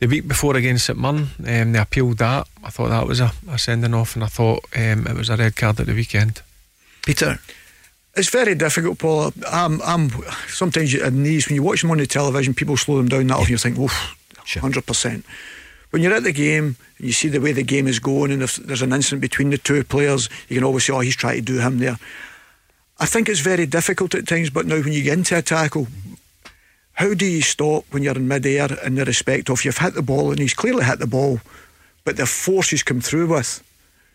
the 0.00 0.06
week 0.06 0.26
before 0.28 0.56
against 0.56 0.86
St 0.86 0.98
Mirren, 0.98 1.28
um, 1.46 1.72
they 1.72 1.78
appealed 1.78 2.18
that. 2.18 2.46
I 2.62 2.70
thought 2.70 2.88
that 2.88 3.06
was 3.06 3.20
a, 3.20 3.32
a 3.48 3.58
sending 3.58 3.94
off, 3.94 4.14
and 4.14 4.24
I 4.24 4.28
thought 4.28 4.64
um, 4.74 5.06
it 5.06 5.16
was 5.16 5.30
a 5.30 5.36
red 5.36 5.56
card 5.56 5.80
at 5.80 5.86
the 5.86 5.94
weekend. 5.94 6.42
Peter? 7.04 7.38
It's 8.16 8.30
very 8.30 8.54
difficult, 8.54 8.98
Paul. 8.98 9.32
I'm, 9.50 9.82
I'm 9.82 10.10
sometimes 10.46 10.92
you, 10.92 11.04
in 11.04 11.24
these 11.24 11.48
when 11.48 11.56
you 11.56 11.62
watch 11.62 11.82
them 11.82 11.90
on 11.90 11.98
the 11.98 12.06
television, 12.06 12.54
people 12.54 12.76
slow 12.76 12.96
them 12.98 13.08
down 13.08 13.26
that 13.26 13.38
often. 13.38 13.50
You 13.50 13.58
think, 13.58 13.78
"Oof, 13.78 14.16
hundred 14.60 14.86
percent." 14.86 15.24
When 15.90 16.02
you're 16.02 16.14
at 16.14 16.22
the 16.22 16.32
game 16.32 16.76
and 16.98 17.06
you 17.06 17.12
see 17.12 17.28
the 17.28 17.40
way 17.40 17.52
the 17.52 17.62
game 17.62 17.86
is 17.86 17.98
going, 17.98 18.30
and 18.30 18.42
if 18.42 18.56
there's 18.56 18.82
an 18.82 18.92
incident 18.92 19.20
between 19.20 19.50
the 19.50 19.58
two 19.58 19.82
players, 19.84 20.28
you 20.48 20.56
can 20.56 20.64
always 20.64 20.84
say, 20.84 20.92
"Oh, 20.92 21.00
he's 21.00 21.16
trying 21.16 21.44
to 21.44 21.52
do 21.52 21.58
him 21.58 21.78
there." 21.78 21.98
I 23.00 23.06
think 23.06 23.28
it's 23.28 23.40
very 23.40 23.66
difficult 23.66 24.14
at 24.14 24.28
times, 24.28 24.50
but 24.50 24.66
now 24.66 24.80
when 24.80 24.92
you 24.92 25.02
get 25.02 25.18
into 25.18 25.36
a 25.36 25.42
tackle, 25.42 25.88
how 26.94 27.12
do 27.14 27.26
you 27.26 27.42
stop 27.42 27.84
when 27.90 28.02
you're 28.02 28.16
in 28.16 28.28
mid-air 28.28 28.68
in 28.84 28.94
the 28.94 29.04
respect 29.04 29.50
of 29.50 29.64
you've 29.64 29.78
hit 29.78 29.94
the 29.94 30.02
ball 30.02 30.30
and 30.30 30.38
he's 30.38 30.54
clearly 30.54 30.84
hit 30.84 30.98
the 31.00 31.06
ball, 31.06 31.40
but 32.04 32.16
the 32.16 32.26
force 32.26 32.70
he's 32.70 32.82
come 32.82 33.00
through 33.00 33.26
with, 33.28 33.62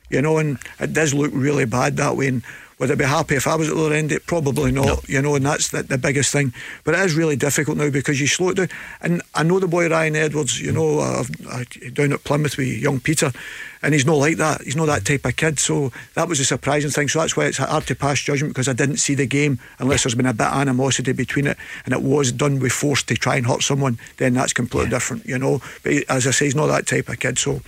you 0.09 0.21
know, 0.21 0.37
and 0.37 0.59
it 0.79 0.93
does 0.93 1.13
look 1.13 1.31
really 1.33 1.65
bad 1.65 1.97
that 1.97 2.15
way. 2.15 2.27
And 2.27 2.43
would 2.79 2.89
I 2.89 2.95
be 2.95 3.03
happy 3.03 3.35
if 3.35 3.45
I 3.45 3.55
was 3.55 3.67
at 3.69 3.75
the 3.75 3.85
other 3.85 3.93
end? 3.93 4.11
It 4.13 4.25
probably 4.25 4.71
not, 4.71 5.07
you 5.09 5.21
know, 5.21 5.35
and 5.35 5.45
that's 5.45 5.69
the, 5.69 5.83
the 5.83 5.97
biggest 5.97 6.31
thing. 6.31 6.53
But 6.85 6.95
it 6.95 7.01
is 7.01 7.13
really 7.13 7.35
difficult 7.35 7.77
now 7.77 7.89
because 7.89 8.21
you 8.21 8.27
slow 8.27 8.49
it 8.49 8.55
down. 8.55 8.69
And 9.01 9.21
I 9.35 9.43
know 9.43 9.59
the 9.59 9.67
boy 9.67 9.89
Ryan 9.89 10.15
Edwards, 10.15 10.61
you 10.61 10.71
know, 10.71 10.99
uh, 10.99 11.19
I've, 11.19 11.47
I, 11.47 11.89
down 11.89 12.13
at 12.13 12.23
Plymouth 12.23 12.55
with 12.55 12.67
young 12.67 13.01
Peter, 13.01 13.33
and 13.83 13.93
he's 13.93 14.05
not 14.05 14.15
like 14.15 14.37
that. 14.37 14.61
He's 14.61 14.77
not 14.77 14.85
that 14.85 15.03
type 15.03 15.25
of 15.25 15.35
kid. 15.35 15.59
So 15.59 15.91
that 16.13 16.29
was 16.29 16.39
a 16.39 16.45
surprising 16.45 16.89
thing. 16.91 17.09
So 17.09 17.19
that's 17.19 17.35
why 17.35 17.45
it's 17.45 17.57
hard 17.57 17.85
to 17.87 17.95
pass 17.95 18.21
judgment 18.21 18.53
because 18.53 18.69
I 18.69 18.73
didn't 18.73 18.97
see 18.97 19.13
the 19.13 19.27
game 19.27 19.59
unless 19.79 20.03
there's 20.03 20.15
been 20.15 20.25
a 20.25 20.33
bit 20.33 20.47
of 20.47 20.53
animosity 20.53 21.11
between 21.11 21.47
it 21.47 21.57
and 21.83 21.93
it 21.93 22.01
was 22.01 22.31
done 22.31 22.59
with 22.59 22.71
force 22.71 23.03
to 23.03 23.15
try 23.15 23.35
and 23.35 23.45
hurt 23.45 23.61
someone. 23.61 23.99
Then 24.17 24.35
that's 24.35 24.53
completely 24.53 24.89
different, 24.89 25.25
you 25.25 25.37
know. 25.37 25.61
But 25.83 25.91
he- 25.91 26.05
as 26.07 26.25
I 26.27 26.31
say, 26.31 26.45
he's 26.45 26.55
not 26.55 26.67
that 26.67 26.87
type 26.87 27.09
of 27.09 27.19
kid. 27.19 27.37
So 27.37 27.61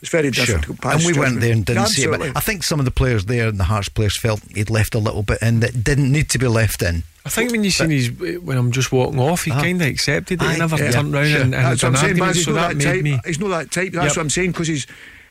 it's 0.00 0.10
very 0.10 0.30
difficult 0.30 0.64
to 0.64 0.74
pass 0.74 0.94
And 0.94 1.02
we 1.04 1.12
judgment. 1.12 1.18
weren't 1.32 1.40
there 1.40 1.52
and 1.52 1.64
didn't 1.64 1.86
see 1.88 2.04
it. 2.04 2.10
But 2.10 2.36
I 2.36 2.40
think 2.40 2.62
some 2.64 2.78
of 2.78 2.84
the 2.84 2.90
players 2.90 3.26
there 3.26 3.48
and 3.48 3.58
the 3.60 3.64
Hearts 3.64 3.88
players 3.88 4.16
felt 4.18 4.40
he'd 4.54 4.70
left 4.70 4.94
a 4.94 4.98
little 4.98 5.22
bit 5.22 5.38
in 5.42 5.60
that 5.60 5.84
didn't 5.84 6.10
need 6.10 6.30
to 6.30 6.38
be 6.38 6.46
left 6.48 6.82
in. 6.82 7.02
I 7.26 7.28
think 7.28 7.50
when 7.52 7.62
you 7.64 7.70
seen 7.70 7.90
his 7.90 8.10
when 8.40 8.56
I'm 8.56 8.72
just 8.72 8.90
walking 8.92 9.20
off, 9.20 9.44
he 9.44 9.50
Uh-huh. 9.50 9.60
kind 9.60 9.82
of 9.82 9.88
accepted 9.88 10.40
it. 10.40 10.44
Aye, 10.46 10.52
He 10.54 10.58
never 10.58 10.76
yeah, 10.76 10.90
turned 10.90 11.12
round 11.12 11.28
sure. 11.28 11.40
and, 11.42 11.54
and 11.54 11.64
That's 11.64 11.82
had 11.82 11.88
what 11.88 11.88
I'm 11.88 11.94
an 11.94 12.00
saying, 12.00 12.16
man. 12.18 12.28
argument. 12.28 12.36
He's 12.36 12.44
So 12.46 12.52
not 12.52 12.60
that 12.60 12.68
that 12.68 12.76
made 12.84 12.94
type. 12.94 13.02
me. 13.02 13.20
He's 13.26 13.40
not 13.40 13.48
that 13.48 13.70
type. 13.70 13.92
That's 13.92 14.04
Yep. 14.06 14.16
what 14.16 14.22
I'm 14.22 14.30
saying 14.30 14.50
because 14.52 14.68
he's 14.68 14.86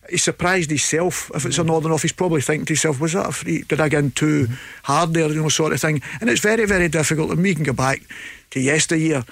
he's 0.09 0.23
surprised 0.23 0.69
himself. 0.69 1.31
If 1.33 1.45
it's 1.47 1.57
a 1.57 1.63
northern 1.63 1.91
off, 1.91 2.03
he's 2.03 2.11
probably 2.11 2.41
thinking 2.41 2.65
to 2.67 2.73
himself, 2.73 2.99
"Was 2.99 3.13
that 3.13 3.25
a 3.27 3.31
free? 3.31 3.63
Did 3.67 3.81
I 3.81 3.89
get 3.89 3.99
in 4.03 4.11
too 4.11 4.43
Mm-hmm. 4.45 4.53
hard 4.83 5.13
there?" 5.15 5.27
You 5.29 5.41
know, 5.41 5.49
sort 5.49 5.73
of 5.73 5.81
thing. 5.81 6.01
And 6.21 6.29
it's 6.29 6.41
very, 6.41 6.65
very 6.65 6.89
difficult. 6.89 7.31
And 7.31 7.41
we 7.41 7.55
can 7.55 7.63
go 7.63 7.73
back 7.73 8.01
to 8.51 8.59
yesteryear. 8.59 9.23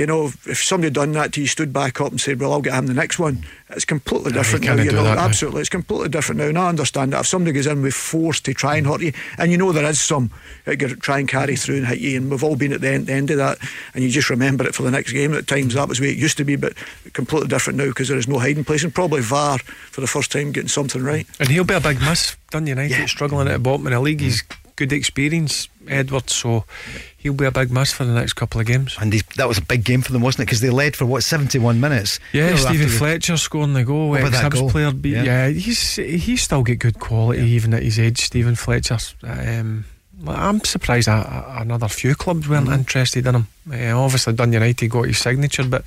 You 0.00 0.06
know, 0.06 0.32
if 0.46 0.62
somebody 0.62 0.90
done 0.90 1.12
that 1.12 1.34
to 1.34 1.42
you, 1.42 1.46
stood 1.46 1.74
back 1.74 2.00
up 2.00 2.10
and 2.10 2.18
said, 2.18 2.40
"Well, 2.40 2.54
I'll 2.54 2.62
get 2.62 2.72
him 2.72 2.86
the 2.86 2.94
next 2.94 3.18
one," 3.18 3.44
it's 3.68 3.84
completely 3.84 4.30
Yeah, 4.32 4.38
different 4.38 4.64
now. 4.64 4.76
You 4.76 4.92
know, 4.92 5.04
that 5.04 5.16
now. 5.16 5.24
absolutely, 5.26 5.60
it's 5.60 5.68
completely 5.68 6.08
different 6.08 6.40
now. 6.40 6.46
And 6.48 6.58
I 6.58 6.70
understand 6.70 7.12
that 7.12 7.20
if 7.20 7.26
somebody 7.26 7.52
goes 7.52 7.66
in 7.66 7.82
with 7.82 7.92
force 7.92 8.40
to 8.40 8.54
try 8.54 8.76
and 8.76 8.86
hurt 8.86 9.02
you, 9.02 9.12
and 9.36 9.52
you 9.52 9.58
know 9.58 9.72
there 9.72 9.84
is 9.84 10.00
some 10.00 10.30
that 10.64 10.78
try 11.02 11.18
and 11.18 11.28
carry 11.28 11.54
through 11.54 11.76
and 11.76 11.86
hit 11.86 11.98
you, 11.98 12.16
and 12.16 12.30
we've 12.30 12.42
all 12.42 12.56
been 12.56 12.72
at 12.72 12.80
the 12.80 12.88
end, 12.88 13.08
the 13.08 13.12
end 13.12 13.30
of 13.30 13.36
that, 13.36 13.58
and 13.92 14.02
you 14.02 14.08
just 14.08 14.30
remember 14.30 14.66
it 14.66 14.74
for 14.74 14.84
the 14.84 14.90
next 14.90 15.12
game. 15.12 15.34
At 15.34 15.46
times 15.46 15.74
that 15.74 15.86
was 15.86 15.98
the 15.98 16.06
way 16.06 16.12
it 16.12 16.16
used 16.16 16.38
to 16.38 16.44
be, 16.44 16.56
but 16.56 16.72
completely 17.12 17.48
different 17.48 17.78
now 17.78 17.88
because 17.88 18.08
there 18.08 18.16
is 18.16 18.26
no 18.26 18.38
hiding 18.38 18.64
place, 18.64 18.82
and 18.82 18.94
probably 18.94 19.20
VAR 19.20 19.58
for 19.58 20.00
the 20.00 20.06
first 20.06 20.32
time 20.32 20.50
getting 20.50 20.68
something 20.68 21.02
right. 21.02 21.26
And 21.38 21.50
he'll 21.50 21.64
be 21.64 21.74
a 21.74 21.80
big 21.80 22.00
miss. 22.00 22.36
Dun 22.50 22.66
United 22.66 23.06
struggling 23.06 23.48
at 23.48 23.52
the 23.52 23.58
bottom 23.58 23.86
of 23.86 23.92
the 23.92 24.00
league. 24.00 24.22
He's 24.22 24.42
good 24.80 24.92
experience, 24.92 25.68
Edwards, 25.88 26.34
so 26.34 26.64
he'll 27.18 27.34
be 27.34 27.44
a 27.44 27.50
big 27.50 27.70
miss 27.70 27.92
for 27.92 28.04
the 28.04 28.12
next 28.14 28.32
couple 28.32 28.60
of 28.60 28.66
games. 28.66 28.96
And 29.00 29.12
he, 29.12 29.20
that 29.36 29.46
was 29.46 29.58
a 29.58 29.62
big 29.62 29.84
game 29.84 30.02
for 30.02 30.12
them, 30.12 30.22
wasn't 30.22 30.40
it? 30.42 30.46
Because 30.46 30.60
they 30.60 30.70
led 30.70 30.96
for 30.96 31.04
what, 31.06 31.22
71 31.22 31.78
minutes? 31.80 32.18
Yeah, 32.32 32.44
You 32.46 32.50
know, 32.50 32.56
Stevie 32.56 32.84
after 32.84 32.90
the- 32.92 32.98
Fletcher 32.98 33.36
scoring 33.36 33.74
the 33.74 33.84
goal. 33.84 34.08
What 34.10 34.20
about 34.20 34.32
that 34.32 34.44
Ex-Hibs 34.46 34.58
goal? 34.60 34.70
player. 34.70 34.92
Be, 34.92 35.10
Yeah. 35.10 35.22
yeah. 35.24 35.48
he's 35.48 35.96
he's 35.96 36.42
still 36.42 36.62
got 36.62 36.78
good 36.78 36.98
quality 36.98 37.42
even 37.42 37.74
at 37.74 37.82
his 37.82 37.98
age. 37.98 38.18
Stephen 38.20 38.54
Fletcher. 38.56 38.98
Um, 39.22 39.84
I'm 40.26 40.60
surprised 40.64 41.08
a, 41.08 41.12
a- 41.12 41.60
another 41.62 41.88
few 41.88 42.14
clubs 42.14 42.48
weren't 42.48 42.64
Mm-hmm. 42.66 42.74
interested 42.80 43.26
in 43.26 43.34
him. 43.36 43.46
Uh, 43.72 43.98
obviously, 43.98 44.32
Dun 44.34 44.52
United 44.52 44.88
got 44.88 45.06
his 45.06 45.18
signature, 45.18 45.64
but 45.64 45.82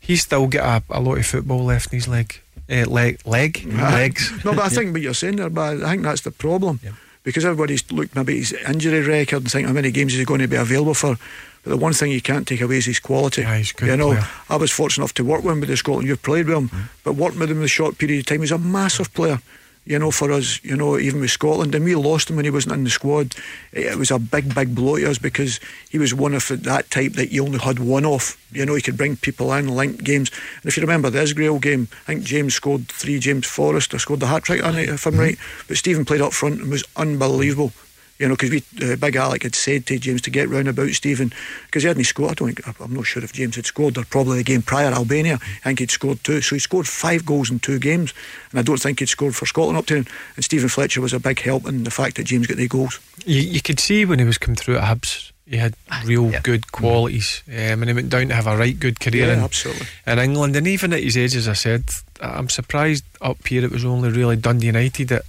he's 0.00 0.22
still 0.22 0.46
got 0.46 0.82
a, 0.90 0.98
a 0.98 1.00
lot 1.00 1.18
of 1.18 1.26
football 1.26 1.64
left 1.64 1.92
in 1.92 1.98
his 1.98 2.08
leg. 2.08 2.40
Uh, 2.68 2.84
leg, 2.86 3.20
leg, 3.24 3.64
legs. 3.72 4.32
No, 4.44 4.52
but 4.52 4.64
I 4.64 4.68
think 4.74 4.92
what 4.92 5.00
you're 5.02 5.14
saying 5.14 5.36
there, 5.36 5.50
but 5.50 5.82
I 5.84 5.90
think 5.90 6.02
that's 6.02 6.22
the 6.22 6.32
problem. 6.32 6.80
Because 7.26 7.44
everybody's 7.44 7.90
looked 7.90 8.14
maybe 8.14 8.34
at 8.34 8.38
his 8.38 8.52
injury 8.52 9.00
record 9.00 9.42
and 9.42 9.50
think 9.50 9.66
how 9.66 9.72
many 9.72 9.90
games 9.90 10.12
is 10.12 10.20
he 10.20 10.24
going 10.24 10.40
to 10.40 10.46
be 10.46 10.54
available 10.54 10.94
for. 10.94 11.16
But 11.64 11.70
the 11.70 11.76
one 11.76 11.92
thing 11.92 12.12
you 12.12 12.22
can't 12.22 12.46
take 12.46 12.60
away 12.60 12.76
is 12.76 12.86
his 12.86 13.00
quality. 13.00 13.42
Yeah, 13.42 13.56
he's 13.56 13.72
good 13.72 13.88
You 13.88 13.96
know, 13.96 14.12
player. 14.12 14.24
I 14.48 14.54
was 14.54 14.70
fortunate 14.70 15.02
enough 15.02 15.14
to 15.14 15.24
work 15.24 15.42
with 15.42 15.52
him 15.52 15.58
with 15.58 15.68
the 15.68 15.76
Scotland. 15.76 16.06
You've 16.06 16.22
played 16.22 16.46
with 16.46 16.56
him, 16.56 16.68
mm-hmm. 16.68 16.82
but 17.02 17.16
working 17.16 17.40
with 17.40 17.50
him 17.50 17.58
in 17.58 17.64
a 17.64 17.68
short 17.68 17.98
period 17.98 18.20
of 18.20 18.26
time, 18.26 18.42
he's 18.42 18.52
a 18.52 18.58
massive 18.58 19.12
player. 19.12 19.40
You 19.86 19.98
know, 20.00 20.10
for 20.10 20.32
us, 20.32 20.62
you 20.64 20.76
know, 20.76 20.98
even 20.98 21.20
with 21.20 21.30
Scotland, 21.30 21.74
and 21.74 21.84
we 21.84 21.94
lost 21.94 22.28
him 22.28 22.36
when 22.36 22.44
he 22.44 22.50
wasn't 22.50 22.74
in 22.74 22.84
the 22.84 22.90
squad. 22.90 23.36
Eh, 23.72 23.92
it 23.92 23.96
was 23.96 24.10
a 24.10 24.18
big, 24.18 24.52
big 24.54 24.74
blow 24.74 24.96
to 24.96 25.08
us 25.08 25.18
because 25.18 25.60
he 25.88 25.98
was 25.98 26.12
one 26.12 26.34
of 26.34 26.48
that 26.48 26.90
type 26.90 27.12
that 27.12 27.30
you 27.30 27.44
only 27.44 27.58
had 27.58 27.78
one 27.78 28.04
off. 28.04 28.36
You 28.52 28.66
know, 28.66 28.74
he 28.74 28.82
could 28.82 28.96
bring 28.96 29.16
people 29.16 29.52
in, 29.52 29.68
link 29.68 30.02
games. 30.02 30.30
And 30.62 30.68
if 30.68 30.76
you 30.76 30.80
remember 30.82 31.08
the 31.08 31.22
Israel 31.22 31.60
game, 31.60 31.88
I 32.02 32.14
think 32.14 32.24
James 32.24 32.54
scored 32.54 32.88
three. 32.88 33.20
James 33.20 33.46
Forrester 33.46 33.98
scored 33.98 34.20
the 34.20 34.26
hat 34.26 34.42
trick 34.42 34.64
on 34.64 34.76
it, 34.76 34.88
if 34.88 35.06
I'm 35.06 35.12
mm-hmm. 35.12 35.20
right. 35.20 35.38
But 35.68 35.76
Stephen 35.76 36.04
played 36.04 36.20
up 36.20 36.32
front 36.32 36.60
and 36.60 36.70
was 36.70 36.84
unbelievable. 36.96 37.72
You 38.18 38.28
know, 38.28 38.34
because 38.34 38.50
we, 38.50 38.62
uh, 38.82 38.96
Big 38.96 39.16
Alec 39.16 39.42
had 39.42 39.54
said 39.54 39.84
to 39.86 39.98
James 39.98 40.22
to 40.22 40.30
get 40.30 40.48
round 40.48 40.68
about 40.68 40.88
Stephen 40.90 41.32
because 41.66 41.82
he 41.82 41.88
hadn't 41.88 42.04
scored. 42.04 42.30
I 42.30 42.34
don't 42.34 42.54
think, 42.54 42.80
I'm 42.80 42.94
not 42.94 43.04
sure 43.04 43.22
if 43.22 43.32
James 43.32 43.56
had 43.56 43.66
scored 43.66 43.98
or 43.98 44.04
probably 44.04 44.38
the 44.38 44.44
game 44.44 44.62
prior, 44.62 44.88
Albania. 44.88 45.34
I 45.34 45.64
think 45.64 45.80
he'd 45.80 45.90
scored 45.90 46.24
two. 46.24 46.40
So 46.40 46.56
he 46.56 46.60
scored 46.60 46.88
five 46.88 47.26
goals 47.26 47.50
in 47.50 47.58
two 47.58 47.78
games. 47.78 48.14
And 48.50 48.60
I 48.60 48.62
don't 48.62 48.80
think 48.80 49.00
he'd 49.00 49.08
scored 49.08 49.36
for 49.36 49.44
Scotland 49.44 49.76
up 49.78 49.86
to 49.86 49.94
then. 49.94 50.06
And 50.36 50.44
Stephen 50.44 50.68
Fletcher 50.68 51.00
was 51.00 51.12
a 51.12 51.20
big 51.20 51.40
help 51.40 51.66
in 51.66 51.84
the 51.84 51.90
fact 51.90 52.16
that 52.16 52.24
James 52.24 52.46
got 52.46 52.56
the 52.56 52.68
goals. 52.68 52.98
You, 53.26 53.42
you 53.42 53.60
could 53.60 53.80
see 53.80 54.04
when 54.04 54.18
he 54.18 54.24
was 54.24 54.38
coming 54.38 54.56
through 54.56 54.78
at 54.78 54.84
Hibs, 54.84 55.32
he 55.48 55.58
had 55.58 55.74
real 56.04 56.32
good 56.42 56.72
qualities, 56.72 57.44
um, 57.48 57.54
and 57.80 57.84
he 57.84 57.92
went 57.92 58.10
down 58.10 58.28
to 58.28 58.34
have 58.34 58.48
a 58.48 58.56
right 58.56 58.78
good 58.78 58.98
career 58.98 59.28
Yeah, 59.28 59.34
in, 59.34 59.38
absolutely. 59.40 59.86
in 60.04 60.18
England. 60.18 60.56
And 60.56 60.66
even 60.66 60.92
at 60.92 61.04
his 61.04 61.16
age, 61.16 61.36
as 61.36 61.46
I 61.46 61.52
said, 61.52 61.84
I'm 62.20 62.48
surprised 62.48 63.04
up 63.20 63.46
here 63.46 63.64
it 63.64 63.70
was 63.70 63.84
only 63.84 64.10
really 64.10 64.34
Dundee 64.34 64.66
United 64.66 65.06
that 65.08 65.22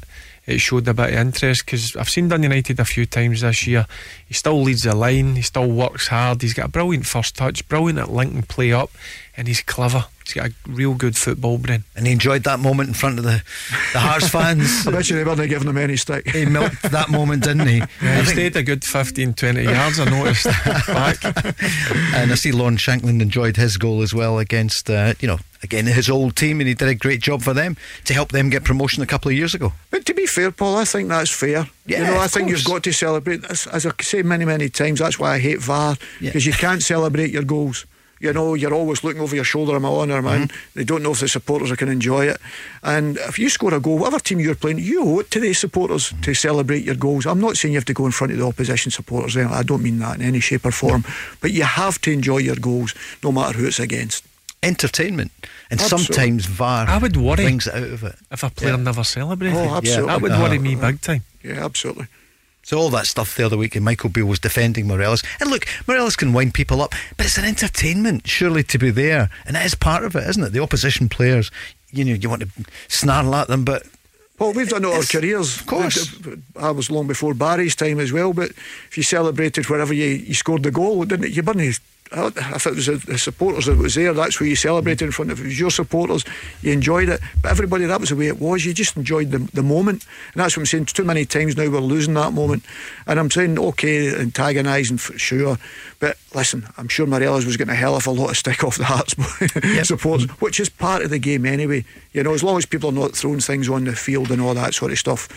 it 0.47 0.59
showed 0.59 0.87
a 0.87 0.93
bit 0.93 1.09
of 1.09 1.15
interest 1.15 1.65
because 1.65 1.95
I've 1.97 2.09
seen 2.09 2.29
Dundee 2.29 2.47
United 2.47 2.79
a 2.79 2.85
few 2.85 3.05
times 3.05 3.41
this 3.41 3.67
year. 3.67 3.85
He 4.27 4.33
still 4.33 4.61
leads 4.61 4.81
the 4.81 4.93
line, 4.93 5.35
he 5.35 5.41
still 5.41 5.69
works 5.69 6.07
hard, 6.07 6.41
he's 6.41 6.53
got 6.53 6.65
a 6.65 6.69
brilliant 6.69 7.05
first 7.05 7.35
touch, 7.35 7.67
brilliant 7.69 7.97
at 7.99 8.11
linking 8.11 8.43
play 8.43 8.73
up, 8.73 8.91
and 9.37 9.47
he's 9.47 9.61
clever. 9.61 10.05
He's 10.25 10.33
got 10.33 10.49
a 10.49 10.53
real 10.67 10.93
good 10.93 11.15
football 11.15 11.57
brain. 11.57 11.85
And 11.95 12.05
he 12.05 12.11
enjoyed 12.11 12.43
that 12.43 12.59
moment 12.59 12.89
in 12.89 12.93
front 12.93 13.17
of 13.17 13.23
the, 13.23 13.41
the 13.93 13.99
Hearts 13.99 14.27
fans. 14.27 14.85
I 14.87 14.91
bet 14.91 15.09
you 15.09 15.15
they 15.15 15.23
weren't 15.23 15.47
giving 15.49 15.69
him 15.69 15.77
any 15.77 15.95
stick. 15.95 16.27
he 16.29 16.45
milked 16.45 16.81
that 16.81 17.09
moment, 17.09 17.45
didn't 17.45 17.67
he? 17.67 17.77
Yeah, 18.01 18.17
he 18.17 18.23
think- 18.23 18.27
stayed 18.27 18.55
a 18.57 18.63
good 18.63 18.83
15, 18.83 19.35
20 19.35 19.63
yards, 19.63 19.99
I 20.01 20.05
noticed. 20.09 20.45
back. 20.87 21.23
and 21.23 22.31
I 22.31 22.35
see 22.35 22.51
Lon 22.51 22.75
Shankland 22.75 23.21
enjoyed 23.21 23.55
his 23.55 23.77
goal 23.77 24.01
as 24.01 24.13
well 24.13 24.39
against, 24.39 24.89
uh, 24.89 25.13
you 25.21 25.27
know, 25.29 25.39
again 25.63 25.85
his 25.85 26.09
old 26.09 26.35
team, 26.35 26.59
and 26.59 26.67
he 26.67 26.73
did 26.73 26.87
a 26.87 26.95
great 26.95 27.21
job 27.21 27.41
for 27.41 27.53
them 27.53 27.77
to 28.05 28.13
help 28.13 28.31
them 28.31 28.49
get 28.49 28.63
promotion 28.63 29.01
a 29.01 29.07
couple 29.07 29.29
of 29.31 29.37
years 29.37 29.53
ago. 29.55 29.73
But 29.89 30.05
to 30.05 30.13
be 30.13 30.25
fair, 30.25 30.51
Paul, 30.51 30.77
I 30.77 30.85
think 30.85 31.09
that's 31.09 31.31
fair. 31.31 31.67
Yeah, 31.85 31.99
you 31.99 32.03
know, 32.05 32.19
I 32.19 32.27
think 32.27 32.47
course. 32.49 32.59
you've 32.59 32.67
got 32.67 32.83
to 32.83 32.91
celebrate. 32.91 33.45
As, 33.45 33.65
as 33.67 33.85
I 33.85 33.91
say 34.17 34.23
many, 34.27 34.45
many 34.45 34.69
times, 34.69 34.99
that's 34.99 35.19
why 35.19 35.35
I 35.35 35.39
hate 35.39 35.59
VAR 35.59 35.95
Yeah. 36.19 36.29
because 36.29 36.45
you 36.45 36.53
can't 36.53 36.81
celebrate 36.83 37.31
your 37.31 37.43
goals. 37.43 37.85
You 38.19 38.33
know, 38.33 38.55
you're 38.55 38.73
always 38.73 39.03
looking 39.03 39.21
over 39.21 39.35
your 39.35 39.45
shoulder. 39.45 39.75
Am 39.75 39.85
I 39.85 39.89
on 39.89 40.09
or 40.09 40.17
am 40.17 40.27
I 40.27 40.35
in? 40.37 40.41
Mm-hmm. 40.47 40.57
They 40.73 40.83
don't 40.83 41.03
know 41.03 41.11
if 41.11 41.19
the 41.19 41.27
supporters 41.27 41.71
can 41.77 41.87
enjoy 41.87 42.25
it. 42.25 42.37
And 42.81 43.17
if 43.29 43.37
you 43.37 43.47
score 43.47 43.75
a 43.75 43.79
goal, 43.79 43.99
whatever 43.99 44.19
team 44.19 44.39
you're 44.39 44.55
playing, 44.55 44.79
you 44.79 45.03
owe 45.03 45.19
it 45.19 45.29
to 45.31 45.39
the 45.39 45.53
supporters 45.53 46.09
Mm-hmm. 46.09 46.21
to 46.21 46.33
celebrate 46.33 46.83
your 46.83 46.95
goals. 46.95 47.27
I'm 47.27 47.39
not 47.39 47.57
saying 47.57 47.73
you 47.73 47.77
have 47.77 47.85
to 47.85 47.93
go 47.93 48.05
in 48.07 48.11
front 48.11 48.33
of 48.33 48.39
the 48.39 48.45
opposition 48.47 48.91
supporters. 48.91 49.37
I 49.37 49.61
don't 49.61 49.83
mean 49.83 49.99
that 49.99 50.15
in 50.19 50.23
any 50.25 50.39
shape 50.39 50.65
or 50.65 50.71
form. 50.71 51.05
But 51.41 51.51
you 51.51 51.63
have 51.63 52.01
to 52.01 52.11
enjoy 52.11 52.39
your 52.39 52.55
goals, 52.55 52.95
no 53.23 53.31
matter 53.31 53.55
who 53.59 53.67
it's 53.67 53.79
against. 53.79 54.23
Entertainment, 54.63 55.31
and 55.69 55.79
Absolutely. 55.79 56.15
sometimes 56.15 56.45
VAR 56.47 56.87
I 56.89 56.97
would 56.97 57.15
worry. 57.15 57.35
brings 57.35 57.67
it 57.67 57.75
out 57.75 57.83
of 57.83 58.03
it. 58.03 58.15
If 58.31 58.41
a 58.41 58.49
player 58.49 58.71
Yeah. 58.71 58.77
never 58.77 59.03
celebrated, 59.03 59.55
Oh, 59.55 59.75
absolutely. 59.77 60.07
that 60.07 60.21
would 60.23 60.31
Uh, 60.31 60.39
worry 60.41 60.57
me 60.57 60.73
big 60.73 60.99
time. 61.01 61.21
Yeah, 61.43 61.63
absolutely. 61.63 62.07
So 62.67 62.77
all 62.77 62.89
that 62.89 63.05
stuff 63.05 63.37
the 63.37 63.45
other 63.45 63.55
week, 63.55 63.77
and 63.77 63.85
Michael 63.85 64.09
Beale 64.09 64.25
was 64.25 64.39
defending 64.39 64.87
Morelos. 64.87 65.23
And 65.39 65.49
look, 65.49 65.65
Morelos 65.87 66.17
can 66.17 66.33
wind 66.33 66.53
people 66.53 66.81
up, 66.81 66.93
but 67.15 67.25
it's 67.25 67.37
an 67.37 67.45
entertainment, 67.45 68.27
surely, 68.27 68.61
to 68.63 68.77
be 68.77 68.89
there, 68.89 69.29
and 69.45 69.55
it 69.55 69.65
is 69.65 69.73
part 69.73 70.03
of 70.03 70.17
it, 70.17 70.27
isn't 70.27 70.43
it? 70.43 70.49
The 70.51 70.61
opposition 70.61 71.07
players, 71.07 71.49
you 71.91 72.03
know, 72.03 72.11
you 72.11 72.27
want 72.29 72.41
to 72.41 72.49
snarl 72.89 73.33
at 73.35 73.47
them, 73.47 73.63
but 73.63 73.83
Well, 74.37 74.51
we've 74.51 74.67
done 74.67 74.83
it 74.83 74.93
our 74.93 75.01
careers. 75.03 75.61
of 75.61 75.65
course. 75.65 76.13
I 76.57 76.71
was 76.71 76.91
long 76.91 77.07
before 77.07 77.33
Barry's 77.33 77.73
time 77.73 78.01
as 78.01 78.11
well, 78.11 78.33
but 78.33 78.49
if 78.89 78.97
you 78.97 79.03
celebrated 79.03 79.69
wherever 79.69 79.93
you, 79.93 80.07
you 80.07 80.33
scored 80.33 80.63
the 80.63 80.71
goal, 80.71 81.05
didn't 81.05 81.27
it? 81.27 81.31
You 81.31 81.43
didn't. 81.43 81.79
If 82.11 82.65
it 82.67 82.75
was 82.75 82.85
the- 82.85 83.17
supporters 83.17 83.65
that 83.65 83.77
was 83.77 83.95
there, 83.95 84.13
that's 84.13 84.39
where 84.39 84.47
you 84.47 84.55
celebrated 84.55 85.05
in 85.05 85.11
front 85.11 85.31
of. 85.31 85.39
It 85.39 85.45
was 85.45 85.59
your 85.59 85.71
supporters, 85.71 86.23
you 86.61 86.71
enjoyed 86.71 87.09
it. 87.09 87.19
But 87.41 87.51
everybody, 87.51 87.85
that 87.85 87.99
was 87.99 88.09
the 88.09 88.15
way 88.15 88.27
it 88.27 88.39
was. 88.39 88.65
You 88.65 88.73
just 88.73 88.95
enjoyed 88.95 89.31
the, 89.31 89.39
the 89.53 89.63
moment. 89.63 90.05
And 90.33 90.41
that's 90.41 90.55
what 90.55 90.61
I'm 90.61 90.65
saying. 90.67 90.85
Too 90.85 91.03
many 91.03 91.25
times 91.25 91.57
now 91.57 91.69
we're 91.69 91.79
losing 91.79 92.13
that 92.15 92.33
moment. 92.33 92.63
And 93.05 93.19
I'm 93.19 93.29
saying, 93.31 93.59
okay, 93.59 94.15
antagonising 94.15 94.97
for 94.97 95.17
sure. 95.17 95.57
But 95.99 96.17
listen, 96.35 96.67
I'm 96.77 96.87
sure 96.87 97.07
Morelos 97.07 97.45
was 97.45 97.57
getting 97.57 97.73
a 97.73 97.75
hell 97.75 97.95
of 97.95 98.05
a 98.05 98.11
lot 98.11 98.29
of 98.29 98.37
stick 98.37 98.63
off 98.63 98.77
the 98.77 98.85
Hearts 98.85 99.15
supporters, 99.87 100.29
which 100.39 100.59
is 100.59 100.69
part 100.69 101.01
of 101.01 101.09
the 101.09 101.17
game 101.17 101.45
anyway. 101.45 101.85
You 102.13 102.21
know, 102.21 102.33
as 102.33 102.43
long 102.43 102.57
as 102.57 102.67
people 102.67 102.89
are 102.89 102.93
not 102.93 103.15
throwing 103.15 103.39
things 103.39 103.67
on 103.67 103.85
the 103.85 103.95
field 103.95 104.29
and 104.29 104.39
all 104.39 104.53
that 104.53 104.75
sort 104.75 104.91
of 104.91 104.99
stuff, 104.99 105.27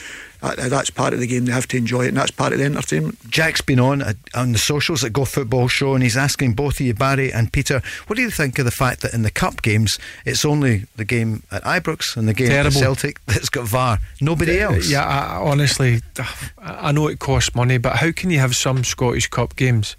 that, 0.43 0.59
that's 0.71 0.91
part 0.91 1.15
of 1.15 1.21
the 1.21 1.27
game. 1.27 1.47
They 1.47 1.53
have 1.53 1.67
to 1.69 1.79
enjoy 1.79 2.05
it, 2.05 2.09
and 2.09 2.17
that's 2.19 2.31
part 2.31 2.53
of 2.53 2.59
the 2.59 2.67
entertainment. 2.67 3.19
Jack's 3.31 3.63
been 3.63 3.81
on 3.81 4.03
uh, 4.03 4.13
on 4.35 4.53
the 4.53 4.59
socials 4.59 5.03
at 5.03 5.15
Go 5.15 5.25
Football 5.25 5.69
Show, 5.69 5.95
and 5.95 6.03
he's 6.03 6.17
asking 6.17 6.55
both 6.55 6.75
of 6.75 6.87
you, 6.87 6.93
Barry 6.93 7.33
and 7.33 7.51
Peter, 7.51 7.81
what 8.07 8.17
do 8.17 8.23
you 8.23 8.31
think 8.31 8.59
of 8.59 8.67
the 8.67 8.71
fact 8.71 9.01
that 9.01 9.15
in 9.15 9.23
the 9.23 9.31
cup 9.31 9.63
games, 9.63 9.99
it's 10.27 10.45
only 10.45 10.85
the 10.97 11.07
game 11.07 11.43
at 11.51 11.63
Ibrox 11.65 12.19
and 12.19 12.29
the 12.29 12.35
game 12.35 12.53
at 12.53 12.71
Celtic 12.73 13.25
that's 13.25 13.49
got 13.49 13.67
VAR, 13.67 13.99
nobody 14.21 14.61
else. 14.61 14.91
Yeah, 14.91 15.07
I, 15.07 15.37
I 15.37 15.51
honestly, 15.51 16.03
I 16.19 16.29
I 16.91 16.93
know 16.93 17.09
it 17.09 17.19
costs 17.19 17.55
money, 17.55 17.79
but 17.79 17.97
how 17.97 18.13
can 18.13 18.31
you 18.31 18.39
have 18.41 18.55
some 18.55 18.85
Scottish 18.85 19.29
Cup 19.29 19.57
games 19.57 19.97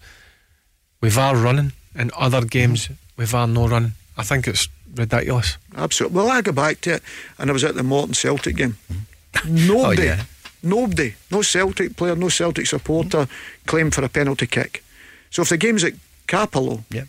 with 1.01 1.13
VAR 1.13 1.35
running 1.35 1.73
and 1.95 2.11
other 2.11 2.45
games 2.45 2.89
with 3.17 3.29
VAR 3.29 3.47
no 3.47 3.67
running? 3.67 3.93
I 4.17 4.23
think 4.23 4.47
it's 4.47 4.67
ridiculous. 4.95 5.57
Absolutely. 5.75 6.15
Well, 6.17 6.29
I 6.29 6.41
go 6.41 6.51
back 6.51 6.81
to 6.81 6.95
it, 6.95 7.03
and 7.37 7.49
I 7.49 7.53
was 7.53 7.63
at 7.63 7.75
the 7.75 7.83
Morton 7.83 8.13
Celtic 8.13 8.55
game. 8.57 8.77
Oh, 9.33 9.47
nobody, 9.47 10.01
Oh, 10.01 10.05
yeah. 10.05 10.23
nobody, 10.61 11.13
no 11.31 11.41
Celtic 11.41 11.95
player, 11.95 12.17
no 12.17 12.27
Celtic 12.27 12.67
supporter 12.67 13.27
claimed 13.65 13.95
for 13.95 14.03
a 14.03 14.09
penalty 14.09 14.45
kick. 14.45 14.83
So 15.29 15.41
if 15.41 15.47
the 15.49 15.55
game's 15.57 15.85
at 15.85 15.93
Cappielow, 16.27 16.83
Yeah. 16.89 17.05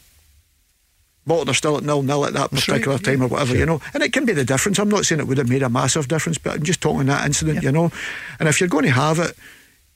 Bolton 1.27 1.51
are 1.51 1.55
still 1.55 1.77
at 1.77 1.83
nil 1.83 2.03
nil 2.03 2.25
at 2.25 2.33
that 2.35 2.51
particular 2.51 2.95
right, 2.97 3.05
time 3.05 3.19
yeah, 3.19 3.25
or 3.25 3.29
whatever, 3.29 3.51
sure. 3.51 3.59
you 3.59 3.67
know. 3.67 3.81
And 3.95 4.03
it 4.05 4.13
can 4.13 4.25
be 4.25 4.33
the 4.33 4.45
difference. 4.45 4.79
I'm 4.79 4.89
not 4.89 5.05
saying 5.05 5.21
it 5.21 5.27
would 5.27 5.39
have 5.39 5.49
made 5.49 5.63
a 5.65 5.69
massive 5.69 6.07
difference, 6.09 6.39
but 6.39 6.55
I'm 6.55 6.63
just 6.63 6.81
talking 6.81 7.07
that 7.07 7.27
incident, 7.27 7.57
Yeah. 7.63 7.69
you 7.71 7.73
know. 7.73 7.91
And 8.39 8.49
if 8.49 8.61
you're 8.61 8.69
going 8.69 8.85
to 8.85 8.91
have 8.93 9.19
it, 9.19 9.37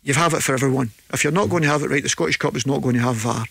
you 0.02 0.14
have 0.14 0.34
it 0.34 0.42
for 0.42 0.52
everyone. 0.54 0.90
If 1.12 1.22
you're 1.24 1.32
not 1.32 1.48
going 1.48 1.62
to 1.62 1.68
have 1.68 1.82
it 1.84 1.90
right, 1.90 2.02
the 2.02 2.08
Scottish 2.08 2.36
Cup 2.38 2.56
is 2.56 2.66
not 2.66 2.82
going 2.82 2.94
to 2.96 3.02
have 3.02 3.16
VAR. 3.16 3.44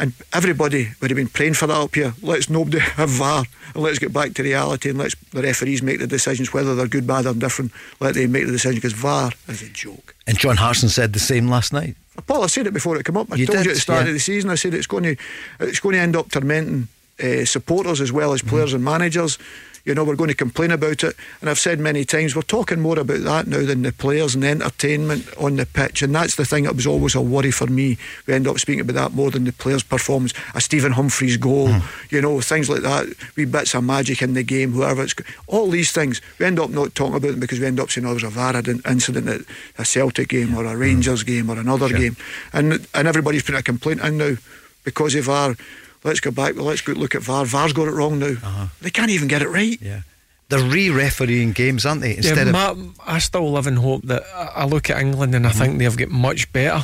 And 0.00 0.14
everybody 0.32 0.88
would 1.00 1.10
have 1.10 1.16
been 1.16 1.28
praying 1.28 1.54
for 1.54 1.66
that 1.66 1.76
up 1.76 1.94
here. 1.94 2.14
Let's 2.22 2.48
nobody 2.48 2.78
have 2.78 3.10
VAR 3.10 3.44
and 3.74 3.82
let's 3.82 3.98
get 3.98 4.14
back 4.14 4.32
to 4.34 4.42
reality 4.42 4.88
and 4.88 4.98
let's 4.98 5.14
the 5.32 5.42
referees 5.42 5.82
make 5.82 5.98
the 5.98 6.06
decisions, 6.06 6.54
whether 6.54 6.74
they're 6.74 6.88
good, 6.88 7.06
bad, 7.06 7.26
or 7.26 7.34
different. 7.34 7.70
Let 8.00 8.14
them 8.14 8.32
make 8.32 8.46
the 8.46 8.52
decision 8.52 8.76
because 8.76 8.94
VAR 8.94 9.30
is 9.46 9.60
a 9.62 9.68
joke. 9.68 10.14
And 10.26 10.38
John 10.38 10.56
Hartson 10.56 10.88
said 10.88 11.12
the 11.12 11.18
same 11.18 11.48
last 11.48 11.74
night. 11.74 11.96
Paul, 12.26 12.44
I 12.44 12.46
said 12.46 12.66
it 12.66 12.72
before 12.72 12.96
it 12.96 13.04
came 13.04 13.18
up. 13.18 13.30
I 13.30 13.36
You 13.36 13.46
told 13.46 13.58
did, 13.58 13.66
you 13.66 13.70
at 13.72 13.74
the 13.74 13.80
start 13.80 14.04
yeah. 14.04 14.08
of 14.08 14.14
the 14.14 14.20
season. 14.20 14.48
I 14.48 14.54
said 14.54 14.72
it's 14.72 14.86
going 14.86 15.04
to 15.04 15.16
it's 15.60 15.80
going 15.80 15.94
to 15.94 16.00
end 16.00 16.16
up 16.16 16.30
tormenting 16.30 16.88
uh, 17.22 17.44
supporters 17.44 18.00
as 18.00 18.10
well 18.10 18.32
as 18.32 18.40
players 18.40 18.72
and 18.72 18.82
managers. 18.82 19.38
You 19.84 19.94
know, 19.94 20.04
we're 20.04 20.16
going 20.16 20.28
to 20.28 20.34
complain 20.34 20.70
about 20.70 21.02
it, 21.04 21.16
and 21.40 21.48
I've 21.48 21.58
said 21.58 21.80
many 21.80 22.04
times 22.04 22.36
we're 22.36 22.42
talking 22.42 22.80
more 22.80 22.98
about 22.98 23.20
that 23.20 23.46
now 23.46 23.64
than 23.64 23.82
the 23.82 23.92
players 23.92 24.34
and 24.34 24.42
the 24.44 24.48
entertainment 24.48 25.26
on 25.38 25.56
the 25.56 25.66
pitch, 25.66 26.02
and 26.02 26.14
that's 26.14 26.36
the 26.36 26.44
thing 26.44 26.64
that 26.64 26.76
was 26.76 26.86
always 26.86 27.14
a 27.14 27.20
worry 27.20 27.50
for 27.50 27.66
me. 27.66 27.96
We 28.26 28.34
end 28.34 28.46
up 28.46 28.58
speaking 28.58 28.82
about 28.82 28.94
that 28.94 29.12
more 29.12 29.30
than 29.30 29.44
the 29.44 29.52
players' 29.52 29.82
performance. 29.82 30.34
A 30.54 30.60
Stephen 30.60 30.92
Humphrys 30.92 31.40
goal, 31.40 31.72
hmm. 31.72 31.86
you 32.10 32.20
know, 32.20 32.40
things 32.40 32.68
like 32.68 32.82
that. 32.82 33.06
We 33.36 33.46
bits 33.46 33.74
of 33.74 33.84
magic 33.84 34.22
in 34.22 34.34
the 34.34 34.42
game, 34.42 34.72
whoever 34.72 35.02
it's 35.02 35.14
all 35.46 35.70
these 35.70 35.92
things. 35.92 36.20
We 36.38 36.46
end 36.46 36.60
up 36.60 36.70
not 36.70 36.94
talking 36.94 37.16
about 37.16 37.30
them 37.30 37.40
because 37.40 37.60
we 37.60 37.66
end 37.66 37.80
up 37.80 37.90
saying, 37.90 38.06
"Oh, 38.06 38.14
there 38.14 38.14
was 38.14 38.24
a 38.24 38.30
VAR 38.30 38.56
incident 38.56 39.28
at 39.28 39.40
a 39.78 39.84
Celtic 39.84 40.28
game 40.28 40.54
or 40.54 40.64
a 40.64 40.72
hmm. 40.72 40.80
Rangers 40.80 41.22
game 41.22 41.50
or 41.50 41.58
another 41.58 41.88
game," 41.88 42.16
and 42.52 42.86
and 42.94 43.08
everybody's 43.08 43.42
putting 43.42 43.60
a 43.60 43.62
complaint 43.62 44.00
in 44.02 44.18
now 44.18 44.36
because 44.84 45.14
of 45.14 45.24
VAR. 45.24 45.56
Let's 46.02 46.20
go 46.20 46.30
back. 46.30 46.56
Well, 46.56 46.64
let's 46.64 46.80
go 46.80 46.92
look 46.92 47.14
at 47.14 47.22
VAR. 47.22 47.44
VAR's 47.44 47.72
got 47.72 47.88
it 47.88 47.92
wrong 47.92 48.18
now. 48.18 48.32
Uh-huh. 48.32 48.66
They 48.80 48.90
can't 48.90 49.10
even 49.10 49.28
get 49.28 49.42
it 49.42 49.48
right. 49.48 49.80
Yeah. 49.80 50.02
They're 50.48 50.58
re-refereeing 50.64 51.52
games, 51.52 51.86
aren't 51.86 52.00
they? 52.00 52.16
Instead 52.16 52.48
yeah, 52.48 52.70
of 52.70 52.78
Ma- 52.78 52.92
I 53.06 53.18
still 53.18 53.52
live 53.52 53.66
in 53.66 53.76
hope 53.76 54.02
that 54.02 54.24
I 54.34 54.62
I 54.62 54.64
look 54.64 54.90
at 54.90 55.00
England 55.00 55.34
and 55.34 55.46
I 55.46 55.50
mm-hmm. 55.50 55.58
think 55.58 55.78
they've 55.78 55.96
got 55.96 56.08
much 56.08 56.52
better 56.52 56.82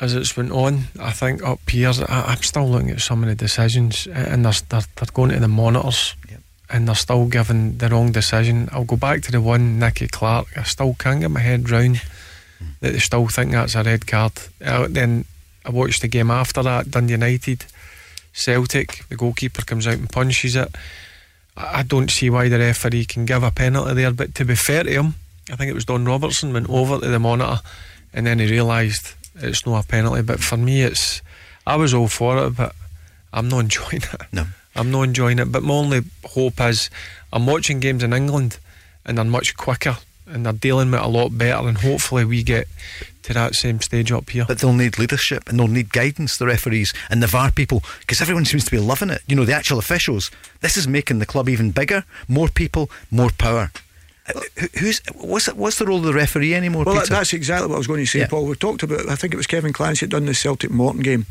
as 0.00 0.14
it's 0.14 0.36
went 0.36 0.50
on. 0.50 0.84
I 0.98 1.12
think 1.12 1.42
up 1.42 1.68
here, 1.68 1.92
I, 2.08 2.22
I'm 2.32 2.42
still 2.42 2.68
looking 2.68 2.90
at 2.90 3.00
some 3.00 3.22
of 3.22 3.28
the 3.28 3.34
decisions 3.34 4.06
and 4.06 4.44
they're, 4.44 4.52
they're, 4.68 4.82
they're 4.96 5.12
going 5.12 5.30
to 5.30 5.40
the 5.40 5.48
monitors 5.48 6.16
and 6.72 6.88
they're 6.88 6.94
still 6.94 7.26
giving 7.26 7.76
the 7.78 7.88
wrong 7.88 8.12
decision. 8.12 8.68
I'll 8.72 8.84
go 8.84 8.96
back 8.96 9.22
to 9.22 9.32
the 9.32 9.40
one, 9.40 9.78
Nicky 9.78 10.08
Clark. 10.08 10.48
I 10.56 10.62
still 10.62 10.94
can't 10.98 11.20
get 11.20 11.30
my 11.30 11.40
head 11.40 11.70
round 11.70 11.96
mm. 11.96 12.68
that 12.80 12.92
they 12.94 12.98
still 12.98 13.28
think 13.28 13.52
that's 13.52 13.74
a 13.74 13.82
red 13.84 14.06
card. 14.06 14.32
Uh, 14.64 14.88
then 14.88 15.26
I 15.64 15.70
watched 15.70 16.00
the 16.00 16.08
game 16.08 16.30
after 16.30 16.62
that, 16.62 16.90
Dundee 16.90 17.12
United, 17.12 17.66
Celtic. 18.32 19.04
The 19.08 19.16
goalkeeper 19.16 19.62
comes 19.62 19.86
out 19.86 19.94
and 19.94 20.10
punches 20.10 20.56
it. 20.56 20.74
I 21.56 21.82
don't 21.82 22.10
see 22.10 22.30
why 22.30 22.48
the 22.48 22.58
referee 22.58 23.04
can 23.04 23.26
give 23.26 23.42
a 23.42 23.50
penalty 23.50 23.94
there. 23.94 24.12
But 24.12 24.34
to 24.36 24.44
be 24.44 24.54
fair 24.54 24.84
to 24.84 24.90
him, 24.90 25.14
I 25.50 25.56
think 25.56 25.70
it 25.70 25.74
was 25.74 25.84
Don 25.84 26.04
Robertson 26.04 26.52
went 26.52 26.70
over 26.70 26.98
to 26.98 27.08
the 27.08 27.18
monitor, 27.18 27.60
and 28.12 28.26
then 28.26 28.38
he 28.38 28.50
realised 28.50 29.14
it's 29.36 29.66
not 29.66 29.84
a 29.84 29.88
penalty. 29.88 30.22
But 30.22 30.40
for 30.40 30.56
me, 30.56 30.82
it's 30.82 31.20
I 31.66 31.76
was 31.76 31.92
all 31.92 32.08
for 32.08 32.46
it, 32.46 32.56
but 32.56 32.74
I'm 33.32 33.48
not 33.48 33.58
enjoying 33.64 34.02
it. 34.02 34.20
No. 34.32 34.46
I'm 34.74 34.90
not 34.90 35.02
enjoying 35.02 35.38
it. 35.38 35.52
But 35.52 35.62
my 35.62 35.74
only 35.74 36.00
hope 36.24 36.60
is 36.60 36.88
I'm 37.32 37.46
watching 37.46 37.80
games 37.80 38.02
in 38.02 38.12
England, 38.12 38.58
and 39.04 39.18
they're 39.18 39.24
much 39.24 39.56
quicker, 39.56 39.98
and 40.26 40.46
they're 40.46 40.52
dealing 40.52 40.90
with 40.90 41.00
it 41.00 41.06
a 41.06 41.08
lot 41.08 41.36
better, 41.36 41.68
and 41.68 41.78
hopefully 41.78 42.24
we 42.24 42.42
get 42.42 42.66
to 43.24 43.32
that 43.34 43.54
same 43.54 43.80
stage 43.80 44.10
up 44.12 44.30
here. 44.30 44.44
But 44.46 44.58
they'll 44.58 44.72
need 44.72 44.98
leadership 44.98 45.48
and 45.48 45.58
they'll 45.58 45.68
need 45.68 45.92
guidance, 45.92 46.36
the 46.36 46.46
referees 46.46 46.92
and 47.10 47.22
the 47.22 47.26
VAR 47.26 47.50
people, 47.50 47.82
because 48.00 48.20
everyone 48.20 48.44
seems 48.44 48.64
to 48.64 48.70
be 48.70 48.78
loving 48.78 49.10
it. 49.10 49.22
You 49.26 49.36
know, 49.36 49.44
the 49.44 49.52
actual 49.54 49.78
officials. 49.78 50.30
This 50.60 50.76
is 50.76 50.86
making 50.88 51.18
the 51.20 51.26
club 51.26 51.48
even 51.48 51.70
bigger. 51.70 52.04
More 52.28 52.48
people, 52.48 52.90
more 53.10 53.30
power. 53.38 53.70
Uh, 54.32 54.40
Who's 54.78 55.00
what's 55.16 55.46
the, 55.46 55.54
what's 55.56 55.78
the 55.78 55.84
role 55.86 55.98
of 55.98 56.04
the 56.04 56.12
referee 56.14 56.54
anymore? 56.54 56.84
Well, 56.84 56.94
Peter? 57.00 57.06
that's 57.14 57.32
exactly 57.32 57.66
what 57.68 57.74
I 57.74 57.78
was 57.78 57.88
going 57.88 58.00
to 58.00 58.06
say, 58.06 58.20
Yeah. 58.20 58.28
Paul. 58.28 58.46
We 58.46 58.54
talked 58.54 58.84
about. 58.84 59.08
I 59.08 59.16
think 59.16 59.34
it 59.34 59.36
was 59.36 59.48
Kevin 59.48 59.72
Clancy 59.72 60.00
had 60.06 60.10
done 60.10 60.26
the 60.26 60.34
Celtic 60.34 60.70
Morton 60.70 61.02
game, 61.02 61.26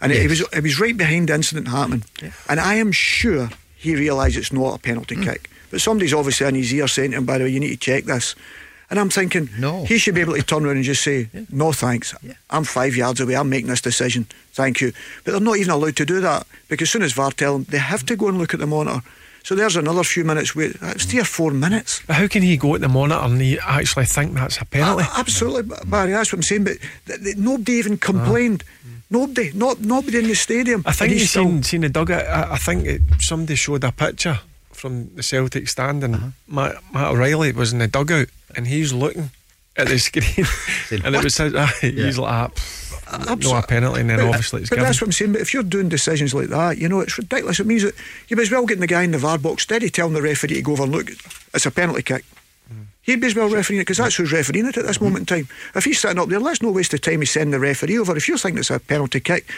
and 0.00 0.12
it 0.12 0.20
Yes. 0.22 0.28
was 0.28 0.40
it 0.52 0.62
was 0.62 0.78
right 0.80 0.96
behind 0.96 1.28
the 1.28 1.34
incident 1.34 1.66
happening. 1.68 2.04
And 2.48 2.60
I 2.60 2.74
am 2.74 2.92
sure 2.92 3.50
he 3.74 3.96
realised 3.96 4.36
it's 4.36 4.52
not 4.52 4.76
a 4.76 4.78
penalty 4.78 5.16
Hmm. 5.16 5.24
kick, 5.24 5.50
but 5.72 5.80
somebody's 5.80 6.14
obviously 6.14 6.46
in 6.46 6.54
his 6.54 6.72
ear 6.72 6.86
saying 6.86 7.10
to 7.10 7.16
him, 7.16 7.24
"By 7.24 7.38
the 7.38 7.44
way, 7.44 7.50
you 7.50 7.58
need 7.58 7.70
to 7.70 7.76
check 7.76 8.04
this." 8.04 8.36
And 8.88 9.00
I'm 9.00 9.10
thinking, 9.10 9.48
No. 9.58 9.84
he 9.84 9.98
should 9.98 10.14
be 10.14 10.20
able 10.20 10.34
to 10.34 10.42
turn 10.42 10.64
around 10.64 10.76
and 10.76 10.84
just 10.84 11.02
say, 11.02 11.28
"No, 11.50 11.72
thanks. 11.72 12.14
I'm 12.50 12.64
five 12.64 12.94
yards 12.94 13.20
away. 13.20 13.34
I'm 13.34 13.48
making 13.48 13.68
this 13.68 13.80
decision. 13.80 14.26
Thank 14.52 14.80
you." 14.80 14.92
But 15.24 15.32
they're 15.32 15.40
not 15.40 15.56
even 15.56 15.70
allowed 15.72 15.96
to 15.96 16.04
do 16.06 16.20
that 16.20 16.46
because 16.68 16.86
as 16.86 16.92
soon 16.92 17.02
as 17.02 17.12
VAR 17.12 17.32
tell 17.32 17.54
them, 17.54 17.66
they 17.68 17.78
have 17.78 18.06
to 18.06 18.16
go 18.16 18.28
and 18.28 18.38
look 18.38 18.54
at 18.54 18.60
the 18.60 18.66
monitor. 18.66 19.02
So 19.42 19.54
there's 19.54 19.76
another 19.76 20.02
few 20.04 20.24
minutes 20.24 20.54
wait. 20.56 20.78
That's 20.80 21.04
three 21.04 21.20
or 21.20 21.24
four 21.24 21.50
minutes. 21.52 22.02
But 22.06 22.16
how 22.16 22.26
can 22.28 22.42
he 22.42 22.56
go 22.56 22.74
at 22.74 22.80
the 22.80 22.88
monitor 22.88 23.20
and 23.24 23.40
he 23.40 23.58
actually 23.60 24.06
think 24.06 24.34
that's 24.34 24.58
a 24.60 24.64
penalty? 24.64 25.04
A- 25.04 25.18
absolutely, 25.18 25.76
Barry. 25.86 26.12
That's 26.12 26.32
what 26.32 26.38
I'm 26.38 26.42
saying. 26.42 26.64
But 26.64 26.78
th- 27.06 27.22
th- 27.22 27.36
nobody 27.36 27.72
even 27.74 27.94
ah. 27.94 28.06
complained. 28.06 28.64
Nobody, 29.08 29.52
not 29.54 29.80
nobody 29.80 30.18
in 30.18 30.26
the 30.26 30.34
stadium. 30.34 30.82
I 30.84 30.92
think 30.92 31.12
you 31.12 31.18
he's 31.18 31.30
still- 31.30 31.44
seen 31.44 31.62
seen 31.62 31.80
the 31.82 31.88
dugout. 31.88 32.26
I, 32.26 32.54
I 32.54 32.58
think 32.58 32.86
it, 32.86 33.02
somebody 33.20 33.54
showed 33.54 33.84
a 33.84 33.92
picture 33.92 34.40
from 34.76 35.14
the 35.14 35.22
Celtic 35.22 35.68
stand, 35.68 36.04
and 36.04 36.14
Uh-huh. 36.14 36.26
Matt, 36.46 36.76
Matt 36.92 37.10
O'Riley 37.12 37.52
was 37.52 37.72
in 37.72 37.78
the 37.78 37.88
dugout, 37.88 38.28
and 38.54 38.66
he's 38.66 38.92
looking 38.92 39.30
at 39.76 39.88
the 39.88 39.98
screen, 40.08 40.46
and 41.04 41.14
it 41.14 41.22
was 41.24 41.36
his, 41.36 41.54
uh, 41.54 41.66
he's 41.80 42.18
like, 42.18 42.32
ah, 42.32 42.48
pff, 42.48 43.42
no 43.44 43.56
a 43.56 43.62
penalty, 43.62 44.00
and 44.00 44.10
then 44.10 44.18
But- 44.18 44.28
obviously 44.28 44.60
it's 44.62 44.70
but 44.70 44.76
given. 44.76 44.88
that's 44.88 45.00
what 45.00 45.08
I'm 45.08 45.12
saying. 45.12 45.32
But 45.32 45.40
if 45.42 45.52
you're 45.54 45.62
doing 45.62 45.88
decisions 45.88 46.32
like 46.34 46.48
that, 46.48 46.78
you 46.78 46.88
know, 46.88 47.00
it's 47.00 47.16
ridiculous. 47.18 47.60
It 47.60 47.66
means 47.66 47.82
that 47.82 47.94
you 48.28 48.36
may 48.36 48.42
as 48.42 48.50
well 48.50 48.64
getting 48.66 48.80
the 48.80 48.86
guy 48.86 49.02
in 49.02 49.10
the 49.12 49.18
VAR 49.18 49.38
box 49.38 49.62
steady 49.64 49.90
telling 49.90 50.14
the 50.14 50.22
referee 50.22 50.54
to 50.54 50.62
go 50.62 50.72
over 50.72 50.84
and 50.84 50.92
look. 50.92 51.10
It's 51.54 51.66
a 51.66 51.70
penalty 51.70 52.02
kick. 52.02 52.24
He'd 53.02 53.20
be 53.20 53.28
as 53.28 53.36
well 53.36 53.48
refereeing 53.48 53.80
it 53.80 53.84
because 53.84 53.98
that's 53.98 54.16
who's 54.16 54.32
refereeing 54.32 54.66
it 54.66 54.76
at 54.76 54.84
this 54.84 55.00
moment 55.00 55.30
in 55.30 55.36
time. 55.44 55.48
If 55.76 55.84
he's 55.84 56.00
sitting 56.00 56.18
up 56.18 56.28
there, 56.28 56.40
let's 56.40 56.60
no 56.60 56.72
waste 56.72 56.90
the 56.90 56.98
time 56.98 57.20
he's 57.20 57.30
sending 57.30 57.52
the 57.52 57.60
referee 57.60 57.96
over. 57.98 58.16
If 58.16 58.26
you're 58.26 58.36
thinking 58.36 58.58
it's 58.58 58.70
a 58.70 58.80
penalty 58.80 59.20
kick, 59.20 59.48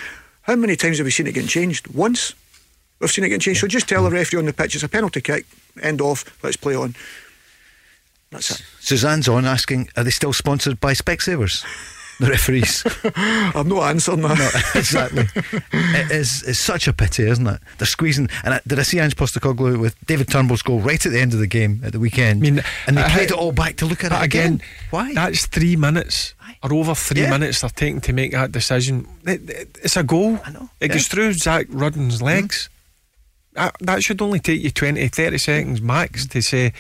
how 0.43 0.55
many 0.57 0.77
times 0.77 0.99
have 0.99 1.07
we 1.07 1.11
seen 1.11 1.27
it 1.27 1.33
getting 1.33 1.49
changed? 1.49 1.87
Once. 1.89 2.35
We've 3.01 3.11
seen 3.11 3.25
it 3.25 3.29
getting 3.29 3.41
changed. 3.41 3.61
So 3.61 3.67
just 3.69 3.89
tell 3.89 4.05
the 4.05 4.11
referee 4.11 4.39
on 4.41 4.47
the 4.47 4.53
pitch 4.53 4.75
it's 4.75 4.85
a 4.85 4.89
penalty 4.89 5.21
kick. 5.21 5.47
End 5.83 6.01
off. 6.01 6.25
Let's 6.43 6.57
play 6.57 6.75
on. 6.75 6.95
That's 8.31 8.51
it. 8.51 8.63
Suzanne's 8.81 9.29
on 9.29 9.45
asking, 9.45 9.89
are 9.97 10.05
they 10.05 10.11
still 10.11 10.33
sponsored 10.33 10.81
by 10.81 10.93
Specsavers? 10.93 11.65
The 12.21 12.27
referees. 12.27 12.85
I'm 13.55 13.69
not 13.69 13.91
answering 13.91 14.23
that. 14.23 14.37
No, 14.75 14.81
exactly. 14.81 15.27
it 15.73 16.11
is 16.11 16.43
it's 16.49 16.59
such 16.59 16.89
a 16.89 16.93
pity, 16.93 17.23
isn't 17.29 17.47
it? 17.47 17.61
They're 17.79 17.87
squeezing. 17.87 18.29
And 18.43 18.55
I, 18.55 18.61
did 18.67 18.81
I 18.81 18.83
see 18.83 18.99
Ange 18.99 19.15
Postecoglou 19.15 19.79
with 19.79 19.95
David 20.05 20.29
Turnbull's 20.29 20.63
goal 20.63 20.81
right 20.81 21.05
at 21.07 21.13
the 21.13 21.21
end 21.21 21.33
of 21.33 21.39
the 21.39 21.47
game 21.47 21.81
at 21.85 21.93
the 21.93 22.01
weekend? 22.01 22.41
I 22.41 22.51
mean, 22.51 22.63
and 22.89 22.97
they 22.97 23.03
uh, 23.03 23.09
played 23.11 23.31
it 23.31 23.37
all 23.37 23.53
back 23.53 23.77
to 23.77 23.87
look 23.87 24.03
at 24.03 24.11
it 24.11 24.21
again. 24.25 24.55
again, 24.55 24.63
Why? 24.91 25.15
That's 25.15 25.47
three 25.47 25.77
minutes 25.77 26.35
or 26.65 26.75
over 26.75 26.97
three 26.97 27.23
Yeah. 27.23 27.31
minutes 27.31 27.61
they're 27.61 27.71
taking 27.71 28.01
to 28.01 28.13
make 28.13 28.33
that 28.33 28.51
decision. 28.51 29.07
It- 29.25 29.49
it- 29.49 29.79
it's 29.85 29.97
a 29.97 30.03
goal. 30.03 30.41
I 30.45 30.51
know, 30.51 30.71
It 30.81 30.89
yeah. 30.91 30.95
goes 30.95 31.07
through 31.07 31.35
Zach 31.35 31.67
Rudden's 31.71 32.21
legs. 32.21 32.69
That, 33.59 33.77
that 33.81 34.03
should 34.05 34.23
only 34.23 34.39
take 34.39 34.63
you 34.63 34.71
20, 34.71 35.09
30 35.09 35.39
seconds 35.39 35.83
max 35.83 36.27
to 36.29 36.41
say, 36.41 36.73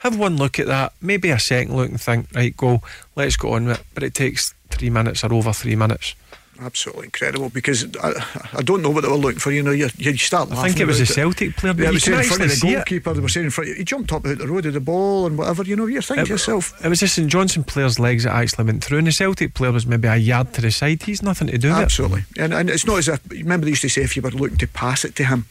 have 0.00 0.18
one 0.18 0.36
look 0.36 0.58
at 0.58 0.66
that, 0.66 0.92
maybe 1.00 1.30
a 1.30 1.38
second 1.38 1.74
look 1.74 1.88
and 1.88 1.98
think, 1.98 2.28
right, 2.34 2.54
go, 2.54 2.82
let's 3.14 3.36
go 3.36 3.54
on 3.54 3.64
with 3.66 3.80
it. 3.80 3.86
But 3.94 4.02
it 4.02 4.12
takes 4.12 4.52
three 4.70 4.90
minutes 4.90 5.24
or 5.24 5.32
over 5.32 5.54
three 5.54 5.76
minutes. 5.76 6.14
Absolutely 6.60 7.04
incredible 7.06 7.48
because 7.50 7.86
I, 8.02 8.12
I 8.54 8.62
don't 8.62 8.82
know 8.82 8.90
what 8.90 9.02
they 9.02 9.08
were 9.10 9.16
looking 9.16 9.38
for. 9.40 9.50
You 9.50 9.62
know, 9.62 9.72
you, 9.72 9.88
you 9.96 10.16
start. 10.18 10.50
I 10.52 10.66
think 10.66 10.80
it 10.80 10.86
was 10.86 11.00
a 11.00 11.06
Celtic 11.06 11.56
player, 11.56 11.74
Yeah, 11.76 11.88
were 11.90 11.94
in 11.94 12.00
front 12.00 12.42
of 12.42 12.48
the 12.48 12.66
it. 12.68 12.74
goalkeeper. 12.74 13.12
They 13.14 13.20
were 13.20 13.28
saying 13.28 13.44
in 13.46 13.50
front. 13.50 13.76
He 13.76 13.84
jumped 13.84 14.12
up 14.12 14.24
out 14.26 14.38
the 14.38 14.46
road 14.46 14.64
of 14.66 14.72
the 14.74 14.80
ball 14.80 15.26
and 15.26 15.36
whatever. 15.36 15.62
You 15.64 15.76
know, 15.76 15.84
you're 15.86 16.00
thinking 16.02 16.24
to 16.26 16.32
yourself. 16.32 16.72
It 16.84 16.88
was 16.88 17.00
the 17.00 17.08
St 17.08 17.28
Johnstone 17.30 17.64
player's 17.64 17.98
legs 17.98 18.24
that 18.24 18.32
actually 18.34 18.64
went 18.64 18.82
through, 18.84 18.98
and 18.98 19.06
the 19.06 19.12
Celtic 19.12 19.52
player 19.54 19.72
was 19.72 19.86
maybe 19.86 20.08
a 20.08 20.16
yard 20.16 20.52
to 20.54 20.60
the 20.62 20.70
side. 20.70 21.02
He's 21.02 21.22
nothing 21.22 21.48
to 21.48 21.58
do 21.58 21.68
with 21.68 21.78
it. 21.78 21.82
Absolutely, 21.82 22.24
and 22.38 22.54
and 22.54 22.70
it's 22.70 22.86
not 22.86 22.98
as 22.98 23.08
if 23.08 23.20
remember 23.30 23.64
they 23.66 23.70
used 23.72 23.82
to 23.82 23.88
say 23.90 24.00
if 24.02 24.16
you 24.16 24.22
were 24.22 24.30
looking 24.30 24.56
to 24.58 24.66
pass 24.66 25.04
it 25.04 25.14
to 25.16 25.24
him, 25.26 25.44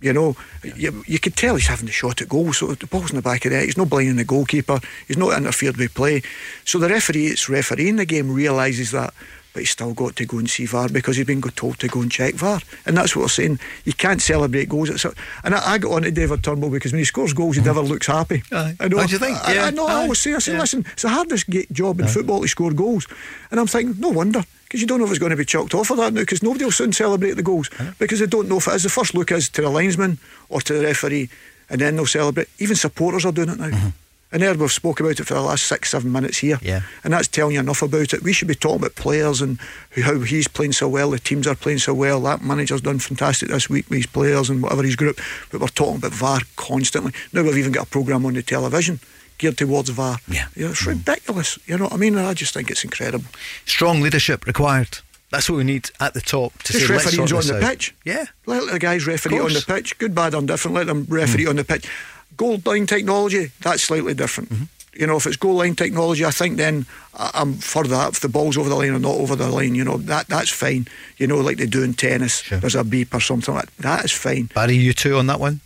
you 0.00 0.12
know, 0.12 0.34
you, 0.64 1.04
you 1.06 1.18
could 1.18 1.36
tell 1.36 1.56
he's 1.56 1.66
having 1.68 1.86
the 1.86 1.92
shot 1.92 2.20
at 2.22 2.28
goal. 2.28 2.52
So 2.52 2.68
the 2.74 2.86
ball's 2.86 3.10
in 3.10 3.16
the 3.16 3.22
back 3.22 3.44
of 3.44 3.50
the 3.50 3.56
net. 3.58 3.66
He's 3.66 3.76
not 3.76 3.90
blinding 3.90 4.16
the 4.16 4.24
goalkeeper. 4.24 4.80
He's 5.06 5.18
not 5.18 5.36
interfered 5.36 5.76
with 5.76 5.94
play. 5.94 6.22
So 6.64 6.78
the 6.78 6.88
referee, 6.88 7.26
it's 7.26 7.48
refereeing 7.48 7.96
the 7.96 8.06
game, 8.06 8.32
realises 8.32 8.90
that. 8.92 9.12
But 9.52 9.60
he's 9.62 9.70
still 9.70 9.94
got 9.94 10.14
to 10.14 10.24
go 10.26 10.38
and 10.38 10.48
see 10.48 10.64
VAR 10.64 10.88
because 10.88 11.16
he's 11.16 11.26
been 11.26 11.42
told 11.42 11.80
to 11.80 11.88
go 11.88 12.00
and 12.02 12.10
check 12.10 12.34
VAR. 12.34 12.60
And 12.86 12.96
that's 12.96 13.16
what 13.16 13.22
we're 13.22 13.28
saying. 13.28 13.58
You 13.84 13.92
can't 13.92 14.22
celebrate 14.22 14.68
goals. 14.68 14.90
It's 14.90 15.04
a, 15.04 15.12
and 15.42 15.56
I, 15.56 15.72
I 15.72 15.78
got 15.78 15.90
on 15.90 16.02
to 16.02 16.10
David 16.12 16.44
Turnbull 16.44 16.70
because 16.70 16.92
when 16.92 17.00
he 17.00 17.04
scores 17.04 17.32
goals, 17.32 17.56
he 17.56 17.62
never 17.62 17.80
looks 17.80 18.06
happy. 18.06 18.44
Aye. 18.52 18.76
I 18.78 18.86
know. 18.86 18.98
What 18.98 19.08
do 19.08 19.12
you 19.14 19.18
think? 19.18 19.36
I, 19.48 19.54
Yeah. 19.54 19.64
I 19.64 19.70
know. 19.70 19.86
I 19.88 19.92
Aye. 19.94 20.02
always 20.02 20.20
say, 20.20 20.34
I 20.34 20.38
say, 20.38 20.52
Yeah. 20.52 20.60
listen, 20.60 20.86
it's 20.92 21.02
the 21.02 21.08
hardest 21.08 21.50
job 21.72 21.98
in 22.00 22.06
football 22.06 22.42
to 22.42 22.46
score 22.48 22.70
goals. 22.72 23.08
And 23.50 23.58
I'm 23.58 23.66
thinking, 23.66 24.00
no 24.00 24.10
wonder. 24.10 24.44
Because 24.70 24.80
you 24.80 24.86
don't 24.86 25.00
know 25.00 25.04
if 25.04 25.10
it's 25.10 25.18
going 25.18 25.30
to 25.30 25.36
be 25.36 25.44
chucked 25.44 25.74
off 25.74 25.88
for 25.88 25.96
that 25.96 26.12
now, 26.12 26.20
because 26.20 26.44
nobody 26.44 26.64
will 26.64 26.70
soon 26.70 26.92
celebrate 26.92 27.32
the 27.32 27.42
goals. 27.42 27.68
Because 27.98 28.20
they 28.20 28.26
don't 28.26 28.48
know 28.48 28.58
if 28.58 28.68
it 28.68 28.74
is. 28.74 28.84
The 28.84 28.88
first 28.88 29.14
look 29.14 29.32
is 29.32 29.48
to 29.48 29.62
the 29.62 29.68
linesman 29.68 30.18
or 30.48 30.60
to 30.60 30.74
the 30.74 30.84
referee, 30.84 31.28
and 31.68 31.80
then 31.80 31.96
they'll 31.96 32.06
celebrate. 32.06 32.48
Even 32.60 32.76
supporters 32.76 33.26
are 33.26 33.32
doing 33.32 33.48
it 33.48 33.58
now. 33.58 33.70
Mm-hmm. 33.70 33.88
And 34.30 34.42
there 34.42 34.54
we've 34.54 34.70
spoke 34.70 35.00
about 35.00 35.18
it 35.18 35.24
for 35.24 35.34
the 35.34 35.42
last 35.42 35.64
six, 35.64 35.90
seven 35.90 36.12
minutes 36.12 36.38
here. 36.38 36.60
Yeah. 36.62 36.82
And 37.02 37.12
that's 37.12 37.26
telling 37.26 37.54
you 37.54 37.60
enough 37.60 37.82
about 37.82 38.14
it. 38.14 38.22
We 38.22 38.32
should 38.32 38.46
be 38.46 38.54
talking 38.54 38.78
about 38.78 38.94
players 38.94 39.40
and 39.40 39.58
how 39.96 40.20
he's 40.20 40.46
playing 40.46 40.70
so 40.70 40.88
well, 40.88 41.10
the 41.10 41.18
teams 41.18 41.48
are 41.48 41.56
playing 41.56 41.80
so 41.80 41.92
well. 41.92 42.20
That 42.20 42.40
manager's 42.40 42.82
done 42.82 43.00
fantastic 43.00 43.48
this 43.48 43.68
week 43.68 43.90
with 43.90 43.96
his 43.96 44.06
players 44.06 44.48
and 44.48 44.62
whatever 44.62 44.84
his 44.84 44.94
group. 44.94 45.18
But 45.50 45.60
we're 45.60 45.66
talking 45.66 45.96
about 45.96 46.12
VAR 46.12 46.42
constantly. 46.54 47.12
Now 47.32 47.42
we've 47.42 47.58
even 47.58 47.72
got 47.72 47.88
a 47.88 47.90
programme 47.90 48.24
on 48.24 48.34
the 48.34 48.42
television 48.44 49.00
geared 49.40 49.58
towards 49.58 49.88
VAR. 49.88 50.18
Yeah. 50.28 50.46
You 50.54 50.66
know, 50.66 50.70
it's 50.70 50.82
mm. 50.82 50.88
ridiculous. 50.88 51.58
You 51.66 51.78
know 51.78 51.84
what 51.84 51.94
I 51.94 51.96
mean? 51.96 52.16
I 52.16 52.34
just 52.34 52.54
think 52.54 52.70
it's 52.70 52.84
incredible. 52.84 53.24
Strong 53.64 54.02
leadership 54.02 54.46
required. 54.46 54.98
That's 55.30 55.48
what 55.48 55.56
we 55.56 55.64
need 55.64 55.90
at 56.00 56.14
the 56.14 56.20
top 56.20 56.52
to 56.64 56.72
Just 56.72 56.86
say, 56.86 56.92
referees 56.92 57.32
on 57.32 57.46
the 57.46 57.56
out. 57.56 57.70
pitch. 57.70 57.94
Yeah. 58.04 58.26
Let 58.46 58.70
the 58.70 58.78
guys 58.78 59.06
referee 59.06 59.38
on 59.38 59.52
the 59.52 59.64
pitch. 59.66 59.96
Good, 59.98 60.14
bad, 60.14 60.34
or 60.34 60.42
different. 60.42 60.76
Let 60.76 60.86
them 60.86 61.04
mm-hmm. 61.04 61.14
referee 61.14 61.46
on 61.46 61.56
the 61.56 61.64
pitch. 61.64 61.88
Goal 62.36 62.60
line 62.64 62.86
technology, 62.86 63.50
that's 63.60 63.82
slightly 63.82 64.14
different. 64.14 64.50
Mm-hmm. 64.50 64.64
You 65.00 65.06
know, 65.06 65.16
if 65.16 65.26
it's 65.26 65.36
goal 65.36 65.54
line 65.54 65.76
technology, 65.76 66.24
I 66.24 66.32
think 66.32 66.56
then 66.56 66.84
I'm 67.14 67.54
for 67.54 67.84
that. 67.84 68.14
If 68.14 68.20
the 68.20 68.28
ball's 68.28 68.58
over 68.58 68.68
the 68.68 68.74
line 68.74 68.90
or 68.90 68.98
not 68.98 69.14
over 69.14 69.36
the 69.36 69.48
line, 69.48 69.76
you 69.76 69.84
know, 69.84 69.98
that 69.98 70.26
that's 70.26 70.50
fine. 70.50 70.88
You 71.16 71.28
know, 71.28 71.36
like 71.36 71.58
they 71.58 71.66
do 71.66 71.84
in 71.84 71.94
tennis, 71.94 72.42
there's 72.50 72.74
a 72.74 72.82
beep 72.82 73.14
or 73.14 73.20
something 73.20 73.54
like 73.54 73.66
that. 73.76 73.82
That 73.82 74.04
is 74.04 74.12
fine. 74.12 74.50
Barry, 74.52 74.74
you 74.74 74.92
too 74.92 75.16
on 75.16 75.26
that 75.28 75.38
one? 75.38 75.60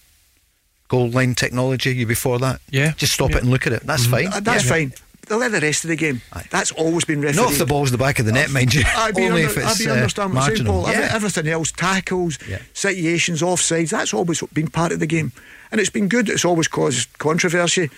Goal 0.88 1.08
line 1.10 1.34
technology, 1.34 1.94
you 1.94 2.06
before 2.06 2.38
that? 2.40 2.60
Yeah. 2.70 2.92
Just 2.96 3.12
stop 3.14 3.30
Yeah. 3.30 3.38
it 3.38 3.42
and 3.42 3.50
look 3.50 3.66
at 3.66 3.72
it. 3.72 3.82
That's 3.86 4.06
fine. 4.06 4.26
Uh, 4.28 4.40
that's 4.40 4.64
Yeah. 4.64 4.70
fine. 4.70 4.94
They'll 5.26 5.38
let 5.38 5.52
the 5.52 5.60
rest 5.60 5.84
of 5.84 5.88
the 5.88 5.96
game. 5.96 6.20
That's 6.50 6.70
always 6.72 7.06
been 7.06 7.22
refereed. 7.22 7.40
Not 7.40 7.52
if 7.52 7.58
the 7.58 7.64
ball's 7.64 7.90
the 7.90 7.96
back 7.96 8.18
of 8.18 8.26
the 8.26 8.32
net, 8.32 8.50
mind 8.50 8.74
you. 8.74 8.82
I 8.86 9.10
be, 9.10 9.22
Only 9.24 9.44
under, 9.46 9.58
if 9.58 9.66
I 9.66 9.70
it's 9.70 9.78
be 9.78 9.88
uh, 9.88 9.94
understand 9.94 10.34
what 10.34 10.44
saying, 10.44 10.64
marginal. 10.64 10.82
Paul. 10.84 10.92
Yeah. 10.92 11.10
Everything 11.14 11.48
else, 11.48 11.72
tackles, 11.72 12.38
Yeah. 12.46 12.58
situations, 12.74 13.40
offsides, 13.40 13.88
that's 13.88 14.12
always 14.12 14.42
been 14.52 14.68
part 14.68 14.92
of 14.92 15.00
the 15.00 15.06
game. 15.06 15.32
And 15.72 15.80
it's 15.80 15.88
been 15.88 16.08
good. 16.08 16.28
It's 16.28 16.44
always 16.44 16.68
caused 16.68 17.08
controversy. 17.18 17.88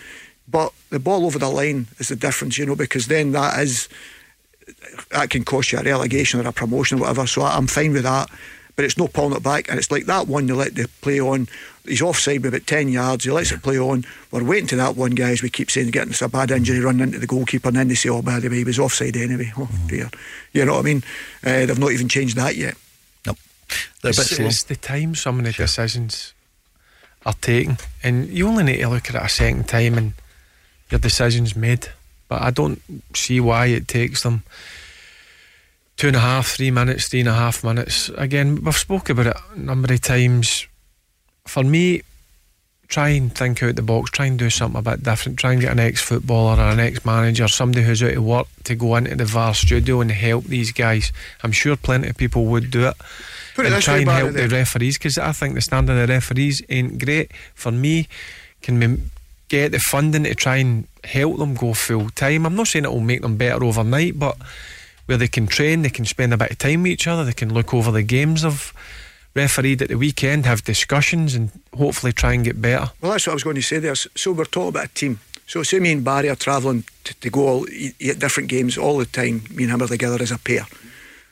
But 0.48 0.72
the 0.90 1.00
ball 1.00 1.26
over 1.26 1.40
the 1.40 1.48
line 1.48 1.88
is 1.98 2.06
the 2.08 2.14
difference, 2.16 2.56
you 2.58 2.66
know, 2.66 2.76
because 2.76 3.08
then 3.08 3.32
that 3.32 3.58
is 3.58 3.88
that 5.10 5.30
can 5.30 5.44
cost 5.44 5.72
you 5.72 5.78
a 5.78 5.82
relegation 5.82 6.38
or 6.40 6.48
a 6.48 6.52
promotion 6.52 6.98
or 6.98 7.02
whatever. 7.02 7.26
So 7.26 7.42
I'm 7.42 7.66
fine 7.66 7.92
with 7.92 8.04
that. 8.04 8.30
But 8.77 8.85
it's 8.85 8.98
no 8.98 9.09
pulling 9.09 9.35
it 9.36 9.43
back. 9.43 9.69
And 9.70 9.78
it's 9.78 9.90
like 9.90 10.05
that 10.05 10.28
one 10.28 10.47
they 10.47 10.53
let 10.53 10.74
the 10.74 10.86
play 11.01 11.19
on. 11.19 11.48
He's 11.86 12.03
offside 12.03 12.43
by 12.43 12.48
about 12.48 12.66
10 12.66 12.90
yards. 12.90 13.24
He 13.24 13.31
lets 13.31 13.51
it 13.51 13.62
play 13.62 13.78
on. 13.78 14.05
We're 14.31 14.44
waiting 14.44 14.66
to 14.69 14.77
that 14.77 14.97
one 14.97 15.12
guy, 15.12 15.31
as 15.31 15.43
we 15.43 15.48
keep 15.48 15.70
saying, 15.70 15.90
getting 15.93 16.12
us 16.12 16.20
a 16.20 16.28
bad 16.28 16.51
injury, 16.51 16.81
running 16.81 17.01
into 17.03 17.19
the 17.19 17.27
goalkeeper. 17.27 17.69
And 17.69 17.77
then 17.78 17.89
they 17.89 17.94
say, 17.94 18.11
oh, 18.11 18.20
by 18.20 18.39
the 18.39 18.48
way, 18.51 18.57
he 18.59 18.65
was 18.65 18.78
offside 18.78 19.16
anyway. 19.16 19.51
Oh, 19.57 19.69
dear. 19.89 20.11
You 20.53 20.66
know 20.66 20.74
what 20.74 20.81
I 20.81 20.82
mean? 20.82 21.03
Uh, 21.43 21.65
they've 21.66 21.78
not 21.78 21.93
even 21.93 22.09
changed 22.09 22.36
that 22.36 22.55
yet. 22.57 22.77
Nope. 23.27 23.39
They're 24.03 24.11
a 24.11 24.15
bit 24.15 24.19
It's, 24.19 24.36
slow. 24.36 24.47
it's 24.47 24.62
the 24.65 24.77
time 24.77 25.15
some 25.15 25.39
of 25.39 25.47
the 25.47 25.53
decisions 25.53 26.35
are 27.24 27.32
taken, 27.40 27.78
and 28.03 28.28
you 28.28 28.47
only 28.47 28.62
need 28.65 28.78
to 28.82 28.89
look 28.89 29.09
at 29.09 29.16
it 29.16 29.23
a 29.23 29.28
second 29.28 29.66
time, 29.69 29.97
and 29.97 30.12
your 30.90 31.01
decision's 31.01 31.57
made. 31.57 31.89
but 32.28 32.43
I 32.43 32.51
don't 32.51 32.81
see 33.15 33.40
why 33.40 33.66
it 33.66 33.89
takes 33.89 34.23
them 34.23 34.43
two 35.97 36.09
and 36.09 36.16
a 36.16 36.20
half, 36.20 36.48
three 36.48 36.70
minutes, 36.70 37.09
three 37.09 37.20
and 37.20 37.28
a 37.28 37.35
half 37.35 37.64
minutes. 37.64 38.10
Again, 38.16 38.62
we've 38.62 38.77
spoke 38.77 39.09
about 39.09 39.27
it 39.28 39.36
a 39.55 39.59
number 39.59 39.93
of 39.93 40.01
times. 40.01 40.66
For 41.47 41.62
me, 41.62 42.02
try 42.89 43.09
and 43.10 43.35
think 43.35 43.62
out 43.62 43.77
the 43.77 43.82
box, 43.82 44.10
try 44.10 44.27
and 44.27 44.39
do 44.39 44.51
something 44.51 44.78
a 44.78 44.82
bit 44.82 45.02
different, 45.02 45.39
try 45.39 45.52
and 45.52 45.60
get 45.60 45.73
an 45.73 45.81
ex 45.81 46.01
footballer 46.01 46.60
or 46.60 46.68
an 46.68 46.81
ex 46.81 47.05
manager, 47.05 47.48
somebody 47.48 47.85
who's 47.85 48.02
out 48.02 48.14
of 48.14 48.24
work 48.24 48.47
to 48.64 48.74
go 48.74 48.97
into 48.97 49.16
the 49.16 49.24
VAR 49.24 49.55
studio 49.55 50.01
and 50.01 50.10
help 50.10 50.44
these 50.44 50.73
guys. 50.73 51.12
I'm 51.43 51.52
sure 51.52 51.77
plenty 51.77 52.09
of 52.09 52.16
people 52.16 52.44
would 52.47 52.70
do 52.70 52.89
it. 52.89 52.94
Put 53.55 53.66
and 53.66 53.74
this 53.74 53.85
try 53.85 53.98
and 53.98 54.09
help 54.09 54.32
the 54.32 54.48
referees 54.48 54.98
because 54.98 55.18
I 55.18 55.32
think 55.32 55.55
the 55.55 55.62
standard 55.62 55.98
of 55.98 56.09
the 56.09 56.12
referees 56.12 56.62
ain't 56.68 57.02
great. 57.02 57.32
For 57.55 57.73
me, 57.73 58.06
can 58.60 58.78
we 58.78 58.98
get 59.48 59.73
the 59.73 59.78
funding 59.78 60.24
to 60.24 60.35
try 60.35 60.56
and 60.56 60.86
help 61.05 61.39
them 61.39 61.55
go 61.55 61.73
full 61.73 62.10
time? 62.10 62.44
I'm 62.44 62.55
not 62.55 62.66
saying 62.66 62.85
it 62.85 62.93
will 62.93 63.01
make 63.01 63.23
them 63.23 63.36
better 63.36 63.64
overnight, 63.64 64.18
but 64.18 64.36
where 65.06 65.18
they 65.18 65.28
can 65.28 65.46
train, 65.46 65.82
they 65.82 65.90
can 65.90 66.04
spend 66.04 66.32
a 66.32 66.36
bit 66.36 66.50
of 66.50 66.58
time 66.58 66.82
with 66.82 66.92
each 66.92 67.06
other, 67.06 67.24
they 67.24 67.32
can 67.32 67.52
look 67.52 67.72
over 67.72 67.90
the 67.90 68.02
games 68.02 68.44
of 68.44 68.72
refereed 69.34 69.82
at 69.82 69.88
the 69.88 69.96
weekend, 69.96 70.46
have 70.46 70.64
discussions, 70.64 71.34
and 71.34 71.50
hopefully 71.76 72.12
try 72.12 72.32
and 72.32 72.44
get 72.44 72.60
better. 72.60 72.90
Well, 73.00 73.12
that's 73.12 73.26
what 73.26 73.32
I 73.32 73.34
was 73.34 73.44
going 73.44 73.56
to 73.56 73.62
say 73.62 73.78
there. 73.78 73.94
So 73.94 74.32
we're 74.32 74.44
talking 74.44 74.68
about 74.70 74.86
a 74.86 74.94
team. 74.94 75.20
So 75.46 75.62
say 75.62 75.78
me 75.78 75.92
and 75.92 76.04
Barry 76.04 76.28
are 76.28 76.36
travelling 76.36 76.84
to, 77.04 77.14
to 77.20 77.30
go 77.30 77.46
all 77.46 77.68
eat 77.70 78.18
different 78.18 78.48
games 78.48 78.76
all 78.76 78.98
the 78.98 79.06
time. 79.06 79.44
Me 79.54 79.64
and 79.64 79.72
him 79.72 79.82
are 79.82 79.86
together 79.86 80.20
as 80.20 80.32
a 80.32 80.38
pair. 80.38 80.66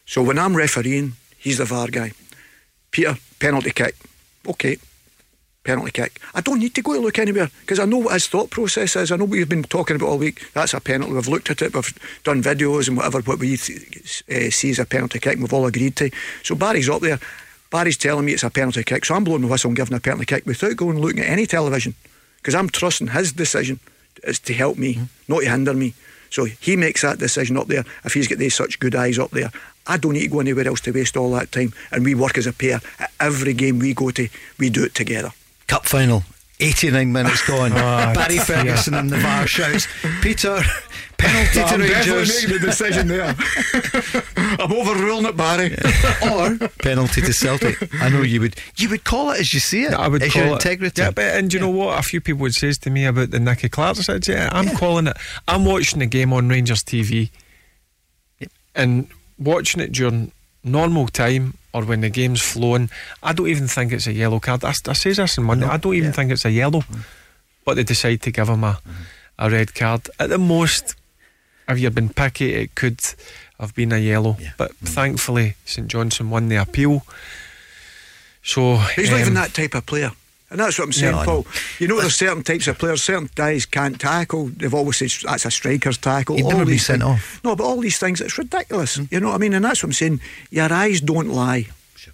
So 0.07 0.23
when 0.23 0.39
I'm 0.39 0.55
refereeing, 0.55 1.15
he's 1.39 1.59
the 1.59 1.65
VAR 1.65 1.89
guy. 1.89 2.13
Peter, 2.91 3.17
penalty 3.41 3.71
kick. 3.71 3.97
Okay, 4.47 4.77
penalty 5.65 5.91
kick. 5.91 6.21
I 6.35 6.41
don't 6.41 6.61
need 6.61 6.75
to 6.75 6.83
go 6.83 6.95
to 6.95 7.01
look 7.01 7.19
anywhere 7.19 7.51
because 7.61 7.79
I 7.79 7.87
know 7.87 7.99
what 7.99 8.13
his 8.13 8.29
thought 8.29 8.51
process 8.51 8.95
is. 8.97 9.11
I 9.11 9.17
know 9.17 9.25
what 9.25 9.33
we've 9.33 9.49
been 9.49 9.65
talking 9.65 9.97
about 9.97 10.09
all 10.09 10.19
week. 10.19 10.53
That's 10.53 10.75
a 10.75 10.81
penalty. 10.81 11.15
We've 11.15 11.27
looked 11.27 11.51
at 11.51 11.63
it. 11.63 11.75
We've 11.75 12.23
done 12.23 12.43
videos 12.43 12.89
and 12.89 12.97
whatever 12.97 13.21
what 13.23 13.39
we 13.39 13.55
uh, 13.55 14.51
see 14.51 14.71
as 14.71 14.79
a 14.79 14.85
penalty 14.85 15.19
kick. 15.19 15.33
And 15.33 15.43
we've 15.43 15.53
all 15.53 15.67
agreed 15.67 15.97
to. 15.97 16.11
So 16.43 16.55
Barry's 16.55 16.89
up 16.89 17.01
there. 17.01 17.19
Barry's 17.71 17.97
telling 17.97 18.25
me 18.25 18.33
it's 18.33 18.45
a 18.45 18.51
penalty 18.51 18.85
kick. 18.85 19.05
So 19.05 19.15
I'm 19.15 19.25
blowing 19.25 19.43
my 19.43 19.49
whistle 19.49 19.69
and 19.69 19.77
giving 19.77 19.97
a 19.97 20.01
penalty 20.01 20.27
kick 20.27 20.47
without 20.47 20.77
going 20.77 20.97
and 20.97 21.01
looking 21.01 21.21
at 21.21 21.29
any 21.29 21.47
television 21.47 21.95
because 22.37 22.55
I'm 22.55 22.69
trusting 22.69 23.09
his 23.09 23.33
decision 23.33 23.81
is 24.23 24.39
to 24.41 24.55
help 24.55 24.77
me, 24.77 25.01
not 25.27 25.41
to 25.41 25.51
hinder 25.51 25.75
me. 25.75 25.95
So 26.31 26.45
he 26.45 26.77
makes 26.77 27.03
that 27.03 27.19
decision 27.19 27.57
up 27.57 27.69
there. 27.69 27.85
If 28.05 28.15
he's 28.15 28.29
got 28.29 28.39
these 28.39 28.55
such 28.55 28.79
good 28.79 28.95
eyes 28.95 29.19
up 29.19 29.31
there, 29.31 29.51
I 29.87 29.97
don't 29.97 30.15
need 30.15 30.23
to 30.23 30.29
go 30.29 30.41
anywhere 30.41 30.67
else 30.67 30.81
to 30.83 30.93
waste 30.93 31.17
all 31.17 31.31
that 31.33 31.53
time. 31.53 31.73
And 31.91 32.05
we 32.05 32.15
work 32.15 32.39
as 32.39 32.47
a 32.47 32.53
pair. 32.53 32.81
At 32.99 33.13
every 33.21 33.55
game 33.55 33.79
we 33.79 33.95
go 33.95 34.11
to, 34.11 34.29
we 34.59 34.71
do 34.71 34.85
it 34.85 34.95
together. 34.95 35.33
Cup 35.67 35.87
final. 35.87 36.23
89 36.61 37.13
minutes 37.13 37.47
gone. 37.47 37.73
Ah, 37.75 38.13
Barry. 38.15 38.39
Ferguson 38.39 38.95
in 38.95 39.09
the 39.09 39.17
VAR 39.17 39.47
shouts, 39.55 39.89
Peter, 40.23 40.61
penalty 41.19 41.59
No, 41.59 41.67
to 41.67 41.75
I'm 41.75 41.81
definitely 41.81 41.91
Rangers. 42.13 42.43
making 42.45 42.61
the 42.61 42.67
decision 42.67 43.09
there. 43.09 43.35
I'm 44.61 44.73
overruling 44.73 45.27
it, 45.27 45.37
Barry. 45.37 45.77
or 46.31 46.69
penalty 46.79 47.23
to 47.23 47.33
Celtic. 47.33 47.77
I 48.01 48.09
know 48.09 48.23
you 48.23 48.41
would. 48.41 48.55
You 48.77 48.89
would 48.91 49.03
call 49.03 49.33
it 49.33 49.41
as 49.41 49.53
you 49.53 49.59
see 49.59 49.83
it. 49.83 49.93
I 49.95 50.07
would 50.07 50.23
call 50.31 50.43
your 50.43 50.53
it. 50.53 50.55
integrity. 50.65 51.03
Yeah, 51.03 51.11
but 51.11 51.25
and 51.35 51.53
you 51.53 51.59
know 51.59 51.71
what? 51.71 51.99
A 51.99 52.03
few 52.03 52.21
people 52.21 52.43
would 52.43 52.55
say 52.55 52.71
to 52.71 52.91
me 52.91 53.05
about 53.05 53.33
the 53.33 53.41
Nicky 53.41 53.69
Clark 53.69 53.97
decision. 53.97 54.23
Yeah, 54.35 54.49
I'm 54.53 54.77
calling 54.77 55.09
it. 55.09 55.17
I'm 55.49 55.65
watching 55.65 55.99
the 55.99 56.07
game 56.07 56.33
on 56.33 56.49
Rangers 56.49 56.85
TV, 56.85 57.31
and 58.77 59.09
watching 59.39 59.81
it 59.81 59.91
during 59.93 60.31
normal 60.65 61.09
time 61.09 61.55
or 61.73 61.85
when 61.85 62.01
the 62.01 62.09
game's 62.09 62.41
flowing. 62.41 62.91
I 63.23 63.33
don't 63.33 63.49
even 63.49 63.69
think 63.69 63.93
it's 63.93 64.07
a 64.07 64.13
yellow 64.13 64.41
card. 64.41 64.65
I, 64.65 64.71
I 64.71 64.93
says 64.95 65.19
this 65.19 65.39
on 65.39 65.45
Monday. 65.45 65.67
I 65.67 65.77
don't 65.77 65.95
even 65.95 66.13
think 66.13 66.33
it's 66.33 66.45
a 66.45 66.51
yellow, 66.51 66.81
mm-hmm. 66.81 67.01
but 67.65 67.75
they 67.75 67.85
decide 67.85 68.23
to 68.23 68.31
give 68.31 68.49
him 68.49 68.65
a 68.65 68.73
mm-hmm. 68.73 69.03
a 69.39 69.51
red 69.51 69.75
card. 69.75 70.09
At 70.19 70.31
the 70.31 70.39
most, 70.39 70.95
if 71.69 71.79
you've 71.79 71.95
been 71.95 72.09
picky, 72.09 72.55
it 72.55 72.75
could 72.75 73.01
have 73.61 73.75
been 73.75 73.93
a 73.93 73.99
yellow. 73.99 74.37
But 74.57 74.73
mm-hmm. 74.73 74.87
thankfully, 74.87 75.57
St 75.65 75.89
Johnstone 75.89 76.31
won 76.31 76.49
the 76.49 76.57
appeal. 76.57 77.03
So 78.43 78.77
He's 78.97 79.11
not 79.11 79.17
um, 79.17 79.21
even 79.21 79.35
that 79.35 79.55
type 79.55 79.75
of 79.75 79.87
player. 79.87 80.13
And 80.55 80.61
that's 80.61 80.79
what 80.79 80.85
I'm 80.85 80.93
saying, 80.93 81.17
No, 81.17 81.25
Paul. 81.25 81.43
know. 81.43 81.47
You 81.81 81.89
know, 81.89 82.01
there's 82.01 82.15
certain 82.15 82.45
types 82.45 82.69
of 82.69 82.79
players, 82.79 83.03
certain 83.03 83.29
guys 83.35 83.67
can't 83.67 84.01
tackle. 84.01 84.47
They've 84.57 84.73
always 84.73 84.99
said 84.99 85.11
that's 85.29 85.45
a 85.45 85.51
striker's 85.51 85.99
tackle. 85.99 86.37
He'd 86.37 86.45
all 86.45 86.53
never 86.53 86.65
be 86.67 86.79
sent 86.79 87.03
things. 87.03 87.13
off. 87.15 87.41
No, 87.43 87.57
but 87.57 87.65
all 87.65 87.81
these 87.81 87.99
things, 87.99 88.21
it's 88.21 88.39
ridiculous. 88.39 88.97
Mm. 88.97 89.11
You 89.11 89.19
know 89.19 89.29
what 89.31 89.35
I 89.35 89.39
mean? 89.39 89.53
And 89.55 89.65
that's 89.65 89.83
what 89.83 89.89
I'm 89.89 89.93
saying. 89.95 90.21
Your 90.51 90.73
eyes 90.73 91.01
don't 91.01 91.29
lie. 91.31 91.67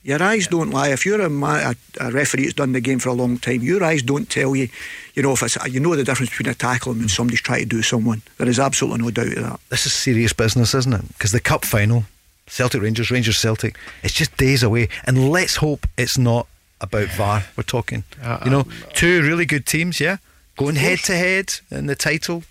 Your 0.03 0.23
eyes 0.23 0.47
don't 0.47 0.71
lie. 0.71 0.89
If 0.89 1.05
you're 1.05 1.21
a, 1.21 1.29
ma- 1.29 1.73
a, 1.73 1.75
a 2.01 2.11
referee 2.13 2.45
that's 2.45 2.55
done 2.55 2.73
the 2.73 2.81
game 2.81 2.99
for 2.99 3.11
a 3.11 3.13
long 3.13 3.37
time, 3.37 3.61
your 3.61 3.85
eyes 3.85 4.03
don't 4.03 4.31
tell 4.31 4.57
you, 4.57 4.69
you 5.15 5.23
know, 5.23 5.33
if 5.33 5.43
it's, 5.43 5.59
you 5.67 5.79
know 5.79 5.95
the 5.95 6.05
difference 6.05 6.31
between 6.31 6.51
a 6.51 6.55
tackle 6.55 6.93
and 6.93 7.01
when 7.03 7.09
somebody's 7.11 7.43
trying 7.43 7.61
to 7.65 7.67
do 7.67 7.83
someone. 7.83 8.23
There 8.39 8.49
is 8.49 8.59
absolutely 8.59 9.03
no 9.05 9.11
doubt 9.11 9.37
of 9.37 9.43
that. 9.43 9.61
This 9.69 9.85
is 9.85 9.93
serious 9.93 10.33
business, 10.33 10.75
isn't 10.75 10.95
it? 10.95 11.07
Because 11.09 11.33
the 11.33 11.41
cup 11.41 11.67
final, 11.67 12.05
Celtic 12.47 12.81
Rangers, 12.81 13.11
Rangers 13.11 13.37
Celtic, 13.37 13.77
it's 14.03 14.15
just 14.15 14.35
days 14.39 14.63
away. 14.63 14.89
And 15.05 15.29
let's 15.31 15.57
hope 15.57 15.87
it's 15.99 16.17
not 16.17 16.47
about 16.81 17.09
VAR. 17.09 17.45
We're 17.57 17.63
talking, 17.65 18.05
Uh, 18.23 18.39
you 18.45 18.51
know, 18.51 18.67
two 18.95 19.23
really 19.23 19.47
good 19.47 19.67
teams, 19.67 20.01
yeah, 20.01 20.19
going 20.57 20.77
head 20.77 20.99
to 21.01 21.15
head 21.17 21.55
in 21.71 21.87
the 21.87 21.95
title. 21.95 22.45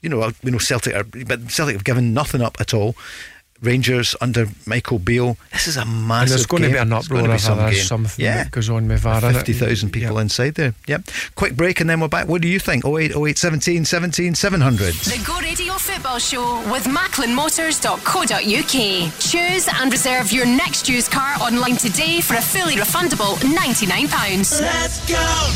You 0.00 0.10
know, 0.10 0.32
we 0.42 0.50
know 0.50 0.58
Celtic 0.58 0.94
are, 0.94 1.04
but 1.04 1.50
Celtic 1.50 1.74
have 1.74 1.84
given 1.84 2.12
nothing 2.12 2.42
up 2.42 2.56
at 2.60 2.74
all. 2.74 2.94
Rangers 3.64 4.16
under 4.20 4.46
Michael 4.66 4.98
Beale. 4.98 5.36
This 5.52 5.66
is 5.68 5.76
a 5.76 5.84
massive. 5.84 6.22
And 6.22 6.30
there's 6.30 6.46
going 6.46 6.62
game. 6.62 6.70
to 6.72 6.76
be 6.76 6.80
an 6.80 6.92
It's 6.92 7.08
gonna 7.08 7.20
uproar 7.20 7.28
be 7.28 7.34
if 7.34 7.40
some 7.40 7.58
there's 7.58 7.74
game. 7.76 7.84
something 7.84 8.24
yeah. 8.24 8.44
that 8.44 8.50
goes 8.50 8.70
on 8.70 8.88
with 8.88 9.00
VAR. 9.00 9.20
50,000 9.20 9.90
people 9.90 10.18
inside 10.18 10.54
there. 10.54 10.74
Yep. 10.86 11.02
Quick 11.34 11.56
break 11.56 11.80
and 11.80 11.90
then 11.90 12.00
we're 12.00 12.08
back. 12.08 12.28
What 12.28 12.42
do 12.42 12.48
you 12.48 12.58
think? 12.58 12.84
08, 12.84 13.16
08, 13.16 13.38
17, 13.38 13.84
17, 13.84 14.34
700. 14.34 14.94
The 14.94 15.22
Go 15.26 15.38
Radio 15.40 15.74
Football 15.74 16.18
Show 16.18 16.62
with 16.70 16.84
MacklinMotors.co.uk. 16.84 19.20
Choose 19.20 19.68
and 19.80 19.92
reserve 19.92 20.32
your 20.32 20.46
next 20.46 20.88
used 20.88 21.10
car 21.10 21.34
online 21.40 21.76
today 21.76 22.20
for 22.20 22.34
a 22.34 22.42
fully 22.42 22.74
refundable 22.76 23.36
£99. 23.36 24.60
Let's 24.60 25.08
go. 25.08 25.50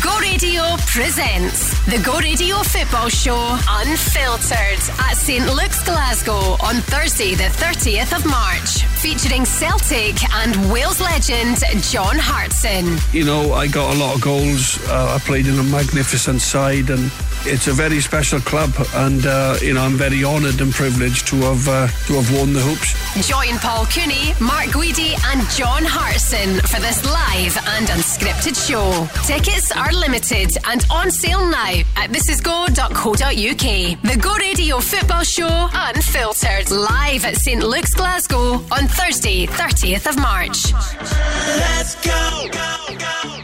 Go 0.00 0.18
Radio 0.20 0.76
presents 0.92 1.72
the 1.86 1.98
Go 2.04 2.18
Radio 2.18 2.56
Football 2.56 3.08
Show 3.08 3.58
Unfiltered 3.66 4.78
at 5.00 5.14
St 5.14 5.46
Luke's 5.46 5.82
Glasgow 5.84 6.58
on 6.60 6.74
Thursday, 6.92 7.34
the 7.34 7.44
30th 7.44 8.14
of 8.14 8.26
March, 8.26 8.84
featuring 9.00 9.46
Celtic 9.46 10.22
and 10.34 10.70
Wales 10.70 11.00
legend 11.00 11.64
John 11.84 12.18
Hartson. 12.18 12.98
You 13.10 13.24
know, 13.24 13.54
I 13.54 13.68
got 13.68 13.94
a 13.94 13.98
lot 13.98 14.16
of 14.16 14.20
goals. 14.20 14.78
Uh, 14.86 15.16
I 15.16 15.18
played 15.24 15.46
in 15.46 15.58
a 15.58 15.62
magnificent 15.62 16.42
side, 16.42 16.90
and 16.90 17.10
it's 17.46 17.68
a 17.68 17.72
very 17.72 18.00
special 18.00 18.40
club. 18.40 18.70
And 18.94 19.24
uh, 19.24 19.56
you 19.62 19.72
know, 19.72 19.80
I'm 19.80 19.96
very 19.96 20.22
honoured 20.22 20.60
and 20.60 20.72
privileged 20.74 21.26
to 21.28 21.36
have 21.36 21.68
uh, 21.68 21.86
to 22.06 22.20
have 22.20 22.28
won 22.36 22.52
the 22.52 22.60
hoops. 22.60 22.92
Join 23.26 23.56
Paul 23.58 23.86
Cooney, 23.86 24.34
Mark 24.40 24.68
Guidi, 24.68 25.16
and 25.32 25.48
John 25.50 25.84
Hartson 25.84 26.60
for 26.68 26.80
this 26.80 27.02
live 27.06 27.56
and 27.80 27.88
unscripted 28.22 28.56
show. 28.68 29.06
Tickets 29.26 29.72
are 29.72 29.92
limited 29.92 30.50
and 30.66 30.84
on 30.90 31.10
sale 31.10 31.44
now 31.46 31.80
at 31.96 32.10
thisisgo.co.uk. 32.10 34.02
The 34.02 34.20
Go 34.20 34.36
Radio 34.36 34.78
Football 34.78 35.22
Show 35.24 35.68
Unfiltered 35.72 36.70
live 36.70 37.24
at 37.24 37.36
St 37.36 37.62
Luke's 37.62 37.94
Glasgow 37.94 38.54
on 38.70 38.86
Thursday, 38.88 39.46
30th 39.46 40.08
of 40.08 40.18
March. 40.18 40.72
Let's 40.72 41.94
go. 42.06 42.48
Let's 42.52 43.41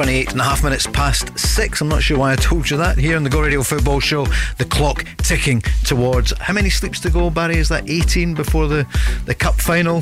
28 0.00 0.32
and 0.32 0.40
a 0.40 0.44
half 0.44 0.64
minutes 0.64 0.86
past 0.86 1.38
six. 1.38 1.82
I'm 1.82 1.88
not 1.90 2.02
sure 2.02 2.16
why 2.16 2.32
I 2.32 2.36
told 2.36 2.70
you 2.70 2.78
that. 2.78 2.96
Here 2.96 3.18
on 3.18 3.22
the 3.22 3.28
Go 3.28 3.42
Radio 3.42 3.62
Football 3.62 4.00
Show, 4.00 4.24
the 4.56 4.64
clock 4.64 5.04
ticking 5.18 5.60
towards 5.84 6.32
how 6.40 6.54
many 6.54 6.70
sleeps 6.70 7.00
to 7.00 7.10
go, 7.10 7.28
Barry? 7.28 7.58
Is 7.58 7.68
that 7.68 7.86
18 7.86 8.32
before 8.32 8.66
the, 8.66 8.86
the 9.26 9.34
cup 9.34 9.56
final? 9.56 9.96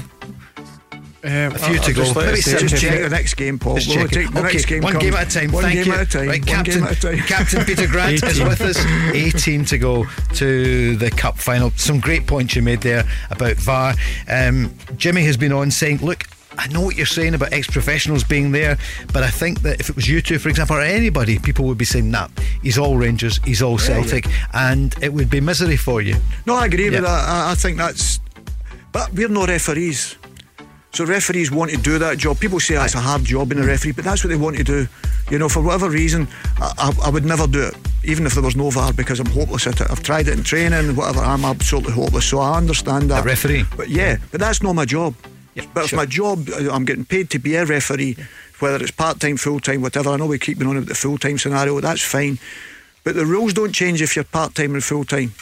Um, 1.24 1.52
A 1.52 1.58
few 1.58 1.78
I'll 1.78 1.82
to 1.82 1.92
go. 1.92 2.04
just 2.04 2.14
Maybe 2.14 2.38
it 2.38 2.42
Just 2.44 2.76
check 2.80 3.00
the 3.02 3.08
next 3.08 3.34
game, 3.34 3.58
Paul. 3.58 3.74
Just 3.78 3.88
We'll 3.88 4.06
the 4.06 4.20
okay, 4.28 4.40
next 4.40 4.66
game 4.66 4.82
one 4.84 4.92
comes. 4.92 5.02
game 5.04 5.14
at 5.14 5.34
a 5.34 5.40
time. 5.40 5.50
One 5.50 5.62
Thank 5.64 5.74
game 5.74 5.86
you. 5.86 5.92
at 5.94 6.00
a 6.02 6.06
time. 6.06 6.28
Right, 6.28 6.40
One 6.42 6.48
Captain, 6.48 6.74
game 6.74 6.84
at 6.84 6.92
a 6.92 7.00
time. 7.00 7.18
Captain 7.26 7.64
Peter 7.64 7.86
Grant 7.88 8.22
is 8.22 8.38
with 8.40 8.60
us. 8.60 8.78
18 9.12 9.64
to 9.64 9.78
go 9.78 10.06
to 10.34 10.94
the 10.94 11.10
cup 11.10 11.38
final. 11.38 11.72
Some 11.72 11.98
great 11.98 12.24
points 12.28 12.54
you 12.54 12.62
made 12.62 12.82
there 12.82 13.02
about 13.30 13.56
VAR. 13.56 13.94
Um, 14.28 14.72
Jimmy 14.96 15.24
has 15.24 15.36
been 15.36 15.50
on 15.52 15.72
saying, 15.72 15.98
look. 15.98 16.22
I 16.58 16.66
know 16.68 16.80
what 16.80 16.96
you're 16.96 17.06
saying 17.06 17.34
about 17.34 17.52
ex 17.52 17.66
professionals 17.68 18.24
being 18.24 18.50
there, 18.52 18.76
but 19.12 19.22
I 19.22 19.30
think 19.30 19.62
that 19.62 19.78
if 19.80 19.88
it 19.88 19.94
was 19.96 20.08
you 20.08 20.20
two, 20.20 20.38
for 20.40 20.48
example, 20.48 20.76
or 20.76 20.80
anybody, 20.82 21.38
people 21.38 21.64
would 21.66 21.78
be 21.78 21.84
saying, 21.84 22.10
nah, 22.10 22.28
he's 22.62 22.76
all 22.78 22.96
Rangers, 22.98 23.38
he's 23.44 23.62
all 23.62 23.78
Celtic, 23.78 24.26
and 24.52 24.94
it 25.00 25.12
would 25.12 25.30
be 25.30 25.40
misery 25.40 25.76
for 25.76 26.02
you. 26.02 26.16
No, 26.46 26.54
I 26.56 26.66
agree 26.66 26.86
Yeah. 26.86 26.90
with 26.90 27.02
that. 27.02 27.28
I, 27.28 27.52
I 27.52 27.54
think 27.54 27.76
that's. 27.78 28.18
But 28.90 29.12
we're 29.12 29.28
not 29.28 29.48
referees. 29.48 30.16
So 30.92 31.04
referees 31.04 31.50
want 31.52 31.70
to 31.70 31.76
do 31.76 31.98
that 31.98 32.18
job. 32.18 32.40
People 32.40 32.58
say 32.58 32.74
oh, 32.74 32.80
that's 32.80 32.94
a 32.94 32.98
hard 33.00 33.22
job 33.22 33.50
being 33.50 33.62
a 33.62 33.66
referee, 33.66 33.92
but 33.92 34.04
that's 34.04 34.24
what 34.24 34.30
they 34.30 34.36
want 34.36 34.56
to 34.56 34.64
do. 34.64 34.88
You 35.30 35.38
know, 35.38 35.48
for 35.48 35.60
whatever 35.62 35.90
reason, 35.90 36.26
I, 36.58 36.72
I, 36.78 37.06
I 37.06 37.10
would 37.10 37.24
never 37.26 37.46
do 37.46 37.62
it, 37.62 37.76
even 38.02 38.26
if 38.26 38.32
there 38.34 38.42
was 38.42 38.56
no 38.56 38.70
VAR, 38.70 38.92
because 38.94 39.20
I'm 39.20 39.26
hopeless 39.26 39.66
at 39.66 39.80
it. 39.82 39.90
I've 39.90 40.02
tried 40.02 40.26
it 40.26 40.36
in 40.36 40.42
training, 40.42 40.96
whatever. 40.96 41.20
I'm 41.20 41.44
absolutely 41.44 41.92
hopeless. 41.92 42.24
So 42.24 42.38
I 42.40 42.56
understand 42.56 43.10
that. 43.10 43.20
A 43.20 43.22
referee? 43.22 43.64
But 43.76 43.90
yeah, 43.90 44.16
but 44.32 44.40
that's 44.40 44.62
not 44.62 44.72
my 44.74 44.86
job. 44.86 45.14
Yeah, 45.58 45.70
but 45.74 45.84
if 45.84 45.90
sure. 45.90 45.96
my 45.98 46.06
job, 46.06 46.48
uh, 46.50 46.72
I'm 46.72 46.84
getting 46.84 47.04
paid 47.04 47.30
to 47.30 47.38
be 47.38 47.54
a 47.56 47.64
referee 47.64 48.16
whether 48.60 48.82
it's 48.82 48.90
part 48.90 49.20
time, 49.20 49.36
full 49.36 49.60
time, 49.60 49.82
whatever. 49.82 50.10
I 50.10 50.16
know 50.16 50.26
we 50.26 50.38
keep 50.38 50.58
going 50.58 50.70
on 50.70 50.76
about 50.78 50.88
the 50.88 50.94
full 50.94 51.18
time 51.18 51.38
scenario. 51.38 51.80
That's 51.80 52.02
fine, 52.02 52.38
but 53.04 53.14
the 53.14 53.26
rules 53.26 53.54
don't 53.54 53.72
change 53.72 54.02
if 54.02 54.16
you're 54.16 54.24
part 54.24 54.54
time 54.54 54.74
and 54.74 54.82
full 54.82 55.04
time. 55.04 55.32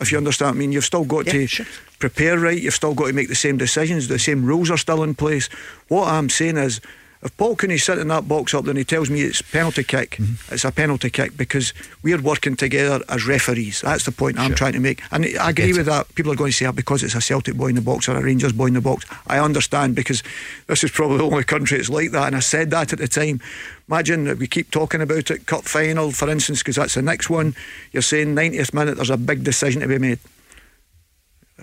If 0.00 0.12
you 0.12 0.18
understand, 0.18 0.50
what 0.50 0.56
I 0.56 0.58
mean, 0.58 0.72
you've 0.72 0.84
still 0.84 1.04
got 1.04 1.26
Yeah, 1.26 1.32
to 1.32 1.46
sure. 1.46 1.66
prepare 1.98 2.38
right. 2.38 2.60
You've 2.60 2.74
still 2.74 2.94
got 2.94 3.06
to 3.06 3.12
make 3.12 3.28
the 3.28 3.34
same 3.34 3.56
decisions. 3.56 4.08
The 4.08 4.18
same 4.18 4.44
rules 4.44 4.70
are 4.70 4.76
still 4.76 5.02
in 5.02 5.14
place. 5.14 5.48
What 5.88 6.08
I'm 6.08 6.28
saying 6.28 6.58
is, 6.58 6.80
if 7.22 7.36
Paul 7.36 7.56
Cooney's 7.56 7.82
sitting 7.82 8.02
in 8.02 8.08
that 8.08 8.28
box 8.28 8.54
up 8.54 8.64
there 8.64 8.70
and 8.70 8.78
he 8.78 8.84
tells 8.84 9.10
me 9.10 9.22
it's 9.22 9.42
penalty 9.42 9.82
kick, 9.82 10.10
Mm-hmm. 10.16 10.54
it's 10.54 10.64
a 10.64 10.70
penalty 10.70 11.10
kick 11.10 11.36
because 11.36 11.72
we're 12.02 12.20
working 12.20 12.56
together 12.56 13.02
as 13.08 13.26
referees. 13.26 13.80
That's 13.80 14.04
the 14.04 14.12
point 14.12 14.38
I'm 14.38 14.54
trying 14.54 14.74
to 14.74 14.80
make. 14.80 15.02
And 15.10 15.24
I 15.40 15.50
agree 15.50 15.72
with 15.72 15.86
that. 15.86 16.14
People 16.14 16.32
are 16.32 16.36
going 16.36 16.52
to 16.52 16.56
say, 16.56 16.66
"Ah, 16.66 16.72
because 16.72 17.02
it's 17.02 17.14
a 17.14 17.20
Celtic 17.20 17.56
boy 17.56 17.68
in 17.68 17.74
the 17.74 17.80
box 17.80 18.08
or 18.08 18.16
a 18.16 18.22
Rangers 18.22 18.52
boy 18.52 18.66
in 18.66 18.74
the 18.74 18.80
box. 18.80 19.04
I 19.26 19.38
understand 19.38 19.94
because 19.96 20.22
this 20.66 20.84
is 20.84 20.90
probably 20.90 21.18
the 21.18 21.24
only 21.24 21.44
country 21.44 21.78
it's 21.78 21.88
like 21.90 22.10
that. 22.12 22.26
And 22.28 22.36
I 22.36 22.40
said 22.40 22.70
that 22.70 22.92
at 22.92 22.98
the 22.98 23.08
time. 23.08 23.40
Imagine 23.88 24.24
that 24.24 24.38
we 24.38 24.46
keep 24.48 24.70
talking 24.70 25.00
about 25.00 25.30
it, 25.30 25.46
cup 25.46 25.64
final, 25.64 26.10
for 26.10 26.28
instance, 26.28 26.58
because 26.60 26.76
that's 26.76 26.94
the 26.94 27.02
next 27.02 27.30
one. 27.30 27.54
You're 27.92 28.02
saying 28.02 28.34
90th 28.34 28.74
minute, 28.74 28.96
there's 28.96 29.10
a 29.10 29.16
big 29.16 29.44
decision 29.44 29.80
to 29.82 29.88
be 29.88 29.98
made. 29.98 30.18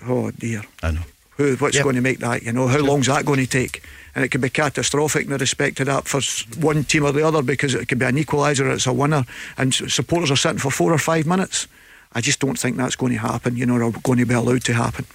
Oh 0.06 0.30
dear. 0.30 0.62
I 0.82 0.90
know. 0.92 1.02
Who, 1.36 1.56
what's 1.56 1.74
Yep. 1.76 1.82
going 1.84 1.96
to 1.96 2.00
make 2.02 2.20
that? 2.20 2.42
You 2.42 2.52
know, 2.52 2.68
how 2.68 2.78
long's 2.78 3.06
that 3.06 3.24
going 3.24 3.40
to 3.40 3.46
take? 3.46 3.82
And 4.14 4.24
it 4.24 4.28
could 4.28 4.40
be 4.40 4.50
catastrophic 4.50 5.24
in 5.24 5.30
the 5.30 5.38
respect 5.38 5.76
to 5.78 5.84
that 5.86 6.06
for 6.06 6.20
one 6.60 6.84
team 6.84 7.04
or 7.04 7.10
the 7.12 7.26
other 7.26 7.42
because 7.42 7.74
it 7.74 7.88
could 7.88 7.98
be 7.98 8.04
an 8.06 8.16
equaliser 8.16 8.72
it's 8.72 8.86
a 8.86 8.92
winner, 8.92 9.24
and 9.58 9.74
supporters 9.74 10.30
are 10.30 10.36
sitting 10.36 10.58
for 10.58 10.70
four 10.70 10.92
or 10.92 10.98
five 10.98 11.26
minutes. 11.26 11.66
I 12.12 12.20
just 12.20 12.38
don't 12.38 12.56
think 12.58 12.76
that's 12.76 12.94
going 12.94 13.12
to 13.12 13.18
happen. 13.18 13.56
You 13.56 13.66
know, 13.66 13.74
or 13.80 13.90
going 13.90 14.20
to 14.20 14.26
be 14.26 14.34
allowed 14.34 14.62
to 14.64 14.74
happen. 14.74 15.06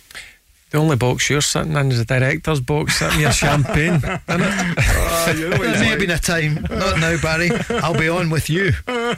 The 0.72 0.78
only 0.78 0.98
box 0.98 1.30
you're 1.32 1.41
sitting 1.41 1.74
in 1.76 1.91
is 1.91 1.98
the 1.98 2.06
director's 2.06 2.60
box, 2.62 3.00
sitting 3.00 3.20
here 3.20 3.32
champagne. 3.32 3.96
isn't 4.28 5.38
you 5.40 5.50
know 5.50 5.58
There 5.58 5.80
may 5.80 5.86
have 5.88 6.00
been 6.00 6.12
a 6.12 6.20
time, 6.20 6.56
not 6.70 7.00
now, 7.00 7.18
Barry. 7.22 7.50
I'll 7.82 7.98
be 7.98 8.08
on 8.08 8.30
with 8.30 8.52
you 8.52 8.74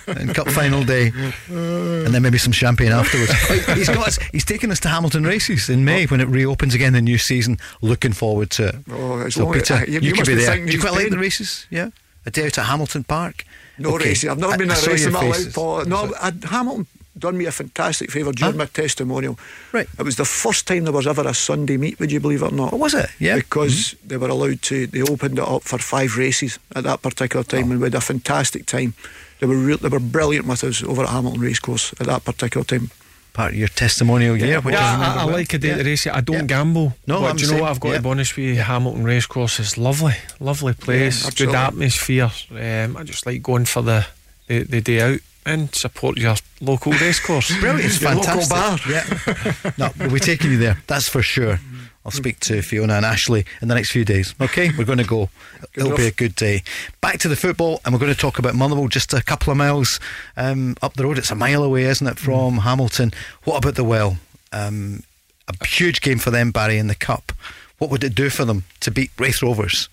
in 0.08 0.34
cup 0.34 0.48
final 0.48 0.86
day, 0.86 1.12
and 1.50 2.08
then 2.08 2.22
maybe 2.22 2.38
some 2.38 2.54
champagne 2.54 2.94
afterwards. 2.94 3.34
He's 3.78 3.90
got 3.90 4.08
us. 4.08 4.18
He's 4.32 4.46
taking 4.46 4.72
us 4.72 4.80
to 4.82 4.88
Hamilton 4.88 5.26
races 5.26 5.70
in 5.70 5.84
May 5.84 6.06
when 6.06 6.22
it 6.22 6.30
reopens 6.30 6.74
again 6.74 6.94
the 6.94 7.02
new 7.02 7.18
season. 7.18 7.58
Looking 7.82 8.14
forward 8.14 8.50
to 8.52 8.68
it. 8.70 8.76
Oh, 8.90 9.28
so 9.28 9.52
Peter, 9.52 9.74
uh, 9.74 9.80
you- 9.88 9.94
you, 9.96 10.00
you 10.00 10.14
could 10.14 10.26
be 10.28 10.36
be 10.36 10.42
there. 10.46 10.56
Do 10.56 10.62
you 10.62 10.68
he's 10.68 10.80
quite 10.82 10.94
like 10.94 11.04
paid. 11.04 11.12
the 11.12 11.18
races? 11.18 11.68
Yeah, 11.70 11.90
a 12.26 12.32
day 12.32 12.46
out 12.46 12.58
at 12.60 12.66
Hamilton 12.66 13.04
Park. 13.04 13.44
No 13.78 13.96
Okay. 13.96 14.06
racing. 14.10 14.30
I've 14.30 14.38
never 14.40 14.54
I- 14.54 14.58
been 14.58 14.70
I 14.72 14.74
in 14.76 14.80
a 14.80 14.82
saw 14.82 14.92
race 14.92 15.00
your 15.02 15.10
in 15.10 15.14
my 15.14 15.28
life. 15.28 15.54
Paul. 15.54 15.84
No, 15.86 16.14
I, 16.22 16.32
Hamilton 16.46 16.88
done 17.22 17.38
me 17.38 17.46
a 17.46 17.52
fantastic 17.52 18.12
favour 18.12 18.32
during 18.34 18.54
Huh? 18.54 18.58
my 18.58 18.66
testimonial. 18.66 19.40
Right. 19.72 19.88
It 19.98 20.04
was 20.04 20.18
the 20.18 20.26
first 20.26 20.68
time 20.68 20.84
there 20.84 20.92
was 20.94 21.08
ever 21.08 21.26
a 21.28 21.34
Sunday 21.34 21.78
meet, 21.78 22.00
would 22.00 22.12
you 22.12 22.20
believe 22.20 22.42
it 22.44 22.52
or 22.52 22.56
not? 22.56 22.74
What 22.74 22.82
was 22.82 22.94
it? 22.94 23.10
Yeah. 23.20 23.36
Because 23.38 23.96
they 24.06 24.18
were 24.18 24.28
allowed 24.28 24.62
to, 24.64 24.88
they 24.88 25.02
opened 25.02 25.38
it 25.40 25.48
up 25.48 25.64
for 25.64 25.78
five 25.78 26.18
races 26.18 26.60
at 26.76 26.84
that 26.84 27.02
particular 27.02 27.44
time 27.46 27.70
Oh. 27.70 27.72
and 27.72 27.80
we 27.80 27.86
had 27.86 27.96
a 27.96 28.02
fantastic 28.02 28.66
time. 28.66 28.94
They 29.40 29.48
were 29.48 29.56
real, 29.56 29.78
they 29.78 29.88
were 29.90 30.00
brilliant 30.00 30.46
with 30.48 30.64
us 30.64 30.84
over 30.84 31.04
at 31.04 31.10
Hamilton 31.10 31.40
Racecourse 31.42 31.94
at 32.00 32.08
that 32.08 32.26
particular 32.26 32.66
time. 32.66 32.92
Part 33.34 33.54
of 33.54 33.58
your 33.58 33.70
testimonial 33.70 34.36
year. 34.36 34.60
which 34.60 34.74
Yeah, 34.76 34.90
I 34.90 34.94
remember 34.94 35.20
I, 35.20 35.24
I 35.24 35.26
like 35.26 35.54
a 35.54 35.58
day 35.58 35.70
Yeah. 35.70 35.74
at 35.76 35.78
the 35.78 35.84
race. 35.86 36.06
I 36.06 36.20
don't 36.20 36.36
Yeah. 36.36 36.44
gamble. 36.44 36.98
No, 37.08 37.22
but 37.22 37.30
I'm 37.30 37.38
do 37.38 37.44
you 37.44 37.48
know 37.48 37.52
saying- 37.54 37.62
what? 37.62 37.70
I've 37.72 37.80
got 37.80 37.90
yeah. 37.90 37.96
to 37.96 38.02
be 38.04 38.10
honest 38.10 38.36
with 38.36 38.46
you. 38.46 38.56
Hamilton 38.58 39.04
Racecourse 39.06 39.60
is 39.62 39.78
lovely, 39.78 40.16
lovely 40.42 40.74
place, 40.74 41.30
good 41.30 41.56
atmosphere. 41.56 42.30
Um, 42.52 42.98
I 42.98 43.04
just 43.04 43.26
like 43.26 43.42
going 43.42 43.64
for 43.66 43.82
the, 43.82 44.06
the, 44.48 44.64
the 44.64 44.82
day 44.82 45.00
out 45.02 45.20
and 45.46 45.74
support 45.74 46.18
your 46.18 46.36
local 46.60 46.92
racecourse. 46.94 47.58
Brilliant. 47.60 47.86
It's 47.86 48.02
Your 48.02 48.16
local 48.16 48.42
fantastic. 48.42 48.90
Yeah. 48.90 49.72
no, 49.78 49.90
we'll 50.00 50.14
be 50.14 50.20
taking 50.20 50.52
you 50.52 50.58
there. 50.58 50.78
That's 50.88 51.10
for 51.10 51.22
sure. 51.22 51.60
I'll 52.04 52.12
speak 52.12 52.40
to 52.42 52.62
Fiona 52.64 52.94
and 52.94 53.06
Ashley 53.06 53.46
in 53.62 53.68
the 53.68 53.76
next 53.76 53.92
few 53.92 54.04
days. 54.04 54.34
Okay, 54.42 54.72
we're 54.76 54.86
going 54.86 54.98
to 54.98 55.04
go. 55.04 55.30
It'll 55.76 55.90
enough. 55.90 56.00
be 56.00 56.08
a 56.08 56.12
good 56.12 56.36
day. 56.36 56.64
Back 57.00 57.20
to 57.20 57.28
the 57.28 57.36
football, 57.36 57.80
and 57.86 57.94
we're 57.94 58.00
going 58.00 58.14
to 58.14 58.20
talk 58.20 58.40
about 58.40 58.56
Motherwell 58.56 58.88
just 58.88 59.14
a 59.14 59.22
couple 59.22 59.52
of 59.52 59.58
miles 59.58 60.00
um, 60.36 60.76
up 60.82 60.96
the 60.96 61.04
road. 61.04 61.20
It's 61.20 61.30
a 61.30 61.36
mile 61.36 61.64
away, 61.64 61.84
isn't 61.84 62.08
it, 62.08 62.18
from 62.18 62.60
Hamilton? 62.60 63.12
What 63.44 63.58
about 63.58 63.76
the 63.76 63.84
Well? 63.84 64.18
Um, 64.52 65.04
a 65.48 65.66
huge 65.66 66.02
game 66.02 66.18
for 66.18 66.32
them, 66.32 66.52
Barry, 66.52 66.78
in 66.80 66.88
the 66.88 66.96
Cup. 66.96 67.32
What 67.78 67.92
would 67.92 68.04
it 68.04 68.16
do 68.16 68.30
for 68.30 68.46
them 68.46 68.64
to 68.80 68.90
beat 68.90 69.12
Raith 69.20 69.42
Rovers? 69.44 69.88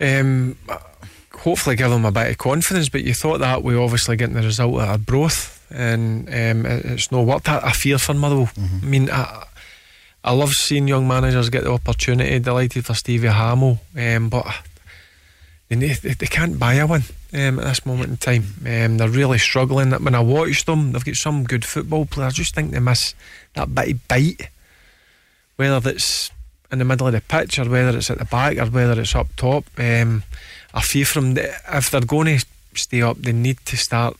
Um, 0.00 0.56
hopefully, 1.38 1.76
give 1.76 1.90
them 1.90 2.04
a 2.04 2.12
bit 2.12 2.30
of 2.30 2.38
confidence. 2.38 2.88
But 2.88 3.04
you 3.04 3.14
thought 3.14 3.38
that 3.38 3.62
we 3.62 3.76
obviously 3.76 4.16
getting 4.16 4.34
the 4.34 4.42
result 4.42 4.80
at 4.80 4.88
Arbroath, 4.88 5.64
and 5.70 6.28
um, 6.28 6.66
it- 6.66 6.84
it's 6.86 7.12
no 7.12 7.22
worked. 7.22 7.48
I, 7.48 7.58
I 7.58 7.72
fear 7.72 7.98
for 7.98 8.14
Motherwell. 8.14 8.50
I 8.56 8.84
mean, 8.84 9.10
I, 9.10 9.44
I 10.24 10.32
love 10.32 10.52
seeing 10.52 10.88
young 10.88 11.06
managers 11.08 11.48
get 11.50 11.64
the 11.64 11.72
opportunity. 11.72 12.38
Delighted 12.38 12.84
for 12.84 12.94
Stevie 12.94 13.28
Hammell, 13.28 13.78
um, 13.96 14.28
but 14.28 14.46
they, 15.68 15.76
they, 15.76 15.94
they 16.14 16.26
can't 16.26 16.58
buy 16.58 16.74
a 16.74 16.86
win 16.86 17.02
um, 17.34 17.58
at 17.60 17.64
this 17.66 17.86
moment 17.86 18.10
in 18.10 18.16
time. 18.16 18.44
Um, 18.66 18.96
they're 18.98 19.08
really 19.08 19.38
struggling. 19.38 19.90
When 19.92 20.14
I 20.14 20.20
watch 20.20 20.64
them, 20.64 20.92
they've 20.92 21.04
got 21.04 21.14
some 21.14 21.44
good 21.44 21.64
football 21.64 22.06
players. 22.06 22.32
I 22.34 22.36
just 22.36 22.54
think 22.54 22.72
they 22.72 22.80
miss 22.80 23.14
that 23.54 23.74
bit 23.74 23.90
of 23.92 24.08
bite, 24.08 24.48
whether 25.56 25.80
that's 25.80 26.30
in 26.70 26.78
the 26.78 26.84
middle 26.84 27.06
of 27.06 27.12
the 27.14 27.20
pitch 27.20 27.58
or 27.58 27.68
whether 27.68 27.96
it's 27.96 28.10
at 28.10 28.18
the 28.18 28.24
back 28.26 28.56
or 28.58 28.66
whether 28.66 29.00
it's 29.00 29.14
up 29.14 29.28
top. 29.36 29.64
Um, 29.78 30.22
I 30.74 30.80
fear 30.82 31.04
from 31.04 31.34
the, 31.34 31.54
if 31.72 31.90
they're 31.90 32.00
going 32.00 32.38
to 32.38 32.46
stay 32.74 33.02
up, 33.02 33.18
they 33.18 33.32
need 33.32 33.58
to 33.66 33.76
start 33.76 34.16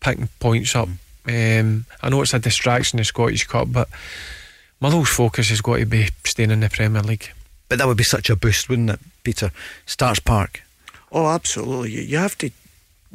picking 0.00 0.28
points 0.40 0.74
up. 0.74 0.88
Um, 1.26 1.86
I 2.00 2.08
know 2.08 2.22
it's 2.22 2.34
a 2.34 2.38
distraction, 2.38 2.96
the 2.96 3.04
Scottish 3.04 3.46
Cup, 3.46 3.72
but 3.72 3.88
Motherwell's 4.80 5.08
focus 5.08 5.50
has 5.50 5.60
got 5.60 5.76
to 5.76 5.86
be 5.86 6.08
staying 6.24 6.50
in 6.50 6.60
the 6.60 6.68
Premier 6.68 7.02
League. 7.02 7.30
But 7.68 7.78
that 7.78 7.86
would 7.86 7.96
be 7.96 8.04
such 8.04 8.30
a 8.30 8.36
boost, 8.36 8.68
wouldn't 8.68 8.90
it, 8.90 9.00
Peter? 9.22 9.50
Stark's 9.86 10.20
Park. 10.20 10.62
Oh, 11.10 11.26
absolutely. 11.26 11.92
You, 11.92 12.02
you 12.02 12.18
have 12.18 12.36
to 12.38 12.50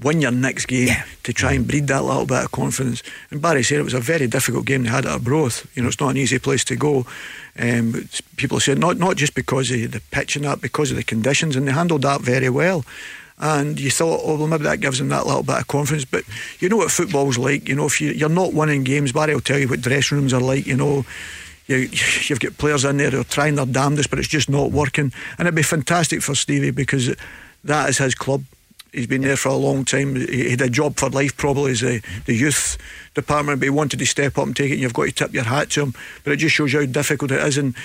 win 0.02 0.22
your 0.22 0.32
next 0.32 0.68
game 0.68 0.95
to 1.24 1.34
try 1.34 1.53
and 1.53 1.68
breed 1.68 1.88
that 1.88 2.03
little 2.03 2.26
bit 2.26 2.44
of 2.44 2.52
confidence. 2.52 3.02
And 3.32 3.41
Barry 3.41 3.64
said 3.64 3.80
it 3.80 3.84
was 3.84 3.94
a 3.94 3.99
very 3.99 4.28
difficult 4.28 4.65
game 4.65 4.84
they 4.84 4.90
had 4.90 5.06
at 5.06 5.11
Arbroath. 5.11 5.68
You 5.76 5.82
know, 5.82 5.88
it's 5.88 5.99
not 5.99 6.10
an 6.10 6.18
easy 6.18 6.40
place 6.40 6.64
to 6.65 6.76
go. 6.76 7.06
Um, 7.60 8.07
people 8.36 8.60
say 8.60 8.76
not 8.76 8.98
not 8.98 9.18
just 9.18 9.34
because 9.34 9.72
of 9.72 9.91
the 9.91 10.02
pitch 10.11 10.36
and 10.36 10.45
that, 10.45 10.61
because 10.61 10.91
of 10.91 10.98
the 10.98 11.03
conditions, 11.03 11.56
and 11.56 11.68
they 11.68 11.72
handled 11.72 12.03
that 12.03 12.22
very 12.22 12.49
well. 12.49 12.86
And 13.40 13.80
you 13.80 13.91
thought, 13.91 14.22
oh, 14.24 14.36
well, 14.36 14.48
maybe 14.48 14.64
that 14.64 14.80
gives 14.80 14.98
them 14.98 15.10
that 15.10 15.28
little 15.28 15.44
bit 15.44 15.60
of 15.60 15.68
confidence. 15.68 16.06
But 16.06 16.24
you 16.60 16.69
know 16.69 16.78
what 16.78 16.90
football's 16.90 17.38
like. 17.38 17.69
You 17.69 17.76
know, 17.76 17.86
if 17.86 18.02
you, 18.02 18.11
you're 18.11 18.30
not 18.30 18.53
winning 18.53 18.84
games, 18.84 19.11
Barry 19.11 19.34
will 19.34 19.41
tell 19.41 19.60
you 19.60 19.68
what 19.68 19.82
dressing 19.82 20.18
rooms 20.18 20.34
are 20.34 20.41
like. 20.41 20.65
You 20.65 20.76
know, 20.76 21.06
you, 21.68 21.78
you've 22.28 22.40
got 22.40 22.57
players 22.57 22.84
in 22.84 22.98
there 22.98 23.11
who 23.11 23.22
are 23.22 23.26
trying 23.26 23.56
their 23.56 23.65
damnedest, 23.65 24.10
but 24.10 24.18
it's 24.18 24.28
just 24.28 24.49
not 24.49 24.72
working. 24.72 25.11
And 25.38 25.48
it'd 25.48 25.56
be 25.56 25.61
fantastic 25.64 26.24
for 26.24 26.34
Stevie 26.34 26.72
because 26.72 27.15
that 27.64 27.90
is 27.90 27.99
his 27.99 28.15
club. 28.15 28.44
He's 28.91 29.07
been 29.07 29.22
there 29.22 29.38
for 29.38 29.49
a 29.49 29.55
long 29.55 29.85
time. 29.85 30.15
He 30.15 30.51
had 30.51 30.61
a 30.61 30.69
job 30.69 30.97
for 30.97 31.09
life, 31.09 31.35
probably 31.38 31.72
as 31.72 31.84
a, 31.84 32.01
the 32.26 32.34
youth 32.34 32.77
department, 33.14 33.59
but 33.59 33.65
he 33.65 33.69
wanted 33.69 33.99
to 33.99 34.05
step 34.05 34.38
up 34.38 34.45
and 34.45 34.55
take 34.55 34.69
it. 34.69 34.73
And 34.73 34.81
you've 34.81 34.93
got 34.93 35.05
to 35.05 35.11
tip 35.11 35.34
your 35.34 35.43
hat 35.43 35.72
to 35.72 35.84
him. 35.84 35.93
But 36.23 36.34
it 36.34 36.38
just 36.38 36.55
shows 36.55 36.73
you 36.73 36.80
how 36.80 36.85
difficult 36.85 37.31
it 37.31 37.39
is. 37.41 37.57
And 37.57 37.76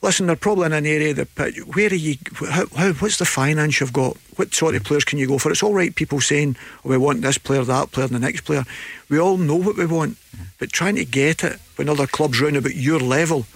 listen, 0.00 0.26
they're 0.26 0.36
probably 0.36 0.66
in 0.66 0.72
an 0.72 0.86
area 0.86 1.14
the. 1.14 1.24
Where 1.72 1.90
are 1.90 1.94
you? 1.94 2.16
How, 2.48 2.66
how, 2.76 2.92
what's 2.94 3.18
the 3.18 3.24
finance 3.24 3.80
you've 3.80 3.92
got? 3.92 4.16
What 4.36 4.54
sort 4.54 4.74
of 4.74 4.84
players 4.84 5.04
can 5.04 5.18
you 5.18 5.28
go 5.28 5.38
for? 5.38 5.50
It's 5.50 5.62
all 5.62 5.74
right, 5.74 5.94
people 5.94 6.20
saying, 6.20 6.56
oh, 6.84 6.88
we 6.88 6.96
want 6.96 7.22
this 7.22 7.38
player, 7.38 7.64
that 7.64 7.92
player, 7.92 8.06
and 8.06 8.14
the 8.14 8.20
next 8.20 8.42
player. 8.42 8.64
We 9.08 9.18
all 9.18 9.36
know 9.36 9.56
what 9.56 9.76
we 9.76 9.86
want. 9.86 10.16
But 10.58 10.72
trying 10.72 10.96
to 10.96 11.04
get 11.04 11.44
it 11.44 11.58
when 11.76 11.88
other 11.88 12.06
clubs 12.06 12.40
round 12.40 12.56
about 12.56 12.74
your 12.74 13.00
level 13.00 13.46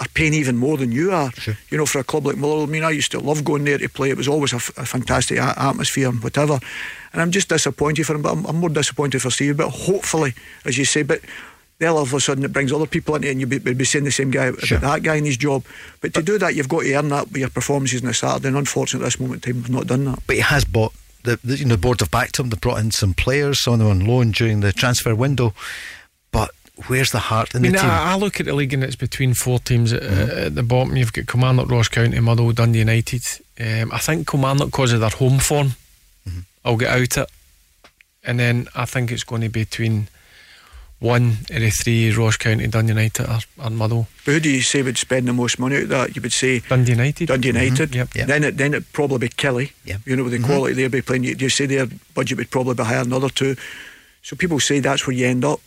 are 0.00 0.08
paying 0.14 0.34
even 0.34 0.56
more 0.56 0.76
than 0.76 0.90
you 0.90 1.12
are. 1.12 1.30
You 1.70 1.78
know, 1.78 1.86
for 1.86 2.00
a 2.00 2.04
club 2.04 2.26
like 2.26 2.36
Motherwell, 2.36 2.64
I 2.64 2.66
mean, 2.66 2.82
I 2.82 2.90
used 2.90 3.12
to 3.12 3.20
love 3.20 3.44
going 3.44 3.64
there 3.64 3.78
to 3.78 3.88
play. 3.88 4.10
It 4.10 4.16
was 4.16 4.26
always 4.26 4.52
a, 4.52 4.56
f- 4.56 4.76
a 4.76 4.84
fantastic 4.84 5.38
a- 5.38 5.54
atmosphere 5.56 6.08
and 6.08 6.22
whatever. 6.22 6.58
And 7.12 7.22
I'm 7.22 7.30
just 7.30 7.48
disappointed 7.48 8.04
for 8.04 8.16
him, 8.16 8.22
but 8.22 8.32
I'm, 8.32 8.44
I'm 8.46 8.56
more 8.56 8.70
disappointed 8.70 9.22
for 9.22 9.30
Steve. 9.30 9.56
But 9.56 9.70
hopefully, 9.70 10.34
as 10.64 10.76
you 10.76 10.84
say, 10.84 11.04
but 11.04 11.20
then 11.78 11.90
all 11.90 11.98
of 11.98 12.12
a 12.12 12.20
sudden 12.20 12.44
it 12.44 12.52
brings 12.52 12.72
other 12.72 12.86
people 12.86 13.14
into 13.14 13.28
it 13.28 13.32
and 13.32 13.40
you'll 13.40 13.50
be, 13.50 13.58
be 13.58 13.84
saying 13.84 14.04
the 14.04 14.10
same 14.10 14.30
guy 14.30 14.46
about 14.46 14.62
that 14.62 15.02
guy 15.02 15.16
and 15.16 15.26
his 15.26 15.36
job. 15.36 15.64
But 16.00 16.14
to 16.14 16.22
do 16.22 16.38
that, 16.38 16.54
you've 16.56 16.68
got 16.68 16.82
to 16.82 16.94
earn 16.94 17.08
that 17.10 17.28
with 17.28 17.36
your 17.36 17.50
performances 17.50 18.02
on 18.02 18.10
a 18.10 18.14
Saturday. 18.14 18.48
And 18.48 18.56
unfortunately, 18.56 19.04
at 19.06 19.12
this 19.12 19.20
moment 19.20 19.46
in 19.46 19.52
time, 19.52 19.62
we've 19.62 19.70
not 19.70 19.86
done 19.86 20.04
that. 20.06 20.20
But 20.26 20.36
he 20.36 20.42
has 20.42 20.64
bought 20.64 20.92
the, 21.22 21.38
the 21.42 21.56
you 21.56 21.64
know 21.64 21.74
the 21.76 21.80
board 21.80 22.00
have 22.00 22.10
backed 22.10 22.38
him. 22.38 22.50
They 22.50 22.56
brought 22.56 22.78
in 22.78 22.90
some 22.90 23.14
players, 23.14 23.60
some 23.60 23.74
of 23.74 23.78
them 23.80 23.88
on 23.88 24.00
loan 24.06 24.30
during 24.32 24.60
the 24.60 24.72
transfer 24.72 25.14
window. 25.14 25.54
But 26.30 26.50
where's 26.86 27.12
the 27.12 27.18
heart 27.18 27.54
in 27.54 27.58
I 27.58 27.62
mean, 27.62 27.72
the 27.72 27.78
team? 27.78 27.90
I, 27.90 28.12
I 28.12 28.16
look 28.16 28.40
at 28.40 28.46
the 28.46 28.52
league 28.54 28.74
and 28.74 28.82
it's 28.84 28.96
between 28.96 29.34
four 29.34 29.58
teams 29.58 29.92
at, 29.92 30.02
at 30.02 30.54
the 30.54 30.62
bottom. 30.62 30.96
You've 30.96 31.12
got 31.12 31.26
Kilmarnock, 31.26 31.70
Ross 31.70 31.88
County, 31.88 32.18
Motherwell, 32.20 32.52
Dundee 32.52 32.80
United. 32.80 33.22
Um, 33.60 33.92
I 33.92 33.98
think 33.98 34.28
Kilmarnock, 34.28 34.66
because 34.70 34.92
of 34.92 35.00
their 35.00 35.10
home 35.10 35.38
form, 35.38 35.72
I'll 36.64 36.76
get 36.76 36.90
out 36.90 37.16
it. 37.18 37.30
And 38.24 38.40
then 38.40 38.68
I 38.74 38.86
think 38.86 39.12
it's 39.12 39.24
going 39.24 39.42
to 39.42 39.48
be 39.48 39.64
between 39.64 40.08
one 40.98 41.28
of 41.50 41.60
the 41.60 41.70
three, 41.70 42.10
Ross 42.14 42.38
County, 42.38 42.66
Dundee 42.66 42.92
United, 42.92 43.28
or, 43.28 43.40
or 43.62 43.70
Motherwell. 43.70 44.08
But 44.24 44.32
who 44.32 44.40
do 44.40 44.50
you 44.50 44.62
say 44.62 44.80
would 44.80 44.96
spend 44.96 45.28
the 45.28 45.34
most 45.34 45.58
money 45.58 45.76
out 45.76 45.82
of 45.82 45.88
that? 45.90 46.16
You 46.16 46.22
would 46.22 46.32
say 46.32 46.60
Dundee 46.60 46.92
United. 46.92 47.28
Dundee 47.28 47.48
United. 47.48 47.90
Mhm, 47.90 47.94
yep. 47.94 48.14
Yep. 48.14 48.26
Then 48.26 48.44
it 48.44 48.56
then 48.56 48.72
it'd 48.72 48.92
probably 48.92 49.18
be 49.18 49.28
Killie. 49.28 49.72
Yeah. 49.84 49.98
You 50.06 50.16
know, 50.16 50.24
with 50.24 50.32
the 50.32 50.38
quality 50.38 50.74
they'll 50.74 50.88
be 50.88 51.02
playing. 51.02 51.24
You, 51.24 51.36
you 51.38 51.50
say 51.50 51.66
their 51.66 51.86
budget 52.14 52.38
would 52.38 52.50
probably 52.50 52.74
be 52.74 52.84
higher 52.84 53.00
than 53.00 53.10
the 53.10 53.16
other 53.16 53.28
two. 53.28 53.56
So 54.22 54.36
people 54.36 54.58
say 54.58 54.80
that's 54.80 55.06
where 55.06 55.14
you 55.14 55.26
end 55.26 55.44
up. 55.44 55.60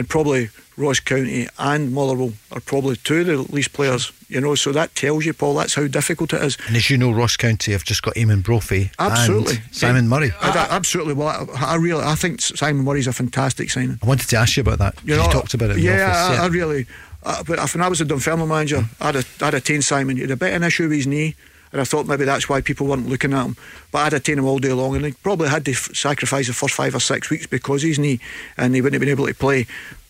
And 0.00 0.08
probably 0.08 0.48
Ross 0.78 0.98
County 0.98 1.46
and 1.58 1.92
Motherwell 1.92 2.32
are 2.52 2.60
probably 2.60 2.96
two 2.96 3.20
of 3.20 3.26
the 3.26 3.36
least 3.52 3.74
players. 3.74 4.12
You 4.30 4.40
know, 4.40 4.54
so 4.54 4.72
that 4.72 4.94
tells 4.94 5.26
you, 5.26 5.34
Paul, 5.34 5.52
that's 5.56 5.74
how 5.74 5.86
difficult 5.88 6.32
it 6.32 6.42
is. 6.42 6.56
And 6.68 6.74
as 6.74 6.88
you 6.88 6.96
know, 6.96 7.12
Ross 7.12 7.36
County 7.36 7.72
have 7.72 7.84
just 7.84 8.00
got 8.02 8.14
Eamonn 8.14 8.42
Brophy 8.42 8.92
Absolutely, 8.98 9.56
and 9.56 9.74
Simon 9.74 10.08
Murray. 10.08 10.32
I, 10.40 10.48
I- 10.48 10.74
absolutely. 10.74 11.12
Well, 11.12 11.28
I, 11.54 11.72
I 11.72 11.74
really, 11.74 12.02
I 12.02 12.14
think 12.14 12.40
Simon 12.40 12.82
Murray's 12.82 13.06
a 13.06 13.12
fantastic 13.12 13.70
signing. 13.70 13.98
I 14.02 14.06
wanted 14.06 14.30
to 14.30 14.36
ask 14.38 14.56
you 14.56 14.62
about 14.62 14.78
that. 14.78 14.94
You, 15.04 15.16
talked 15.16 15.52
about 15.52 15.72
it 15.72 15.80
yeah, 15.80 16.10
office. 16.10 16.38
I, 16.40 16.44
I 16.44 16.46
really. 16.46 16.86
Uh, 17.22 17.42
but 17.42 17.58
when 17.74 17.82
I 17.82 17.88
was 17.88 18.00
a 18.00 18.06
Dunfermline 18.06 18.48
manager, 18.48 18.88
I'd 19.02 19.16
have, 19.16 19.42
I'd 19.42 19.52
have 19.52 19.64
taken 19.64 19.82
Simon. 19.82 20.16
He 20.16 20.22
had 20.22 20.30
a 20.30 20.36
bit 20.36 20.54
of 20.54 20.62
an 20.62 20.66
issue 20.66 20.84
with 20.84 20.92
his 20.92 21.06
knee, 21.06 21.34
and 21.72 21.80
I 21.80 21.84
thought 21.84 22.06
maybe 22.06 22.24
that's 22.24 22.48
why 22.48 22.60
people 22.60 22.86
weren't 22.86 23.08
looking 23.08 23.32
at 23.32 23.44
him. 23.44 23.56
But 23.92 24.12
I'd 24.12 24.24
taken 24.24 24.40
him 24.40 24.46
all 24.46 24.58
day 24.58 24.72
long, 24.72 24.96
and 24.96 25.04
he 25.04 25.12
probably 25.12 25.48
had 25.48 25.64
to 25.66 25.72
f- 25.72 25.94
sacrifice 25.94 26.46
the 26.48 26.52
first 26.52 26.74
five 26.74 26.94
or 26.94 27.00
six 27.00 27.30
weeks 27.30 27.46
because 27.46 27.82
his 27.82 27.98
knee, 27.98 28.18
and 28.56 28.74
he 28.74 28.80
wouldn't 28.80 29.00
have 29.00 29.06
been 29.06 29.16
able 29.16 29.26
to 29.26 29.34
play. 29.34 29.66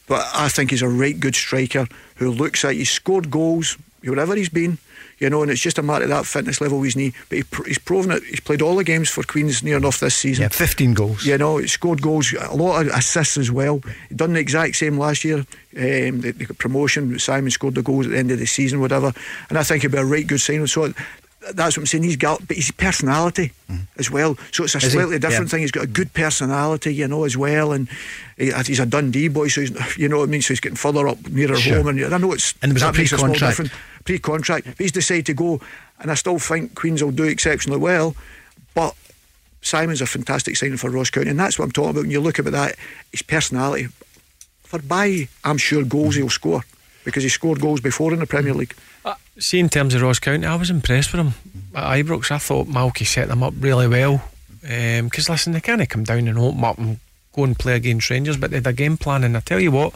But 0.07 0.27
I 0.35 0.49
think 0.49 0.71
he's 0.71 0.83
a 0.83 0.89
right 0.89 1.19
good 1.19 1.35
striker 1.37 1.87
who 2.17 2.31
looks 2.31 2.65
at. 2.65 2.75
He's 2.75 2.91
scored 2.91 3.31
goals 3.31 3.77
wherever 4.03 4.35
he's 4.35 4.49
been. 4.49 4.79
You 5.19 5.29
know, 5.29 5.43
and 5.43 5.51
it's 5.51 5.61
just 5.61 5.77
a 5.77 5.83
matter 5.83 6.05
of 6.05 6.11
that 6.11 6.25
fitness 6.25 6.63
level 6.63 6.79
with 6.79 6.87
his 6.87 6.97
knee. 6.97 7.13
But 7.29 7.37
he, 7.37 7.43
pr- 7.45 7.65
he's 7.65 7.79
proven 7.79 8.11
it. 8.11 8.23
He's 8.23 8.41
played 8.41 8.63
all 8.63 8.75
the 8.75 8.85
games 8.85 9.11
for 9.11 9.23
Queens 9.23 9.63
near 9.63 9.77
enough 9.77 10.01
this 10.01 10.15
season. 10.17 10.45
Yeah, 10.45 10.49
15 10.49 10.95
goals. 10.95 11.27
You 11.27 11.37
know, 11.37 11.59
he 11.59 11.67
scored 11.69 12.01
goals, 12.01 12.33
a 12.33 12.57
lot 12.57 12.87
of 12.87 12.93
assists 12.95 13.37
as 13.37 13.53
well. 13.53 13.83
He 14.09 14.15
done 14.15 14.33
the 14.33 14.41
exact 14.41 14.77
same 14.77 14.97
last 14.97 15.23
year. 15.23 15.41
Um, 15.77 16.23
they 16.23 16.33
got 16.33 16.57
promotion. 16.57 17.19
Simon 17.19 17.51
scored 17.51 17.75
the 17.75 17.83
goals 17.83 18.07
at 18.07 18.13
the 18.13 18.19
end 18.19 18.31
of 18.31 18.39
the 18.39 18.47
season, 18.47 18.81
whatever. 18.81 19.13
And 19.51 19.59
I 19.59 19.63
think 19.63 19.83
he'll 19.83 19.91
be 19.91 19.99
a 19.99 20.05
right 20.07 20.27
good 20.27 20.41
signing. 20.41 20.67
So 20.67 20.95
that's 21.55 21.77
what 21.77 21.83
I'm 21.83 21.87
saying. 21.87 22.05
He's 22.05 22.17
got, 22.17 22.47
but 22.47 22.57
his 22.57 22.71
personality 22.71 23.53
as 23.99 24.11
well. 24.11 24.37
So 24.53 24.65
it's 24.65 24.75
a. 24.75 24.79
Is 24.79 24.85
he? 24.85 24.91
slightly 24.91 25.19
different 25.19 25.47
Yeah. 25.47 25.51
thing. 25.51 25.61
He's 25.63 25.71
got 25.71 25.85
a 25.85 25.89
good 25.89 26.13
personality, 26.13 26.95
you 26.95 27.09
know, 27.09 27.25
as 27.25 27.37
well. 27.37 27.73
And 27.73 27.89
he, 28.37 28.53
uh, 28.53 28.63
he's 28.63 28.81
a 28.81 28.87
Dundee 28.87 29.29
boy, 29.29 29.49
so 29.49 29.63
he's, 29.63 29.73
you 29.97 30.09
know 30.09 30.19
what 30.19 30.29
I 30.29 30.33
mean. 30.33 30.43
So 30.43 30.49
he's 30.49 30.61
getting 30.61 30.77
further 30.77 31.09
up 31.09 31.27
nearer 31.29 31.57
Sure. 31.57 31.77
home. 31.77 31.89
And 31.89 32.15
I 32.15 32.19
know 32.19 32.33
it's 32.33 32.55
And 32.63 32.71
there 32.73 32.75
was 32.75 32.83
a 32.83 32.87
that 32.93 32.95
small 33.09 33.21
pre-contract. 33.35 33.41
difference. 33.59 33.73
Pre-contract. 34.05 34.67
But 34.67 34.77
he's 34.79 34.93
decided 34.93 35.27
to 35.27 35.35
go, 35.35 35.61
and 35.99 36.11
I 36.11 36.15
still 36.15 36.39
think 36.39 36.75
Queens 36.75 37.03
will 37.03 37.11
do 37.13 37.25
exceptionally 37.25 37.79
well, 37.81 38.15
but. 38.75 38.95
Simon's 39.63 40.01
a 40.01 40.07
fantastic 40.07 40.57
signing 40.57 40.79
for 40.79 40.89
Ross 40.89 41.11
County, 41.11 41.29
and 41.29 41.39
that's 41.39 41.59
what 41.59 41.67
I'm 41.67 41.71
talking 41.71 41.91
about. 41.91 42.01
When 42.01 42.11
you 42.11 42.21
look 42.21 42.39
about 42.39 42.53
that, 42.53 42.77
his 43.13 43.21
personality. 43.21 43.89
For 44.65 44.79
by, 44.79 45.29
I'm 45.45 45.59
sure 45.59 45.85
goals 45.85 46.15
he'll 46.15 46.31
score 46.31 46.65
because 47.05 47.23
he 47.23 47.29
scored 47.29 47.61
goals 47.61 47.81
before 47.81 48.13
in 48.13 48.21
the 48.21 48.27
Premier 48.27 48.55
League. 48.55 48.75
Uh, 49.05 49.15
see, 49.39 49.59
in 49.59 49.69
terms 49.69 49.95
of 49.95 50.03
Ross 50.03 50.19
County, 50.19 50.47
I 50.47 50.57
was 50.57 50.71
impressed 50.71 51.13
with 51.13 51.27
him 51.27 51.35
at 51.75 52.05
Ibrox. 52.05 52.31
I 52.31 52.39
thought 52.39 52.67
Malky 52.67 53.07
set 53.07 53.29
them 53.29 53.43
up 53.43 53.55
really 53.59 53.89
well. 53.89 54.23
Because, 54.61 55.29
listen, 55.29 55.53
they 55.53 55.61
of 55.61 55.89
come 55.89 56.05
down 56.05 56.29
and 56.29 56.39
open 56.39 56.63
up 56.65 56.79
and 56.79 56.99
go 57.35 57.45
and 57.45 57.59
play 57.59 57.77
against 57.77 58.11
Rangers, 58.11 58.37
but 58.37 58.51
they 58.51 58.59
had 58.59 58.67
a 58.67 58.73
game 58.73 58.97
plan. 58.97 59.25
And 59.25 59.37
I 59.37 59.41
tell 59.41 59.61
you 59.61 59.71
what, 59.71 59.95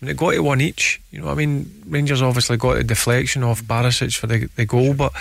when 0.00 0.10
it 0.10 0.16
got 0.16 0.32
to 0.32 0.40
one 0.40 0.60
each, 0.60 1.00
you 1.10 1.20
know 1.20 1.26
what 1.26 1.32
I 1.32 1.36
mean? 1.36 1.82
Rangers 1.86 2.22
obviously 2.22 2.56
got 2.56 2.78
a 2.78 2.84
deflection 2.84 3.44
off 3.44 3.62
Barisic 3.62 4.16
for 4.16 4.26
the, 4.26 4.46
the 4.56 4.66
goal, 4.66 4.94
but 4.94 5.12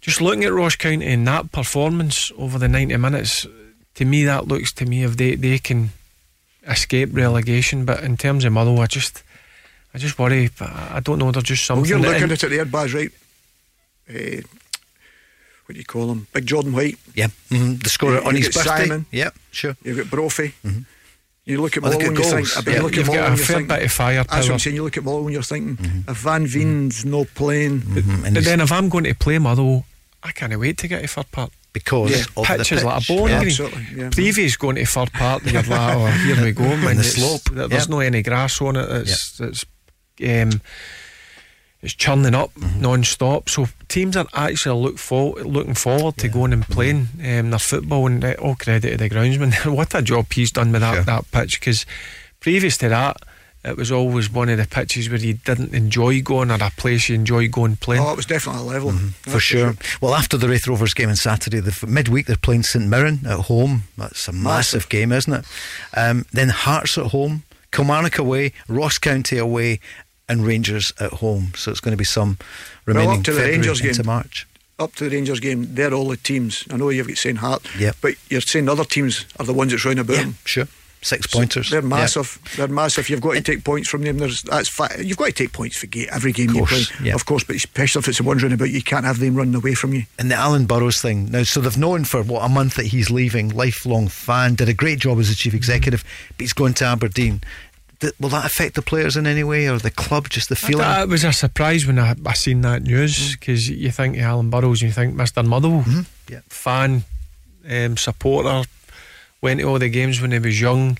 just 0.00 0.20
looking 0.20 0.44
at 0.44 0.52
Ross 0.52 0.76
County 0.76 1.06
and 1.06 1.26
that 1.28 1.52
performance 1.52 2.32
over 2.36 2.58
the 2.58 2.68
90 2.68 2.96
minutes, 2.96 3.46
to 3.94 4.04
me, 4.04 4.24
that 4.24 4.48
looks 4.48 4.72
to 4.74 4.84
me 4.84 5.04
if 5.04 5.16
they, 5.16 5.36
they 5.36 5.58
can 5.58 5.90
escape 6.66 7.10
relegation. 7.12 7.84
But 7.84 8.02
in 8.02 8.16
terms 8.16 8.44
of 8.44 8.52
Motherwell, 8.52 8.82
I 8.82 8.86
just. 8.86 9.22
I 9.96 9.98
just 9.98 10.18
worry. 10.18 10.50
but 10.58 10.68
I 10.68 11.00
don't 11.00 11.18
know. 11.18 11.32
They're 11.32 11.40
just 11.42 11.68
Well, 11.70 11.78
something. 11.78 11.88
you're 11.88 11.98
looking 11.98 12.30
at 12.30 12.44
it 12.44 12.50
there, 12.50 12.64
Baz, 12.66 12.92
right? 12.92 13.10
Eh, 14.08 14.42
what 15.64 15.72
do 15.72 15.78
you 15.78 15.84
call 15.84 16.12
him? 16.12 16.26
Big 16.34 16.44
Jordan 16.46 16.72
White. 16.74 16.98
Yeah, 17.14 17.28
mhm. 17.50 17.82
the 17.82 17.88
scorer 17.88 18.20
You- 18.20 18.26
on 18.26 18.36
you 18.36 18.42
his 18.44 18.48
get 18.54 18.64
birthday. 18.66 18.82
Simon. 18.88 19.06
Yeah, 19.10 19.30
sure. 19.50 19.76
You've 19.82 19.96
got 19.96 20.10
Brophy. 20.10 20.52
You 21.46 21.60
look 21.62 21.76
at 21.78 21.82
Well, 21.82 21.92
Malone 21.92 22.08
and 22.08 22.18
you 22.18 22.24
think, 22.24 22.34
goals. 22.36 22.56
I 22.56 22.60
bet 22.60 22.66
Yeah, 22.66 22.76
you 22.78 22.82
look 22.82 22.92
at 22.92 22.98
you've 22.98 23.06
got 23.06 23.12
Malone 23.14 23.24
a 23.24 23.30
and 23.30 23.38
you 23.38 23.44
fair 23.46 23.56
think, 23.56 23.68
bit 23.68 23.82
of 23.84 23.92
firepower. 23.92 24.36
That's 24.36 24.48
what 24.48 24.52
I'm 24.54 24.58
saying. 24.58 24.76
You 24.76 24.82
look 24.84 24.96
at 24.96 25.04
Malone 25.04 25.24
and 25.24 25.32
you're 25.32 25.42
thinking, 25.42 25.76
Mm-hmm. 25.76 26.10
if 26.10 26.16
Van 26.18 26.46
Veen's 26.46 27.04
no 27.04 27.24
playing, 27.24 27.82
But 28.34 28.44
then 28.44 28.60
if 28.60 28.70
I'm 28.72 28.88
going 28.88 29.04
to 29.04 29.14
play 29.14 29.38
Motherwell, 29.38 29.86
I 30.22 30.32
can't 30.32 30.58
wait 30.58 30.76
to 30.78 30.88
get 30.88 31.00
to 31.02 31.08
Fir 31.08 31.22
Park. 31.32 31.50
Because 31.72 32.10
Yeah. 32.10 32.24
of 32.36 32.46
pitch 32.46 32.68
the 32.70 32.74
is 32.76 32.84
like 32.84 32.96
a 32.96 32.98
pitch. 33.00 33.08
bowling 33.08 33.32
Yeah. 33.32 33.38
green. 33.40 33.48
Absolutely, 33.50 33.86
yeah. 33.96 34.08
Previous 34.10 34.56
going 34.56 34.76
to 34.76 34.84
Fir 34.86 35.06
Park, 35.12 35.42
you're 35.44 35.62
like, 35.62 35.96
oh, 35.96 36.06
here 36.24 36.42
we 36.42 36.52
go, 36.52 36.62
man. 36.76 36.96
the 36.96 37.04
slope, 37.04 37.42
There's 37.52 37.70
yeah. 37.70 37.84
no 37.90 38.00
any 38.00 38.22
grass 38.22 38.60
on 38.62 38.76
it. 38.76 38.90
It's 39.06 39.38
it's 39.40 39.64
um, 40.24 40.60
it's 41.82 41.94
churning 41.94 42.34
up 42.34 42.52
Mm-hmm. 42.54 42.80
non-stop. 42.80 43.48
So 43.48 43.66
teams 43.88 44.16
are 44.16 44.26
actually 44.34 44.80
look 44.80 44.98
for, 44.98 45.34
looking 45.36 45.74
forward 45.74 46.16
to 46.18 46.28
going 46.28 46.52
and 46.52 46.62
playing 46.66 47.08
um, 47.24 47.50
their 47.50 47.58
football. 47.58 48.06
And 48.06 48.24
uh, 48.24 48.34
all 48.40 48.54
credit 48.56 48.90
to 48.90 48.96
the 48.96 49.10
groundsman. 49.10 49.54
what 49.76 49.94
a 49.94 50.02
job 50.02 50.32
he's 50.32 50.50
done 50.50 50.72
with 50.72 50.80
that 50.80 50.94
Sure. 50.94 51.04
that 51.04 51.30
pitch. 51.30 51.60
Because 51.60 51.86
previous 52.40 52.76
to 52.78 52.88
that. 52.88 53.16
It 53.64 53.76
was 53.76 53.90
always 53.90 54.30
one 54.30 54.48
of 54.48 54.58
the 54.58 54.66
pitches 54.66 55.10
where 55.10 55.18
you 55.18 55.34
didn't 55.34 55.74
enjoy 55.74 56.22
going, 56.22 56.52
or 56.52 56.54
a 56.62 56.70
place 56.76 57.08
you 57.08 57.16
enjoy 57.16 57.48
going 57.48 57.74
playing. 57.74 58.00
oh, 58.00 58.12
it 58.12 58.16
was 58.16 58.24
definitely 58.26 58.62
a 58.62 58.64
level. 58.64 58.92
Mm-hmm. 58.92 59.06
That's 59.24 59.32
For 59.32 59.40
sure. 59.40 59.74
Well, 60.00 60.14
after 60.14 60.36
the 60.36 60.48
Raith 60.48 60.68
Rovers 60.68 60.94
game 60.94 61.08
on 61.08 61.16
Saturday, 61.16 61.58
the 61.58 61.72
f- 61.72 61.82
midweek 61.82 62.26
they're 62.26 62.36
playing 62.36 62.62
St 62.62 62.86
Mirren 62.86 63.20
at 63.26 63.40
home. 63.46 63.82
That's 63.98 64.28
a 64.28 64.32
massive, 64.32 64.88
game, 64.88 65.10
isn't 65.10 65.32
it? 65.32 65.44
Um, 65.96 66.26
then 66.32 66.50
Hearts 66.50 66.96
at 66.96 67.06
home, 67.06 67.42
Kilmarnock 67.72 68.18
away, 68.18 68.52
Ross 68.68 68.98
County 68.98 69.36
away, 69.36 69.80
and 70.28 70.44
Rangers 70.46 70.92
at 71.00 71.12
home. 71.14 71.52
So 71.56 71.70
it's 71.70 71.80
going 71.80 71.92
to 71.92 71.96
be 71.96 72.04
some 72.04 72.38
remaining 72.84 73.18
up 73.18 73.24
to 73.24 73.32
the 73.32 73.38
February 73.40 73.58
Rangers 73.58 73.80
into 73.80 74.02
game. 74.02 74.06
March. 74.06 74.46
Up 74.78 74.94
to 74.96 75.04
the 75.08 75.10
Rangers 75.16 75.40
game, 75.40 75.74
they're 75.74 75.94
all 75.94 76.08
the 76.08 76.16
teams. 76.18 76.64
I 76.70 76.76
know 76.76 76.90
you've 76.90 77.08
got 77.08 77.16
St 77.16 77.38
Hart, 77.38 77.62
Yep. 77.78 77.96
but 78.02 78.14
you're 78.28 78.42
saying 78.42 78.68
other 78.68 78.84
teams 78.84 79.24
are 79.38 79.46
the 79.46 79.54
ones 79.54 79.70
that's 79.72 79.84
round 79.86 79.98
about 80.00 80.16
Yeah, 80.16 80.22
them. 80.24 80.38
sure. 80.44 80.68
Six 81.02 81.30
So 81.30 81.38
pointers. 81.38 81.70
They're 81.70 81.82
Yeah. 81.82 81.86
massive. 81.88 82.38
They're 82.56 82.66
massive. 82.68 83.08
You've 83.08 83.20
got 83.20 83.34
to 83.34 83.40
take 83.40 83.62
points 83.64 83.88
from 83.88 84.02
them. 84.02 84.18
There's 84.18 84.42
that's 84.42 84.70
You've 84.98 85.16
got 85.18 85.26
to 85.26 85.32
take 85.32 85.52
points 85.52 85.76
for 85.76 85.86
every 86.10 86.32
game 86.32 86.48
Of 86.50 86.56
you 86.56 86.66
play, 86.66 86.82
yeah. 87.02 87.14
of 87.14 87.26
course. 87.26 87.44
But 87.44 87.56
especially 87.56 88.00
if 88.00 88.08
it's 88.08 88.18
the 88.18 88.24
ones 88.24 88.42
running 88.42 88.56
about, 88.56 88.70
you 88.70 88.82
can't 88.82 89.04
have 89.04 89.18
them 89.20 89.36
running 89.36 89.54
away 89.54 89.74
from 89.74 89.92
you. 89.94 90.04
And 90.18 90.30
the 90.30 90.34
Alan 90.34 90.66
Burrows 90.66 91.00
thing. 91.00 91.30
Now, 91.30 91.44
so 91.44 91.60
they've 91.60 91.76
known 91.78 92.04
for 92.04 92.22
what 92.22 92.44
a 92.44 92.48
month 92.48 92.74
that 92.74 92.86
he's 92.86 93.08
leaving, 93.10 93.50
lifelong 93.50 94.08
fan, 94.08 94.56
did 94.56 94.68
a 94.68 94.74
great 94.74 94.98
job 94.98 95.18
as 95.20 95.28
the 95.28 95.34
chief 95.36 95.54
executive, 95.54 96.02
but 96.36 96.40
he's 96.44 96.52
going 96.54 96.74
to 96.74 96.84
Aberdeen. 96.86 97.40
Th- 98.00 98.12
Will 98.20 98.28
that 98.30 98.44
affect 98.44 98.74
the 98.74 98.82
players 98.82 99.16
in 99.16 99.26
any 99.26 99.42
way, 99.44 99.68
or 99.68 99.78
the 99.78 99.90
club? 99.90 100.28
Just 100.28 100.48
the 100.48 100.56
feeling? 100.56 100.86
it 101.00 101.08
was 101.08 101.24
a 101.24 101.32
surprise 101.32 101.86
when 101.86 101.98
I, 101.98 102.14
I 102.26 102.32
seen 102.34 102.60
that 102.62 102.82
news 102.82 103.32
because 103.36 103.68
you 103.68 103.90
think 103.90 104.16
of 104.16 104.22
Alan 104.22 104.50
Burrows 104.50 104.82
and 104.82 104.88
you 104.90 104.94
think 104.94 105.14
Mr. 105.14 105.44
Motherwell, 105.44 105.84
Yeah. 106.28 106.40
fan, 106.48 107.04
um, 107.70 107.96
supporter, 107.96 108.68
went 109.40 109.60
to 109.60 109.66
all 109.66 109.78
the 109.78 109.88
games 109.88 110.20
when 110.20 110.32
he 110.32 110.38
was 110.38 110.60
young. 110.60 110.98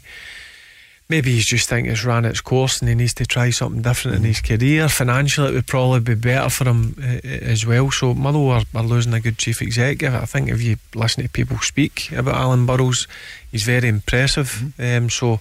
Maybe 1.09 1.35
he's 1.35 1.47
just 1.47 1.69
think 1.69 1.87
it's 1.87 2.05
ran 2.05 2.25
its 2.25 2.41
course 2.41 2.81
and 2.81 2.89
he 2.89 2.95
needs 2.97 3.15
to 3.15 3.27
try 3.27 3.51
something 3.51 3.81
different 3.81 4.17
in 4.17 4.25
his 4.25 4.41
career. 4.41 4.89
Financially, 4.89 5.51
it 5.51 5.55
would 5.55 5.69
probably 5.69 6.01
be 6.01 6.15
better 6.17 6.49
for 6.51 6.65
him 6.69 6.97
uh, 7.01 7.25
as 7.29 7.65
well. 7.65 7.93
So 7.93 8.13
Motherwell 8.13 8.51
are, 8.51 8.65
are 8.75 8.83
losing 8.83 9.15
a 9.15 9.21
good 9.21 9.39
chief 9.39 9.63
executive. 9.63 10.15
I 10.21 10.25
think 10.25 10.49
if 10.51 10.61
you 10.61 10.79
listen 10.97 11.23
to 11.23 11.29
people 11.29 11.59
speak 11.59 12.11
about 12.11 12.35
Alan 12.35 12.67
Burrows, 12.67 13.07
he's 13.53 13.63
very 13.63 13.87
impressive. 13.87 14.73
Um, 14.81 15.09
so 15.09 15.39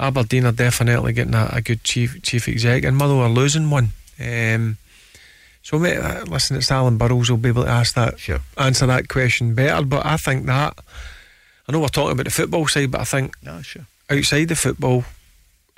Aberdeen 0.00 0.46
are 0.46 0.52
definitely 0.52 1.12
getting 1.12 1.34
a, 1.34 1.48
a 1.52 1.60
good 1.62 1.84
chief 1.84 2.20
chief 2.22 2.48
exec, 2.48 2.84
and 2.84 2.96
Motherwell 2.96 3.24
are 3.26 3.28
losing 3.30 3.70
one. 3.70 3.90
Um, 4.20 4.76
so, 5.62 5.78
mate, 5.78 5.96
uh, 5.96 6.24
listen, 6.28 6.56
it's 6.56 6.70
Alan 6.70 6.98
Burrows 6.98 7.30
will 7.30 7.38
be 7.38 7.48
able 7.48 7.64
to 7.64 7.70
ask 7.70 7.94
that, 7.94 8.18
Sure. 8.18 8.40
answer 8.58 8.86
that 8.86 9.08
question 9.08 9.54
better. 9.54 9.84
But 9.84 10.04
I 10.04 10.16
think 10.18 10.46
that 10.46 10.78
I 11.68 11.72
know 11.72 11.80
we're 11.80 11.88
talking 11.88 12.12
about 12.12 12.24
the 12.24 12.30
football 12.30 12.66
side, 12.68 12.90
but 12.90 13.00
I 13.00 13.04
think 13.04 13.34
no, 13.42 13.62
sure. 13.62 13.86
outside 14.10 14.48
the 14.48 14.56
football, 14.56 15.04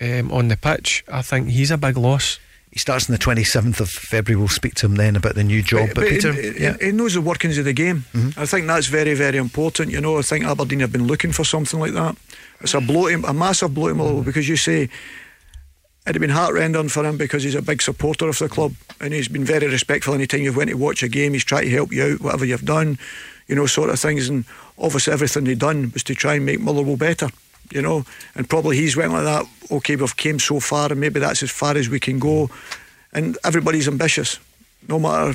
um, 0.01 0.33
on 0.33 0.49
the 0.49 0.57
pitch, 0.57 1.05
I 1.13 1.23
think 1.23 1.49
he's 1.51 1.71
a 1.71 1.79
big 1.79 1.97
loss. 1.97 2.39
He 2.73 2.81
starts 2.81 3.09
on 3.09 3.13
the 3.15 3.19
27th 3.19 3.81
of 3.81 3.89
February. 3.89 4.39
We'll 4.39 4.49
speak 4.49 4.75
to 4.75 4.87
him 4.87 4.97
then 4.97 5.17
about 5.17 5.35
the 5.37 5.45
new 5.45 5.63
job. 5.63 5.91
But, 5.95 6.09
Peter, 6.09 6.33
he, 6.33 6.41
he- 6.51 6.63
yeah. 6.65 6.73
Mm-hmm. 6.73 6.85
he 6.85 6.93
knows 6.93 7.15
the 7.15 7.21
workings 7.23 7.57
of 7.57 7.65
the 7.65 7.73
game. 7.73 8.05
I 8.37 8.45
think 8.45 8.67
that's 8.67 8.89
very, 8.89 9.15
very 9.15 9.39
important. 9.39 9.93
You 9.93 10.01
know, 10.03 10.19
I 10.19 10.23
think 10.23 10.45
Aberdeen 10.45 10.81
have 10.81 10.93
been 10.93 11.07
looking 11.07 11.33
for 11.33 11.45
something 11.45 11.79
like 11.81 11.93
that. 11.93 12.17
It's 12.61 12.75
a 12.75 12.81
blow, 12.81 13.09
to, 13.09 13.27
a 13.27 13.35
massive 13.35 13.75
blow 13.75 13.93
to 13.93 14.23
because 14.25 14.49
you 14.49 14.57
say 14.57 14.83
it'd 14.83 16.15
have 16.15 16.21
been 16.21 16.31
heartrending 16.31 16.89
for 16.89 17.05
him 17.05 17.17
because 17.17 17.43
he's 17.43 17.55
a 17.55 17.63
big 17.63 17.83
supporter 17.83 18.29
of 18.29 18.39
the 18.39 18.49
club 18.49 18.75
and 19.01 19.13
he's 19.13 19.29
been 19.29 19.45
very 19.45 19.67
respectful 19.67 20.15
anytime 20.15 20.41
you've 20.41 20.57
went 20.57 20.71
to 20.71 20.77
watch 20.77 21.03
a 21.03 21.09
game. 21.09 21.33
He's 21.33 21.45
tried 21.45 21.65
to 21.65 21.71
help 21.71 21.93
you 21.93 22.05
out, 22.05 22.21
whatever 22.21 22.45
you've 22.45 22.65
done, 22.65 22.99
you 23.49 23.55
know, 23.55 23.67
sort 23.67 23.91
of 23.91 23.99
things. 23.99 24.29
And 24.29 24.45
obviously, 24.79 25.13
everything 25.13 25.45
they've 25.45 25.59
done 25.59 25.91
was 25.93 26.03
to 26.05 26.15
try 26.15 26.35
and 26.35 26.47
make 26.47 26.61
Motherwell 26.61 26.97
better. 26.97 27.29
You 27.73 27.83
know, 27.83 28.05
and 28.37 28.49
probably 28.49 28.77
he's 28.77 28.97
went 28.97 29.13
like 29.13 29.25
that. 29.25 29.45
Okay, 29.73 29.97
we've 29.97 30.17
came 30.17 30.39
so 30.39 30.61
far, 30.61 30.93
and 30.93 31.01
maybe 31.01 31.19
that's 31.19 31.43
as 31.43 31.51
far 31.51 31.77
as 31.77 31.89
we 31.89 31.99
can 31.99 32.21
go. 32.21 32.49
And 33.13 33.37
everybody's 33.45 33.89
ambitious 33.89 34.39
no 34.89 34.99
matter 35.01 35.31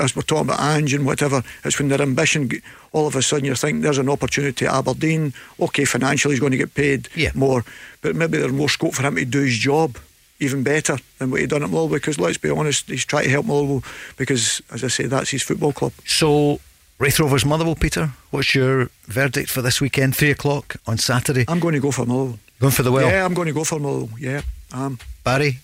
as 0.00 0.14
we're 0.14 0.22
talking 0.22 0.48
about 0.48 0.60
Ange 0.60 0.94
and 0.94 1.04
whatever, 1.04 1.42
it's 1.64 1.78
when 1.78 1.88
their 1.88 2.00
ambition 2.02 2.50
all 2.92 3.06
of 3.06 3.16
a 3.16 3.22
sudden 3.22 3.44
you're 3.44 3.54
thinking 3.56 3.80
there's 3.82 3.98
an 3.98 4.08
opportunity 4.08 4.66
at 4.66 4.74
Aberdeen. 4.74 5.32
Okay, 5.58 5.84
financially 5.84 6.34
he's 6.34 6.40
going 6.40 6.52
to 6.52 6.58
get 6.58 6.74
paid 6.74 7.08
Yeah. 7.14 7.30
more, 7.34 7.64
but 8.02 8.14
maybe 8.16 8.38
there's 8.38 8.52
more 8.52 8.68
scope 8.68 8.94
for 8.94 9.02
him 9.02 9.16
to 9.16 9.24
do 9.24 9.40
his 9.40 9.58
job 9.58 9.96
even 10.38 10.62
better 10.62 10.96
than 11.18 11.30
what 11.30 11.40
he 11.40 11.46
done 11.46 11.62
at 11.62 11.70
Millwall. 11.70 11.90
Because 11.90 12.18
let's 12.18 12.38
be 12.38 12.48
honest, 12.50 12.86
he's 12.88 13.04
trying 13.04 13.24
to 13.24 13.30
help 13.30 13.46
Millwall 13.46 13.84
because, 14.16 14.62
as 14.72 14.82
I 14.84 14.88
say, 14.88 15.04
that's 15.06 15.30
his 15.30 15.42
football 15.42 15.72
club. 15.72 15.92
So, 16.06 16.60
Raith 16.98 17.18
Rovers 17.20 17.44
Motherwell, 17.44 17.74
Peter, 17.74 18.10
what's 18.30 18.54
your 18.54 18.88
verdict 19.06 19.50
for 19.50 19.62
this 19.62 19.80
weekend? 19.80 20.16
Three 20.16 20.30
o'clock 20.30 20.76
on 20.86 20.96
Saturday. 20.98 21.44
I'm 21.48 21.60
going 21.60 21.74
to 21.74 21.80
go 21.80 21.90
for 21.90 22.04
Millwall. 22.06 22.38
Going 22.58 22.72
for 22.72 22.82
the 22.82 22.92
well. 22.92 23.10
Yeah, 23.10 23.24
I'm 23.24 23.34
going 23.34 23.48
to 23.48 23.52
go 23.54 23.64
for 23.64 23.78
Motherwell. 23.78 24.10
Yeah, 24.18 24.42
um, 24.72 24.98
Barry, 25.24 25.58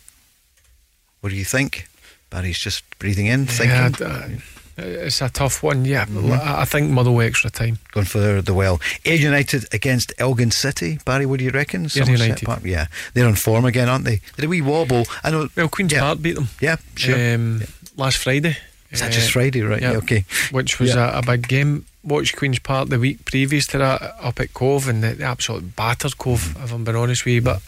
what 1.20 1.30
do 1.30 1.36
you 1.36 1.44
think? 1.44 1.88
Barry's 2.36 2.58
just 2.58 2.84
breathing 2.98 3.26
in, 3.26 3.44
Yeah, 3.46 3.88
thinking. 3.88 4.06
uh, 4.06 4.28
it's 4.76 5.22
a 5.22 5.30
tough 5.30 5.62
one. 5.62 5.86
Yeah, 5.86 6.04
I 6.10 6.60
I 6.62 6.64
think 6.66 6.90
Motherwell 6.90 7.26
extra 7.26 7.48
time. 7.50 7.78
Going 7.92 8.04
for 8.04 8.42
the 8.42 8.52
well. 8.52 8.78
Ayr 9.06 9.14
United 9.16 9.72
against 9.72 10.12
Elgin 10.18 10.50
City. 10.50 10.98
Barry, 11.06 11.24
what 11.24 11.38
do 11.38 11.46
you 11.46 11.50
reckon? 11.50 11.86
Ayr 11.96 12.04
United. 12.04 12.44
Park? 12.44 12.60
Yeah, 12.62 12.88
they're 13.14 13.26
on 13.26 13.36
form 13.36 13.64
again, 13.64 13.88
aren't 13.88 14.04
they? 14.04 14.20
Did 14.36 14.44
a 14.44 14.48
wee 14.48 14.60
wobble. 14.60 15.06
I 15.24 15.30
know. 15.30 15.48
Well, 15.56 15.68
Queen's 15.70 15.92
Yeah. 15.94 16.00
Park 16.00 16.20
beat 16.20 16.34
them. 16.34 16.48
Yeah, 16.60 16.76
sure. 16.94 17.34
Um, 17.34 17.62
Last 17.96 18.18
Friday. 18.18 18.58
Is 18.90 19.00
that 19.00 19.08
Uh, 19.08 19.14
just 19.14 19.30
Friday, 19.30 19.62
right? 19.62 19.80
yeah. 19.80 19.92
Yeah, 19.92 19.96
okay. 20.04 20.24
Which 20.50 20.78
was 20.78 20.90
Yeah. 20.94 21.14
a, 21.16 21.20
a 21.20 21.22
big 21.22 21.48
game. 21.48 21.86
Watched 22.04 22.36
Queen's 22.36 22.58
Park 22.58 22.90
the 22.90 22.98
week 22.98 23.24
previous 23.24 23.66
to 23.68 23.78
that 23.78 24.02
up 24.20 24.38
at 24.40 24.52
Cove 24.52 24.88
and 24.88 25.02
they, 25.02 25.14
they 25.14 25.24
absolutely 25.24 25.70
battered 25.74 26.18
Cove, 26.18 26.54
if 26.62 26.70
I'm 26.70 26.84
being 26.84 26.96
honest 26.98 27.24
with 27.24 27.32
you. 27.34 27.40
But 27.42 27.62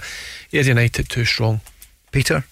Ayr 0.53 0.61
United 0.65 1.09
too 1.09 1.25
strong. 1.25 1.63
Peter? 2.13 2.45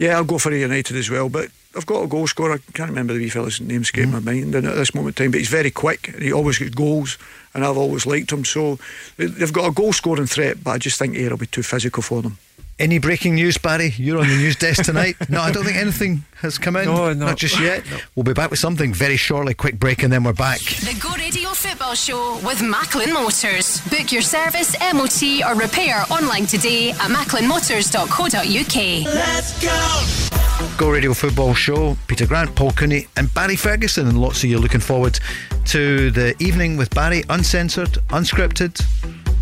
Yeah, 0.00 0.16
I'll 0.16 0.24
go 0.24 0.38
for 0.38 0.52
United 0.52 0.96
as 0.96 1.10
well. 1.10 1.28
But 1.28 1.50
I've 1.76 1.84
got 1.84 2.02
a 2.02 2.08
goal 2.08 2.26
scorer. 2.26 2.54
I 2.54 2.72
can't 2.72 2.88
remember 2.88 3.12
the 3.12 3.20
wee 3.20 3.28
fella's 3.28 3.60
name, 3.60 3.82
escaping 3.82 4.10
mm. 4.10 4.24
my 4.24 4.32
mind 4.32 4.54
and 4.54 4.66
at 4.66 4.74
this 4.74 4.94
moment 4.94 5.20
in 5.20 5.24
time. 5.26 5.30
But 5.30 5.40
he's 5.40 5.48
very 5.48 5.70
quick 5.70 6.08
and 6.08 6.22
he 6.22 6.32
always 6.32 6.58
gets 6.58 6.74
goals. 6.74 7.18
And 7.52 7.64
I've 7.64 7.76
always 7.76 8.06
liked 8.06 8.32
him. 8.32 8.44
So 8.44 8.78
they- 9.18 9.26
they've 9.26 9.52
got 9.52 9.68
a 9.68 9.72
goal 9.72 9.92
scoring 9.92 10.26
threat, 10.26 10.64
but 10.64 10.70
I 10.70 10.78
just 10.78 10.98
think 10.98 11.16
Ayr 11.16 11.30
will 11.30 11.36
be 11.36 11.46
too 11.46 11.62
physical 11.62 12.02
for 12.02 12.22
them. 12.22 12.38
Any 12.80 12.98
breaking 12.98 13.34
news, 13.34 13.58
Barry? 13.58 13.92
You're 13.98 14.20
on 14.20 14.26
the 14.26 14.36
news 14.36 14.56
desk 14.56 14.84
tonight. 14.84 15.14
no, 15.28 15.42
I 15.42 15.52
don't 15.52 15.64
think 15.64 15.76
anything 15.76 16.24
has 16.36 16.56
come 16.56 16.76
in. 16.76 16.86
No, 16.86 17.12
no. 17.12 17.26
not 17.26 17.36
just 17.36 17.60
yet. 17.60 17.84
We'll 18.16 18.24
be 18.24 18.32
back 18.32 18.48
with 18.48 18.58
something 18.58 18.94
very 18.94 19.18
shortly. 19.18 19.52
Quick 19.52 19.78
break, 19.78 20.02
and 20.02 20.10
then 20.10 20.24
we're 20.24 20.32
back. 20.32 20.60
The 20.60 20.98
Go 20.98 21.10
Radio 21.14 21.50
Football 21.50 21.94
Show 21.94 22.38
with 22.42 22.62
Macklin 22.62 23.12
Motors. 23.12 23.82
Book 23.90 24.10
your 24.10 24.22
service, 24.22 24.74
MOT, 24.94 25.22
or 25.46 25.54
repair 25.60 26.04
online 26.10 26.46
today 26.46 26.92
at 26.92 27.10
macklinmotors.co.uk. 27.10 29.14
Let's 29.14 29.62
go. 29.62 30.06
Go 30.78 30.90
Radio 30.90 31.12
Football 31.12 31.52
Show. 31.52 31.98
Peter 32.06 32.26
Grant, 32.26 32.56
Paul 32.56 32.72
Cooney, 32.72 33.08
and 33.18 33.32
Barry 33.34 33.56
Ferguson, 33.56 34.08
and 34.08 34.18
lots 34.18 34.42
of 34.42 34.48
you 34.48 34.56
looking 34.58 34.80
forward 34.80 35.20
to 35.66 36.10
the 36.12 36.34
evening 36.42 36.78
with 36.78 36.88
Barry, 36.94 37.24
uncensored, 37.28 37.92
unscripted. 38.08 38.82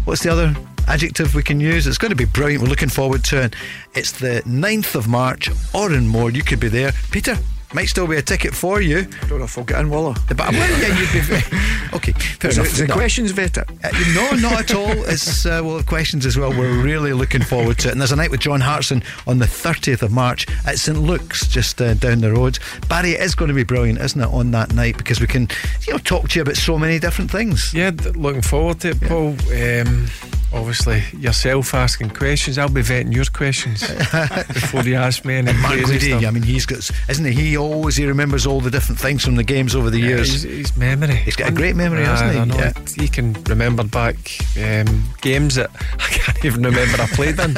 What's 0.07 0.25
the 0.25 0.33
other 0.33 0.57
adjective 0.89 1.35
we 1.35 1.43
can 1.43 1.61
use? 1.61 1.87
It's 1.87 1.99
going 1.99 2.11
to 2.11 2.17
be 2.17 2.25
brilliant. 2.25 2.63
We're 2.63 2.69
looking 2.71 2.89
forward 2.89 3.25
to 3.25 3.43
it. 3.45 3.55
It's 3.95 4.13
the 4.13 4.43
9th 4.47 4.95
of 4.95 5.09
March, 5.09 5.51
Oran 5.75 6.07
Mor. 6.09 6.31
You 6.31 6.43
could 6.43 6.61
be 6.61 6.69
there. 6.69 6.93
Peter, 7.11 7.37
might 7.75 7.85
still 7.85 8.07
be 8.07 8.17
a 8.17 8.23
ticket 8.23 8.55
for 8.55 8.81
you. 8.81 9.03
don't 9.29 9.41
know 9.41 9.45
if 9.45 9.59
I'll 9.59 9.65
get 9.65 9.81
in, 9.81 9.91
will 9.91 10.09
I? 10.09 10.15
But 10.29 10.39
well, 10.39 10.81
yeah, 10.81 10.99
you'd 10.99 11.13
be. 11.13 11.21
Okay, 11.91 12.13
fair 12.13 12.51
enough. 12.51 12.67
it, 12.67 12.73
is 12.73 12.79
the 12.79 12.87
No. 12.87 12.95
questions 12.95 13.33
vetted? 13.33 13.67
Uh, 13.83 14.15
no, 14.15 14.49
not 14.51 14.61
at 14.61 14.75
all. 14.75 14.91
It's 15.09 15.47
uh, 15.47 15.63
well, 15.65 15.83
questions 15.83 16.27
as 16.27 16.37
well. 16.37 16.51
We're 16.51 16.83
really 16.83 17.15
looking 17.15 17.43
forward 17.43 17.79
to 17.79 17.89
it. 17.89 17.93
And 17.93 18.01
there's 18.01 18.13
a 18.13 18.17
night 18.17 18.31
with 18.31 18.41
John 18.41 18.61
Hartson 18.61 19.03
on 19.27 19.39
the 19.39 19.47
30th 19.47 20.03
of 20.03 20.13
March 20.13 20.47
at 20.67 20.79
St 20.79 20.99
Luke's, 20.99 21.47
just 21.47 21.81
uh, 21.81 21.95
down 21.95 22.19
the 22.21 22.31
road. 22.33 22.59
Barry, 22.91 23.13
it 23.13 23.21
is 23.23 23.35
going 23.35 23.49
to 23.49 23.55
be 23.55 23.65
brilliant, 23.65 24.01
isn't 24.01 24.21
it, 24.21 24.27
on 24.29 24.51
that 24.51 24.75
night 24.75 24.99
because 24.99 25.19
we 25.19 25.27
can, 25.27 25.49
you 25.87 25.95
know, 25.95 25.99
talk 25.99 26.29
to 26.29 26.39
you 26.39 26.43
about 26.43 26.57
so 26.57 26.79
many 26.79 26.99
different 26.99 27.31
things. 27.31 27.73
Yeah, 27.73 27.91
looking 28.15 28.43
forward 28.43 28.81
to 28.81 28.91
it, 28.91 29.01
Paul. 29.01 29.29
Um, 29.51 30.09
obviously, 30.53 31.03
yourself 31.19 31.75
asking 31.75 32.11
questions. 32.11 32.59
I'll 32.59 32.69
be 32.69 32.83
vetting 32.83 33.15
your 33.15 33.25
questions 33.27 33.81
before 34.49 34.83
you 34.83 34.97
ask 34.97 35.25
me. 35.25 35.37
any 35.37 35.51
And 35.51 35.59
Mark 35.61 35.79
stuff. 35.79 36.25
I 36.25 36.31
mean, 36.31 36.43
he's 36.43 36.67
got, 36.67 36.89
isn't 37.09 37.25
he? 37.25 37.33
He 37.33 37.57
always 37.57 37.97
he 37.97 38.07
remembers 38.07 38.47
all 38.47 38.61
the 38.61 38.71
different 38.71 39.01
things 39.01 39.25
from 39.25 39.37
the 39.37 39.45
games 39.45 39.75
over 39.75 39.91
the 39.91 39.99
Yeah, 40.01 40.09
years. 40.09 40.33
his, 40.33 40.43
his 40.43 40.77
memory. 40.77 41.17
He's 41.17 41.37
got 41.37 41.49
a 41.51 41.55
great 41.55 41.77
memory, 41.77 42.05
hasn't 42.05 42.53
he? 42.53 42.59
Yeah. 42.59 42.73
He 42.97 43.09
can 43.09 43.33
remember 43.45 43.85
back 43.85 44.17
um, 44.61 45.05
games 45.21 45.55
that 45.55 45.71
I 45.99 46.09
can't 46.09 46.45
even 46.45 46.63
remember 46.63 47.03
I 47.03 47.07
played 47.09 47.39
in. 47.39 47.57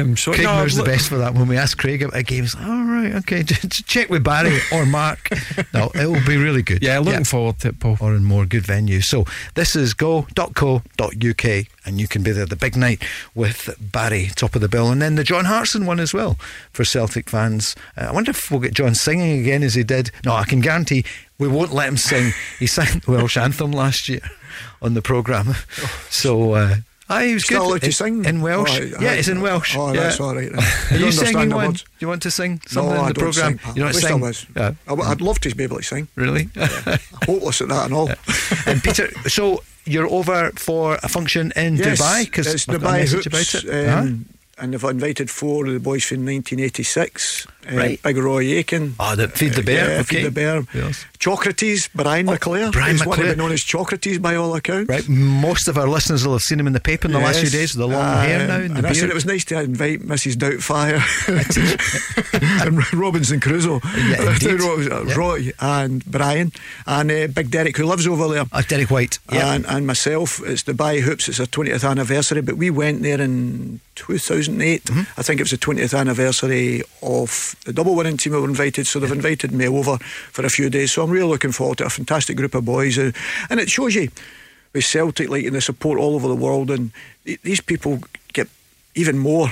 Um, 0.00 0.16
so 0.16 0.32
Craig 0.32 0.44
no, 0.44 0.56
Moore's 0.56 0.76
the 0.76 0.84
best 0.84 1.08
for 1.08 1.18
that. 1.18 1.34
When 1.34 1.48
we 1.48 1.56
ask 1.56 1.78
Craig 1.78 2.02
about 2.02 2.24
games, 2.24 2.34
game, 2.34 2.42
he's 2.42 2.54
like, 2.54 2.66
all 2.66 2.84
right, 2.84 3.14
okay, 3.16 3.42
just 3.44 3.86
check 3.86 4.08
with 4.10 4.24
Barry 4.24 4.58
or 4.72 4.86
Mark. 4.86 5.28
No, 5.72 5.90
it 5.94 6.06
will 6.06 6.24
be 6.26 6.36
really 6.36 6.62
good. 6.62 6.82
Yeah, 6.82 6.98
looking 6.98 7.24
forward 7.24 7.58
to 7.60 7.68
it, 7.68 7.80
Paul. 7.80 7.96
Oran 8.00 8.24
Mor 8.24 8.46
good 8.46 8.64
venues. 8.64 9.04
So 9.04 9.24
this 9.54 9.76
is 9.76 9.94
go.co.uk 9.94 11.66
and 11.84 12.00
you 12.00 12.08
can 12.08 12.22
be 12.22 12.32
there 12.32 12.46
the 12.46 12.56
big 12.56 12.76
night 12.76 13.02
with 13.34 13.74
Barry 13.80 14.30
top 14.34 14.54
of 14.54 14.60
the 14.60 14.68
bill 14.68 14.90
and 14.90 15.00
then 15.02 15.14
the 15.16 15.24
John 15.24 15.44
Hartson 15.44 15.86
one 15.86 16.00
as 16.00 16.14
well 16.14 16.34
for 16.72 16.84
Celtic 16.84 17.28
fans. 17.30 17.74
Uh, 17.96 18.06
I 18.06 18.12
wonder 18.12 18.30
if 18.30 18.50
we'll 18.50 18.60
get 18.60 18.74
John 18.74 18.94
singing 18.94 19.40
again 19.40 19.62
as 19.62 19.74
he 19.74 19.82
did. 19.84 20.10
No, 20.24 20.34
I 20.34 20.44
can 20.44 20.60
guarantee 20.60 21.04
we 21.38 21.48
won't 21.48 21.72
let 21.72 21.88
him 21.88 21.96
sing. 21.96 22.32
He 22.58 22.66
sang 22.66 23.00
the 23.04 23.12
Welsh 23.12 23.36
anthem 23.36 23.72
last 23.72 24.08
year 24.08 24.20
on 24.80 24.94
the 24.94 25.02
programme. 25.02 25.54
So 26.10 26.52
uh, 26.52 26.76
Aye, 27.08 27.26
he 27.26 27.34
was 27.34 27.44
Still 27.44 27.60
good. 27.60 27.68
allowed 27.68 27.80
to 27.80 27.86
In- 27.86 27.92
sing? 27.92 28.24
in 28.24 28.40
Welsh. 28.40 28.80
Oh, 28.80 29.02
yeah, 29.02 29.12
it's 29.12 29.28
in 29.28 29.42
Welsh. 29.42 29.76
Oh, 29.76 29.92
yeah. 29.92 30.04
that's 30.04 30.20
all 30.20 30.34
right. 30.34 30.50
Are 30.90 30.96
you 30.96 31.12
singing 31.12 31.50
one? 31.50 31.66
words. 31.68 31.82
Do 31.82 31.88
you 31.98 32.08
want 32.08 32.22
to 32.22 32.30
sing 32.30 32.62
something 32.66 32.94
no, 32.94 33.02
in 33.02 33.08
the 33.08 33.14
programme? 33.14 33.58
sing. 33.58 33.68
You 33.76 33.82
don't 33.82 33.90
I 33.90 33.94
wish 33.94 34.04
I 34.04 34.08
sing? 34.08 34.20
was. 34.20 34.46
Yeah. 34.56 34.72
I, 34.88 34.92
would 34.94 35.20
love 35.20 35.38
to 35.40 35.54
be 35.54 35.64
able 35.64 35.76
to 35.76 35.82
sing. 35.82 36.08
Really? 36.14 36.48
Hopeless 37.26 37.60
at 37.60 37.68
that 37.68 37.84
and 37.84 37.92
all. 37.94 38.08
and 38.66 38.82
Peter, 38.82 39.10
so 39.28 39.62
you're 39.84 40.08
over 40.08 40.50
for 40.56 40.98
a 41.02 41.08
function 41.08 41.52
in 41.56 41.76
Yes, 41.76 42.00
Dubai 42.00 42.24
because 42.24 42.52
it's 42.52 42.68
I've 42.68 42.80
Dubai 42.80 43.06
Hoops, 43.08 43.26
about 43.26 43.54
it. 43.54 43.88
um, 43.88 44.26
and 44.58 44.72
they've 44.72 44.84
invited 44.84 45.30
four 45.30 45.66
of 45.66 45.72
the 45.72 45.80
boys 45.80 46.04
from 46.04 46.24
1986. 46.26 47.46
Uh, 47.46 47.50
Right. 47.76 48.02
Big 48.02 48.16
Roy 48.18 48.44
Aitken. 48.58 48.94
Oh, 49.00 49.16
the 49.16 49.28
Feed 49.28 49.54
the 49.54 49.62
Bear, 49.62 49.88
Yeah, 49.94 50.00
okay. 50.00 50.16
Feed 50.16 50.26
the 50.26 50.30
Bear. 50.30 50.62
Yes. 50.74 51.06
Chocrates, 51.24 51.88
Brian 51.94 52.26
McClair. 52.26 52.70
Brian 52.70 52.96
He's 52.96 53.06
one 53.06 53.16
to 53.18 53.24
McClair. 53.24 53.36
known 53.38 53.52
as 53.52 53.62
Chocrates 53.62 54.18
by 54.18 54.34
all 54.36 54.54
accounts. 54.54 54.90
Right, 54.90 55.08
most 55.08 55.68
of 55.68 55.78
our 55.78 55.88
listeners 55.88 56.26
will 56.26 56.34
have 56.34 56.42
seen 56.42 56.60
him 56.60 56.66
in 56.66 56.74
the 56.74 56.80
paper 56.80 57.06
in 57.08 57.12
the 57.12 57.18
last 57.18 57.40
few 57.40 57.48
days 57.48 57.72
with 57.74 57.78
the 57.80 57.88
long 57.88 58.02
Uh, 58.04 58.20
hair 58.20 58.46
now 58.46 58.56
and 58.56 58.74
the 58.74 58.78
and 58.78 58.86
I 58.86 58.92
said 58.92 59.08
it 59.08 59.14
was 59.14 59.24
nice 59.24 59.42
to 59.46 59.58
invite 59.58 60.02
Mrs. 60.02 60.34
Doubtfire 60.36 61.00
and 62.66 62.92
Robinson 62.92 63.40
Crusoe, 63.40 63.80
Yeah. 63.96 64.56
Ro- 64.64 65.04
Yeah. 65.04 65.14
Roy 65.14 65.52
and 65.60 66.04
Brian 66.04 66.52
and 66.86 67.10
uh, 67.10 67.26
Big 67.28 67.50
Derek 67.50 67.76
who 67.78 67.84
lives 67.86 68.06
over 68.06 68.28
there. 68.28 68.44
Uh, 68.52 68.60
Derek 68.68 68.90
White. 68.90 69.18
Yeah. 69.32 69.54
And, 69.54 69.64
and 69.66 69.86
myself, 69.86 70.40
it's 70.44 70.62
Dubai 70.64 71.00
Hoops, 71.00 71.28
it's 71.30 71.40
our 71.40 71.46
20th 71.46 71.88
anniversary, 71.88 72.42
but 72.42 72.56
we 72.58 72.68
went 72.70 73.02
there 73.02 73.20
in 73.20 73.80
2008. 73.94 74.84
Mm-hmm. 74.84 75.00
I 75.18 75.22
think 75.22 75.40
it 75.40 75.44
was 75.44 75.52
the 75.52 75.56
20th 75.58 75.98
anniversary 75.98 76.82
of 77.02 77.56
the 77.64 77.72
double 77.72 77.94
winning 77.94 78.16
team 78.18 78.32
we 78.34 78.40
were 78.40 78.48
invited, 78.48 78.86
so 78.86 78.98
they've 78.98 79.10
invited 79.10 79.52
me 79.52 79.66
over 79.68 79.96
for 80.32 80.44
a 80.44 80.50
few 80.50 80.68
days. 80.68 80.92
So 80.92 81.02
I'm 81.02 81.10
really 81.14 81.30
looking 81.30 81.52
forward 81.52 81.78
to 81.78 81.86
a 81.86 81.90
fantastic 81.90 82.36
group 82.36 82.54
of 82.54 82.64
boys. 82.64 82.98
uh, 82.98 83.12
and 83.48 83.60
it 83.60 83.70
shows 83.70 83.94
you 83.94 84.10
with 84.72 84.84
Celtic, 84.84 85.30
like, 85.30 85.46
and 85.46 85.54
the 85.54 85.60
support 85.60 86.00
all 86.00 86.14
over 86.14 86.28
the 86.28 86.34
world, 86.34 86.70
and 86.70 86.90
these 87.24 87.60
people 87.60 88.00
get 88.32 88.48
even 88.94 89.18
more. 89.18 89.48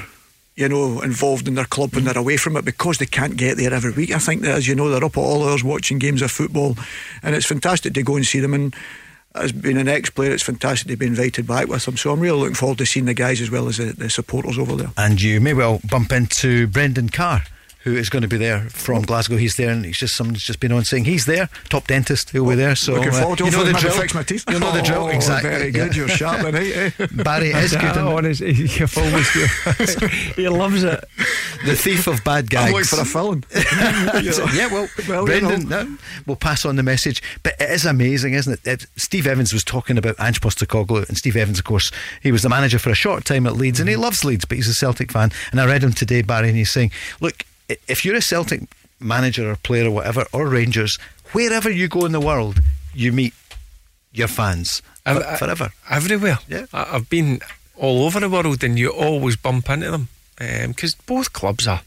You 0.55 0.69
know, 0.69 1.01
involved 1.01 1.49
in 1.49 1.55
their 1.55 1.65
club 1.65 1.95
when 1.95 2.05
they're 2.05 2.19
away 2.19 2.37
from 2.37 2.59
it 2.59 2.65
because 2.67 2.99
they 2.99 3.07
can't 3.07 3.39
get 3.39 3.57
there 3.57 3.73
every 3.73 3.91
week. 3.91 4.11
I 4.11 4.19
think 4.19 4.43
that, 4.43 4.55
as 4.55 4.69
you 4.69 4.75
know, 4.75 4.91
they're 4.91 5.03
up 5.03 5.17
at 5.17 5.21
all 5.21 5.49
hours 5.49 5.65
watching 5.65 5.99
games 5.99 6.21
of 6.21 6.31
football, 6.31 6.77
and 7.23 7.35
it's 7.35 7.47
fantastic 7.47 7.95
to 7.95 8.03
go 8.03 8.17
and 8.17 8.27
see 8.27 8.39
them. 8.39 8.53
And 8.53 8.75
as 9.35 9.51
being 9.51 9.79
an 9.79 9.89
ex-player, 9.89 10.31
it's 10.31 10.43
fantastic 10.43 10.89
to 10.89 10.97
be 10.99 11.07
invited 11.07 11.47
back 11.47 11.69
with 11.69 11.87
them. 11.87 11.97
So 11.97 12.13
I'm 12.13 12.21
really 12.21 12.39
looking 12.39 12.55
forward 12.55 12.77
to 12.79 12.85
seeing 12.85 13.07
the 13.07 13.15
guys 13.15 13.41
as 13.41 13.51
well 13.51 13.67
as 13.67 13.79
the, 13.79 13.95
the 13.95 14.11
supporters 14.11 14.59
over 14.59 14.77
there. 14.77 14.91
And 14.99 15.23
you 15.23 15.41
may 15.41 15.55
well 15.55 15.81
bump 15.89 16.13
into 16.13 16.67
Brendan 16.67 17.09
Carr, 17.09 17.45
who 17.85 17.95
is 17.97 18.09
going 18.09 18.23
to 18.23 18.29
be 18.29 18.37
there 18.37 18.61
from 18.71 19.03
Glasgow. 19.03 19.37
He's 19.37 19.57
there, 19.57 19.71
and 19.71 19.85
he's 19.85 19.99
just 19.99 20.15
someone's 20.15 20.43
just 20.43 20.61
been 20.61 20.73
on 20.73 20.85
saying 20.85 21.05
he's 21.05 21.25
there, 21.25 21.49
top 21.69 21.87
dentist. 21.87 22.31
He'll 22.31 22.49
be 22.49 22.55
there. 22.55 22.75
So 22.77 22.95
looking 22.95 23.09
uh, 23.11 23.21
forward 23.23 23.39
to 23.39 23.45
you 23.47 23.51
know 23.51 23.65
the 23.65 23.73
drill. 23.73 23.93
fix 23.93 24.15
my 24.15 24.23
teeth. 24.23 24.45
You 24.49 24.59
know 24.59 24.73
the 24.73 24.83
drill 24.83 25.05
Oh, 25.05 25.09
exactly. 25.09 25.51
Very 25.51 25.71
good. 25.73 25.93
Yeah. 25.97 25.99
You're 26.07 26.09
sharp 26.09 26.41
tonight. 26.43 26.93
Eh? 27.01 27.07
Barry 27.23 27.49
is 27.51 27.73
good. 27.77 27.97
Oh, 27.97 28.11
in- 28.11 28.25
honestly, 28.27 28.53
you've 28.53 28.97
always 28.99 29.29
he 30.37 30.49
loves 30.49 30.83
it. 30.85 31.05
the 31.65 31.75
thief 31.77 32.07
of 32.07 32.23
bad 32.25 32.49
guys. 32.51 32.67
I'm 32.69 32.73
looking 32.73 32.85
for 32.85 33.01
a 33.01 33.05
film. 33.05 33.43
So, 34.33 34.47
yeah, 34.55 34.69
well, 34.73 34.89
Well, 35.09 35.21
you 35.23 35.27
Brendan, 35.27 35.69
know. 35.69 35.83
no, 35.85 35.97
we'll 36.27 36.37
pass 36.37 36.65
on 36.65 36.77
the 36.77 36.83
message. 36.83 37.23
But 37.43 37.55
it 37.61 37.71
is 37.71 37.85
amazing, 37.85 38.35
isn't 38.35 38.53
it? 38.53 38.67
It- 38.67 38.87
Steve 38.97 39.27
Evans 39.27 39.53
was 39.53 39.65
talking 39.65 39.99
about 39.99 40.17
Ange 40.21 40.41
Postecoglou, 40.41 41.09
and 41.09 41.17
Steve 41.19 41.37
Evans, 41.37 41.59
of 41.59 41.65
course, 41.65 41.91
he 42.23 42.31
was 42.33 42.43
the 42.43 42.49
manager 42.49 42.79
for 42.79 42.91
a 42.91 42.95
short 42.95 43.25
time 43.25 43.47
at 43.47 43.57
Leeds, 43.57 43.81
and 43.81 43.89
he 43.89 43.97
loves 43.97 44.25
Leeds, 44.25 44.45
but 44.45 44.57
he's 44.57 44.69
a 44.69 44.75
Celtic 44.75 45.11
fan. 45.13 45.31
And 45.51 45.61
I 45.61 45.67
read 45.67 45.83
him 45.83 45.93
today, 45.93 46.23
Barry, 46.23 46.49
and 46.49 46.57
he's 46.57 46.71
saying, 46.71 46.91
"Look, 47.21 47.43
i- 47.43 47.45
if 47.89 48.05
you're 48.05 48.17
a 48.17 48.23
Celtic 48.23 48.63
manager 49.01 49.51
or 49.51 49.57
player 49.57 49.87
or 49.89 49.91
whatever, 49.91 50.27
or 50.33 50.47
Rangers, 50.49 50.99
wherever 51.33 51.71
you 51.71 51.89
go 51.89 52.05
in 52.05 52.13
the 52.13 52.21
world, 52.21 52.61
you 52.95 53.13
meet 53.13 53.35
your 54.13 54.29
fans 54.29 54.83
I- 55.07 55.15
for- 55.15 55.27
I- 55.27 55.37
forever." 55.37 55.73
everywhere. 55.91 56.39
Yeah. 56.49 56.67
I, 56.73 56.97
I've 56.97 57.09
been 57.11 57.41
all 57.77 58.05
over 58.05 58.21
the 58.21 58.29
world, 58.29 58.63
and 58.63 58.79
you 58.79 58.91
always 58.91 59.37
bump 59.37 59.69
into 59.71 59.91
them 59.91 60.09
um, 60.41 60.69
because 60.69 60.95
both 60.95 61.33
clubs 61.33 61.67
are 61.67 61.83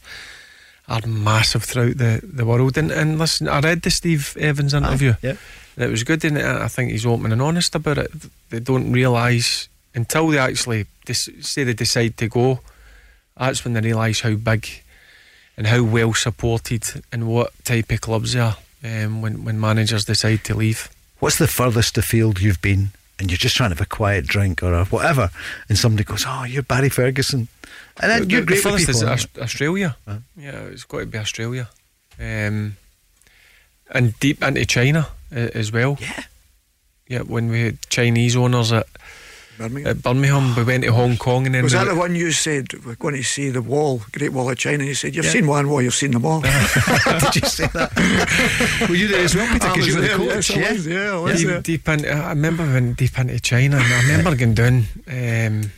are 0.88 1.04
massive 1.06 1.64
throughout 1.64 1.98
the, 1.98 2.20
the 2.22 2.44
world. 2.44 2.78
And, 2.78 2.92
and 2.92 3.18
listen, 3.18 3.48
I 3.48 3.58
read 3.58 3.82
the 3.82 3.90
Steve 3.90 4.36
Evans 4.38 4.72
interview. 4.72 5.14
yeah. 5.20 5.34
And 5.74 5.84
it 5.84 5.90
was 5.90 6.04
good, 6.04 6.24
and 6.24 6.38
I 6.38 6.68
think 6.68 6.92
he's 6.92 7.04
open 7.04 7.32
and 7.32 7.42
honest 7.42 7.74
about 7.74 7.98
it. 7.98 8.10
They 8.50 8.60
don't 8.60 8.92
realise 8.92 9.68
until 9.96 10.28
they 10.28 10.38
actually 10.38 10.86
dis- 11.04 11.28
say 11.40 11.64
they 11.64 11.72
decide 11.74 12.16
to 12.18 12.28
go. 12.28 12.60
That's 13.36 13.64
when 13.64 13.74
they 13.74 13.80
realise 13.80 14.20
how 14.20 14.34
big 14.36 14.66
and 15.56 15.66
how 15.66 15.82
well 15.82 16.12
supported 16.14 17.02
and 17.12 17.26
what 17.28 17.52
type 17.64 17.90
of 17.90 18.00
clubs 18.00 18.32
they 18.34 18.40
are 18.40 18.56
um, 18.84 19.22
when 19.22 19.44
when 19.44 19.58
managers 19.60 20.04
decide 20.04 20.44
to 20.44 20.54
leave. 20.54 20.88
What's 21.18 21.38
the 21.38 21.48
furthest 21.48 21.96
afield 21.98 22.40
you've 22.40 22.60
been 22.62 22.90
and 23.18 23.30
you're 23.30 23.38
just 23.38 23.56
trying 23.56 23.70
to 23.70 23.76
have 23.76 23.80
a 23.86 23.86
quiet 23.88 24.26
drink 24.26 24.62
or 24.62 24.74
a 24.74 24.84
whatever, 24.84 25.30
and 25.68 25.78
somebody 25.78 26.04
goes, 26.04 26.24
"Oh, 26.26 26.44
you're 26.44 26.62
Barry 26.62 26.90
Ferguson," 26.90 27.48
and 28.00 28.10
then 28.10 28.22
The- 28.24 28.28
you're 28.28 28.44
great 28.44 28.62
with 28.64 28.80
is 28.80 28.86
people. 28.98 29.08
Aus- 29.08 29.26
Australia. 29.40 29.96
Yeah, 30.36 30.50
it's 30.72 30.84
got 30.84 30.98
to 31.00 31.06
be 31.06 31.16
Australia. 31.18 31.68
Um, 32.20 32.76
and 33.90 34.18
deep 34.20 34.42
into 34.42 34.66
China 34.66 35.08
uh, 35.34 35.48
as 35.54 35.72
well. 35.72 35.96
Yeah. 36.00 36.24
Yeah, 37.08 37.20
when 37.20 37.48
we 37.48 37.62
had 37.62 37.78
Chinese 37.88 38.34
owners 38.36 38.72
at, 38.72 38.86
Birmingham. 39.58 39.90
at 39.90 40.02
Birmingham, 40.02 40.54
we 40.56 40.62
went 40.64 40.84
to 40.84 40.92
Hong 40.92 41.16
Kong 41.16 41.46
and 41.46 41.54
then 41.54 41.62
Was 41.64 41.72
we 41.72 41.78
that 41.78 41.86
went- 41.86 41.94
the 41.96 42.00
one 42.00 42.14
you 42.14 42.32
said 42.32 42.66
we're 42.84 42.94
going 42.96 43.14
to 43.16 43.22
see 43.22 43.48
the 43.50 43.62
wall, 43.62 44.02
Great 44.12 44.32
Wall 44.32 44.50
of 44.50 44.56
China? 44.58 44.78
And 44.78 44.86
you 44.88 44.94
said 44.94 45.14
you've 45.14 45.24
Yeah. 45.24 45.30
seen 45.32 45.46
one 45.46 45.68
wall, 45.68 45.80
you've 45.82 45.94
seen 45.94 46.10
them 46.12 46.24
all. 46.26 46.40
Did 46.42 47.36
you 47.36 47.48
say 47.48 47.66
that? 47.74 48.86
Were 48.88 48.94
you 48.94 49.08
there 49.08 49.24
as 49.24 49.34
well, 49.34 49.46
Peter? 49.52 49.66
I 49.66 49.72
Because 49.72 49.86
you 49.88 49.94
were 49.96 50.00
the 50.02 50.06
there, 50.08 50.16
coach. 50.16 50.50
yes, 50.50 50.68
I 50.68 50.72
was, 50.72 50.86
yeah, 50.86 51.12
I 51.12 51.18
was 51.18 51.38
deep, 51.38 51.48
there. 51.48 51.60
deep 51.62 51.88
into, 51.88 52.12
I 52.12 52.28
remember 52.30 52.64
when 52.64 52.92
deep 52.94 53.18
into 53.18 53.40
China 53.40 53.76
and 53.76 53.92
I 53.92 54.02
remember 54.02 54.34
going 54.36 54.54
down 54.54 54.84
um, 55.08 55.70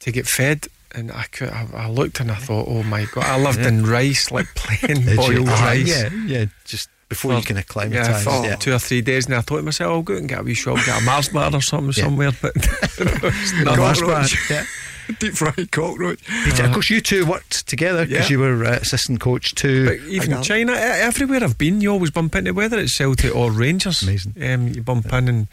to 0.00 0.12
get 0.12 0.26
fed 0.26 0.68
and 0.94 1.10
I, 1.10 1.24
could, 1.24 1.48
I, 1.50 1.66
I 1.74 1.88
looked 1.88 2.20
and 2.20 2.30
I 2.30 2.36
thought, 2.36 2.66
oh 2.68 2.82
my 2.84 3.06
God, 3.12 3.24
I 3.24 3.38
lived 3.42 3.58
in 3.60 3.84
rice, 3.84 4.30
like 4.30 4.46
plain 4.54 5.16
boiled 5.16 5.48
Ah, 5.48 5.64
rice. 5.66 5.88
Yeah, 5.88 6.08
yeah. 6.26 6.44
Just 6.64 6.88
before 7.08 7.34
you 7.34 7.40
For- 7.40 7.46
can 7.46 7.56
Yeah, 7.56 7.60
acclimatise. 7.60 8.24
for 8.24 8.44
Yeah, 8.44 8.56
two 8.56 8.72
or 8.72 8.78
three 8.78 9.00
days, 9.02 9.26
and 9.26 9.34
I 9.34 9.40
thought 9.40 9.56
to 9.58 9.62
myself, 9.62 9.90
I'll 9.92 10.02
go 10.02 10.14
and 10.16 10.28
get 10.28 10.40
a 10.40 10.42
wee 10.42 10.54
shop, 10.54 10.76
get 10.84 11.00
a 11.00 11.04
Mars 11.04 11.28
bar 11.28 11.50
or 11.54 11.60
something 11.60 11.92
Yeah. 11.96 12.04
somewhere. 12.04 12.32
But 12.40 12.54
No, 13.64 13.76
Mars 13.76 14.00
bar. 14.00 14.24
Yeah. 14.50 14.64
Deep 15.18 15.34
fried 15.34 15.70
cockroach. 15.70 16.18
Peter, 16.44 16.64
of 16.64 16.72
course, 16.72 16.88
you 16.88 17.00
two 17.02 17.26
worked 17.26 17.66
together 17.68 18.06
because 18.06 18.30
Yeah. 18.30 18.32
you 18.36 18.38
were 18.38 18.64
uh, 18.64 18.70
assistant 18.80 19.20
coach 19.20 19.54
to. 19.56 19.84
But 19.86 20.00
even. 20.08 20.42
China, 20.42 20.72
everywhere 20.72 21.44
I've 21.44 21.58
been, 21.58 21.82
you 21.82 21.90
always 21.92 22.10
bump 22.10 22.34
into 22.34 22.54
whether 22.54 22.78
it's 22.78 22.96
Celtic 22.96 23.34
or 23.36 23.50
Rangers. 23.50 24.02
Amazing. 24.02 24.34
Um, 24.42 24.68
you 24.68 24.82
bump 24.82 25.12
in 25.12 25.28
and 25.28 25.46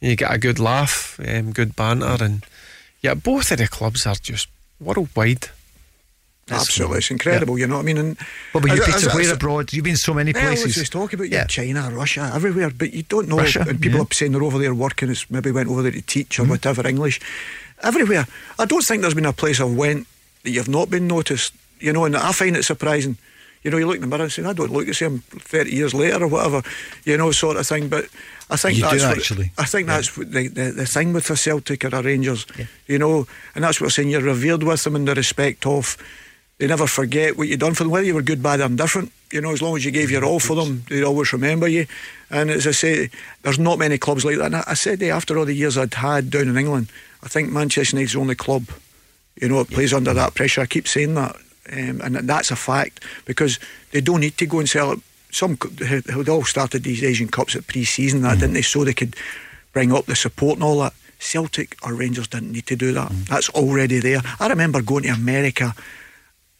you 0.00 0.16
get 0.16 0.32
a 0.32 0.38
good 0.38 0.58
laugh, 0.58 1.20
um, 1.26 1.52
good 1.52 1.76
banter, 1.76 2.16
and 2.24 2.46
yeah, 3.02 3.12
both 3.12 3.50
of 3.52 3.58
the 3.58 3.68
clubs 3.68 4.06
are 4.06 4.14
just 4.14 4.48
worldwide. 4.80 5.48
Absolutely, 6.50 6.98
it's 6.98 7.10
incredible. 7.10 7.58
You 7.58 7.66
know 7.66 7.76
what 7.76 7.80
I 7.82 7.84
mean? 7.84 7.98
And 7.98 8.16
What 8.52 8.64
about 8.64 8.76
you, 8.76 8.82
as- 8.82 8.94
Peter? 8.94 9.08
as- 9.10 9.14
Where 9.14 9.32
abroad? 9.34 9.72
You've 9.72 9.84
been 9.84 9.96
so 9.96 10.12
many 10.12 10.32
Well, 10.32 10.44
let's 10.44 10.60
places. 10.62 10.82
just 10.82 10.92
talk 10.92 11.12
about 11.12 11.30
Yeah. 11.30 11.38
yeah. 11.38 11.46
China, 11.46 11.90
Russia, 11.90 12.30
everywhere, 12.34 12.70
but 12.70 12.92
you 12.92 13.02
don't 13.04 13.28
know. 13.28 13.38
Russia, 13.38 13.64
and 13.66 13.80
people 13.80 13.98
yeah. 14.00 14.04
are 14.04 14.14
saying 14.14 14.32
they're 14.32 14.42
over 14.42 14.58
there 14.58 14.74
working. 14.74 15.08
It's 15.10 15.30
maybe 15.30 15.50
went 15.50 15.68
over 15.70 15.82
there 15.82 15.92
to 15.92 16.02
teach 16.02 16.38
or 16.38 16.42
Mm-hmm. 16.42 16.50
whatever 16.50 16.86
English. 16.86 17.20
Everywhere. 17.82 18.26
I 18.58 18.64
don't 18.66 18.82
think 18.82 19.02
there's 19.02 19.14
been 19.14 19.24
a 19.26 19.32
place 19.32 19.60
I've 19.60 19.72
went 19.74 20.06
that 20.42 20.50
you've 20.50 20.68
not 20.68 20.90
been 20.90 21.06
noticed. 21.06 21.52
You 21.80 21.92
know, 21.92 22.04
and 22.04 22.16
I 22.16 22.32
find 22.32 22.56
it 22.56 22.64
surprising. 22.64 23.16
You 23.62 23.70
know, 23.70 23.78
you 23.78 23.86
look 23.86 23.96
in 23.96 24.02
the 24.02 24.06
mirror 24.06 24.24
and 24.24 24.32
say, 24.32 24.44
I 24.44 24.52
don't 24.52 24.70
look 24.70 24.84
the 24.86 24.92
same 24.92 25.20
30 25.30 25.70
years 25.74 25.94
later 25.94 26.22
or 26.24 26.28
whatever, 26.28 26.62
you 27.04 27.16
know, 27.16 27.30
sort 27.32 27.56
of 27.56 27.66
thing. 27.66 27.88
But 27.88 28.06
I 28.50 28.56
think 28.56 28.76
You 28.76 28.84
do 28.84 28.90
that's 28.90 29.04
what- 29.04 29.16
actually. 29.16 29.52
I 29.56 29.64
think 29.64 29.88
Yeah. 29.88 29.94
that's 29.96 30.14
the, 30.14 30.48
the, 30.48 30.70
the 30.70 30.86
thing 30.86 31.14
with 31.14 31.28
the 31.28 31.36
Celtic 31.36 31.82
or 31.82 31.88
a 31.88 32.02
Rangers, 32.02 32.44
Yeah. 32.58 32.66
you 32.86 32.98
know, 32.98 33.26
and 33.54 33.64
that's 33.64 33.80
what 33.80 33.86
I'm 33.86 33.90
saying. 33.90 34.10
You're 34.10 34.20
revered 34.20 34.62
with 34.62 34.84
them 34.84 34.96
in 34.96 35.06
the 35.06 35.14
respect 35.14 35.64
of 35.66 35.96
they 36.58 36.66
never 36.66 36.86
forget 36.86 37.36
what 37.36 37.48
you 37.48 37.56
done 37.56 37.74
for 37.74 37.84
them, 37.84 37.90
whether 37.90 38.06
you 38.06 38.14
were 38.14 38.22
good, 38.22 38.42
bad, 38.42 38.60
or 38.60 38.66
indifferent. 38.66 39.12
You 39.32 39.40
know, 39.40 39.50
as 39.50 39.60
long 39.60 39.76
as 39.76 39.84
you 39.84 39.90
gave 39.90 40.10
your 40.10 40.24
all 40.24 40.38
for 40.38 40.54
them, 40.54 40.84
they 40.88 41.02
always 41.02 41.32
remember 41.32 41.66
you. 41.66 41.86
And 42.30 42.50
as 42.50 42.66
I 42.66 42.70
say, 42.70 43.10
there's 43.42 43.58
not 43.58 43.78
many 43.78 43.98
clubs 43.98 44.24
like 44.24 44.36
that. 44.36 44.46
And 44.46 44.56
I, 44.56 44.74
said 44.74 45.02
eh, 45.02 45.08
after 45.08 45.36
all 45.36 45.44
the 45.44 45.54
years 45.54 45.76
I'd 45.76 45.94
had 45.94 46.30
down 46.30 46.48
in 46.48 46.56
England, 46.56 46.90
I 47.22 47.28
think 47.28 47.50
Manchester 47.50 47.96
United's 47.96 48.12
the 48.12 48.20
only 48.20 48.36
club, 48.36 48.68
you 49.40 49.48
know, 49.48 49.60
it 49.60 49.70
plays 49.70 49.92
under 49.92 50.14
that 50.14 50.34
pressure. 50.34 50.60
I 50.60 50.66
keep 50.66 50.86
saying 50.86 51.14
that, 51.14 51.34
um, 51.72 52.00
and 52.02 52.16
that's 52.28 52.52
a 52.52 52.56
fact 52.56 53.02
because 53.24 53.58
they 53.90 54.00
don't 54.00 54.20
need 54.20 54.38
to 54.38 54.46
go 54.46 54.60
and 54.60 54.68
sell 54.68 54.92
it. 54.92 55.00
Some 55.32 55.58
they 55.78 56.30
all 56.30 56.44
started 56.44 56.84
these 56.84 57.02
Asian 57.02 57.26
Cups 57.26 57.56
at 57.56 57.66
pre-season, 57.66 58.22
that 58.22 58.38
didn't 58.38 58.54
they? 58.54 58.62
So 58.62 58.84
they 58.84 58.92
could 58.92 59.16
bring 59.72 59.92
up 59.92 60.06
the 60.06 60.14
support 60.14 60.54
and 60.54 60.62
all 60.62 60.78
that. 60.80 60.92
Celtic 61.18 61.76
or 61.82 61.94
Rangers 61.94 62.28
didn't 62.28 62.52
need 62.52 62.66
to 62.66 62.76
do 62.76 62.92
that. 62.92 63.10
That's 63.28 63.48
already 63.50 63.98
there. 63.98 64.20
I 64.38 64.46
remember 64.46 64.82
going 64.82 65.04
to 65.04 65.08
America 65.08 65.74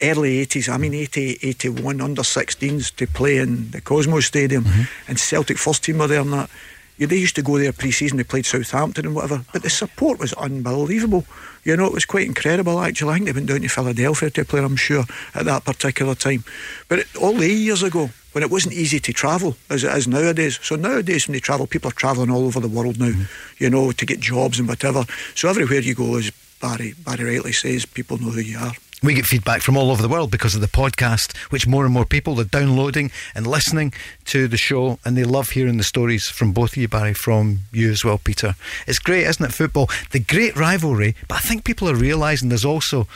early 0.01 0.45
80s, 0.45 0.69
I 0.69 0.77
mean 0.77 0.93
80, 0.93 1.39
81, 1.41 2.01
under 2.01 2.21
16s 2.21 2.95
to 2.95 3.07
play 3.07 3.37
in 3.37 3.71
the 3.71 3.81
Cosmos 3.81 4.25
Stadium 4.25 4.63
mm-hmm. 4.63 5.09
and 5.09 5.19
Celtic 5.19 5.57
first 5.57 5.83
team 5.83 5.99
were 5.99 6.07
there 6.07 6.21
and 6.21 6.33
that. 6.33 6.49
Yeah, 6.97 7.07
they 7.07 7.17
used 7.17 7.35
to 7.35 7.41
go 7.41 7.57
there 7.57 7.73
pre-season, 7.73 8.17
they 8.17 8.23
played 8.23 8.45
Southampton 8.45 9.05
and 9.05 9.15
whatever, 9.15 9.43
but 9.51 9.63
the 9.63 9.69
support 9.69 10.17
was 10.17 10.31
unbelievable. 10.33 11.25
You 11.65 11.75
know, 11.75 11.87
it 11.87 11.93
was 11.93 12.05
quite 12.05 12.25
incredible 12.25 12.79
actually. 12.79 13.11
I 13.11 13.13
think 13.15 13.25
they 13.25 13.33
went 13.33 13.47
down 13.47 13.61
to 13.61 13.67
Philadelphia 13.67 14.29
to 14.29 14.45
play, 14.45 14.61
I'm 14.61 14.77
sure, 14.77 15.03
at 15.33 15.45
that 15.45 15.65
particular 15.65 16.15
time. 16.15 16.45
But 16.87 16.99
it, 16.99 17.15
all 17.17 17.33
the 17.33 17.49
years 17.49 17.83
ago, 17.83 18.11
when 18.35 18.43
it 18.43 18.51
wasn't 18.51 18.73
easy 18.73 18.99
to 18.99 19.13
travel 19.13 19.55
as 19.69 19.85
it 19.85 19.95
is 19.95 20.09
nowadays. 20.09 20.59
So 20.61 20.75
nowadays 20.75 21.25
when 21.25 21.33
they 21.33 21.39
travel, 21.39 21.67
people 21.67 21.89
are 21.89 21.93
travelling 21.93 22.29
all 22.29 22.43
over 22.43 22.59
the 22.59 22.67
world 22.67 22.99
now, 22.99 23.07
mm-hmm. 23.07 23.63
you 23.63 23.69
know, 23.69 23.93
to 23.93 24.05
get 24.05 24.19
jobs 24.19 24.59
and 24.59 24.67
whatever. 24.67 25.05
So 25.35 25.47
everywhere 25.47 25.79
you 25.79 25.95
go, 25.95 26.17
as 26.17 26.31
Barry, 26.61 26.95
Barry 27.05 27.23
rightly 27.23 27.53
says, 27.53 27.85
people 27.85 28.17
know 28.17 28.31
who 28.31 28.41
you 28.41 28.57
are. 28.57 28.73
We 29.03 29.13
get 29.13 29.25
feedback 29.25 29.61
from 29.61 29.77
all 29.77 29.91
over 29.91 30.01
the 30.01 30.07
world 30.07 30.31
because 30.31 30.55
of 30.55 30.61
the 30.61 30.67
podcast, 30.67 31.35
which 31.51 31.67
more 31.67 31.85
and 31.85 31.93
more 31.93 32.05
people 32.05 32.39
are 32.39 32.45
downloading 32.45 33.11
and 33.35 33.45
listening 33.45 33.93
to 34.25 34.47
the 34.47 34.57
show, 34.57 34.99
and 35.05 35.17
they 35.17 35.23
love 35.23 35.49
hearing 35.49 35.77
the 35.77 35.83
stories 35.83 36.27
from 36.27 36.53
both 36.53 36.71
of 36.71 36.77
you, 36.77 36.87
Barry, 36.87 37.13
from 37.13 37.59
you 37.71 37.91
as 37.91 38.03
well, 38.03 38.17
Peter. 38.17 38.55
It's 38.87 38.99
great, 38.99 39.25
isn't 39.27 39.45
it? 39.45 39.53
Football, 39.53 39.89
the 40.11 40.19
great 40.19 40.55
rivalry, 40.55 41.15
but 41.27 41.35
I 41.35 41.39
think 41.39 41.63
people 41.65 41.89
are 41.89 41.95
realising 41.95 42.49
there's 42.49 42.65
also 42.65 43.07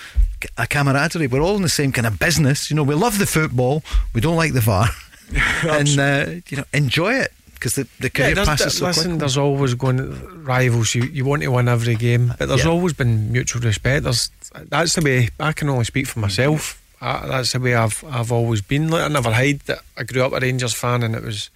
a 0.58 0.68
camaraderie. 0.68 1.28
We're 1.28 1.42
all 1.42 1.56
in 1.56 1.64
the 1.64 1.70
same 1.70 1.92
kind 1.92 2.08
of 2.08 2.20
business. 2.20 2.70
You 2.70 2.76
know, 2.76 2.84
we 2.84 2.96
love 2.96 3.18
the 3.18 3.26
football, 3.26 3.84
we 4.14 4.22
don't 4.22 4.38
like 4.38 4.54
the 4.54 4.62
VAR, 4.62 4.90
and 5.64 6.00
uh, 6.00 6.26
you 6.50 6.58
know, 6.58 6.66
enjoy 6.74 7.14
it 7.14 7.32
because 7.60 7.76
the, 7.76 7.88
the 8.00 8.10
career 8.10 8.34
there's- 8.36 8.48
passes 8.48 8.78
so 8.78 8.86
listen, 8.86 9.04
quickly. 9.04 9.18
there's 9.20 9.38
always 9.38 9.74
going 9.74 10.44
rivals. 10.44 10.96
You 10.96 11.04
you 11.04 11.26
want 11.26 11.42
to 11.44 11.50
win 11.50 11.68
every 11.68 11.96
game, 11.96 12.34
but 12.40 12.48
there's 12.48 12.64
Yeah. 12.64 12.72
always 12.72 12.94
been 12.94 13.32
mutual 13.32 13.62
respect. 13.62 14.04
There's 14.06 14.30
that's 14.70 14.94
the 14.96 15.02
way 15.02 15.30
I 15.40 15.52
can 15.52 15.70
only 15.70 15.86
speak 15.86 16.08
for 16.08 16.20
myself. 16.20 16.82
I, 17.02 17.28
that's 17.28 17.52
the 17.54 17.60
way 17.60 17.76
I've 17.76 18.04
I've 18.06 18.32
always 18.32 18.62
been. 18.62 18.88
Like, 18.90 19.04
I 19.04 19.08
never 19.10 19.32
hide 19.32 19.60
that 19.68 19.80
I 19.98 20.04
grew 20.04 20.24
up 20.24 20.34
a 20.34 20.40
Rangers 20.40 20.74
fan, 20.74 21.04
and 21.04 21.16
it 21.16 21.24
was 21.24 21.50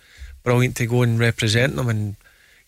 brilliant 0.43 0.75
to 0.77 0.85
go 0.85 1.01
and 1.03 1.17
represent 1.19 1.75
them 1.75 1.88
and 1.89 2.15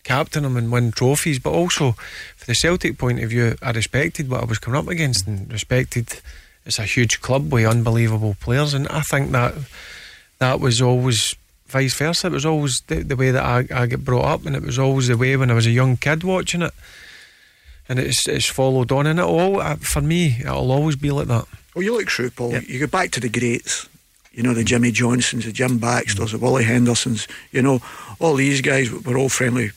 captain 0.02 0.42
them 0.44 0.56
and 0.56 0.70
win 0.72 0.92
trophies. 0.92 1.38
But 1.38 1.50
also, 1.52 1.92
for 2.36 2.46
the 2.46 2.54
Celtic 2.54 2.96
point 2.98 3.22
of 3.22 3.30
view, 3.30 3.56
I 3.62 3.70
respected 3.72 4.28
what 4.30 4.42
I 4.42 4.46
was 4.46 4.58
coming 4.58 4.78
up 4.80 4.88
against 4.88 5.26
and 5.26 5.50
respected. 5.52 6.20
It's 6.64 6.78
a 6.78 6.84
huge 6.84 7.20
club 7.20 7.52
with 7.52 7.64
unbelievable 7.66 8.36
players, 8.40 8.74
and 8.74 8.88
I 8.88 9.00
think 9.02 9.30
that 9.32 9.54
that 10.38 10.58
was 10.60 10.82
always 10.82 11.34
vice 11.76 11.94
versa. 11.94 12.28
It 12.28 12.32
was 12.32 12.46
always 12.46 12.80
the, 12.86 13.02
the 13.02 13.16
way 13.16 13.30
that 13.30 13.44
I, 13.44 13.66
I 13.82 13.86
get 13.86 14.04
brought 14.04 14.24
up, 14.24 14.46
and 14.46 14.56
it 14.56 14.62
was 14.62 14.78
always 14.78 15.08
the 15.08 15.16
way 15.16 15.36
when 15.36 15.50
I 15.50 15.54
was 15.54 15.66
a 15.66 15.70
young 15.70 15.96
kid 15.96 16.24
watching 16.24 16.62
it. 16.62 16.72
And 17.88 17.98
it's 17.98 18.26
it's 18.26 18.46
followed 18.46 18.90
on, 18.92 19.06
and 19.06 19.18
it 19.18 19.24
all 19.24 19.60
uh, 19.60 19.76
for 19.76 20.00
me, 20.00 20.38
it'll 20.40 20.72
always 20.72 20.96
be 20.96 21.10
like 21.10 21.28
that. 21.28 21.46
Well, 21.74 21.84
you 21.84 21.92
look 21.96 22.10
through, 22.10 22.30
Paul. 22.30 22.52
You 22.58 22.80
go 22.80 22.86
back 22.86 23.10
to 23.12 23.20
the 23.20 23.28
greats. 23.28 23.88
You 24.32 24.42
know, 24.42 24.54
the 24.54 24.64
Jimmy 24.64 24.90
Johnstones, 24.90 25.44
the 25.44 25.52
Jim 25.52 25.78
Baxters, 25.78 26.32
the 26.32 26.38
Willie 26.38 26.64
Hendersons. 26.64 27.26
You 27.52 27.62
know, 27.62 27.80
all 28.18 28.34
these 28.34 28.60
guys 28.60 28.90
were 28.90 29.16
all 29.16 29.28
friendly. 29.28 29.70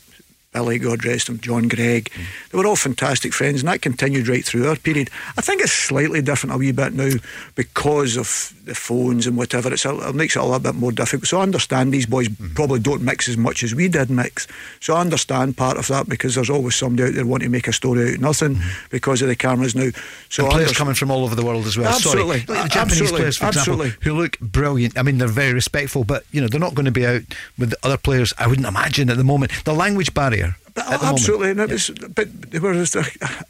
Billy, 0.52 0.80
God 0.80 1.06
rest 1.06 1.30
him, 1.30 1.40
John 1.40 1.68
Greig. 1.68 2.12
They 2.52 2.58
were 2.58 2.66
all 2.66 2.76
fantastic 2.76 3.34
friends, 3.34 3.62
and 3.62 3.70
that 3.70 3.84
continued 3.84 4.28
right 4.28 4.44
through 4.44 4.68
our 4.68 4.76
period. 4.76 5.12
I 5.38 5.42
think 5.42 5.62
it's 5.62 5.72
slightly 5.72 6.24
different 6.24 6.56
a 6.56 6.58
wee 6.58 6.72
bit 6.72 6.94
now 6.94 7.12
because 7.54 8.18
of 8.18 8.52
the 8.66 8.74
phones 8.74 9.28
and 9.28 9.38
whatever. 9.38 9.72
It's 9.72 9.86
a, 9.86 10.10
it 10.10 10.16
makes 10.16 10.36
it 10.36 10.40
a 10.40 10.44
little 10.44 10.60
bit 10.60 10.74
more 10.74 10.92
difficult. 10.92 11.28
So 11.28 11.40
I 11.40 11.44
understand 11.44 11.94
these 11.94 12.08
boys 12.08 12.30
mm-hmm. 12.30 12.56
probably 12.56 12.80
don't 12.80 13.04
mix 13.04 13.30
as 13.30 13.38
much 13.38 13.62
as 13.62 13.76
we 13.76 13.90
did 13.90 14.10
mix. 14.10 14.48
So 14.80 14.96
I 14.96 15.02
understand 15.02 15.56
part 15.56 15.78
of 15.78 15.88
that 15.88 16.10
because 16.10 16.34
there's 16.34 16.50
always 16.50 16.76
somebody 16.76 17.10
out 17.10 17.14
there 17.14 17.28
wanting 17.28 17.48
to 17.48 17.52
make 17.52 17.68
a 17.68 17.74
story 17.74 18.08
out 18.08 18.16
of 18.16 18.22
nothing 18.22 18.56
mm-hmm. 18.56 18.88
because 18.90 19.22
of 19.22 19.28
the 19.28 19.36
cameras 19.36 19.76
now. 19.76 19.90
So 20.30 20.46
and 20.46 20.54
players 20.54 20.76
coming 20.76 20.96
from 20.96 21.12
all 21.12 21.26
over 21.26 21.36
the 21.36 21.46
world 21.46 21.68
as 21.68 21.78
well. 21.78 21.94
Absolutely. 21.94 22.40
Sorry. 22.40 22.58
Like 22.58 22.64
the 22.64 22.74
Japanese 22.74 23.02
Absolutely. 23.02 23.20
players, 23.20 23.38
for 23.38 23.46
Absolutely. 23.46 23.88
example, 23.90 24.12
who 24.12 24.20
look 24.20 24.40
brilliant. 24.40 24.98
I 24.98 25.04
mean, 25.04 25.20
they're 25.20 25.28
very 25.28 25.54
respectful, 25.54 26.06
but 26.06 26.24
you 26.32 26.42
know 26.42 26.48
they're 26.48 26.60
not 26.60 26.74
going 26.74 26.86
to 26.86 26.92
be 26.92 27.06
out 27.06 27.22
with 27.60 27.76
other 27.84 27.98
players. 27.98 28.34
I 28.40 28.48
wouldn't 28.48 28.68
imagine 28.68 29.12
at 29.12 29.18
the 29.18 29.24
moment. 29.24 29.52
The 29.66 29.74
language 29.74 30.12
barrier. 30.16 30.39
But 30.74 31.04
absolutely, 31.04 31.54
moment. 31.54 31.72
and 31.72 31.72
it 31.72 31.74
was, 31.74 32.10
but 32.16 32.52
there 32.52 32.62
was 32.62 32.96
a, 32.96 33.04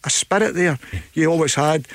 a 0.04 0.10
spirit 0.10 0.56
there. 0.56 0.80
You 1.14 1.32
always 1.32 1.56
had. 1.56 1.88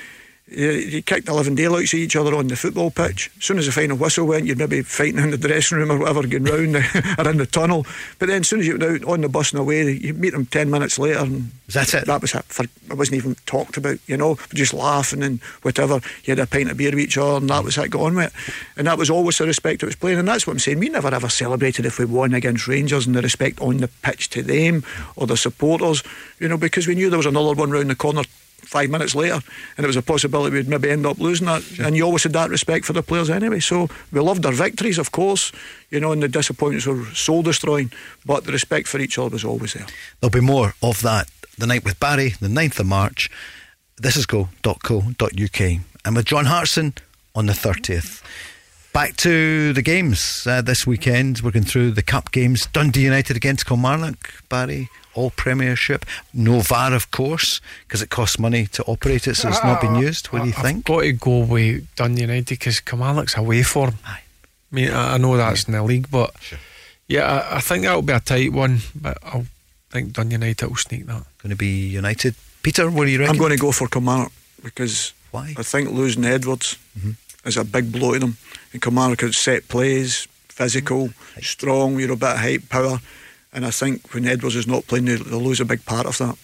You, 0.47 1.01
kicked 1.01 1.27
11 1.27 1.55
daylights 1.55 1.95
at 1.95 1.99
each 1.99 2.15
other 2.15 2.35
on 2.35 2.47
the 2.47 2.55
football 2.55 2.91
pitch. 2.91 3.31
As 3.39 3.45
soon 3.45 3.57
as 3.57 3.65
the 3.65 3.71
final 3.71 3.97
whistle 3.97 4.27
went, 4.27 4.45
you'd 4.45 4.59
maybe 4.59 4.83
fighting 4.83 5.17
in 5.17 5.31
the 5.31 5.39
dressing 5.39 5.79
room 5.79 5.91
or 5.91 5.97
whatever, 5.97 6.27
going 6.27 6.43
round 6.43 6.75
the, 6.75 7.15
or 7.17 7.31
in 7.31 7.37
the 7.37 7.47
tunnel. 7.47 7.83
But 8.19 8.27
then 8.27 8.41
as 8.41 8.49
soon 8.49 8.59
as 8.59 8.67
you 8.67 8.77
went 8.77 9.03
out 9.03 9.09
on 9.09 9.21
the 9.21 9.29
bus 9.29 9.51
and 9.51 9.59
away, 9.59 9.91
you'd 9.91 10.19
meet 10.19 10.33
them 10.33 10.45
10 10.45 10.69
minutes 10.69 10.99
later. 10.99 11.17
And 11.21 11.49
That's 11.67 11.95
it. 11.95 12.05
That 12.05 12.21
was 12.21 12.35
it. 12.35 12.45
For, 12.45 12.63
it 12.63 12.93
wasn't 12.93 13.17
even 13.17 13.33
talked 13.47 13.77
about, 13.77 13.97
you 14.05 14.17
know, 14.17 14.37
just 14.53 14.71
laughing 14.71 15.23
and 15.23 15.41
whatever. 15.63 15.99
You 16.25 16.35
had 16.35 16.39
a 16.39 16.45
pint 16.45 16.69
of 16.69 16.77
beer 16.77 16.91
with 16.91 16.99
each 16.99 17.17
other 17.17 17.37
and 17.37 17.49
that 17.49 17.63
was 17.63 17.79
it, 17.79 17.89
got 17.89 18.03
on 18.03 18.15
with 18.15 18.27
it. 18.27 18.77
And 18.77 18.85
that 18.85 18.99
was 18.99 19.09
always 19.09 19.39
the 19.39 19.47
respect 19.47 19.79
that 19.79 19.87
was 19.87 19.95
playing. 19.95 20.19
And 20.19 20.27
that's 20.27 20.45
what 20.45 20.53
I'm 20.53 20.59
saying. 20.59 20.77
We 20.77 20.89
never 20.89 21.13
ever 21.13 21.29
celebrated 21.29 21.87
if 21.87 21.97
we 21.97 22.05
won 22.05 22.35
against 22.35 22.67
Rangers 22.67 23.07
and 23.07 23.15
the 23.15 23.23
respect 23.23 23.59
on 23.61 23.77
the 23.77 23.87
pitch 23.87 24.29
to 24.29 24.43
them 24.43 24.83
or 25.15 25.25
the 25.25 25.37
supporters, 25.37 26.03
you 26.39 26.47
know, 26.47 26.57
because 26.57 26.85
we 26.85 26.93
knew 26.93 27.09
there 27.09 27.17
was 27.17 27.25
another 27.25 27.55
one 27.55 27.71
round 27.71 27.89
the 27.89 27.95
corner 27.95 28.21
five 28.65 28.89
minutes 28.89 29.15
later, 29.15 29.39
and 29.77 29.83
it 29.83 29.87
was 29.87 29.95
a 29.95 30.01
possibility 30.01 30.55
we'd 30.55 30.67
maybe 30.67 30.89
end 30.89 31.05
up 31.05 31.19
losing 31.19 31.47
that. 31.47 31.63
And 31.79 31.95
you 31.95 32.03
always 32.03 32.23
had 32.23 32.33
that 32.33 32.49
respect 32.49 32.85
for 32.85 32.93
the 32.93 33.03
players 33.03 33.29
anyway. 33.29 33.59
So 33.59 33.89
we 34.11 34.19
loved 34.19 34.45
our 34.45 34.51
victories, 34.51 34.97
of 34.97 35.11
course, 35.11 35.51
you 35.89 35.99
know, 35.99 36.11
and 36.11 36.21
the 36.21 36.27
disappointments 36.27 36.85
were 36.85 37.05
soul 37.13 37.41
destroying, 37.41 37.91
but 38.25 38.45
the 38.45 38.51
respect 38.51 38.87
for 38.87 38.99
each 38.99 39.17
other 39.17 39.29
was 39.29 39.45
always 39.45 39.73
there. 39.73 39.85
There'll 40.19 40.31
be 40.31 40.41
more 40.41 40.73
of 40.81 41.01
that 41.01 41.29
the 41.57 41.67
night 41.67 41.83
with 41.85 41.99
Barry, 41.99 42.29
the 42.39 42.47
9th 42.47 42.79
of 42.79 42.85
March. 42.85 43.29
This 43.97 44.17
is 44.17 44.25
go.co.uk. 44.25 45.61
And 46.05 46.15
with 46.15 46.25
John 46.25 46.45
Hartson 46.45 46.93
on 47.33 47.45
the 47.45 47.53
30th. 47.53 48.21
Back 48.93 49.17
to 49.17 49.73
the 49.73 49.81
games 49.81 50.47
uh, 50.47 50.61
this 50.61 50.87
weekend. 50.87 51.41
We're 51.41 51.51
going 51.51 51.65
through 51.65 51.91
the 51.91 52.01
cup 52.01 52.31
games. 52.31 52.65
Dundee 52.67 53.03
United 53.03 53.35
against 53.35 53.65
Kilmarnock, 53.65 54.43
Barry. 54.47 54.89
All 55.15 55.31
Premiership. 55.31 56.05
No 56.33 56.59
VAR, 56.59 56.93
of 56.93 57.09
course, 57.09 57.61
because 57.87 58.01
it 58.01 58.09
costs 58.09 58.37
money 58.37 58.67
to 58.67 58.83
operate 58.83 59.27
it, 59.27 59.35
so 59.35 59.49
it's 59.49 59.63
not 59.63 59.81
been 59.81 59.95
ah, 59.95 59.99
used. 60.01 60.27
What 60.27 60.43
do 60.43 60.49
you 60.49 60.53
I've 60.57 60.61
think? 60.61 60.85
got 60.85 61.01
to 61.01 61.13
go 61.13 61.39
with 61.39 61.87
Dundee 61.95 62.21
United 62.21 62.49
because 62.49 62.79
Kilmarnock's 62.81 63.37
away 63.37 63.63
form. 63.63 63.95
Aye. 64.05 64.19
I 64.71 64.75
mean, 64.75 64.91
I, 64.91 65.13
I 65.13 65.17
know 65.17 65.37
that's 65.37 65.63
in 65.63 65.73
the 65.73 65.81
league, 65.83 66.11
but 66.11 66.35
yeah, 67.07 67.47
I, 67.49 67.57
I 67.57 67.59
think 67.61 67.83
that'll 67.83 68.01
be 68.01 68.13
a 68.13 68.19
tight 68.19 68.51
one. 68.51 68.79
But 68.93 69.17
I 69.23 69.45
think 69.89 70.13
Dundee 70.13 70.35
United 70.35 70.67
will 70.67 70.75
sneak 70.75 71.05
that. 71.05 71.23
Going 71.41 71.51
to 71.51 71.55
be 71.55 71.87
United. 71.87 72.35
Peter, 72.61 72.89
what 72.89 73.05
do 73.05 73.11
you 73.11 73.19
reckon? 73.19 73.35
I'm 73.35 73.39
going 73.39 73.51
to 73.51 73.57
go 73.57 73.71
for 73.71 73.87
Kilmarnock 73.87 74.31
because 74.63 75.13
Why? 75.31 75.53
I 75.57 75.63
think 75.63 75.91
losing 75.91 76.25
Edwards 76.25 76.77
mm-hmm. 76.97 77.11
is 77.47 77.57
a 77.57 77.63
big 77.63 77.91
blow 77.91 78.13
to 78.13 78.19
them. 78.19 78.37
And 78.73 78.81
Kilmarnock 78.81 79.21
had 79.21 79.35
set 79.35 79.67
plays, 79.67 80.27
physical, 80.49 81.09
strong, 81.41 81.99
you 81.99 82.07
know, 82.07 82.13
a 82.13 82.17
bit 82.17 82.29
of 82.31 82.37
height, 82.37 82.69
power. 82.69 82.99
And 83.55 83.65
I 83.65 83.71
think 83.71 84.13
when 84.13 84.27
Edwards 84.27 84.55
is 84.55 84.67
not 84.67 84.85
playing, 84.85 85.05
they- 85.05 85.15
they'll 85.15 85.41
lose 85.41 85.61
a 85.61 85.65
big 85.65 85.85
part 85.85 86.05
of 86.05 86.17
that. 86.19 86.37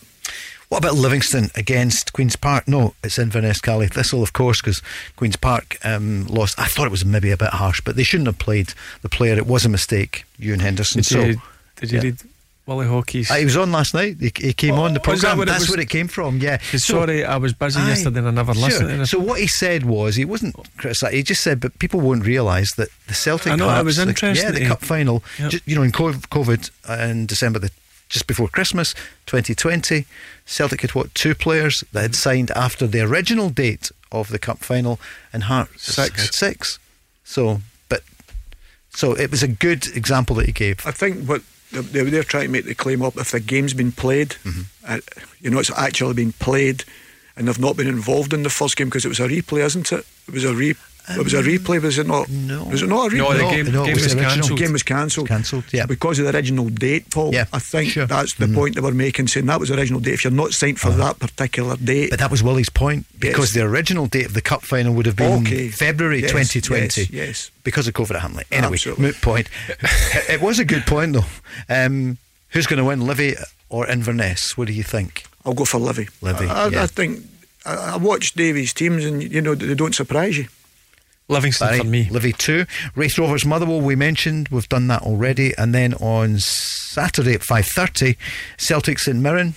What 0.69 0.77
about 0.77 0.95
Livingston 0.95 1.51
against 1.55 2.13
Queen's 2.13 2.37
Park? 2.37 2.65
No, 2.65 2.95
it's 3.03 3.19
Inverness 3.19 3.59
Caley 3.59 3.89
Thistle, 3.89 4.23
of 4.23 4.31
course, 4.31 4.61
because 4.61 4.81
Queen's 5.17 5.35
Park 5.35 5.77
um, 5.83 6.25
lost. 6.27 6.57
I 6.57 6.67
thought 6.67 6.85
it 6.85 6.91
was 6.91 7.03
maybe 7.03 7.29
a 7.29 7.35
bit 7.35 7.49
harsh, 7.49 7.81
but 7.81 7.97
they 7.97 8.03
shouldn't 8.03 8.27
have 8.27 8.39
played 8.39 8.73
the 9.01 9.09
player. 9.09 9.35
It 9.35 9.45
was 9.45 9.65
a 9.65 9.69
mistake, 9.69 10.23
Ewan 10.39 10.61
Henderson. 10.61 10.99
Did 11.01 11.05
so 11.05 11.19
you, 11.25 11.41
did 11.75 11.91
you 11.91 11.97
yeah. 11.97 12.03
read 12.03 12.17
Willie 12.75 12.87
Haughey's? 12.87 13.29
Uh, 13.31 13.35
he 13.35 13.45
was 13.45 13.57
on 13.57 13.71
last 13.71 13.93
night. 13.93 14.17
He, 14.19 14.31
he 14.35 14.53
came 14.53 14.75
Oh, 14.75 14.83
on 14.83 14.93
the 14.93 14.99
that 14.99 15.03
programme. 15.03 15.39
it 15.41 15.45
That's 15.45 15.61
was? 15.61 15.69
where 15.71 15.79
it 15.79 15.89
came 15.89 16.07
from. 16.07 16.37
Yeah. 16.39 16.57
Sorry, 16.61 17.23
I 17.25 17.37
was 17.37 17.53
busy 17.53 17.79
Aye, 17.79 17.89
yesterday 17.89 18.19
and 18.19 18.27
I 18.27 18.31
never 18.31 18.53
listened 18.53 18.89
sure. 18.89 19.05
So 19.05 19.19
what 19.19 19.39
he 19.39 19.47
said 19.47 19.83
was 19.85 20.15
he 20.15 20.25
wasn't 20.25 20.55
criticised. 20.77 21.13
He 21.13 21.23
just 21.23 21.41
said, 21.41 21.59
but 21.59 21.77
people 21.79 21.99
won't 21.99 22.25
realise 22.25 22.73
that 22.75 22.89
the 23.07 23.13
Celtic. 23.13 23.53
I 23.53 23.55
know, 23.55 23.69
Hearts, 23.69 23.85
was 23.85 23.99
interesting 23.99 24.45
yeah, 24.45 24.51
the 24.51 24.65
cup 24.65 24.81
final. 24.81 25.23
Yep. 25.39 25.51
Just, 25.51 25.67
you 25.67 25.75
know, 25.75 25.83
in 25.83 25.91
COVID 25.91 26.69
in 27.11 27.25
December, 27.25 27.59
the, 27.59 27.71
just 28.09 28.27
before 28.27 28.47
Christmas, 28.49 28.93
2020, 29.27 30.05
Celtic 30.45 30.81
had 30.81 30.91
what 30.95 31.13
two 31.15 31.33
players 31.35 31.83
that 31.93 32.01
had 32.01 32.15
signed 32.15 32.51
after 32.51 32.85
the 32.87 32.99
original 33.01 33.49
date 33.49 33.91
of 34.11 34.29
the 34.29 34.39
cup 34.39 34.59
final, 34.59 34.99
and 35.31 35.43
Hearts 35.43 35.93
Six. 35.93 36.21
had 36.25 36.33
six. 36.33 36.79
So, 37.23 37.61
but 37.87 38.01
so 38.89 39.13
it 39.13 39.31
was 39.31 39.41
a 39.41 39.47
good 39.47 39.87
example 39.95 40.35
that 40.35 40.45
he 40.47 40.51
gave. 40.51 40.85
I 40.85 40.91
think 40.91 41.25
what 41.25 41.41
they- 41.71 41.79
they- 41.81 42.09
they're 42.09 42.23
trying 42.23 42.45
to 42.45 42.51
make 42.51 42.65
the 42.65 42.75
claim 42.75 43.01
up 43.01 43.17
if 43.17 43.31
the 43.31 43.39
game's 43.39 43.73
been 43.73 43.91
played, 43.91 44.35
uh, 44.87 44.99
you 45.41 45.49
know, 45.49 45.59
it's 45.59 45.71
actually 45.77 46.13
been 46.13 46.33
played, 46.33 46.83
and 47.35 47.47
they've 47.47 47.59
not 47.59 47.77
been 47.77 47.87
involved 47.87 48.33
in 48.33 48.43
the 48.43 48.49
first 48.49 48.75
game 48.77 48.87
because 48.89 49.05
it 49.05 49.09
was 49.09 49.19
a 49.19 49.27
replay, 49.27 49.63
isn't 49.65 49.91
it? 49.91 50.05
It 50.27 50.33
was 50.33 50.43
a 50.43 50.53
re. 50.53 50.75
It 51.17 51.23
was 51.23 51.33
a 51.33 51.41
replay, 51.41 51.81
was 51.81 51.97
it 51.97 52.07
not? 52.07 52.29
no. 52.29 52.63
Was 52.65 52.81
it 52.81 52.87
not 52.87 53.07
a 53.11 53.15
replay? 53.15 53.17
No, 53.17 53.33
the 53.33 53.39
game, 53.63 53.71
no, 53.71 53.85
game 53.85 53.93
was 53.93 54.03
was 54.03 54.15
the 54.15 54.21
cancelled. 54.21 54.59
game 54.59 54.71
was 54.73 54.83
cancelled. 54.83 55.27
Cancelled, 55.27 55.63
yeah. 55.71 55.85
Because 55.85 56.19
of 56.19 56.25
the 56.25 56.35
original 56.35 56.69
date, 56.69 57.09
Paul. 57.09 57.33
Yeah, 57.33 57.45
I 57.53 57.59
think 57.59 57.89
sure. 57.91 58.05
that's 58.05 58.35
the 58.35 58.47
point 58.47 58.75
they 58.75 58.81
were 58.81 58.91
making, 58.93 59.27
saying 59.27 59.45
that 59.47 59.59
was 59.59 59.69
the 59.69 59.75
original 59.77 59.99
date. 59.99 60.13
If 60.13 60.23
you're 60.23 60.31
not 60.31 60.51
signed 60.53 60.79
for 60.79 60.89
that 60.91 61.19
particular 61.19 61.75
date, 61.77 62.09
But 62.11 62.19
that 62.19 62.31
was 62.31 62.41
Willie's 62.43 62.69
point 62.69 63.05
because 63.19 63.53
Yes. 63.55 63.63
the 63.63 63.69
original 63.69 64.07
date 64.07 64.25
of 64.25 64.33
the 64.33 64.41
cup 64.41 64.63
final 64.63 64.93
would 64.93 65.05
have 65.05 65.15
been 65.15 65.45
Okay. 65.45 65.69
February 65.69 66.21
Yes, 66.21 66.31
2020. 66.31 67.01
yes, 67.01 67.09
yes. 67.11 67.51
Because 67.63 67.87
of 67.87 67.93
COVID 67.93 68.15
at 68.15 68.21
Hamley. 68.21 68.43
Anyway, 68.51 68.73
Absolutely. 68.73 69.05
moot 69.05 69.21
point. 69.21 69.49
it, 69.69 69.77
it 70.29 70.41
was 70.41 70.59
a 70.59 70.65
good 70.65 70.85
point 70.85 71.13
though. 71.13 71.25
Um, 71.69 72.17
who's 72.49 72.67
going 72.67 72.79
to 72.79 72.85
win, 72.85 73.01
Livy 73.05 73.35
or 73.69 73.87
Inverness? 73.87 74.57
What 74.57 74.67
do 74.67 74.73
you 74.73 74.83
think? 74.83 75.25
I'll 75.45 75.53
go 75.53 75.65
for 75.65 75.79
Livy. 75.79 76.07
Livy, 76.21 76.45
I, 76.47 76.65
I- 76.65 76.67
yeah. 76.69 76.83
I 76.83 76.87
think 76.87 77.25
I, 77.65 77.93
I 77.93 77.97
watched 77.97 78.35
Davies' 78.35 78.73
teams, 78.73 79.05
and 79.05 79.21
you 79.23 79.41
know 79.41 79.55
they 79.55 79.73
don't 79.75 79.93
surprise 79.95 80.37
you. 80.37 80.47
Livingston 81.31 81.67
Barry, 81.67 81.79
for 81.79 81.85
me. 81.85 82.09
Livy 82.09 82.33
2. 82.33 82.65
Raith 82.95 83.17
Rovers 83.17 83.45
Motherwell, 83.45 83.81
we 83.81 83.95
mentioned. 83.95 84.49
We've 84.49 84.67
done 84.69 84.87
that 84.87 85.01
already. 85.01 85.55
And 85.57 85.73
then 85.73 85.93
on 85.95 86.39
Saturday 86.39 87.33
at 87.33 87.41
5.30, 87.41 88.17
Celtic 88.57 88.99
St 88.99 89.17
Mirren. 89.17 89.53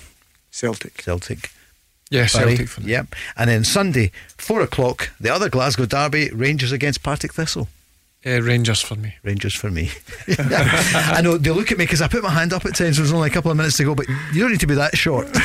Celtic. 0.51 1.03
Celtic. 1.03 1.51
Yeah, 2.11 2.29
Barry, 2.33 2.57
Celtic 2.57 2.69
for 2.69 2.81
me. 2.83 2.93
Yep. 2.93 3.15
And 3.37 3.51
then 3.51 3.65
Sunday, 3.65 4.13
4 4.39 4.61
o'clock, 4.61 5.11
the 5.21 5.31
other 5.31 5.49
Glasgow 5.49 5.87
derby, 5.87 6.31
Rangers 6.31 6.73
against 6.73 7.03
Partick 7.03 7.33
Thistle. 7.35 7.69
Uh, 8.27 8.41
Rangers 8.41 8.81
for 8.81 8.95
me. 8.97 9.15
Rangers 9.23 9.55
for 9.55 9.71
me. 9.71 9.91
I 10.39 11.21
know 11.23 11.37
they 11.37 11.51
look 11.51 11.71
at 11.71 11.77
me 11.77 11.85
because 11.85 12.01
I 12.01 12.09
put 12.09 12.23
my 12.23 12.31
hand 12.31 12.55
up 12.55 12.65
at 12.65 12.75
times. 12.75 12.97
There's 12.97 13.13
only 13.13 13.29
a 13.29 13.33
couple 13.33 13.51
of 13.51 13.57
minutes 13.59 13.77
to 13.77 13.85
go, 13.85 13.95
but 13.95 14.09
you 14.33 14.41
don't 14.41 14.51
need 14.51 14.61
to 14.61 14.67
be 14.67 14.77
that 14.77 14.97
short. 14.97 15.27
but 15.33 15.43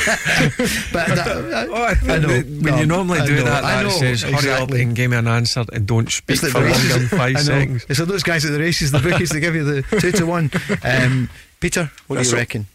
that, 1.08 1.66
Oh, 1.70 1.74
I 1.74 1.94
I 2.14 2.18
know. 2.18 2.28
when 2.28 2.60
No, 2.62 2.78
you 2.80 2.86
normally 2.86 3.20
I 3.20 3.26
do 3.26 3.36
know, 3.36 3.44
that, 3.44 3.64
I 3.64 3.82
that 3.82 3.90
know, 3.90 3.90
says 3.90 4.22
hurry 4.22 4.32
up 4.34 4.38
exactly. 4.44 4.82
and 4.82 4.96
give 4.96 5.10
me 5.10 5.18
an 5.18 5.28
answer 5.28 5.62
and 5.74 5.86
don't 5.86 6.10
speak 6.10 6.36
It's 6.36 6.42
like 6.42 6.52
for 6.52 6.60
the 6.60 6.64
races. 6.66 6.90
longer 6.90 7.06
than 7.06 7.18
five 7.18 7.38
seconds. 7.40 7.84
It's 7.90 7.98
like 8.00 8.08
those 8.08 8.22
guys 8.22 8.46
at 8.46 8.52
the 8.52 8.58
races, 8.60 8.92
the 8.92 8.98
bookies, 9.00 9.28
they 9.28 9.40
give 9.40 9.54
you 9.54 9.64
the 9.64 9.82
two 10.00 10.12
to 10.12 10.24
one. 10.24 10.50
Um, 10.82 11.28
Peter, 11.60 11.90
what 12.06 12.16
do 12.16 12.20
That's 12.20 12.30
you 12.30 12.36
all. 12.36 12.40
reckon? 12.40 12.66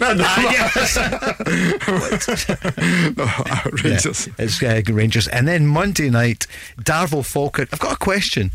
no, 0.00 0.08
Rangers. 3.84 4.26
Yeah, 4.26 4.32
it's 4.38 4.62
uh, 4.62 4.82
Rangers. 4.92 5.28
And 5.28 5.46
then 5.48 5.66
Monday 5.66 6.10
night, 6.10 6.46
Darvel 6.80 7.24
Falkirk. 7.24 7.68
I've 7.72 7.78
got 7.80 7.94
a 7.94 7.96
question. 7.96 8.50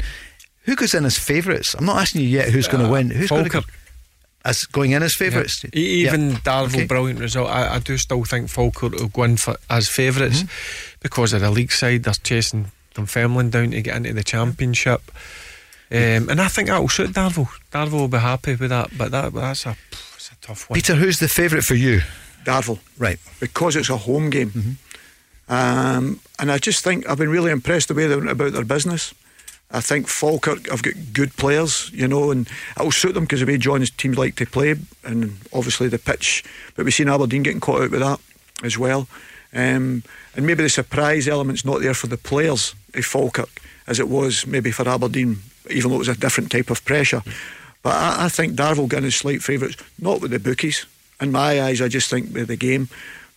Who 0.63 0.75
goes 0.75 0.93
in 0.93 1.05
as 1.05 1.17
favourites? 1.17 1.73
I'm 1.75 1.85
not 1.85 1.97
asking 2.01 2.21
you 2.21 2.27
yet 2.27 2.49
who's 2.49 2.67
going 2.67 2.83
to 2.83 2.89
win. 2.89 3.09
Who's 3.09 3.29
going 3.29 3.43
to 3.43 3.49
go 3.49 3.61
as 4.45 4.63
going 4.65 4.91
in 4.91 5.03
as 5.03 5.13
favourites? 5.15 5.63
E- 5.75 5.79
Even 6.05 6.31
Yeah. 6.31 6.37
Darvel, 6.37 6.75
Okay. 6.75 6.85
brilliant 6.85 7.19
result. 7.19 7.49
I, 7.49 7.75
I 7.75 7.79
do 7.79 7.97
still 7.97 8.23
think 8.25 8.49
Falkirk 8.49 8.93
will 8.93 9.07
go 9.07 9.23
in 9.23 9.37
for, 9.37 9.55
as 9.69 9.87
favourites 9.89 10.43
Mm-hmm. 10.43 10.97
because 11.01 11.33
of 11.33 11.41
the 11.41 11.51
league 11.51 11.71
side. 11.71 12.03
They're 12.03 12.13
chasing 12.23 12.71
Dunfermline 12.95 13.49
down 13.49 13.71
to 13.71 13.81
get 13.81 13.95
into 13.97 14.13
the 14.13 14.23
championship. 14.23 15.01
Um, 15.91 16.29
and 16.29 16.41
I 16.41 16.47
think 16.47 16.69
that 16.69 16.79
will 16.79 16.89
suit 16.89 17.11
Darvel. 17.11 17.47
Darvel 17.71 17.91
will 17.93 18.07
be 18.07 18.17
happy 18.17 18.55
with 18.55 18.69
that, 18.71 18.97
but 18.97 19.11
that 19.11 19.33
that's 19.33 19.65
a, 19.65 19.75
it's 20.15 20.31
a 20.31 20.35
tough 20.45 20.69
one. 20.69 20.75
Peter, 20.75 20.95
who's 20.95 21.19
the 21.19 21.27
favourite 21.27 21.63
for 21.63 21.75
you? 21.75 22.01
Darvel. 22.45 22.79
Right. 22.97 23.19
because 23.39 23.75
it's 23.75 23.89
a 23.89 23.97
home 23.97 24.29
game. 24.29 24.77
Um, 25.49 26.19
and 26.39 26.51
I 26.51 26.57
just 26.57 26.83
think 26.83 27.07
I've 27.07 27.17
been 27.17 27.29
really 27.29 27.51
impressed 27.51 27.89
the 27.89 27.93
way 27.93 28.07
they 28.07 28.15
went 28.15 28.29
about 28.29 28.53
their 28.53 28.63
business. 28.65 29.13
I 29.73 29.81
think 29.81 30.07
Falkirk 30.07 30.69
have 30.69 30.83
got 30.83 30.93
good 31.13 31.35
players, 31.35 31.89
you 31.91 32.07
know, 32.07 32.29
and 32.29 32.47
it'll 32.77 32.91
suit 32.91 33.13
them 33.15 33.23
because 33.23 33.39
the 33.39 33.47
way 33.47 33.57
John's 33.57 33.89
teams 33.89 34.17
like 34.17 34.35
to 34.35 34.45
play, 34.45 34.75
and 35.03 35.37
obviously 35.51 35.87
the 35.87 35.97
pitch. 35.97 36.43
But 36.75 36.85
we've 36.85 36.93
seen 36.93 37.09
Aberdeen 37.09 37.41
getting 37.41 37.59
caught 37.59 37.81
out 37.81 37.91
with 37.91 38.01
that 38.01 38.19
as 38.63 38.77
well. 38.77 39.07
Um, 39.51 40.03
and 40.35 40.45
maybe 40.45 40.63
the 40.63 40.69
surprise 40.69 41.27
element's 41.27 41.65
not 41.65 41.81
there 41.81 41.93
for 41.93 42.07
the 42.07 42.17
players 42.17 42.75
of 42.93 43.05
Falkirk 43.05 43.49
as 43.87 43.99
it 43.99 44.07
was 44.07 44.47
maybe 44.47 44.71
for 44.71 44.87
Aberdeen, 44.87 45.39
even 45.69 45.89
though 45.89 45.97
it 45.97 45.99
was 45.99 46.07
a 46.07 46.15
different 46.15 46.51
type 46.51 46.69
of 46.69 46.85
pressure. 46.85 47.23
But 47.81 47.93
I, 47.93 48.25
I 48.25 48.29
think 48.29 48.53
Darvel 48.53 48.87
going 48.87 49.05
as 49.05 49.15
slight 49.15 49.43
favourites, 49.43 49.75
not 49.99 50.21
with 50.21 50.31
the 50.31 50.39
bookies. 50.39 50.85
In 51.19 51.31
my 51.31 51.61
eyes, 51.61 51.81
I 51.81 51.87
just 51.87 52.09
think 52.09 52.33
with 52.33 52.47
the 52.47 52.55
game. 52.55 52.89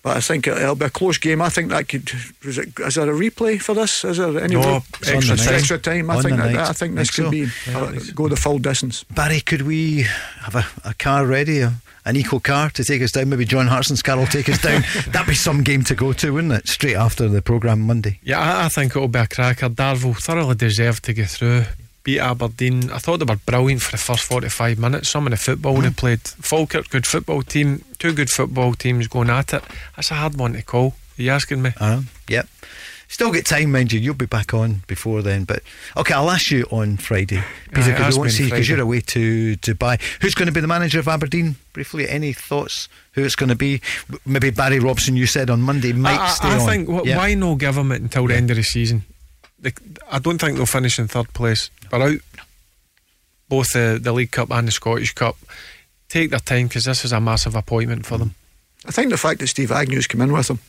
But 0.07 0.19
I 0.19 0.21
think 0.21 0.47
it, 0.47 0.57
it'll 0.57 0.77
be 0.77 0.85
a 0.85 0.91
close 0.91 1.19
game. 1.19 1.43
I 1.43 1.49
think 1.49 1.71
that 1.71 1.89
could. 1.89 2.09
Is, 2.45 2.59
it, 2.59 2.79
is 2.79 2.95
there 2.95 3.11
a 3.11 3.13
replay 3.13 3.61
for 3.61 3.75
this? 3.75 4.05
Is 4.05 4.19
there 4.19 4.39
any 4.41 4.55
No, 4.55 4.61
re- 4.77 4.81
It's 5.01 5.11
on 5.11 5.17
extra 5.17 5.35
the 5.37 5.43
time. 5.45 5.55
extra 5.55 5.79
time? 5.79 6.11
I 6.11 6.15
On 6.17 6.23
think 6.23 6.37
that, 6.37 6.53
night. 6.53 6.69
I 6.69 6.73
think 6.73 6.95
this 6.95 7.11
Think 7.11 7.29
could 7.33 7.51
so. 7.75 7.93
be 7.97 8.09
uh, 8.09 8.13
go 8.15 8.29
the 8.29 8.37
full 8.37 8.59
distance. 8.61 9.03
Barry, 9.03 9.41
could 9.41 9.63
we 9.63 10.03
have 10.43 10.55
a, 10.55 10.65
a 10.85 10.95
car 10.95 11.27
ready, 11.27 11.59
a, 11.59 11.73
an 12.05 12.15
eco 12.15 12.39
car 12.39 12.71
to 12.71 12.85
take 12.85 13.03
us 13.03 13.11
down? 13.11 13.31
Maybe 13.31 13.45
John 13.45 13.67
Hartson's 13.67 14.01
car 14.01 14.17
will 14.17 14.27
take 14.29 14.49
us 14.49 14.63
down. 14.63 14.85
That'd 15.09 15.27
be 15.27 15.35
some 15.35 15.65
game 15.65 15.83
to 15.83 15.97
go 15.97 16.13
to, 16.13 16.31
wouldn't 16.31 16.53
it? 16.53 16.69
Straight 16.69 16.95
after 16.95 17.29
the 17.29 17.43
programme 17.43 17.81
Monday. 17.81 18.21
Yeah, 18.23 18.39
I, 18.39 18.67
I 18.67 18.69
think 18.69 18.95
it'll 18.95 19.09
be 19.09 19.19
a 19.19 19.27
cracker. 19.27 19.69
Darvel 19.69 20.17
thoroughly 20.17 20.55
deserved 20.55 21.03
to 21.07 21.15
get 21.15 21.31
through. 21.31 21.65
Beat 22.07 22.21
Aberdeen. 22.21 22.93
I 22.93 22.99
thought 22.99 23.19
they 23.19 23.25
were 23.25 23.35
brilliant 23.45 23.83
for 23.83 23.91
the 23.91 23.97
first 23.99 24.23
45 24.23 24.79
minutes. 24.79 25.09
Some 25.09 25.27
of 25.27 25.33
the 25.33 25.37
football 25.37 25.81
they 25.81 25.91
played. 25.91 26.21
Falkirk, 26.21 26.89
good 26.89 27.05
football 27.05 27.43
team. 27.43 27.85
Two 27.99 28.13
good 28.13 28.31
football 28.31 28.75
teams 28.75 29.09
going 29.09 29.29
at 29.29 29.53
it. 29.53 29.65
That's 29.97 30.13
a 30.13 30.15
hard 30.15 30.37
one 30.39 30.53
to 30.53 30.63
call. 30.63 30.95
Are 31.19 31.23
you 31.23 31.33
asking 31.33 31.63
me? 31.63 31.71
Uh, 31.81 32.03
yep. 32.29 32.47
Still 33.09 33.33
get 33.33 33.45
time, 33.45 33.73
mind 33.73 33.93
you. 33.93 33.99
You'll 33.99 34.15
be 34.15 34.27
back 34.27 34.55
on 34.55 34.83
before 34.87 35.21
then. 35.23 35.43
But 35.45 35.65
okay, 35.97 36.15
I'll 36.15 36.31
ask 36.31 36.53
you 36.53 36.65
on 36.71 36.97
Friday. 36.97 37.43
Peter, 37.75 37.91
because 37.93 38.15
we 38.15 38.21
won't 38.21 38.31
see 38.33 38.45
because 38.45 38.69
you're 38.69 38.81
away 38.81 39.01
to 39.01 39.57
Dubai. 39.57 40.01
Who's 40.23 40.35
going 40.37 40.47
to 40.47 40.53
be 40.53 40.61
the 40.61 40.69
manager 40.69 41.01
of 41.01 41.09
Aberdeen? 41.09 41.57
Briefly, 41.73 42.09
any 42.09 42.33
thoughts? 42.33 42.89
Who 43.15 43.25
it's 43.25 43.35
going 43.35 43.49
to 43.49 43.57
be? 43.57 43.81
Maybe 44.25 44.51
Barry 44.51 44.79
Robson. 44.79 45.17
You 45.17 45.27
said 45.27 45.51
on 45.51 45.61
Monday 45.61 45.93
might 45.93 46.21
I, 46.21 46.29
stay 46.29 46.49
I, 46.49 46.57
I 46.57 46.61
on. 46.61 46.67
think 46.69 47.07
Yeah. 47.07 47.17
why 47.17 47.35
no 47.35 47.57
give 47.57 47.75
them 47.75 47.91
it 47.91 48.01
until 48.03 48.29
the 48.29 48.37
end 48.37 48.51
of 48.53 48.57
the 48.57 48.63
season? 48.63 49.05
They, 49.67 49.73
I 50.09 50.21
don't 50.21 50.39
think 50.39 50.57
they'll 50.57 50.67
finish 50.67 51.01
in 51.01 51.09
third 51.09 51.33
place. 51.35 51.71
But 51.91 52.01
out 52.01 52.19
both 53.49 53.73
the, 53.73 53.99
the 54.01 54.13
League 54.13 54.31
Cup 54.31 54.53
and 54.53 54.69
the 54.69 54.73
Scottish 54.73 55.13
Cup. 55.13 55.37
Take 56.09 56.31
their 56.31 56.39
time 56.39 56.69
because 56.69 56.85
this 56.85 57.05
is 57.05 57.13
a 57.13 57.21
massive 57.21 57.57
appointment 57.57 58.07
for 58.07 58.17
them. 58.17 58.37
I 58.87 58.93
think 58.93 59.11
the 59.11 59.17
fact 59.17 59.41
that 59.41 59.49
Steve 59.49 59.73
Agnew's 59.73 60.07
come 60.07 60.21
in 60.21 60.33
with 60.33 60.47
them 60.47 60.61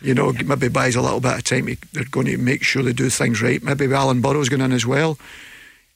You 0.00 0.14
know, 0.14 0.32
maybe 0.32 0.68
buys 0.68 0.96
a 0.96 1.02
little 1.02 1.20
bit 1.20 1.34
of 1.34 1.44
time. 1.44 1.66
They're 1.92 2.04
going 2.04 2.26
to 2.26 2.38
make 2.38 2.62
sure 2.62 2.82
they 2.82 2.94
do 2.94 3.10
things 3.10 3.42
right. 3.42 3.62
Maybe 3.62 3.92
Alan 3.92 4.22
Burrows 4.22 4.48
going 4.48 4.62
in 4.62 4.72
as 4.72 4.86
well 4.86 5.18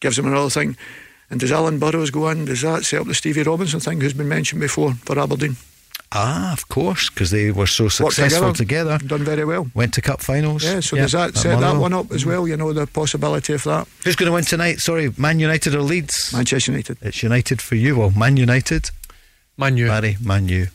gives 0.01 0.17
them 0.17 0.27
another 0.27 0.51
thing. 0.51 0.77
And 1.31 1.41
does 1.41 1.51
Alan 1.51 1.79
Burrows 1.79 2.11
go 2.11 2.29
in? 2.29 2.45
Does 2.45 2.61
that 2.61 2.85
set 2.85 3.01
up 3.01 3.07
the 3.07 3.15
Stevie 3.15 3.43
Robinson 3.45 3.81
thing, 3.81 4.03
who's 4.03 4.13
been 4.13 4.29
mentioned 4.29 4.61
before 4.61 4.93
for 4.93 5.19
Aberdeen? 5.19 5.57
Ah, 6.17 6.53
of 6.53 6.69
course, 6.69 7.11
because 7.11 7.31
they 7.33 7.51
were 7.51 7.67
so 7.67 7.89
successful 7.89 8.53
together. 8.53 8.99
Done 8.99 9.25
very 9.25 9.45
well. 9.45 9.67
Went 9.75 9.95
to 9.95 10.01
cup 10.01 10.21
finals. 10.21 10.63
Yeah, 10.63 10.79
so 10.81 10.97
does 10.97 11.13
that 11.13 11.37
set 11.37 11.59
that 11.61 11.77
one 11.77 11.93
up 11.93 12.13
as 12.13 12.25
well? 12.25 12.47
You 12.47 12.57
know, 12.57 12.73
the 12.73 12.87
possibility 12.87 13.53
of 13.53 13.65
that. 13.65 13.89
Who's 14.05 14.15
going 14.15 14.29
to 14.29 14.33
win 14.33 14.45
tonight? 14.45 14.79
Sorry, 14.79 15.13
Man 15.17 15.41
United 15.41 15.75
or 15.75 15.83
Leeds? 15.83 16.33
Manchester 16.33 16.71
United. 16.71 16.99
It's 17.03 17.23
United 17.23 17.61
for 17.61 17.75
you. 17.75 17.97
Well, 17.97 18.11
Man 18.11 18.37
United. 18.37 18.91
Man 19.57 19.77
U. 19.77 19.87
Barry, 19.87 20.17
Man 20.21 20.49
U. 20.49 20.67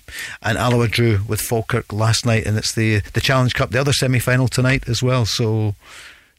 And 0.42 0.58
Alloa 0.58 0.88
drew 0.88 1.20
with 1.28 1.42
Falkirk 1.42 1.92
last 1.92 2.26
night, 2.26 2.46
and 2.46 2.58
it's 2.58 2.74
the 2.74 3.00
the 3.14 3.22
Challenge 3.22 3.54
Cup, 3.54 3.72
the 3.72 3.80
other 3.80 3.94
semi 3.94 4.20
final 4.20 4.48
tonight 4.48 4.88
as 4.88 5.02
well. 5.04 5.26
So 5.26 5.76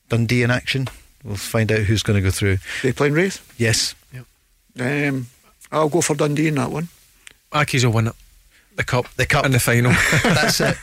Dundee 0.08 0.42
in 0.42 0.50
action. 0.50 0.88
We'll 1.24 1.36
find 1.36 1.70
out 1.70 1.80
who's 1.80 2.02
going 2.02 2.16
to 2.16 2.22
go 2.22 2.30
through. 2.30 2.58
They 2.82 2.92
playing 2.92 3.12
Raith? 3.14 3.54
Yes. 3.58 3.94
Um, 4.78 5.26
I'll 5.70 5.88
go 5.90 6.00
for 6.00 6.14
Dundee 6.14 6.48
in 6.48 6.54
that 6.54 6.70
one. 6.70 6.88
Accies 7.52 7.84
will 7.84 7.92
win 7.92 8.06
it. 8.08 8.14
The 8.80 8.86
cup. 8.86 9.12
The 9.16 9.26
cup. 9.26 9.44
And 9.44 9.52
the 9.52 9.60
final. 9.60 9.92
That's 10.22 10.58
it. 10.58 10.74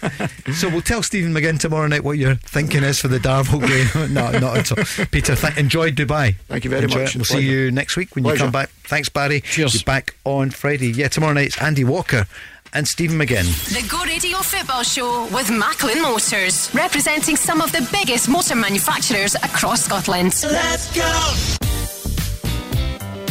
So 0.54 0.70
we'll 0.70 0.82
tell 0.84 1.02
Stephen 1.02 1.34
McGinn 1.34 1.60
tomorrow 1.60 1.88
night 1.88 2.04
what 2.04 2.20
your 2.20 2.36
thinking 2.36 2.84
is 2.84 3.00
for 3.02 3.08
the 3.08 3.18
Darvel 3.18 3.60
game. 3.68 4.14
no, 4.14 4.30
not 4.38 4.56
at 4.58 4.72
all. 4.72 5.06
Peter, 5.08 5.36
th- 5.36 5.58
enjoy 5.58 5.90
Dubai. 5.90 6.36
Thank 6.48 6.64
you 6.64 6.70
very 6.70 6.84
Enjoy 6.84 7.00
much. 7.00 7.16
it. 7.16 7.18
We'll 7.18 7.26
see 7.26 7.40
you 7.40 7.72
next 7.72 7.98
week 7.98 8.14
when 8.16 8.24
you 8.24 8.36
come 8.36 8.52
back. 8.52 8.70
Thanks, 8.84 9.10
Barry. 9.10 9.42
Cheers. 9.42 9.74
You're 9.74 9.84
back 9.84 10.16
on 10.26 10.52
Friday. 10.52 10.92
Yeah, 10.92 11.08
tomorrow 11.08 11.34
night 11.34 11.48
it's 11.48 11.60
Andy 11.60 11.84
Walker 11.84 12.28
and 12.72 12.88
Stephen 12.88 13.18
McGinn. 13.18 13.46
The 13.74 13.88
Go 13.90 14.04
Radio 14.04 14.38
Football 14.38 14.84
Show 14.84 15.24
with 15.34 15.50
Macklin 15.50 16.00
Motors, 16.04 16.70
representing 16.76 17.36
some 17.36 17.62
of 17.62 17.72
the 17.72 17.88
biggest 17.92 18.30
motor 18.30 18.56
manufacturers 18.56 19.34
across 19.34 19.86
Scotland. 19.86 20.36
Let's 20.44 20.96
go. 20.96 21.67